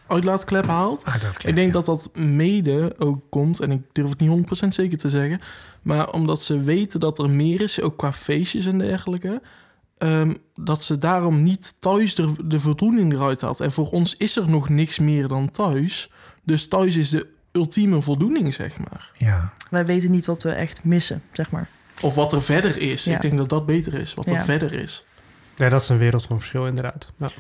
uitlaatklep 0.07 0.67
haalt. 0.67 1.05
Ik 1.45 1.55
denk 1.55 1.73
dat 1.73 1.85
dat 1.85 2.11
mede 2.15 2.95
ook 2.99 3.23
komt, 3.31 3.61
en 3.61 3.71
ik 3.71 3.83
durf 3.93 4.11
het 4.11 4.21
niet 4.21 4.65
100% 4.65 4.69
zeker 4.69 4.99
te 4.99 5.11
zeggen, 5.11 5.41
maar 5.83 6.11
omdat 6.11 6.43
ze 6.43 6.61
weten 6.61 7.01
dat 7.01 7.19
er 7.19 7.31
meer 7.31 7.61
is, 7.61 7.81
ook 7.81 7.97
qua 7.97 8.13
feestjes 8.13 8.67
en 8.67 8.79
dergelijke, 8.79 9.43
ehm, 9.97 10.35
dat 10.55 10.85
ze 10.85 10.99
daarom 10.99 11.43
niet 11.43 11.81
thuis 11.81 12.15
de, 12.15 12.35
de 12.47 12.61
voldoening 12.61 13.13
eruit 13.13 13.41
haalt. 13.41 13.61
En 13.61 13.73
voor 13.73 13.91
ons 13.91 14.17
is 14.17 14.37
er 14.37 14.49
nog 14.49 14.69
niks 14.69 14.99
meer 14.99 15.29
dan 15.29 15.51
thuis. 15.51 16.11
Dus 16.45 16.69
thuis 16.69 16.97
is 16.97 17.11
de 17.11 17.27
ultieme 17.53 18.03
voldoening, 18.03 18.55
zeg 18.55 18.79
maar. 18.79 19.11
Ja, 19.13 19.53
Wij 19.71 19.87
weten 19.87 20.11
niet 20.11 20.27
wat 20.27 20.43
we 20.43 20.51
echt 20.51 20.85
missen, 20.85 21.23
zeg 21.33 21.51
maar. 21.51 21.69
Of 22.01 22.15
wat 22.15 22.33
er 22.33 22.43
verder 22.43 22.81
is. 22.81 23.05
Ja. 23.05 23.15
Ik 23.15 23.21
denk 23.21 23.37
dat 23.37 23.49
dat 23.49 23.67
beter 23.67 23.95
is, 23.95 24.15
wat 24.15 24.31
er 24.31 24.45
verder 24.45 24.73
is. 24.73 25.05
Ja, 25.55 25.69
dat 25.69 25.83
is 25.83 25.89
een 25.89 25.99
wereld 25.99 26.27
van 26.27 26.39
verschil 26.39 26.67
inderdaad. 26.67 27.13
Ja. 27.19 27.31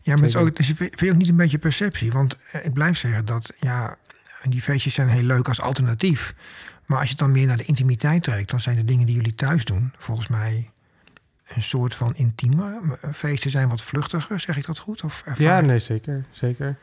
ja 0.00 0.14
maar 0.14 0.24
het 0.24 0.34
is 0.34 0.36
ook, 0.36 0.56
dus 0.56 0.72
vind 0.76 1.00
je 1.00 1.10
ook 1.10 1.16
niet 1.16 1.28
een 1.28 1.36
beetje 1.36 1.58
perceptie? 1.58 2.12
Want 2.12 2.36
eh, 2.50 2.64
ik 2.64 2.72
blijf 2.72 2.98
zeggen 2.98 3.24
dat 3.24 3.56
ja, 3.60 3.96
die 4.48 4.62
feestjes 4.62 4.94
zijn 4.94 5.08
heel 5.08 5.22
leuk 5.22 5.48
als 5.48 5.60
alternatief. 5.60 6.34
Maar 6.86 6.98
als 6.98 7.06
je 7.06 7.14
het 7.14 7.24
dan 7.24 7.32
meer 7.32 7.46
naar 7.46 7.56
de 7.56 7.64
intimiteit 7.64 8.22
trekt, 8.22 8.50
dan 8.50 8.60
zijn 8.60 8.76
de 8.76 8.84
dingen 8.84 9.06
die 9.06 9.14
jullie 9.14 9.34
thuis 9.34 9.64
doen, 9.64 9.92
volgens 9.98 10.28
mij 10.28 10.70
een 11.54 11.62
soort 11.62 11.94
van 11.94 12.12
intieme. 12.14 12.80
Eh, 13.00 13.10
Feesten 13.12 13.50
zijn 13.50 13.68
wat 13.68 13.82
vluchtiger, 13.82 14.40
zeg 14.40 14.56
ik 14.56 14.66
dat 14.66 14.78
goed? 14.78 15.04
Of 15.04 15.24
Ja, 15.36 15.60
nee, 15.60 15.78
zeker. 15.78 16.24
zeker. 16.30 16.76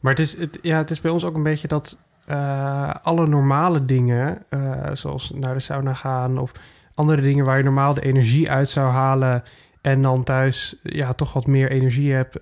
Maar 0.00 0.12
het 0.12 0.20
is, 0.22 0.36
het, 0.38 0.58
ja, 0.62 0.76
het 0.76 0.90
is 0.90 1.00
bij 1.00 1.10
ons 1.10 1.24
ook 1.24 1.34
een 1.34 1.42
beetje 1.42 1.68
dat 1.68 1.98
eh, 2.26 2.94
alle 3.02 3.26
normale 3.26 3.82
dingen, 3.84 4.42
eh, 4.48 4.90
zoals 4.92 5.30
naar 5.34 5.54
de 5.54 5.60
sauna 5.60 5.94
gaan 5.94 6.38
of 6.38 6.52
andere 6.94 7.22
dingen 7.22 7.44
waar 7.44 7.56
je 7.56 7.62
normaal 7.64 7.94
de 7.94 8.00
energie 8.04 8.50
uit 8.50 8.68
zou 8.70 8.90
halen 8.92 9.42
en 9.80 10.02
dan 10.02 10.24
thuis 10.24 10.76
ja, 10.82 11.12
toch 11.12 11.32
wat 11.32 11.46
meer 11.46 11.70
energie 11.70 12.12
hebt 12.12 12.38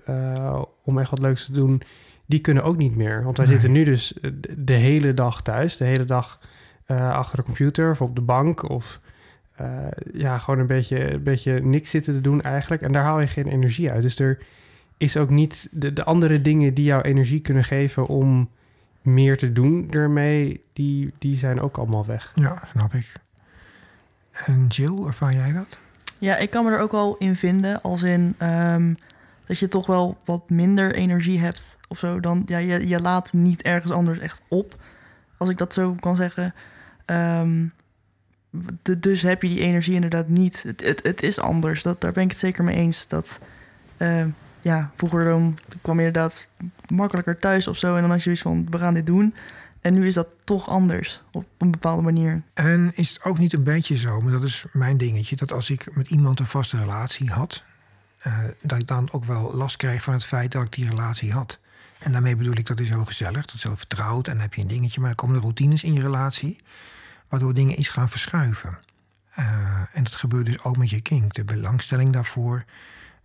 om 0.83 0.99
echt 0.99 1.09
wat 1.09 1.19
leuks 1.19 1.45
te 1.45 1.51
doen, 1.51 1.81
die 2.25 2.39
kunnen 2.39 2.63
ook 2.63 2.77
niet 2.77 2.95
meer. 2.95 3.23
Want 3.23 3.37
wij 3.37 3.45
Nee. 3.45 3.55
zitten 3.55 3.71
nu 3.73 3.83
dus 3.83 4.13
de- 4.57 4.73
hele 4.73 5.13
dag 5.13 5.41
thuis, 5.41 5.77
de 5.77 5.85
hele 5.85 6.05
dag 6.05 6.39
achter 6.87 7.37
de 7.37 7.43
computer 7.43 7.89
of 7.91 8.01
op 8.01 8.15
de 8.15 8.21
bank 8.21 8.69
of 8.69 8.99
eh, 9.55 9.67
ja, 10.13 10.37
gewoon 10.37 10.59
een 10.59 10.67
beetje, 10.67 11.13
een 11.13 11.23
beetje 11.23 11.61
niks 11.61 11.89
zitten 11.89 12.13
te 12.13 12.21
doen 12.21 12.41
eigenlijk. 12.41 12.81
En 12.81 12.91
daar 12.91 13.03
haal 13.03 13.19
je 13.19 13.27
geen 13.27 13.47
energie 13.47 13.91
uit. 13.91 14.01
Dus 14.01 14.19
er 14.19 14.37
is 14.97 15.17
ook 15.17 15.29
niet 15.29 15.67
de, 15.71 15.93
de 15.93 16.03
andere 16.03 16.41
dingen 16.41 16.73
die 16.73 16.85
jou 16.85 17.01
energie 17.01 17.39
kunnen 17.39 17.63
geven 17.63 18.07
om 18.07 18.49
meer 19.01 19.37
te 19.37 19.51
doen 19.51 19.87
ermee, 19.91 20.63
die, 20.73 21.13
die 21.19 21.35
zijn 21.35 21.61
ook 21.61 21.77
allemaal 21.77 22.05
weg. 22.05 22.31
Ja, 22.35 22.63
snap 22.71 22.93
ik. 22.93 23.11
En 24.31 24.67
Jill, 24.67 25.05
ervaar 25.05 25.33
jij 25.33 25.51
dat? 25.51 25.77
Ja, 26.19 26.37
ik 26.37 26.49
kan 26.49 26.65
me 26.65 26.71
er 26.71 26.79
ook 26.79 26.91
wel 26.91 27.17
in 27.17 27.35
vinden. 27.35 27.81
Als 27.81 28.01
in 28.01 28.35
ehm, 28.37 28.93
dat 29.45 29.59
je 29.59 29.67
toch 29.67 29.85
wel 29.85 30.17
wat 30.25 30.49
minder 30.49 30.95
energie 30.95 31.39
hebt 31.39 31.77
of 31.87 31.99
zo. 31.99 32.19
Dan, 32.19 32.43
ja, 32.45 32.57
je, 32.57 32.87
je 32.87 33.01
laat 33.01 33.33
niet 33.33 33.61
ergens 33.61 33.93
anders 33.93 34.19
echt 34.19 34.41
op. 34.47 34.75
Als 35.37 35.49
ik 35.49 35.57
dat 35.57 35.73
zo 35.73 35.95
kan 35.99 36.15
zeggen. 36.15 36.53
Ehm, 37.05 37.65
de- 38.81 38.99
dus 38.99 39.21
heb 39.21 39.41
je 39.41 39.49
die 39.49 39.59
energie 39.59 39.93
inderdaad 39.93 40.27
niet. 40.27 40.63
Het, 40.77 40.99
het, 41.03 41.23
is 41.23 41.39
anders. 41.39 41.81
Dat, 41.81 42.01
daar 42.01 42.11
ben 42.11 42.23
ik 42.23 42.29
het 42.29 42.39
zeker 42.39 42.63
mee 42.63 42.75
eens. 42.75 43.07
Dat, 43.07 43.39
ehm, 43.97 44.29
ja, 44.61 44.91
vroeger 44.97 45.23
dan 45.23 45.57
kwam 45.81 45.99
je 45.99 46.05
inderdaad 46.05 46.47
makkelijker 46.87 47.39
thuis 47.39 47.67
of 47.67 47.77
zo. 47.77 47.95
En 47.95 48.01
dan 48.01 48.09
had 48.09 48.17
je 48.17 48.23
zoiets 48.23 48.41
van, 48.41 48.67
we 48.69 48.77
gaan 48.77 48.93
dit 48.93 49.05
doen. 49.05 49.33
En 49.81 49.93
nu 49.93 50.07
is 50.07 50.13
dat 50.13 50.27
toch 50.43 50.69
anders. 50.69 51.23
Op 51.31 51.45
een 51.57 51.71
bepaalde 51.71 52.01
manier. 52.01 52.41
En 52.53 52.91
is 52.95 53.09
het 53.09 53.23
ook 53.23 53.37
niet 53.37 53.53
een 53.53 53.63
beetje 53.63 53.97
zo, 53.97 54.21
maar 54.21 54.31
dat 54.31 54.43
is 54.43 54.65
mijn 54.71 54.97
dingetje, 54.97 55.35
dat 55.35 55.51
als 55.51 55.69
ik 55.69 55.95
met 55.95 56.09
iemand 56.09 56.39
een 56.39 56.45
vaste 56.45 56.77
relatie 56.77 57.29
had, 57.29 57.63
eh, 58.19 58.37
dat 58.61 58.79
ik 58.79 58.87
dan 58.87 59.11
ook 59.11 59.25
wel 59.25 59.53
last 59.53 59.77
kreeg 59.77 60.03
van 60.03 60.13
het 60.13 60.25
feit 60.25 60.51
dat 60.51 60.63
ik 60.63 60.71
die 60.71 60.89
relatie 60.89 61.31
had. 61.31 61.59
En 61.99 62.11
daarmee 62.11 62.35
bedoel 62.35 62.57
ik 62.57 62.65
dat 62.65 62.79
is 62.79 62.89
heel 62.89 63.05
gezellig, 63.05 63.45
dat 63.45 63.55
is 63.55 63.63
heel 63.63 63.77
vertrouwd 63.77 64.27
en 64.27 64.33
dan 64.33 64.41
heb 64.41 64.53
je 64.53 64.61
een 64.61 64.67
dingetje, 64.67 64.99
maar 64.99 65.09
dan 65.09 65.17
komen 65.17 65.35
er 65.35 65.41
routines 65.41 65.83
in 65.83 65.93
je 65.93 66.01
relatie, 66.01 66.61
waardoor 67.33 67.53
dingen 67.53 67.79
iets 67.79 67.87
gaan 67.87 68.09
verschuiven. 68.09 68.77
Eh, 69.33 69.81
en 69.93 70.03
dat 70.03 70.15
gebeurt 70.15 70.45
dus 70.45 70.63
ook 70.63 70.77
met 70.77 70.89
je 70.89 71.01
kink. 71.01 71.33
De 71.33 71.43
belangstelling 71.43 72.13
daarvoor 72.13 72.63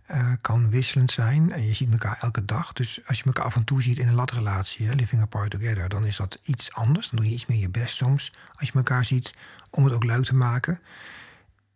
eh, 0.05 0.31
kan 0.41 0.69
wisselend 0.69 1.11
zijn. 1.11 1.51
En 1.51 1.67
je 1.67 1.73
ziet 1.73 1.91
elkaar 1.91 2.17
elke 2.21 2.45
dag. 2.45 2.73
Dus 2.73 2.99
als 3.07 3.17
je 3.17 3.23
elkaar 3.23 3.45
af 3.45 3.55
en 3.55 3.63
toe 3.63 3.81
ziet 3.81 3.97
in 3.97 4.07
een 4.07 4.13
latrelatie, 4.13 4.87
hè, 4.87 4.93
living 4.93 5.21
apart 5.21 5.49
together, 5.49 5.89
dan 5.89 6.05
is 6.05 6.17
dat 6.17 6.39
iets 6.43 6.73
anders. 6.73 7.09
Dan 7.09 7.19
doe 7.19 7.27
je 7.27 7.33
iets 7.33 7.45
meer 7.45 7.59
je 7.59 7.69
best 7.69 7.95
soms 7.95 8.33
als 8.55 8.67
je 8.67 8.73
elkaar 8.73 9.05
ziet 9.05 9.33
om 9.69 9.83
het 9.83 9.93
ook 9.93 10.03
leuk 10.03 10.25
te 10.25 10.35
maken. 10.35 10.79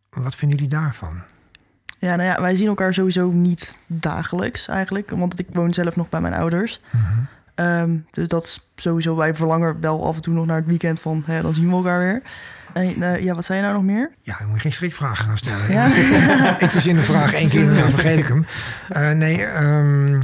Wat 0.09 0.35
vinden 0.35 0.57
jullie 0.57 0.73
daarvan? 0.73 1.21
Ja, 1.97 2.15
nou 2.15 2.29
ja, 2.29 2.41
wij 2.41 2.55
zien 2.55 2.67
elkaar 2.67 2.93
sowieso 2.93 3.31
niet 3.31 3.77
dagelijks 3.87 4.67
eigenlijk. 4.67 5.09
Want 5.09 5.39
ik 5.39 5.47
woon 5.51 5.73
zelf 5.73 5.95
nog 5.95 6.09
bij 6.09 6.21
mijn 6.21 6.33
ouders. 6.33 6.81
Ehm, 7.55 7.97
dus 8.11 8.27
dat 8.27 8.43
is 8.43 8.69
sowieso, 8.75 9.15
wij 9.15 9.35
verlangen 9.35 9.81
wel 9.81 10.07
af 10.07 10.15
en 10.15 10.21
toe 10.21 10.33
nog 10.33 10.45
naar 10.45 10.55
het 10.55 10.65
weekend 10.65 10.99
van, 10.99 11.23
hè, 11.25 11.41
dan 11.41 11.53
zien 11.53 11.69
we 11.69 11.75
elkaar 11.75 11.99
weer. 11.99 12.21
Nee, 12.73 12.97
eh, 12.99 13.23
ja, 13.23 13.35
wat 13.35 13.45
zei 13.45 13.59
je 13.59 13.65
nou 13.65 13.77
nog 13.77 13.85
meer? 13.85 14.11
Ja, 14.21 14.35
je 14.39 14.45
moet 14.45 14.61
geen 14.61 14.73
strikvragen 14.73 15.25
gaan 15.25 15.37
stellen. 15.37 15.71
Ja. 15.71 15.85
ik 16.65 16.69
verzin 16.69 16.97
een 16.97 17.03
vraag 17.03 17.33
één 17.33 17.49
keer 17.49 17.67
en 17.67 17.75
dan 17.75 17.89
vergeet 17.89 18.17
ik 18.17 18.27
hem. 18.27 18.45
Eh, 18.89 19.11
nee, 19.11 19.43
ehm, 19.45 20.21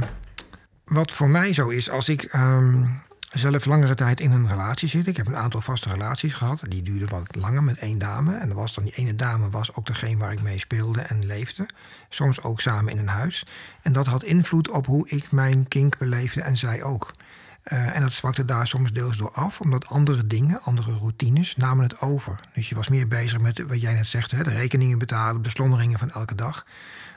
wat 0.84 1.12
voor 1.12 1.28
mij 1.28 1.52
zo 1.52 1.68
is, 1.68 1.90
als 1.90 2.08
ik 2.08 2.22
ehm, 2.22 2.82
zelf 3.30 3.64
langere 3.64 3.94
tijd 3.94 4.20
in 4.20 4.30
een 4.30 4.48
relatie 4.48 4.88
zit. 4.88 5.06
Ik 5.06 5.16
heb 5.16 5.26
een 5.26 5.36
aantal 5.36 5.60
vaste 5.60 5.88
relaties 5.88 6.32
gehad. 6.32 6.60
Die 6.68 6.82
duurden 6.82 7.08
wat 7.08 7.34
langer 7.34 7.64
met 7.64 7.78
één 7.78 7.98
dame. 7.98 8.36
En 8.36 8.54
was 8.54 8.74
dan 8.74 8.84
die 8.84 8.94
ene 8.94 9.14
dame 9.14 9.50
was 9.50 9.74
ook 9.74 9.86
degene 9.86 10.16
waar 10.16 10.32
ik 10.32 10.42
mee 10.42 10.58
speelde 10.58 11.00
en 11.00 11.26
leefde. 11.26 11.68
Soms 12.08 12.42
ook 12.42 12.60
samen 12.60 12.92
in 12.92 12.98
een 12.98 13.08
huis. 13.08 13.46
En 13.82 13.92
dat 13.92 14.06
had 14.06 14.22
invloed 14.22 14.70
op 14.70 14.86
hoe 14.86 15.08
ik 15.08 15.32
mijn 15.32 15.68
kink 15.68 15.98
beleefde 15.98 16.42
en 16.42 16.56
zij 16.56 16.82
ook. 16.82 17.14
Eh, 17.62 17.96
en 17.96 18.02
dat 18.02 18.12
zwakte 18.12 18.44
daar 18.44 18.66
soms 18.66 18.92
deels 18.92 19.16
door 19.16 19.30
af, 19.30 19.60
omdat 19.60 19.86
andere 19.86 20.26
dingen, 20.26 20.62
andere 20.62 20.92
routines, 20.92 21.56
namen 21.56 21.84
het 21.84 22.00
over. 22.00 22.40
Dus 22.54 22.68
je 22.68 22.74
was 22.74 22.88
meer 22.88 23.08
bezig 23.08 23.40
met 23.40 23.58
wat 23.66 23.80
jij 23.80 23.94
net 23.94 24.06
zegt, 24.06 24.30
hè, 24.30 24.42
de 24.42 24.50
rekeningen 24.50 24.98
betalen, 24.98 25.42
beslommeringen 25.42 25.98
van 25.98 26.10
elke 26.10 26.34
dag. 26.34 26.66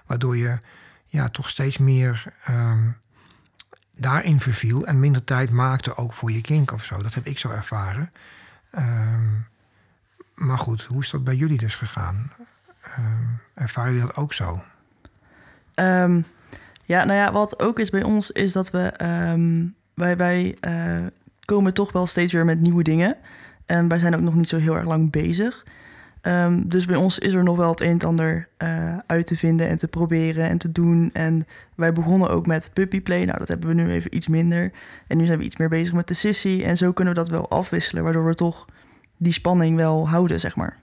Waardoor 0.05 0.37
je 0.37 0.59
ja, 1.05 1.29
toch 1.29 1.49
steeds 1.49 1.77
meer 1.77 2.33
ehm, 2.43 2.89
daarin 3.97 4.39
verviel 4.39 4.85
en 4.87 4.99
minder 4.99 5.23
tijd 5.23 5.49
maakte 5.49 5.95
ook 5.95 6.13
voor 6.13 6.31
je 6.31 6.41
kink 6.41 6.71
of 6.71 6.83
zo. 6.83 7.03
Dat 7.03 7.13
heb 7.13 7.25
ik 7.25 7.37
zo 7.37 7.49
ervaren. 7.49 8.11
Ehm, 8.71 9.31
maar 10.35 10.59
goed, 10.59 10.83
hoe 10.83 11.01
is 11.01 11.09
dat 11.09 11.23
bij 11.23 11.35
jullie 11.35 11.57
dus 11.57 11.75
gegaan? 11.75 12.31
Ehm 12.81 13.41
ervaren 13.53 13.93
jullie 13.93 14.07
dat 14.07 14.15
ook 14.15 14.33
zo? 14.33 14.63
Ehm, 15.73 16.21
ja, 16.83 17.03
nou 17.03 17.19
ja, 17.19 17.31
wat 17.31 17.59
ook 17.59 17.79
is 17.79 17.89
bij 17.89 18.03
ons, 18.03 18.31
is 18.31 18.51
dat 18.51 18.71
we... 18.71 18.93
wij 19.93 20.17
wij 20.17 20.57
eh, 20.59 21.05
komen 21.45 21.73
toch 21.73 21.91
wel 21.91 22.07
steeds 22.07 22.33
weer 22.33 22.45
met 22.45 22.59
nieuwe 22.59 22.83
dingen. 22.83 23.17
En 23.65 23.87
wij 23.87 23.99
zijn 23.99 24.15
ook 24.15 24.21
nog 24.21 24.35
niet 24.35 24.49
zo 24.49 24.57
heel 24.57 24.75
erg 24.75 24.85
lang 24.85 25.11
bezig. 25.11 25.65
Ehm, 26.23 26.61
dus 26.65 26.85
bij 26.85 26.95
ons 26.95 27.19
is 27.19 27.33
er 27.33 27.43
nog 27.43 27.57
wel 27.57 27.69
het 27.69 27.81
een 27.81 27.99
en 27.99 28.07
ander 28.07 28.47
eh, 28.57 28.97
uit 29.07 29.25
te 29.25 29.35
vinden 29.35 29.67
en 29.67 29.77
te 29.77 29.87
proberen 29.87 30.49
en 30.49 30.57
te 30.57 30.71
doen. 30.71 31.09
En 31.13 31.47
wij 31.75 31.93
begonnen 31.93 32.29
ook 32.29 32.45
met 32.45 32.69
puppyplay. 32.73 33.25
Nou, 33.25 33.37
dat 33.37 33.47
hebben 33.47 33.67
we 33.67 33.73
nu 33.73 33.91
even 33.91 34.15
iets 34.15 34.27
minder. 34.27 34.71
En 35.07 35.17
nu 35.17 35.25
zijn 35.25 35.37
we 35.37 35.45
iets 35.45 35.57
meer 35.57 35.69
bezig 35.69 35.93
met 35.93 36.07
de 36.07 36.13
sissy. 36.13 36.61
En 36.65 36.77
zo 36.77 36.91
kunnen 36.91 37.13
we 37.13 37.19
dat 37.19 37.29
wel 37.29 37.49
afwisselen, 37.49 38.03
waardoor 38.03 38.25
we 38.25 38.35
toch 38.35 38.65
die 39.17 39.33
spanning 39.33 39.75
wel 39.75 40.09
houden, 40.09 40.39
zeg 40.39 40.55
maar. 40.55 40.81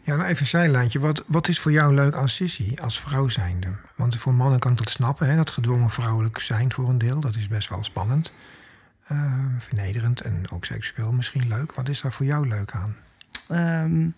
Ja, 0.00 0.16
nou 0.16 0.28
even 0.28 0.40
een 0.40 0.46
zijlijntje. 0.46 0.98
Wat, 0.98 1.24
wat 1.26 1.48
is 1.48 1.60
voor 1.60 1.72
jou 1.72 1.94
leuk 1.94 2.14
aan 2.14 2.28
Sissy 2.28 2.76
als 2.80 3.00
vrouw 3.00 3.28
zijnde? 3.28 3.72
Want 3.96 4.16
voor 4.16 4.34
mannen 4.34 4.58
kan 4.58 4.72
ik 4.72 4.78
dat 4.78 4.90
snappen, 4.90 5.28
hè? 5.28 5.36
dat 5.36 5.50
gedwongen 5.50 5.90
vrouwelijk 5.90 6.38
zijn 6.38 6.72
voor 6.72 6.88
een 6.88 6.98
deel. 6.98 7.20
Dat 7.20 7.36
is 7.36 7.48
best 7.48 7.68
wel 7.68 7.84
spannend. 7.84 8.32
Eh, 9.06 9.44
vernederend 9.58 10.20
en 10.20 10.50
ook 10.50 10.64
seksueel 10.64 11.12
misschien 11.12 11.48
leuk. 11.48 11.74
Wat 11.74 11.88
is 11.88 12.00
daar 12.00 12.12
voor 12.12 12.26
jou 12.26 12.48
leuk 12.48 12.70
aan? 12.70 12.96
Ehm, 13.48 14.08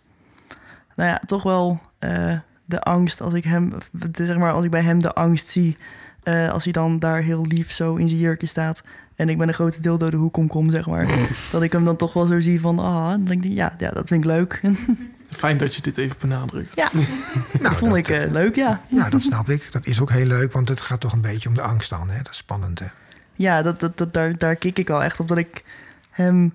nou 0.99 1.11
ja, 1.11 1.20
toch 1.26 1.42
wel 1.42 1.80
eh, 1.99 2.34
de 2.64 2.80
angst 2.80 3.20
als 3.20 3.34
ik 3.34 3.44
hem, 3.44 3.72
zeg 4.12 4.36
maar, 4.36 4.53
als 4.53 4.64
ik 4.64 4.70
bij 4.70 4.82
hem 4.82 5.03
de 5.03 5.12
angst 5.14 5.49
zie. 5.49 5.76
eh, 6.22 6.49
als 6.49 6.64
hij 6.64 6.72
dan 6.72 6.99
daar 6.99 7.22
heel 7.22 7.46
lief 7.46 7.72
zo 7.72 7.94
in 7.94 8.09
zijn 8.09 8.20
jurkje 8.20 8.46
staat. 8.46 8.82
En 9.16 9.28
ik 9.28 9.38
ben 9.38 9.49
een 9.49 9.55
grote 9.55 9.80
deel 9.80 9.99
door 9.99 10.11
de 10.11 10.16
hoek 10.16 10.32
kom, 10.32 10.46
kom 10.49 10.70
zeg 10.70 10.86
maar. 10.86 11.07
dat 11.53 11.62
ik 11.62 11.72
hem 11.72 11.84
dan 11.84 11.96
toch 11.96 12.12
wel 12.12 12.26
zo 12.26 12.40
zie 12.40 12.61
van, 12.61 12.78
ah, 12.78 13.11
dan 13.11 13.24
denk 13.24 13.44
ik, 13.44 13.53
ja, 13.53 13.74
ja, 13.78 13.90
dat 13.90 14.09
vind 14.09 14.24
ik 14.24 14.30
leuk. 14.30 14.61
Fijn 15.30 15.59
dat 15.59 15.74
je 15.74 15.82
dit 15.82 15.99
even 15.99 16.16
benadrukt. 16.20 16.72
ja, 16.74 16.88
Nou, 16.94 17.62
dat 17.62 17.76
vond 17.76 17.94
ik 17.94 18.09
eh, 18.09 18.30
leuk, 18.30 18.55
ja. 18.55 18.80
Ja, 18.88 19.11
dat 19.11 19.22
snap 19.22 19.49
ik. 19.49 19.72
Dat 19.72 19.86
is 19.86 20.01
ook 20.01 20.11
heel 20.11 20.26
leuk, 20.26 20.53
want 20.53 20.68
het 20.68 20.80
gaat 20.80 21.01
toch 21.01 21.12
een 21.12 21.20
beetje 21.20 21.49
om 21.49 21.55
de 21.55 21.62
angst 21.62 21.90
dan. 21.90 22.11
Hè? 22.11 22.16
Dat 22.16 22.32
is 22.32 22.36
spannend, 22.36 22.78
hè? 22.78 22.86
Ja, 23.34 23.62
dat, 23.62 23.80
dat, 23.80 23.96
dat, 23.99 24.14
daar, 24.14 24.36
daar 24.38 24.57
kik 24.57 24.78
ik 24.78 24.88
wel 24.88 25.03
echt 25.03 25.20
op. 25.20 25.28
Dat 25.28 25.38
ik 25.38 25.64
hem 26.11 26.53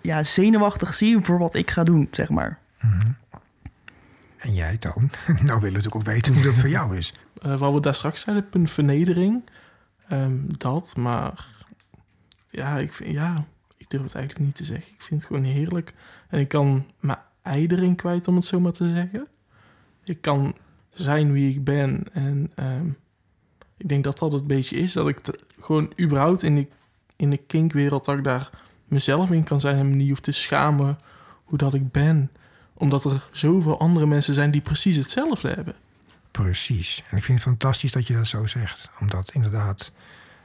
ja, 0.00 0.22
zenuwachtig 0.24 0.94
zie 0.94 1.18
voor 1.20 1.38
wat 1.38 1.54
ik 1.54 1.70
ga 1.70 1.84
doen, 1.84 2.08
zeg 2.10 2.28
maar. 2.28 2.58
En 4.40 4.54
jij, 4.54 4.76
Toon? 4.76 5.10
nou 5.26 5.36
willen 5.36 5.60
we 5.60 5.70
natuurlijk 5.70 5.94
ook 5.94 6.02
weten 6.02 6.34
hoe 6.34 6.42
dat 6.42 6.58
voor 6.58 6.68
jou 6.68 6.96
is. 6.96 7.14
Eh, 7.42 7.58
wat 7.58 7.74
we 7.74 7.80
daar 7.80 7.94
straks 7.94 8.20
zeiden, 8.20 8.48
punt 8.48 8.70
vernedering. 8.70 9.42
Ehm, 10.08 10.36
dat, 10.46 10.96
maar 10.96 11.46
ja, 12.50 12.78
ik 12.78 12.92
vind, 12.92 13.10
ja, 13.10 13.44
ik 13.76 13.90
durf 13.90 14.02
het 14.02 14.14
eigenlijk 14.14 14.46
niet 14.46 14.54
te 14.54 14.64
zeggen. 14.64 14.92
Ik 14.92 15.02
vind 15.02 15.20
het 15.20 15.30
gewoon 15.30 15.44
heerlijk. 15.44 15.94
En 16.28 16.40
ik 16.40 16.48
kan 16.48 16.86
mijn 17.00 17.18
ei 17.42 17.94
kwijt, 17.94 18.28
om 18.28 18.36
het 18.36 18.44
zo 18.44 18.60
maar 18.60 18.72
te 18.72 18.88
zeggen. 18.88 19.26
Ik 20.04 20.20
kan 20.20 20.56
zijn 20.92 21.32
wie 21.32 21.54
ik 21.54 21.64
ben. 21.64 22.04
En 22.12 22.52
ehm, 22.54 22.86
ik 23.76 23.88
denk 23.88 24.04
dat 24.04 24.18
dat 24.18 24.32
het 24.32 24.46
beetje 24.46 24.76
is. 24.76 24.92
Dat 24.92 25.08
ik 25.08 25.20
gewoon 25.60 25.92
überhaupt 26.00 26.42
in, 26.42 26.54
die, 26.54 26.68
in 27.16 27.30
de 27.30 27.36
kinkwereld... 27.36 28.04
dat 28.04 28.18
ik 28.18 28.24
daar 28.24 28.50
mezelf 28.84 29.30
in 29.30 29.44
kan 29.44 29.60
zijn... 29.60 29.76
en 29.76 29.88
me 29.88 29.94
niet 29.94 30.08
hoef 30.08 30.20
te 30.20 30.32
schamen 30.32 30.98
hoe 31.44 31.58
dat 31.58 31.74
ik 31.74 31.90
ben. 31.90 32.30
Omdat 32.80 33.04
er 33.04 33.28
zoveel 33.32 33.78
andere 33.80 34.06
mensen 34.06 34.34
zijn... 34.34 34.50
die 34.50 34.60
precies 34.60 34.96
hetzelfde 34.96 35.48
hebben. 35.48 35.74
Precies. 36.30 37.02
En 37.10 37.16
ik 37.16 37.22
vind 37.24 37.38
het 37.38 37.46
fantastisch 37.48 37.92
dat 37.92 38.06
je 38.06 38.14
dat 38.14 38.26
zo 38.26 38.46
zegt. 38.46 38.88
Omdat 39.00 39.30
inderdaad 39.32 39.92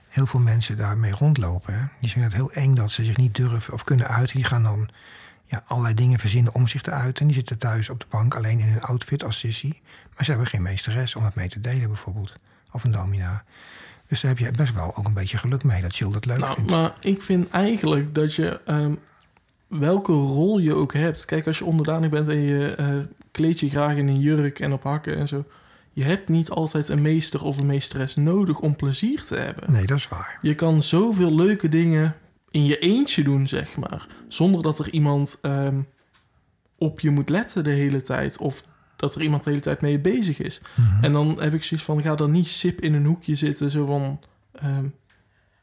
heel 0.08 0.26
veel 0.26 0.40
mensen 0.40 0.78
daarmee 0.78 1.12
rondlopen. 1.12 1.74
Hè? 1.74 1.86
Die 2.00 2.10
vinden 2.12 2.32
het 2.32 2.40
heel 2.40 2.52
eng 2.52 2.76
dat 2.76 2.92
ze 2.92 3.04
zich 3.04 3.18
niet 3.18 3.36
durven 3.36 3.74
of 3.74 3.84
kunnen 3.84 4.08
uiten. 4.08 4.36
Die 4.36 4.46
gaan 4.46 4.64
dan 4.64 4.90
ja, 5.46 5.64
allerlei 5.66 5.94
dingen 5.94 6.20
verzinnen 6.20 6.54
om 6.54 6.68
zich 6.68 6.82
te 6.82 6.92
uiten. 6.92 7.26
Die 7.28 7.36
zitten 7.36 7.58
thuis 7.58 7.90
op 7.90 8.00
de 8.00 8.06
bank 8.10 8.36
alleen 8.36 8.60
in 8.60 8.68
hun 8.68 8.82
outfit 8.82 9.24
als 9.24 9.40
sissy. 9.40 9.74
Maar 10.16 10.24
ze 10.26 10.30
hebben 10.32 10.48
geen 10.48 10.62
meesteres 10.62 11.16
om 11.16 11.24
het 11.24 11.36
mee 11.36 11.48
te 11.50 11.62
delen 11.62 11.88
bijvoorbeeld. 11.88 12.36
Of 12.72 12.84
een 12.84 12.92
domina. 12.92 13.44
Dus 14.08 14.22
daar 14.22 14.32
heb 14.32 14.40
je 14.40 14.52
best 14.52 14.74
wel 14.74 14.96
ook 14.96 15.08
een 15.08 15.14
beetje 15.14 15.38
geluk 15.38 15.64
mee 15.64 15.82
dat 15.82 15.96
Jill 15.98 16.12
dat 16.12 16.26
leuk 16.26 16.38
Nou, 16.38 16.56
vindt. 16.56 16.70
maar 16.70 16.96
ik 17.00 17.22
vind 17.22 17.50
eigenlijk 17.50 18.16
dat 18.16 18.36
je... 18.36 18.62
ehm, 18.66 18.94
welke 19.68 20.12
rol 20.12 20.58
je 20.58 20.74
ook 20.74 20.94
hebt... 20.94 21.26
Kijk, 21.26 21.48
als 21.48 21.58
je 21.58 21.66
onderdanig 21.66 22.10
bent 22.10 22.28
en 22.28 22.42
je 22.42 22.76
eh, 22.76 22.88
kleed 23.32 23.60
je 23.60 23.70
graag 23.70 23.96
in 23.96 24.08
een 24.08 24.20
jurk 24.20 24.60
en 24.60 24.74
op 24.74 24.84
hakken 24.84 25.18
en 25.18 25.28
zo... 25.28 25.46
Je 25.96 26.04
hebt 26.04 26.30
niet 26.30 26.50
altijd 26.50 26.90
een 26.90 27.02
meester 27.02 27.44
of 27.44 27.58
een 27.58 27.66
meesteres 27.66 28.16
nodig 28.16 28.60
om 28.60 28.76
plezier 28.76 29.24
te 29.24 29.36
hebben. 29.36 29.72
Nee, 29.72 29.86
dat 29.86 29.98
is 29.98 30.08
waar. 30.08 30.40
Je 30.42 30.56
kan 30.56 30.82
zoveel 30.82 31.36
leuke 31.36 31.70
dingen 31.70 32.16
in 32.50 32.66
je 32.66 32.78
eentje 32.78 33.24
doen, 33.24 33.48
zeg 33.48 33.78
maar. 33.78 34.08
Zonder 34.28 34.62
dat 34.62 34.80
er 34.80 34.90
iemand 34.90 35.38
ehm, 35.42 35.82
op 36.78 37.00
je 37.00 37.10
moet 37.10 37.30
letten 37.30 37.64
de 37.64 37.72
hele 37.72 38.02
tijd. 38.02 38.38
Of 38.38 38.64
dat 38.96 39.16
er 39.16 39.22
iemand 39.22 39.44
de 39.44 39.50
hele 39.50 39.62
tijd 39.62 39.82
mee 39.82 40.00
bezig 40.00 40.40
is. 40.40 40.62
Mhm. 40.74 41.04
En 41.04 41.12
dan 41.12 41.42
heb 41.42 41.54
ik 41.54 41.64
zoiets 41.64 41.86
van, 41.86 42.02
ga 42.02 42.16
dan 42.16 42.32
niet 42.32 42.48
sip 42.48 42.82
in 42.82 42.94
een 42.94 43.06
hoekje 43.06 43.36
zitten. 43.36 43.72
Zo 43.72 43.86
van, 43.86 44.20
ehm, 44.52 44.86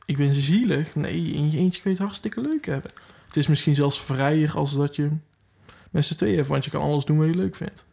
ik 0.06 0.16
ben 0.16 0.34
zielig. 0.34 0.94
Nee, 0.94 1.32
in 1.32 1.50
je 1.50 1.58
eentje 1.58 1.82
kun 1.82 1.90
je 1.90 1.96
het 1.96 2.06
hartstikke 2.06 2.40
leuk 2.40 2.66
hebben. 2.66 2.90
Het 3.32 3.40
is 3.40 3.46
misschien 3.46 3.74
zelfs 3.74 4.00
vrijer 4.04 4.54
als 4.54 4.74
dat 4.74 4.96
je 4.96 5.10
met 5.90 6.04
z'n 6.04 6.14
tweeën 6.14 6.36
hebt. 6.36 6.48
Want 6.48 6.64
je 6.64 6.70
kan 6.70 6.80
alles 6.80 7.04
doen 7.04 7.18
wat 7.18 7.26
je 7.26 7.34
leuk 7.34 7.56
vindt. 7.56 7.86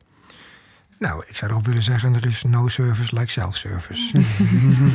Nou, 0.97 1.23
ik 1.27 1.35
zou 1.35 1.51
erop 1.51 1.65
willen 1.65 1.83
zeggen, 1.83 2.15
er 2.15 2.25
is 2.25 2.43
no 2.43 2.67
service 2.67 3.15
like 3.15 3.31
self-service. 3.31 4.21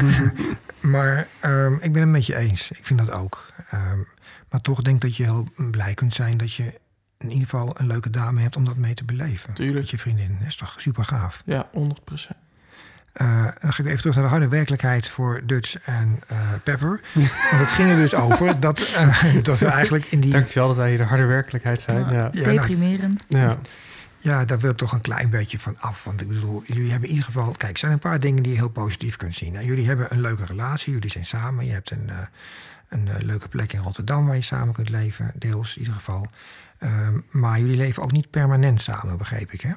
maar 0.94 1.28
ehm, 1.40 1.74
ik 1.74 1.92
ben 1.92 2.02
het 2.02 2.10
met 2.10 2.26
je 2.26 2.36
eens. 2.36 2.70
Ik 2.70 2.86
vind 2.86 2.98
dat 2.98 3.10
ook. 3.10 3.46
Ehm, 3.70 3.98
maar 4.50 4.60
toch 4.60 4.82
denk 4.82 4.96
ik 4.96 5.02
dat 5.02 5.16
je 5.16 5.22
heel 5.22 5.48
blij 5.70 5.94
kunt 5.94 6.14
zijn 6.14 6.36
dat 6.36 6.52
je 6.52 6.80
in 7.18 7.30
ieder 7.30 7.48
geval 7.48 7.80
een 7.80 7.86
leuke 7.86 8.10
dame 8.10 8.40
hebt 8.40 8.56
om 8.56 8.64
dat 8.64 8.76
mee 8.76 8.94
te 8.94 9.04
beleven. 9.04 9.54
Tuurlijk. 9.54 9.78
Met 9.78 9.90
je 9.90 9.98
vriendin. 9.98 10.36
Dat 10.38 10.48
is 10.48 10.56
toch 10.56 10.74
super 10.80 11.04
gaaf. 11.04 11.42
Ja, 11.44 11.70
100%. 11.72 12.43
Eh, 13.14 13.44
dan 13.60 13.72
ga 13.72 13.82
ik 13.82 13.88
even 13.88 13.98
terug 14.00 14.14
naar 14.14 14.24
de 14.24 14.30
harde 14.30 14.48
werkelijkheid 14.48 15.08
voor 15.08 15.40
Dutch 15.46 15.76
en 15.78 16.20
eh, 16.26 16.38
Pepper. 16.64 17.00
Want 17.50 17.60
het 17.60 17.72
ging 17.72 17.90
er 17.90 17.96
dus 17.96 18.14
over 18.14 18.60
dat, 18.60 18.80
eh, 18.80 19.34
dat 19.42 19.58
we 19.58 19.66
eigenlijk 19.66 20.04
in 20.04 20.20
die... 20.20 20.32
Dankjewel 20.32 20.68
dat 20.68 20.76
wij 20.76 20.88
hier 20.88 20.98
de 20.98 21.04
harde 21.04 21.24
werkelijkheid 21.24 21.80
zijn. 21.80 21.98
Ja, 21.98 22.10
Ja, 22.10 22.28
nou, 22.30 22.56
Deprimerend. 22.56 23.24
ja. 23.28 23.58
Ja, 24.18 24.44
daar 24.44 24.58
wil 24.58 24.70
ik 24.70 24.76
toch 24.76 24.92
een 24.92 25.00
klein 25.00 25.30
beetje 25.30 25.58
van 25.58 25.78
af. 25.78 26.04
Want 26.04 26.20
ik 26.20 26.28
bedoel, 26.28 26.62
jullie 26.64 26.90
hebben 26.90 27.08
in 27.08 27.14
ieder 27.14 27.24
geval... 27.32 27.52
Kijk, 27.52 27.72
er 27.72 27.78
zijn 27.78 27.92
een 27.92 27.98
paar 27.98 28.20
dingen 28.20 28.42
die 28.42 28.52
je 28.52 28.58
heel 28.58 28.68
positief 28.68 29.16
kunt 29.16 29.34
zien. 29.34 29.56
En 29.56 29.64
jullie 29.64 29.86
hebben 29.86 30.12
een 30.12 30.20
leuke 30.20 30.44
relatie. 30.44 30.92
Jullie 30.92 31.10
zijn 31.10 31.24
samen. 31.24 31.66
Je 31.66 31.72
hebt 31.72 31.90
een, 31.90 32.10
eh, 32.10 32.18
een 32.88 33.08
leuke 33.26 33.48
plek 33.48 33.72
in 33.72 33.80
Rotterdam 33.80 34.26
waar 34.26 34.36
je 34.36 34.42
samen 34.42 34.74
kunt 34.74 34.88
leven. 34.88 35.32
Deels 35.38 35.74
in 35.74 35.78
ieder 35.78 35.94
geval. 35.94 36.26
Ehm, 36.78 37.18
maar 37.30 37.60
jullie 37.60 37.76
leven 37.76 38.02
ook 38.02 38.12
niet 38.12 38.30
permanent 38.30 38.82
samen, 38.82 39.18
begreep 39.18 39.52
ik, 39.52 39.60
hè? 39.60 39.72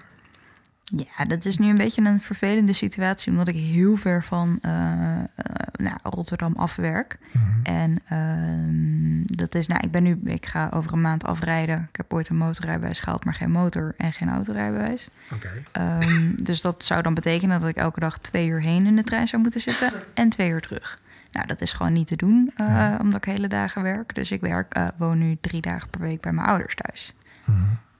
Ja, 0.96 1.26
dat 1.26 1.46
is 1.46 1.58
nu 1.58 1.70
een 1.70 1.78
beetje 1.78 2.02
een 2.02 2.22
vervelende 2.22 2.74
situatie, 2.74 3.32
omdat 3.32 3.48
ik 3.48 3.56
heel 3.56 3.96
ver 3.96 4.24
van 4.24 4.60
eh, 4.62 5.18
eh, 5.20 5.26
nou, 5.72 5.98
Rotterdam 6.04 6.54
afwerk. 6.56 7.18
En 7.64 8.00
ehm, 8.08 9.38
dat 9.38 9.56
is, 9.56 9.68
nou, 9.68 9.82
ik 9.84 9.92
ben 9.92 10.04
nu, 10.04 10.20
ik 10.24 10.46
ga 10.46 10.70
over 10.74 10.94
een 10.94 11.02
maand 11.02 11.24
afrijden. 11.24 11.88
Ik 11.90 11.96
heb 11.96 12.14
ooit 12.14 12.30
een 12.30 12.38
motorrijbewijs 12.38 13.00
gehaald, 13.00 13.26
maar 13.26 13.34
geen 13.34 13.52
motor 13.52 13.94
en 13.98 14.14
geen 14.14 14.30
autorijbewijs. 14.30 15.10
Oké. 15.34 15.50
Ehm, 15.72 16.36
dus 16.36 16.62
dat 16.62 16.86
zou 16.86 17.02
dan 17.02 17.14
betekenen 17.14 17.60
dat 17.60 17.70
ik 17.70 17.76
elke 17.76 18.00
dag 18.00 18.18
twee 18.18 18.48
uur 18.48 18.62
heen 18.62 18.86
in 18.86 18.96
de 18.96 19.04
trein 19.04 19.28
zou 19.28 19.42
moeten 19.42 19.62
zitten 19.62 19.92
en 20.14 20.30
twee 20.30 20.50
uur 20.50 20.62
terug. 20.62 21.00
Nou, 21.32 21.48
dat 21.48 21.62
is 21.62 21.72
gewoon 21.72 21.94
niet 21.94 22.08
te 22.08 22.16
doen, 22.16 22.52
eh, 22.56 22.68
Ja. 22.68 22.98
omdat 23.02 23.26
ik 23.26 23.32
hele 23.34 23.48
dagen 23.48 23.82
werk. 23.84 24.16
Dus 24.16 24.32
ik 24.32 24.42
werk, 24.42 24.80
woon 24.98 25.18
nu 25.18 25.38
drie 25.42 25.62
dagen 25.62 25.90
per 25.90 26.00
week 26.02 26.22
bij 26.22 26.32
mijn 26.34 26.48
ouders 26.48 26.76
thuis. 26.76 27.14
Mhm. 27.46 27.58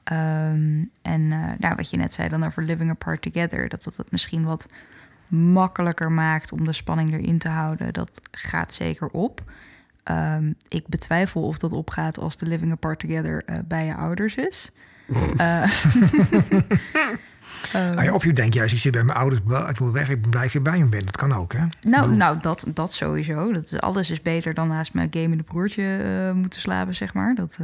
Ehm, 0.08 0.84
en 1.02 1.32
eh, 1.32 1.52
nou, 1.58 1.76
wat 1.76 1.90
je 1.90 1.98
net 1.98 2.14
zei 2.14 2.30
dan 2.30 2.44
over 2.44 2.64
living 2.64 2.90
apart 2.90 3.22
together, 3.22 3.70
dat 3.70 3.84
dat 3.84 3.98
het 3.98 4.12
misschien 4.12 4.44
wat 4.44 4.66
makkelijker 5.28 6.12
maakt 6.12 6.52
om 6.52 6.66
de 6.66 6.74
spanning 6.74 7.14
erin 7.14 7.38
te 7.38 7.48
houden, 7.50 7.94
dat 7.94 8.22
gaat 8.32 8.74
zeker 8.74 9.08
op. 9.08 9.44
Ehm, 10.04 10.52
ik 10.68 10.88
betwijfel 10.88 11.42
of 11.42 11.58
dat 11.58 11.72
opgaat 11.72 12.20
als 12.20 12.38
de 12.38 12.46
living 12.46 12.72
apart 12.72 13.00
together 13.00 13.44
eh, 13.46 13.58
bij 13.66 13.86
je 13.86 13.96
ouders 13.96 14.36
is. 14.36 14.72
Eh, 15.38 15.64
ehm, 17.74 17.94
Nou 17.94 18.04
ja, 18.04 18.14
of 18.14 18.24
je 18.24 18.34
denkt 18.34 18.56
juist, 18.56 18.74
ik 18.74 18.80
zit 18.80 18.92
bij 18.92 19.04
mijn 19.04 19.18
ouders, 19.18 19.42
ik 19.70 19.78
wil 19.78 19.94
weg, 19.94 20.10
ik 20.10 20.30
blijf 20.30 20.52
hier 20.52 20.62
bij 20.62 20.78
hem 20.78 20.90
ben. 20.90 21.06
Dat 21.06 21.18
kan 21.18 21.34
ook, 21.34 21.54
hè? 21.54 21.66
nou, 21.82 22.16
nou 22.16 22.38
dat, 22.42 22.66
dat 22.74 22.94
sowieso. 22.94 23.54
Dat, 23.54 23.82
alles 23.82 24.12
is 24.12 24.22
beter 24.22 24.54
dan 24.54 24.68
naast 24.68 24.94
mijn 24.94 25.08
gamende 25.12 25.44
broertje 25.44 26.32
moeten 26.36 26.62
slapen, 26.62 26.96
zeg 26.96 27.14
maar. 27.14 27.36
Dat, 27.36 27.58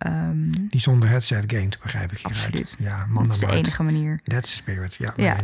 ehm, 0.00 0.50
Die 0.68 0.80
zonder 0.80 1.08
headset 1.08 1.52
gamet, 1.52 1.78
begrijp 1.82 2.12
ik 2.12 2.18
hieruit. 2.18 2.36
Absoluut. 2.44 2.76
Ja, 2.78 3.06
man 3.08 3.24
dat 3.24 3.32
is 3.32 3.38
de 3.40 3.46
enige 3.52 3.82
manier. 3.82 4.20
That's 4.24 4.50
the 4.50 4.56
spirit, 4.56 4.94
ja. 4.94 5.12
Ja. 5.16 5.36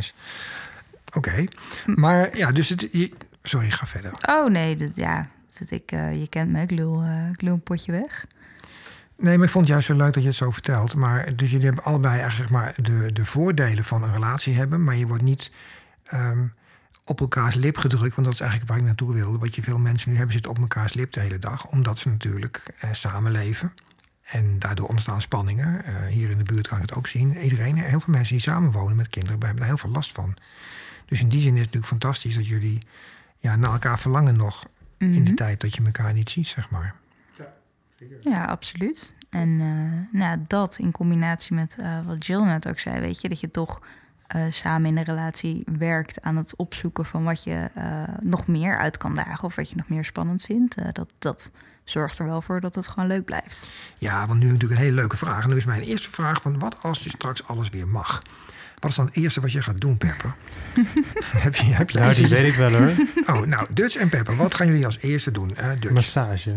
Oké. 1.17 1.45
Maar 1.87 2.37
ja, 2.37 2.53
dus 2.53 2.69
het... 2.69 2.89
je- 2.93 3.13
sorry, 3.43 3.71
ga 3.71 3.87
verder. 3.87 4.13
Oh 4.29 4.51
nee, 4.51 4.77
dat, 4.77 4.91
ja, 4.95 5.29
dat 5.59 5.71
ik, 5.71 5.93
eh, 5.93 6.21
je 6.21 6.29
kent 6.29 6.51
me, 6.53 6.61
ik 6.63 6.71
lul, 6.71 7.03
eh, 7.03 7.29
ik 7.33 7.43
lul 7.43 7.53
een 7.53 7.63
potje 7.63 7.93
weg. 7.93 8.27
Nee, 9.19 9.37
maar 9.37 9.47
ik 9.47 9.53
vond 9.53 9.65
het 9.65 9.73
juist 9.75 9.87
zo 9.87 9.95
leuk 9.97 10.13
dat 10.13 10.23
je 10.23 10.29
het 10.29 10.39
zo 10.39 10.51
vertelt. 10.51 10.95
Maar 10.95 11.37
dus 11.37 11.51
jullie 11.51 11.67
hebben 11.67 11.85
allebei 11.85 12.21
eigenlijk 12.21 12.51
maar 12.51 12.75
de, 12.83 13.11
de 13.13 13.25
voordelen 13.25 13.85
van 13.85 14.03
een 14.03 14.13
relatie 14.13 14.55
hebben. 14.55 14.85
Maar 14.85 14.97
je 14.97 15.07
wordt 15.07 15.23
niet 15.23 15.51
ehm, 16.05 16.47
op 17.05 17.21
elkaars 17.21 17.55
lip 17.55 17.77
gedrukt. 17.77 18.15
Want 18.15 18.27
dat 18.27 18.35
is 18.35 18.41
eigenlijk 18.41 18.71
waar 18.71 18.79
ik 18.81 18.85
naartoe 18.87 19.15
wilde. 19.15 19.39
Wat 19.39 19.55
je 19.55 19.63
veel 19.63 19.79
mensen 19.79 20.11
nu 20.11 20.17
hebben 20.17 20.33
zitten 20.35 20.51
op 20.51 20.59
elkaars 20.59 20.95
lip 20.95 21.13
de 21.13 21.21
hele 21.21 21.39
dag. 21.39 21.67
Omdat 21.67 21.99
ze 21.99 22.09
natuurlijk 22.09 22.63
eh, 22.81 22.93
samenleven. 22.93 23.73
En 24.27 24.59
daardoor 24.59 24.89
ontstaan 24.89 25.21
spanningen. 25.21 25.85
Eh, 25.85 26.07
hier 26.07 26.31
in 26.31 26.39
de 26.39 26.45
buurt 26.45 26.69
kan 26.69 26.77
ik 26.77 26.83
het 26.89 26.95
ook 26.99 27.07
zien. 27.07 27.37
Iedereen, 27.37 27.77
heel 27.77 28.01
veel 28.01 28.15
mensen 28.15 28.33
die 28.35 28.43
samenwonen 28.43 28.97
met 28.97 29.09
kinderen, 29.09 29.39
hebben 29.39 29.57
daar 29.59 29.67
heel 29.69 29.79
veel 29.79 29.91
last 29.91 30.13
van. 30.13 30.37
Dus 31.07 31.21
in 31.21 31.29
die 31.29 31.41
zin 31.41 31.53
is 31.55 31.61
het 31.61 31.67
natuurlijk 31.67 31.93
fantastisch 31.93 32.35
dat 32.35 32.47
jullie 32.47 32.83
ja, 33.39 33.57
naar 33.57 33.73
elkaar 33.73 33.99
verlangen 33.99 34.37
nog. 34.37 34.67
In 34.99 35.09
de 35.15 35.21
Mhm. 35.21 35.35
tijd 35.35 35.61
dat 35.61 35.75
je 35.75 35.83
elkaar 35.85 36.13
niet 36.13 36.31
ziet, 36.31 36.47
zeg 36.47 36.71
maar. 36.71 36.95
Ja, 38.21 38.45
absoluut. 38.45 39.15
En 39.31 39.61
eh, 39.61 40.19
nou, 40.21 40.39
dat 40.47 40.79
in 40.79 40.91
combinatie 40.93 41.55
met 41.55 41.77
eh, 41.79 42.07
wat 42.07 42.27
Jill 42.27 42.45
net 42.45 42.69
ook 42.69 42.79
zei, 42.79 43.01
weet 43.01 43.21
je, 43.21 43.29
dat 43.29 43.41
je 43.41 43.51
toch 43.51 43.81
eh, 44.27 44.43
samen 44.51 44.89
in 44.89 44.97
een 44.97 45.05
relatie 45.05 45.65
werkt 45.79 46.23
aan 46.23 46.37
het 46.37 46.57
opzoeken 46.57 47.05
van 47.05 47.25
wat 47.25 47.45
je 47.45 47.71
eh, 47.75 48.03
nog 48.21 48.47
meer 48.47 48.79
uit 48.79 48.97
kan 48.97 49.15
dagen 49.15 49.45
of 49.45 49.55
wat 49.57 49.71
je 49.71 49.77
nog 49.77 49.89
meer 49.89 50.05
spannend 50.05 50.43
vindt. 50.43 50.75
eh, 50.75 50.89
dat, 50.93 51.09
dat 51.19 51.51
zorgt 51.87 52.19
er 52.19 52.25
wel 52.25 52.43
voor 52.43 52.61
dat 52.61 52.75
het 52.75 52.87
gewoon 52.87 53.09
leuk 53.09 53.25
blijft. 53.25 53.71
Ja, 53.99 54.27
want 54.27 54.41
nu 54.41 54.47
natuurlijk 54.47 54.73
een 54.81 54.85
hele 54.87 54.95
leuke 54.97 55.17
vraag. 55.17 55.43
En 55.45 55.51
nu 55.51 55.57
is 55.57 55.65
mijn 55.65 55.83
eerste 55.83 56.11
vraag 56.11 56.43
van 56.43 56.59
wat 56.59 56.77
als 56.83 57.05
je 57.05 57.11
straks 57.11 57.49
alles 57.49 57.69
weer 57.69 57.89
mag? 57.89 58.23
Wat 58.79 58.91
is 58.91 58.97
dan 58.97 59.07
het 59.07 59.17
eerste 59.17 59.41
wat 59.41 59.53
je 59.53 59.63
gaat 59.63 59.81
doen, 59.81 59.99
Pepper? 59.99 60.35
heb 61.45 61.55
je, 61.55 61.65
heb 61.65 61.91
je 61.91 61.99
Nou, 61.99 62.15
die 62.15 62.27
weet 62.29 62.49
ik 62.49 62.55
wel 62.55 62.73
hoor. 62.73 62.91
Oh, 63.27 63.41
nou, 63.47 63.67
Dutch 63.73 63.97
en 63.97 64.09
Pepper, 64.09 64.37
wat 64.37 64.55
gaan 64.55 64.67
jullie 64.67 64.87
als 64.87 64.99
eerste 65.01 65.31
doen? 65.31 65.57
eh 65.57 65.71
Dutch? 65.71 65.91
Massage. 65.95 66.55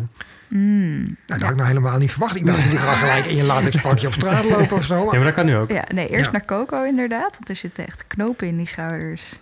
Mm. 0.47 0.97
Nou, 0.99 1.15
dat 1.25 1.41
had 1.41 1.49
ik 1.49 1.55
nou 1.55 1.67
helemaal 1.67 1.97
niet 1.97 2.11
verwacht. 2.11 2.36
Ik 2.36 2.45
dacht 2.45 2.57
dat 2.57 2.65
jullie 2.65 2.80
gaan 2.80 2.95
gelijk 2.95 3.25
in 3.25 3.36
je 3.36 3.43
latexpakje 3.43 4.07
op 4.07 4.13
straat 4.13 4.43
lopen 4.49 4.77
of 4.77 4.86
zo. 4.86 5.03
Ja, 5.05 5.11
maar 5.11 5.23
dat 5.23 5.34
kan 5.34 5.45
nu 5.45 5.55
ook. 5.55 5.69
Ja, 5.71 5.84
nee, 5.93 6.07
eerst 6.09 6.25
Ja. 6.25 6.32
naar 6.32 6.45
Coco 6.45 6.84
inderdaad, 6.84 7.32
want 7.32 7.49
er 7.49 7.55
zitten 7.55 7.88
echt 7.88 8.03
knopen 8.07 8.47
in 8.47 8.57
die 8.57 8.67
schouders. 8.67 9.39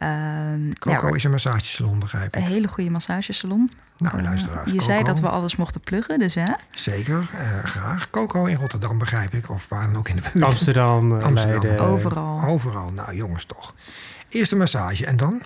Ehm, 0.00 0.70
Coco 0.78 1.08
ja, 1.08 1.14
is 1.14 1.24
een 1.24 1.30
massagesalon, 1.30 1.98
begrijp 1.98 2.34
een 2.34 2.42
ik. 2.42 2.48
hele 2.48 2.68
goede 2.68 2.90
massagesalon. 2.90 3.70
Nou, 3.96 4.16
Eh, 4.18 4.22
luisteraars. 4.24 4.64
je 4.66 4.70
Coco, 4.72 4.84
zei 4.84 5.02
dat 5.04 5.20
we 5.20 5.28
alles 5.28 5.56
mochten 5.56 5.80
pluggen, 5.80 6.18
dus 6.18 6.34
hè? 6.34 6.44
Zeker, 6.70 7.28
eh, 7.34 7.58
graag. 7.64 8.10
Coco 8.10 8.44
in 8.44 8.56
Rotterdam, 8.56 8.98
begrijp 8.98 9.32
ik. 9.32 9.50
Of 9.50 9.68
waar 9.68 9.86
dan 9.86 9.96
ook 9.96 10.08
in 10.08 10.16
de 10.16 10.22
buurt. 10.32 10.44
Amsterdam, 10.44 11.18
eh, 11.18 11.26
Amsterdam. 11.26 11.62
Leiden. 11.62 11.86
Overal. 11.86 12.42
Overal. 12.42 12.92
Nou, 12.92 13.14
jongens 13.14 13.44
toch. 13.44 13.74
Eerste 14.28 14.56
massage. 14.56 15.06
En 15.06 15.16
dan? 15.16 15.40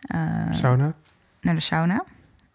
Eh, 0.00 0.20
Sauna. 0.52 0.92
naar 1.40 1.54
de 1.54 1.60
sauna. 1.60 2.04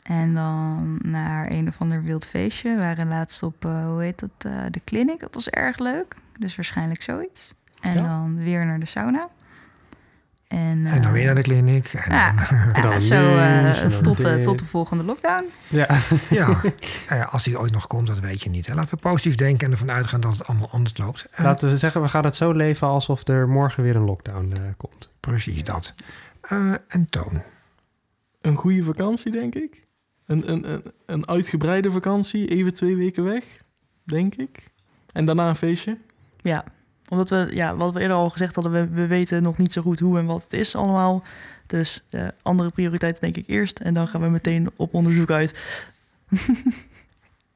En 0.04 0.34
dan 0.34 1.00
naar 1.02 1.52
een 1.52 1.68
of 1.68 1.76
ander 1.80 2.04
wild 2.04 2.26
feestje. 2.26 2.70
We 2.76 2.82
waren 2.82 3.08
laatst 3.08 3.44
op, 3.44 3.66
eh, 3.66 3.86
hoe 3.86 4.02
heet 4.02 4.20
dat, 4.20 4.32
eh, 4.38 4.52
de 4.72 4.82
clinic. 4.86 5.20
Dat 5.20 5.34
was 5.34 5.50
erg 5.50 5.78
leuk. 5.78 6.16
Dus 6.40 6.56
waarschijnlijk 6.56 7.02
zoiets. 7.02 7.54
En 7.82 7.94
Ja. 7.94 8.02
dan 8.08 8.38
weer 8.38 8.66
naar 8.66 8.80
de 8.80 8.86
sauna. 8.86 9.28
En, 10.56 10.86
En 10.86 11.02
dan 11.02 11.12
eh, 11.12 11.12
weer 11.12 11.26
naar 11.26 11.36
de 11.36 11.42
kliniek. 11.42 11.94
En 11.94 12.14
ja. 12.14 12.34
dan, 12.34 12.58
ja, 12.74 12.82
dan 12.90 13.02
zo 13.02 13.36
eh, 13.36 13.92
dan 13.92 14.02
tot, 14.02 14.18
de, 14.18 14.24
dit. 14.24 14.44
tot 14.44 14.60
de 14.60 14.66
volgende 14.66 15.04
lockdown. 15.04 15.46
Ja, 15.68 15.88
ja, 16.30 16.62
eh, 17.08 17.34
als 17.34 17.44
die 17.44 17.60
ooit 17.60 17.72
nog 17.72 17.88
komt, 17.88 18.08
dat 18.08 18.20
weet 18.20 18.44
je 18.44 18.50
niet. 18.50 18.68
Hè. 18.68 18.74
Laten 18.74 18.90
we 18.90 19.02
positief 19.02 19.36
denken 19.36 19.66
en 19.66 19.72
ervan 19.72 19.92
uitgaan 19.92 20.22
dat 20.22 20.38
het 20.38 20.48
allemaal 20.48 20.70
anders 20.70 20.98
loopt. 20.98 21.28
Eh, 21.32 21.46
laten 21.46 21.70
we 21.70 21.78
zeggen, 21.78 22.02
we 22.02 22.08
gaan 22.08 22.24
het 22.26 22.36
zo 22.36 22.52
leven 22.52 22.88
alsof 22.88 23.28
er 23.28 23.50
morgen 23.50 23.84
weer 23.84 23.96
een 23.96 24.06
lockdown 24.06 24.52
eh, 24.54 24.62
komt. 24.78 25.10
Precies 25.20 25.64
dat. 25.64 25.94
Eh, 26.42 26.74
en 26.88 27.08
Toon. 27.10 27.42
Een 28.42 28.56
goede 28.56 28.84
vakantie, 28.84 29.32
denk 29.32 29.56
ik. 29.56 29.84
Een, 30.26 30.52
een, 30.52 30.72
een, 30.72 30.84
een 31.06 31.28
uitgebreide 31.28 31.92
vakantie, 31.92 32.48
even 32.48 32.74
twee 32.74 32.96
weken 32.96 33.24
weg, 33.24 33.44
denk 34.04 34.36
ik. 34.36 34.74
En 35.12 35.26
daarna 35.26 35.50
een 35.50 35.56
feestje. 35.56 35.98
Ja, 36.42 36.64
omdat 37.10 37.30
we, 37.30 37.50
ja, 37.54 37.76
wat 37.76 37.94
we 37.94 38.00
eerder 38.00 38.18
al 38.18 38.30
gezegd 38.30 38.56
hadden, 38.56 38.74
we, 38.74 38.88
we 38.88 39.08
weten 39.08 39.44
nog 39.44 39.58
niet 39.58 39.74
zo 39.74 39.82
goed 39.82 40.00
hoe 40.00 40.18
en 40.18 40.26
wat 40.26 40.44
het 40.44 40.54
is 40.54 40.76
allemaal. 40.76 41.24
Dus 41.68 42.04
andere 42.42 42.70
prioriteiten 42.70 43.22
denk 43.22 43.36
ik 43.36 43.48
eerst. 43.48 43.80
En 43.80 43.94
dan 43.94 44.08
gaan 44.08 44.22
we 44.22 44.30
meteen 44.30 44.72
op 44.76 44.94
onderzoek 44.94 45.30
uit. 45.30 45.54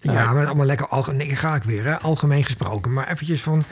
Ja, 0.01 0.33
maar 0.33 0.45
allemaal 0.45 0.65
lekker 0.65 0.87
algemeen. 0.87 1.37
Ga 1.37 1.55
ik 1.55 1.63
weer, 1.63 1.83
hè? 1.83 1.97
algemeen 1.97 2.43
gesproken. 2.43 2.93
Maar 2.93 3.11
eventjes 3.11 3.41
van, 3.41 3.63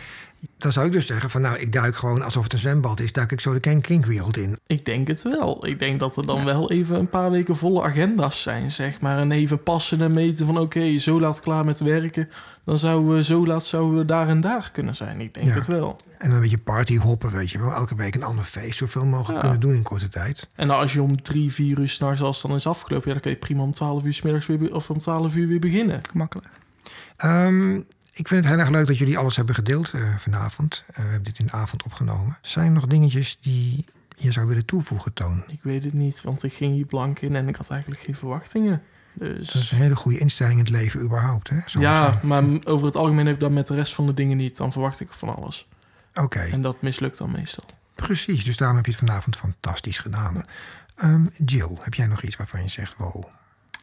dan 0.57 0.71
zou 0.71 0.85
ik 0.85 0.91
dus 0.91 1.05
zeggen 1.05 1.29
van 1.29 1.41
nou, 1.41 1.57
ik 1.57 1.73
duik 1.73 1.95
gewoon 1.95 2.21
alsof 2.21 2.43
het 2.43 2.53
een 2.53 2.59
zwembad 2.59 2.99
is, 2.99 3.11
duik 3.11 3.31
ik 3.31 3.39
zo 3.39 3.53
de 3.53 3.59
Ken 3.59 3.81
Kink-wereld 3.81 4.37
in. 4.37 4.59
Ik 4.67 4.85
denk 4.85 5.07
het 5.07 5.21
wel. 5.21 5.67
Ik 5.67 5.79
denk 5.79 5.99
dat 5.99 6.17
er 6.17 6.25
dan 6.25 6.45
wel 6.45 6.71
even 6.71 6.95
een 6.99 7.09
paar 7.09 7.31
weken 7.31 7.55
volle 7.57 7.83
agenda's 7.83 8.41
zijn, 8.41 8.71
zeg 8.71 9.01
maar. 9.01 9.17
En 9.17 9.31
even 9.31 9.63
passen 9.63 10.01
en 10.01 10.13
meten 10.13 10.45
van 10.45 10.57
oké, 10.59 10.99
zo 10.99 11.19
laat 11.19 11.39
klaar 11.39 11.65
met 11.65 11.79
werken. 11.79 12.29
Dan 12.65 12.79
zouden 12.79 13.15
we 13.15 13.23
zo 13.23 13.45
laat 13.45 13.65
zouden 13.65 13.97
we 13.97 14.05
daar 14.05 14.27
en 14.27 14.41
daar 14.41 14.69
kunnen 14.73 14.95
zijn. 14.95 15.21
Ik 15.21 15.33
denk 15.33 15.47
Ja. 15.47 15.53
het 15.53 15.67
wel. 15.67 15.99
En 16.17 16.27
dan 16.27 16.35
een 16.35 16.41
beetje 16.41 16.57
party 16.57 16.97
hoppen, 16.97 17.31
weet 17.31 17.49
je 17.49 17.59
wel. 17.59 17.73
Elke 17.73 17.95
week 17.95 18.15
een 18.15 18.23
ander 18.23 18.45
feest, 18.45 18.77
zoveel 18.77 19.05
mogelijk 19.05 19.33
Ja. 19.33 19.39
kunnen 19.39 19.59
doen 19.59 19.73
in 19.75 19.83
korte 19.83 20.09
tijd. 20.09 20.47
En 20.55 20.67
dan 20.67 20.77
als 20.77 20.93
je 20.93 21.01
om 21.01 21.21
drie, 21.21 21.53
vier 21.53 21.79
uur 21.79 21.89
s'nachts 21.89 22.21
als 22.21 22.37
het 22.41 22.47
dan 22.47 22.55
is 22.55 22.67
afgelopen... 22.67 23.07
ja, 23.07 23.13
dan 23.13 23.21
kun 23.21 23.31
je 23.31 23.37
prima 23.37 23.61
om 23.63 23.73
twaalf 23.73 24.03
uur 24.03 24.13
's 24.13 24.21
middags 24.21 24.45
weer... 24.45 24.75
of 24.75 24.89
om 24.89 24.97
twaalf 24.99 25.35
uur 25.35 25.47
weer 25.47 25.59
beginnen. 25.59 26.01
Makkelijk. 26.13 26.47
Ehm, 27.17 27.81
ik 28.17 28.27
vind 28.27 28.43
het 28.43 28.53
heel 28.53 28.59
erg 28.61 28.69
leuk 28.69 28.87
dat 28.87 28.97
jullie 28.97 29.17
alles 29.17 29.35
hebben 29.35 29.55
gedeeld 29.55 29.89
eh, 29.91 30.15
vanavond. 30.17 30.83
Eh, 30.87 30.95
we 30.95 31.01
hebben 31.01 31.23
dit 31.23 31.39
in 31.39 31.45
de 31.45 31.51
avond 31.51 31.83
opgenomen. 31.83 32.37
Zijn 32.41 32.65
er 32.65 32.71
nog 32.71 32.85
dingetjes 32.87 33.37
die 33.41 33.85
je 34.15 34.31
zou 34.31 34.47
willen 34.47 34.65
toevoegen, 34.65 35.13
Toon? 35.13 35.43
Ik 35.47 35.59
weet 35.63 35.83
het 35.83 35.93
niet, 35.93 36.21
want 36.21 36.43
ik 36.43 36.53
ging 36.53 36.73
hier 36.73 36.85
blank 36.85 37.19
in... 37.19 37.35
en 37.35 37.47
ik 37.47 37.55
had 37.55 37.69
eigenlijk 37.69 38.01
geen 38.01 38.15
verwachtingen. 38.15 38.81
Dat 39.13 39.29
is 39.37 39.47
Dus... 39.51 39.71
een 39.71 39.77
hele 39.77 39.95
goede 39.95 40.17
instelling 40.17 40.53
in 40.59 40.65
het 40.65 40.73
leven 40.73 41.01
überhaupt, 41.01 41.49
hè? 41.49 41.57
Zo 41.65 41.79
Ja, 41.79 42.19
maar 42.23 42.43
over 42.63 42.85
het 42.85 42.95
algemeen 42.95 43.25
heb 43.25 43.35
ik 43.35 43.41
dat 43.41 43.51
met 43.51 43.67
de 43.67 43.75
rest 43.75 43.93
van 43.93 44.05
de 44.05 44.13
dingen 44.13 44.37
niet. 44.37 44.57
Dan 44.57 44.71
verwacht 44.71 44.99
ik 44.99 45.09
van 45.13 45.35
alles. 45.35 45.67
Oké, 46.13 46.39
En 46.39 46.61
dat 46.61 46.81
mislukt 46.81 47.17
dan 47.17 47.31
meestal. 47.31 47.63
precies. 47.95 48.43
Dus 48.43 48.57
daarom 48.57 48.75
heb 48.77 48.85
je 48.85 48.91
het 48.91 48.99
vanavond 48.99 49.35
fantastisch 49.37 49.97
gedaan. 49.99 50.45
Ehm, 50.95 51.25
Jill, 51.45 51.77
heb 51.79 51.93
jij 51.93 52.07
nog 52.07 52.21
iets 52.21 52.35
waarvan 52.35 52.61
je 52.63 52.69
zegt, 52.69 52.97
wow... 52.97 53.23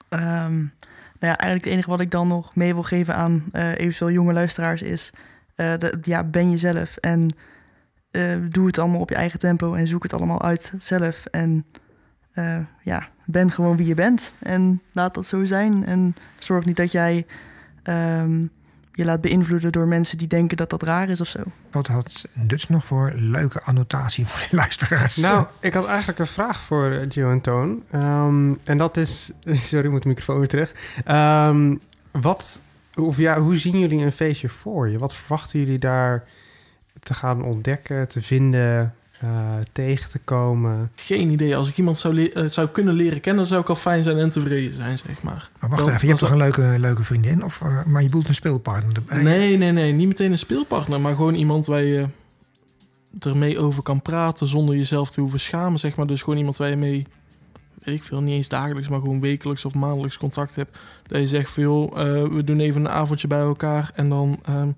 Ehm, 0.08 0.64
nou 1.24 1.36
ja, 1.36 1.42
eigenlijk 1.42 1.64
het 1.64 1.72
enige 1.72 1.90
wat 1.90 2.00
ik 2.00 2.10
dan 2.10 2.28
nog 2.28 2.54
mee 2.54 2.72
wil 2.74 2.82
geven 2.82 3.14
aan 3.14 3.44
eh, 3.52 3.78
eventueel 3.78 4.10
jonge 4.10 4.32
luisteraars 4.32 4.82
is... 4.82 5.12
eh, 5.54 5.78
de, 5.78 5.98
ja, 6.02 6.24
ben 6.24 6.50
jezelf 6.50 6.96
en 6.96 7.36
eh, 8.10 8.36
doe 8.48 8.66
het 8.66 8.78
allemaal 8.78 9.00
op 9.00 9.08
je 9.08 9.14
eigen 9.14 9.38
tempo 9.38 9.74
en 9.74 9.86
zoek 9.86 10.02
het 10.02 10.12
allemaal 10.12 10.42
uit 10.42 10.72
zelf. 10.78 11.26
En 11.26 11.66
ja, 12.82 13.08
ben 13.24 13.50
gewoon 13.50 13.76
wie 13.76 13.86
je 13.86 13.94
bent 13.94 14.34
en 14.42 14.82
laat 14.92 15.14
dat 15.14 15.26
zo 15.26 15.44
zijn. 15.44 15.86
En 15.86 16.16
zorg 16.38 16.64
niet 16.64 16.76
dat 16.76 16.92
jij 16.92 17.26
ehm, 17.82 18.46
je 18.94 19.04
laat 19.04 19.20
beïnvloeden 19.20 19.72
door 19.72 19.86
mensen 19.86 20.18
die 20.18 20.28
denken 20.28 20.56
dat 20.56 20.70
dat 20.70 20.82
raar 20.82 21.08
is 21.08 21.20
of 21.20 21.28
zo. 21.28 21.40
Wat 21.70 21.86
had 21.86 22.24
Dutch 22.32 22.68
nog 22.68 22.84
voor 22.84 23.12
leuke 23.16 23.62
annotatie 23.62 24.26
voor 24.26 24.48
de 24.50 24.56
luisteraars? 24.56 25.16
Nou, 25.16 25.46
ik 25.60 25.74
had 25.74 25.86
eigenlijk 25.86 26.18
een 26.18 26.26
vraag 26.26 26.60
voor 26.60 26.90
eh, 26.90 27.06
Gio 27.08 27.30
en 27.30 27.40
Toon. 27.40 27.82
Ehm, 27.90 28.54
en 28.64 28.78
dat 28.78 28.96
is... 28.96 29.30
Sorry, 29.68 29.84
ik 29.84 29.90
moet 29.90 30.02
de 30.02 30.08
microfoon 30.08 30.38
weer 30.38 30.48
terug. 30.48 30.74
Ehm, 31.04 31.76
wat, 32.10 32.60
of 32.94 33.16
ja, 33.16 33.40
hoe 33.40 33.58
zien 33.58 33.78
jullie 33.78 34.04
een 34.04 34.12
feestje 34.12 34.48
voor 34.48 34.88
je? 34.88 34.98
Wat 34.98 35.14
verwachten 35.14 35.58
jullie 35.58 35.78
daar 35.78 36.24
te 37.00 37.14
gaan 37.14 37.42
ontdekken, 37.42 38.08
te 38.08 38.22
vinden, 38.22 38.94
eh, 39.20 39.30
tegen 39.72 40.10
te 40.10 40.18
komen? 40.18 40.90
Geen 40.94 41.30
idee. 41.30 41.56
Als 41.56 41.68
ik 41.68 41.78
iemand 41.78 41.98
zou, 41.98 42.14
le- 42.14 42.28
eh, 42.28 42.48
zou 42.48 42.68
kunnen 42.68 42.94
leren 42.94 43.20
kennen... 43.20 43.46
zou 43.46 43.60
ik 43.60 43.68
al 43.68 43.76
fijn 43.76 44.02
zijn 44.02 44.18
en 44.18 44.30
tevreden 44.30 44.74
zijn, 44.74 44.98
zeg 44.98 45.22
maar. 45.22 45.50
maar 45.60 45.70
wacht 45.70 45.86
even, 45.86 46.00
je 46.00 46.06
hebt 46.06 46.18
toch 46.18 46.30
een 46.30 46.36
leuke, 46.36 46.76
leuke 46.78 47.04
vriendin? 47.04 47.44
Of, 47.44 47.60
eh, 47.60 47.84
maar 47.84 48.02
je 48.02 48.08
bedoelt 48.08 48.28
een 48.28 48.34
speelpartner 48.34 48.96
erbij? 48.96 49.22
Nee, 49.22 49.56
nee, 49.56 49.72
nee. 49.72 49.92
Niet 49.92 50.08
meteen 50.08 50.30
een 50.30 50.38
speelpartner. 50.38 51.00
Maar 51.00 51.14
gewoon 51.14 51.34
iemand 51.34 51.66
waar 51.66 51.82
je 51.82 52.08
ermee 53.18 53.58
over 53.58 53.82
kan 53.82 54.02
praten... 54.02 54.46
zonder 54.46 54.76
jezelf 54.76 55.10
te 55.10 55.20
hoeven 55.20 55.40
schamen, 55.40 55.78
zeg 55.78 55.96
maar. 55.96 56.06
Dus 56.06 56.22
gewoon 56.22 56.38
iemand 56.38 56.56
waar 56.56 56.68
je 56.68 56.76
mee... 56.76 57.06
Weet 57.82 57.94
ik 57.94 58.04
veel, 58.04 58.20
niet 58.20 58.34
eens 58.34 58.48
dagelijks, 58.48 58.88
maar 58.88 59.00
gewoon 59.00 59.20
wekelijks 59.20 59.64
of 59.64 59.74
maandelijks 59.74 60.18
contact 60.18 60.54
hebt. 60.56 60.78
Dat 61.06 61.20
je 61.20 61.26
zegt 61.26 61.50
van, 61.50 61.62
joh, 61.62 62.00
eh, 62.00 62.22
we 62.32 62.44
doen 62.44 62.60
even 62.60 62.80
een 62.80 62.90
avondje 62.90 63.26
bij 63.26 63.38
elkaar... 63.40 63.90
en 63.94 64.08
dan 64.08 64.40
ehm, 64.44 64.68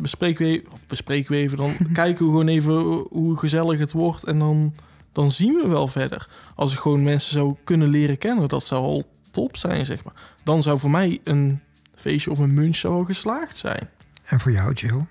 bespreken 0.00 0.46
we, 0.46 0.64
of 0.72 0.86
bespreken 0.86 1.32
we 1.32 1.36
even... 1.38 1.56
dan 1.56 1.76
kijken 1.92 2.24
we 2.24 2.30
gewoon 2.30 2.48
even 2.48 2.74
hoe 3.10 3.36
gezellig 3.36 3.78
het 3.78 3.92
wordt... 3.92 4.24
en 4.24 4.38
dan, 4.38 4.74
dan 5.12 5.30
zien 5.30 5.54
we 5.54 5.68
wel 5.68 5.88
verder. 5.88 6.28
Als 6.54 6.72
ik 6.72 6.78
gewoon 6.78 7.02
mensen 7.02 7.32
zou 7.32 7.56
kunnen 7.64 7.88
leren 7.88 8.18
kennen... 8.18 8.48
dat 8.48 8.64
zou 8.64 8.82
al 8.82 9.06
top 9.30 9.56
zijn, 9.56 9.86
zeg 9.86 10.04
maar. 10.04 10.14
Dan 10.44 10.62
zou 10.62 10.78
voor 10.78 10.90
mij 10.90 11.20
een 11.24 11.60
feestje 11.94 12.30
of 12.30 12.38
een 12.38 12.54
munch 12.54 12.76
zou 12.76 12.94
al 12.94 13.04
geslaagd 13.04 13.56
zijn. 13.56 13.88
En 14.24 14.40
voor 14.40 14.52
jou, 14.52 14.72
Jill? 14.72 15.06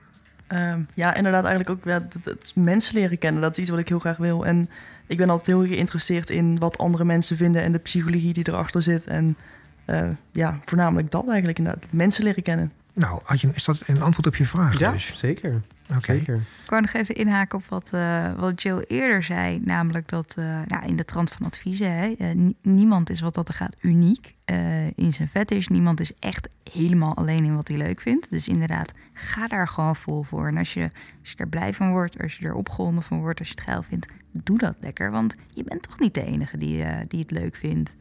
Ehm, 0.47 0.81
ja, 0.93 1.15
inderdaad, 1.15 1.45
eigenlijk 1.45 1.79
ook 1.79 1.85
ja, 1.85 2.07
het, 2.09 2.25
het 2.25 2.51
mensen 2.55 2.93
leren 2.93 3.17
kennen. 3.17 3.41
Dat 3.41 3.51
is 3.51 3.57
iets 3.57 3.69
wat 3.69 3.79
ik 3.79 3.87
heel 3.87 3.99
graag 3.99 4.17
wil. 4.17 4.45
En 4.45 4.69
ik 5.07 5.17
ben 5.17 5.29
altijd 5.29 5.57
heel 5.57 5.67
geïnteresseerd 5.67 6.29
in 6.29 6.59
wat 6.59 6.77
andere 6.77 7.03
mensen 7.03 7.37
vinden 7.37 7.61
en 7.61 7.71
de 7.71 7.77
psychologie 7.77 8.33
die 8.33 8.47
erachter 8.47 8.83
zit. 8.83 9.07
En 9.07 9.37
eh, 9.85 10.09
ja, 10.31 10.59
voornamelijk 10.65 11.11
dat 11.11 11.27
eigenlijk 11.27 11.57
inderdaad. 11.57 11.85
Mensen 11.91 12.23
leren 12.23 12.43
kennen. 12.43 12.71
Nou, 12.97 13.19
had 13.23 13.41
je, 13.41 13.49
is 13.53 13.63
dat 13.63 13.79
een 13.87 14.01
antwoord 14.01 14.27
op 14.27 14.35
je 14.35 14.45
vraag? 14.45 14.79
Ja, 14.79 14.91
Dus? 14.91 15.17
zeker. 15.17 15.61
Oké. 15.95 16.13
Ik 16.13 16.29
wou 16.67 16.81
nog 16.81 16.93
even 16.93 17.15
inhaken 17.15 17.57
op 17.57 17.65
wat, 17.65 17.89
eh, 17.93 18.33
wat 18.33 18.61
Joe 18.61 18.85
eerder 18.85 19.23
zei. 19.23 19.59
Namelijk 19.63 20.07
dat 20.09 20.33
eh, 20.37 20.59
ja, 20.65 20.83
in 20.83 20.95
de 20.95 21.05
trant 21.05 21.31
van 21.31 21.45
adviezen... 21.45 21.91
Hè, 21.97 22.11
eh, 22.17 22.35
ni- 22.35 22.55
niemand 22.61 23.09
is 23.09 23.19
wat 23.21 23.33
dat 23.33 23.47
er 23.47 23.53
gaat 23.53 23.75
uniek 23.81 24.35
eh, 24.45 24.87
in 24.87 25.13
zijn 25.13 25.27
fetish. 25.27 25.67
Niemand 25.67 25.99
is 25.99 26.11
echt 26.19 26.49
helemaal 26.71 27.15
alleen 27.15 27.43
in 27.45 27.55
wat 27.55 27.67
hij 27.67 27.77
leuk 27.77 28.01
vindt. 28.01 28.29
Dus 28.29 28.47
inderdaad, 28.47 28.91
ga 29.13 29.47
daar 29.47 29.67
gewoon 29.67 29.95
vol 29.95 30.23
voor. 30.23 30.47
En 30.47 30.57
als 30.57 30.73
je, 30.73 30.83
als 31.21 31.31
je 31.31 31.37
er 31.37 31.47
blij 31.47 31.73
van 31.73 31.91
wordt, 31.91 32.21
als 32.21 32.37
je 32.37 32.45
er 32.45 32.53
opgewonden 32.53 33.03
van 33.03 33.19
wordt... 33.19 33.39
als 33.39 33.47
je 33.47 33.53
het 33.55 33.63
geil 33.63 33.83
vindt, 33.83 34.07
doe 34.43 34.57
dat 34.57 34.75
lekker. 34.79 35.11
Want 35.11 35.35
je 35.53 35.63
bent 35.63 35.81
toch 35.83 35.99
niet 35.99 36.13
de 36.13 36.25
enige 36.25 36.57
die, 36.57 36.83
eh, 36.83 37.05
die 37.07 37.19
het 37.19 37.31
leuk 37.31 37.55
vindt. 37.55 37.93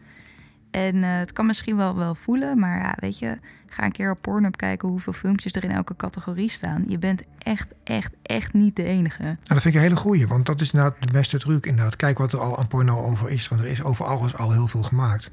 En 0.76 1.04
eh, 1.04 1.18
het 1.18 1.32
kan 1.32 1.46
misschien 1.46 1.76
wel, 1.76 1.96
wel 1.96 2.14
voelen, 2.14 2.58
maar 2.58 2.78
ja, 2.78 2.94
weet 3.00 3.18
je, 3.18 3.38
ga 3.66 3.84
een 3.84 3.92
keer 3.92 4.10
op 4.10 4.22
Pornhub 4.22 4.56
kijken 4.56 4.88
hoeveel 4.88 5.12
filmpjes 5.12 5.52
er 5.52 5.64
in 5.64 5.70
elke 5.70 5.96
categorie 5.96 6.48
staan. 6.48 6.84
Je 6.88 6.98
bent 6.98 7.22
echt, 7.38 7.68
echt, 7.84 8.12
echt 8.22 8.52
niet 8.52 8.76
de 8.76 8.82
enige. 8.82 9.22
Nou, 9.22 9.36
dat 9.44 9.62
vind 9.62 9.64
ik 9.64 9.74
een 9.74 9.86
hele 9.86 9.96
goeie, 9.96 10.26
want 10.26 10.46
dat 10.46 10.60
is 10.60 10.72
inderdaad 10.72 11.02
de 11.02 11.12
beste 11.12 11.38
truc. 11.38 11.66
Inderdaad, 11.66 11.96
kijk 11.96 12.18
wat 12.18 12.32
er 12.32 12.38
al 12.38 12.58
aan 12.58 12.68
porno 12.68 13.02
over 13.02 13.30
is, 13.30 13.48
want 13.48 13.60
er 13.60 13.66
is 13.66 13.82
over 13.82 14.04
alles 14.04 14.36
al 14.36 14.52
heel 14.52 14.66
veel 14.66 14.82
gemaakt. 14.82 15.30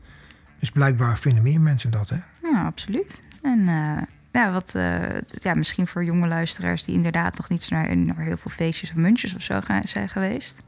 Dus 0.59 0.71
blijkbaar 0.71 1.17
vinden 1.19 1.43
meer 1.43 1.61
mensen 1.61 1.91
dat, 1.91 2.09
hè? 2.09 2.17
Ja, 2.41 2.65
absoluut. 2.65 3.21
En 3.41 3.67
eh, 3.67 4.01
ja, 4.31 4.51
wat, 4.51 4.75
eh, 4.75 5.21
ja, 5.41 5.53
misschien 5.53 5.87
voor 5.87 6.03
jonge 6.03 6.27
luisteraars 6.27 6.83
die 6.83 6.95
inderdaad 6.95 7.37
nog 7.37 7.49
niet 7.49 7.69
naar, 7.69 7.97
naar 7.97 8.19
heel 8.19 8.37
veel 8.37 8.51
feestjes 8.51 8.89
of 8.89 8.95
muntjes 8.95 9.35
of 9.35 9.41
zo 9.41 9.59
gaan, 9.61 9.83
zijn 9.83 10.09
geweest. 10.09 10.63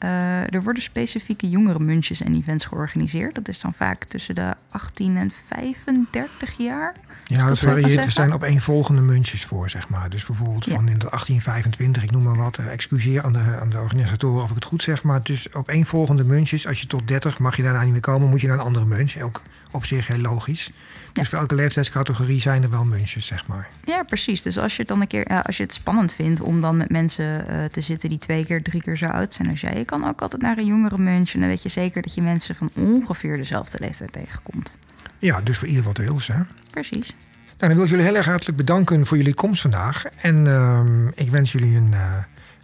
Eh, 0.00 0.54
er 0.54 0.62
worden 0.62 0.82
specifieke 0.82 1.48
jongere 1.50 1.78
muntjes 1.80 2.22
en 2.22 2.34
events 2.34 2.64
georganiseerd. 2.64 3.34
Dat 3.34 3.48
is 3.48 3.60
dan 3.60 3.72
vaak 3.74 4.04
tussen 4.04 4.34
de 4.34 4.54
18 4.70 5.16
en 5.16 5.30
35 5.46 6.56
jaar. 6.56 6.94
Ja, 7.24 7.48
dat 7.48 7.58
varieert. 7.58 8.04
Er 8.04 8.10
zijn 8.10 8.32
op 8.32 8.42
één 8.42 8.60
volgende 8.60 9.00
muntjes 9.00 9.44
voor, 9.44 9.70
zeg 9.70 9.88
maar. 9.88 10.10
Dus 10.10 10.26
bijvoorbeeld 10.26 10.64
Ja. 10.64 10.74
van 10.74 10.88
in 10.88 10.98
de 10.98 11.08
1825, 11.10 12.02
ik 12.02 12.10
noem 12.10 12.22
maar 12.22 12.36
wat. 12.36 12.56
eh, 12.58 12.72
excuseer 12.72 13.22
aan 13.24 13.32
de, 13.32 13.38
aan 13.60 13.68
de 13.70 13.78
organisatoren 13.78 14.42
of 14.42 14.48
ik 14.48 14.54
het 14.54 14.64
goed 14.64 14.82
zeg. 14.82 15.02
Maar 15.02 15.22
dus 15.22 15.50
op 15.52 15.68
één 15.68 15.86
volgende 15.86 16.24
muntjes, 16.24 16.66
als 16.66 16.80
je 16.80 16.86
tot 16.86 17.08
30 17.08 17.38
mag 17.38 17.56
je 17.56 17.62
daarna 17.62 17.82
niet 17.82 17.92
meer 17.92 18.00
komen, 18.00 18.28
moet 18.28 18.40
je 18.40 18.46
naar 18.46 18.58
een 18.58 18.64
andere 18.64 18.86
muntje. 18.86 19.24
Ook 19.24 19.42
op 19.70 19.84
zich 19.84 20.06
heel 20.06 20.18
logisch. 20.18 20.70
Dus 21.12 21.28
voor 21.28 21.38
elke 21.38 21.54
leeftijdscategorie 21.54 22.40
zijn 22.40 22.62
er 22.62 22.70
wel 22.70 22.84
muntjes, 22.84 23.26
zeg 23.26 23.46
maar. 23.46 23.68
Ja, 23.84 24.02
precies. 24.02 24.42
Dus 24.42 24.58
als 24.58 24.72
je 24.72 24.78
het 24.78 24.88
dan 24.88 25.00
een 25.00 25.06
keer, 25.06 25.24
ja, 25.32 25.40
als 25.40 25.56
je 25.56 25.62
het 25.62 25.72
spannend 25.72 26.12
vindt 26.12 26.40
om 26.40 26.60
dan 26.60 26.76
met 26.76 26.90
mensen 26.90 27.48
eh, 27.48 27.64
te 27.64 27.80
zitten 27.80 28.08
die 28.08 28.18
twee 28.18 28.46
keer, 28.46 28.62
drie 28.62 28.82
keer 28.82 28.96
zo 28.96 29.06
oud 29.06 29.34
zijn 29.34 29.50
als 29.50 29.60
jij, 29.60 29.78
je 29.78 29.84
kan 29.84 30.08
ook 30.08 30.22
altijd 30.22 30.42
naar 30.42 30.58
een 30.58 30.66
jongere 30.66 30.98
muntje. 30.98 31.34
En 31.34 31.40
dan 31.40 31.48
weet 31.48 31.62
je 31.62 31.68
zeker 31.68 32.02
dat 32.02 32.14
je 32.14 32.22
mensen 32.22 32.54
van 32.54 32.70
ongeveer 32.74 33.36
dezelfde 33.36 33.78
leeftijd 33.80 34.12
tegenkomt. 34.12 34.70
Ja, 35.18 35.40
dus 35.40 35.58
voor 35.58 35.68
ieder 35.68 35.84
wat 35.84 35.98
wil, 35.98 36.20
hè. 36.26 36.42
Precies. 36.70 37.14
Nou, 37.60 37.72
dan 37.72 37.74
wil 37.74 37.84
ik 37.84 37.90
jullie 37.90 38.04
heel 38.04 38.16
erg 38.16 38.26
hartelijk 38.26 38.58
bedanken 38.58 39.06
voor 39.06 39.16
jullie 39.16 39.34
komst 39.34 39.62
vandaag. 39.62 40.04
En 40.04 40.46
ehm, 40.46 41.08
ik 41.08 41.30
wens 41.30 41.52
jullie 41.52 41.76
een 41.76 41.94
eh, 41.94 42.16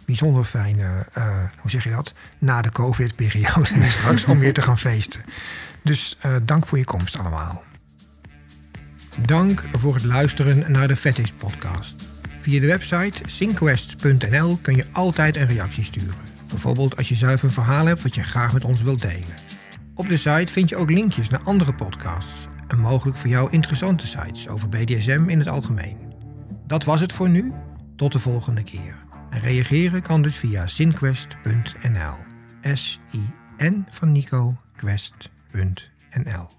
bijzonder 0.05 0.43
fijne, 0.43 1.05
eh, 1.13 1.43
hoe 1.59 1.71
zeg 1.71 1.83
je 1.83 1.89
dat, 1.89 2.13
na 2.37 2.61
de 2.61 2.71
COVID-periode 2.71 3.89
straks 3.89 4.25
om 4.25 4.39
weer 4.39 4.53
te 4.53 4.61
gaan 4.61 4.77
feesten. 4.77 5.21
Dus 5.81 6.17
eh, 6.19 6.35
dank 6.43 6.67
voor 6.67 6.77
je 6.77 6.83
komst 6.83 7.19
allemaal. 7.19 7.63
Dank 9.25 9.59
voor 9.59 9.93
het 9.93 10.03
luisteren 10.03 10.71
naar 10.71 10.87
de 10.87 10.95
Fetish 10.95 11.29
podcast. 11.29 12.07
Via 12.39 12.59
de 12.59 12.67
website 12.67 13.21
synquest.nl 13.25 14.57
kun 14.61 14.75
je 14.75 14.85
altijd 14.91 15.35
een 15.35 15.47
reactie 15.47 15.83
sturen. 15.83 16.15
Bijvoorbeeld 16.47 16.97
als 16.97 17.09
je 17.09 17.15
zelf 17.15 17.43
een 17.43 17.49
verhaal 17.49 17.85
hebt 17.85 18.01
wat 18.01 18.15
je 18.15 18.23
graag 18.23 18.53
met 18.53 18.63
ons 18.63 18.81
wilt 18.81 19.01
delen. 19.01 19.35
Op 19.95 20.09
de 20.09 20.17
site 20.17 20.53
vind 20.53 20.69
je 20.69 20.75
ook 20.75 20.89
linkjes 20.89 21.29
naar 21.29 21.41
andere 21.43 21.73
podcasts 21.73 22.47
en 22.67 22.79
mogelijk 22.79 23.17
voor 23.17 23.29
jou 23.29 23.51
interessante 23.51 24.07
sites 24.07 24.47
over 24.47 24.69
BDSM 24.69 25.23
in 25.27 25.39
het 25.39 25.49
algemeen. 25.49 25.97
Dat 26.67 26.83
was 26.83 26.99
het 26.99 27.13
voor 27.13 27.29
nu. 27.29 27.53
Tot 27.95 28.11
de 28.11 28.19
volgende 28.19 28.63
keer. 28.63 29.05
En 29.29 29.39
reageren 29.39 30.01
kan 30.01 30.21
dus 30.21 30.35
via 30.35 30.67
sinquest.nl. 30.67 32.15
S-I-N 32.73 33.85
van 33.89 34.11
Nico, 34.11 34.57
quest.nl. 34.75 36.56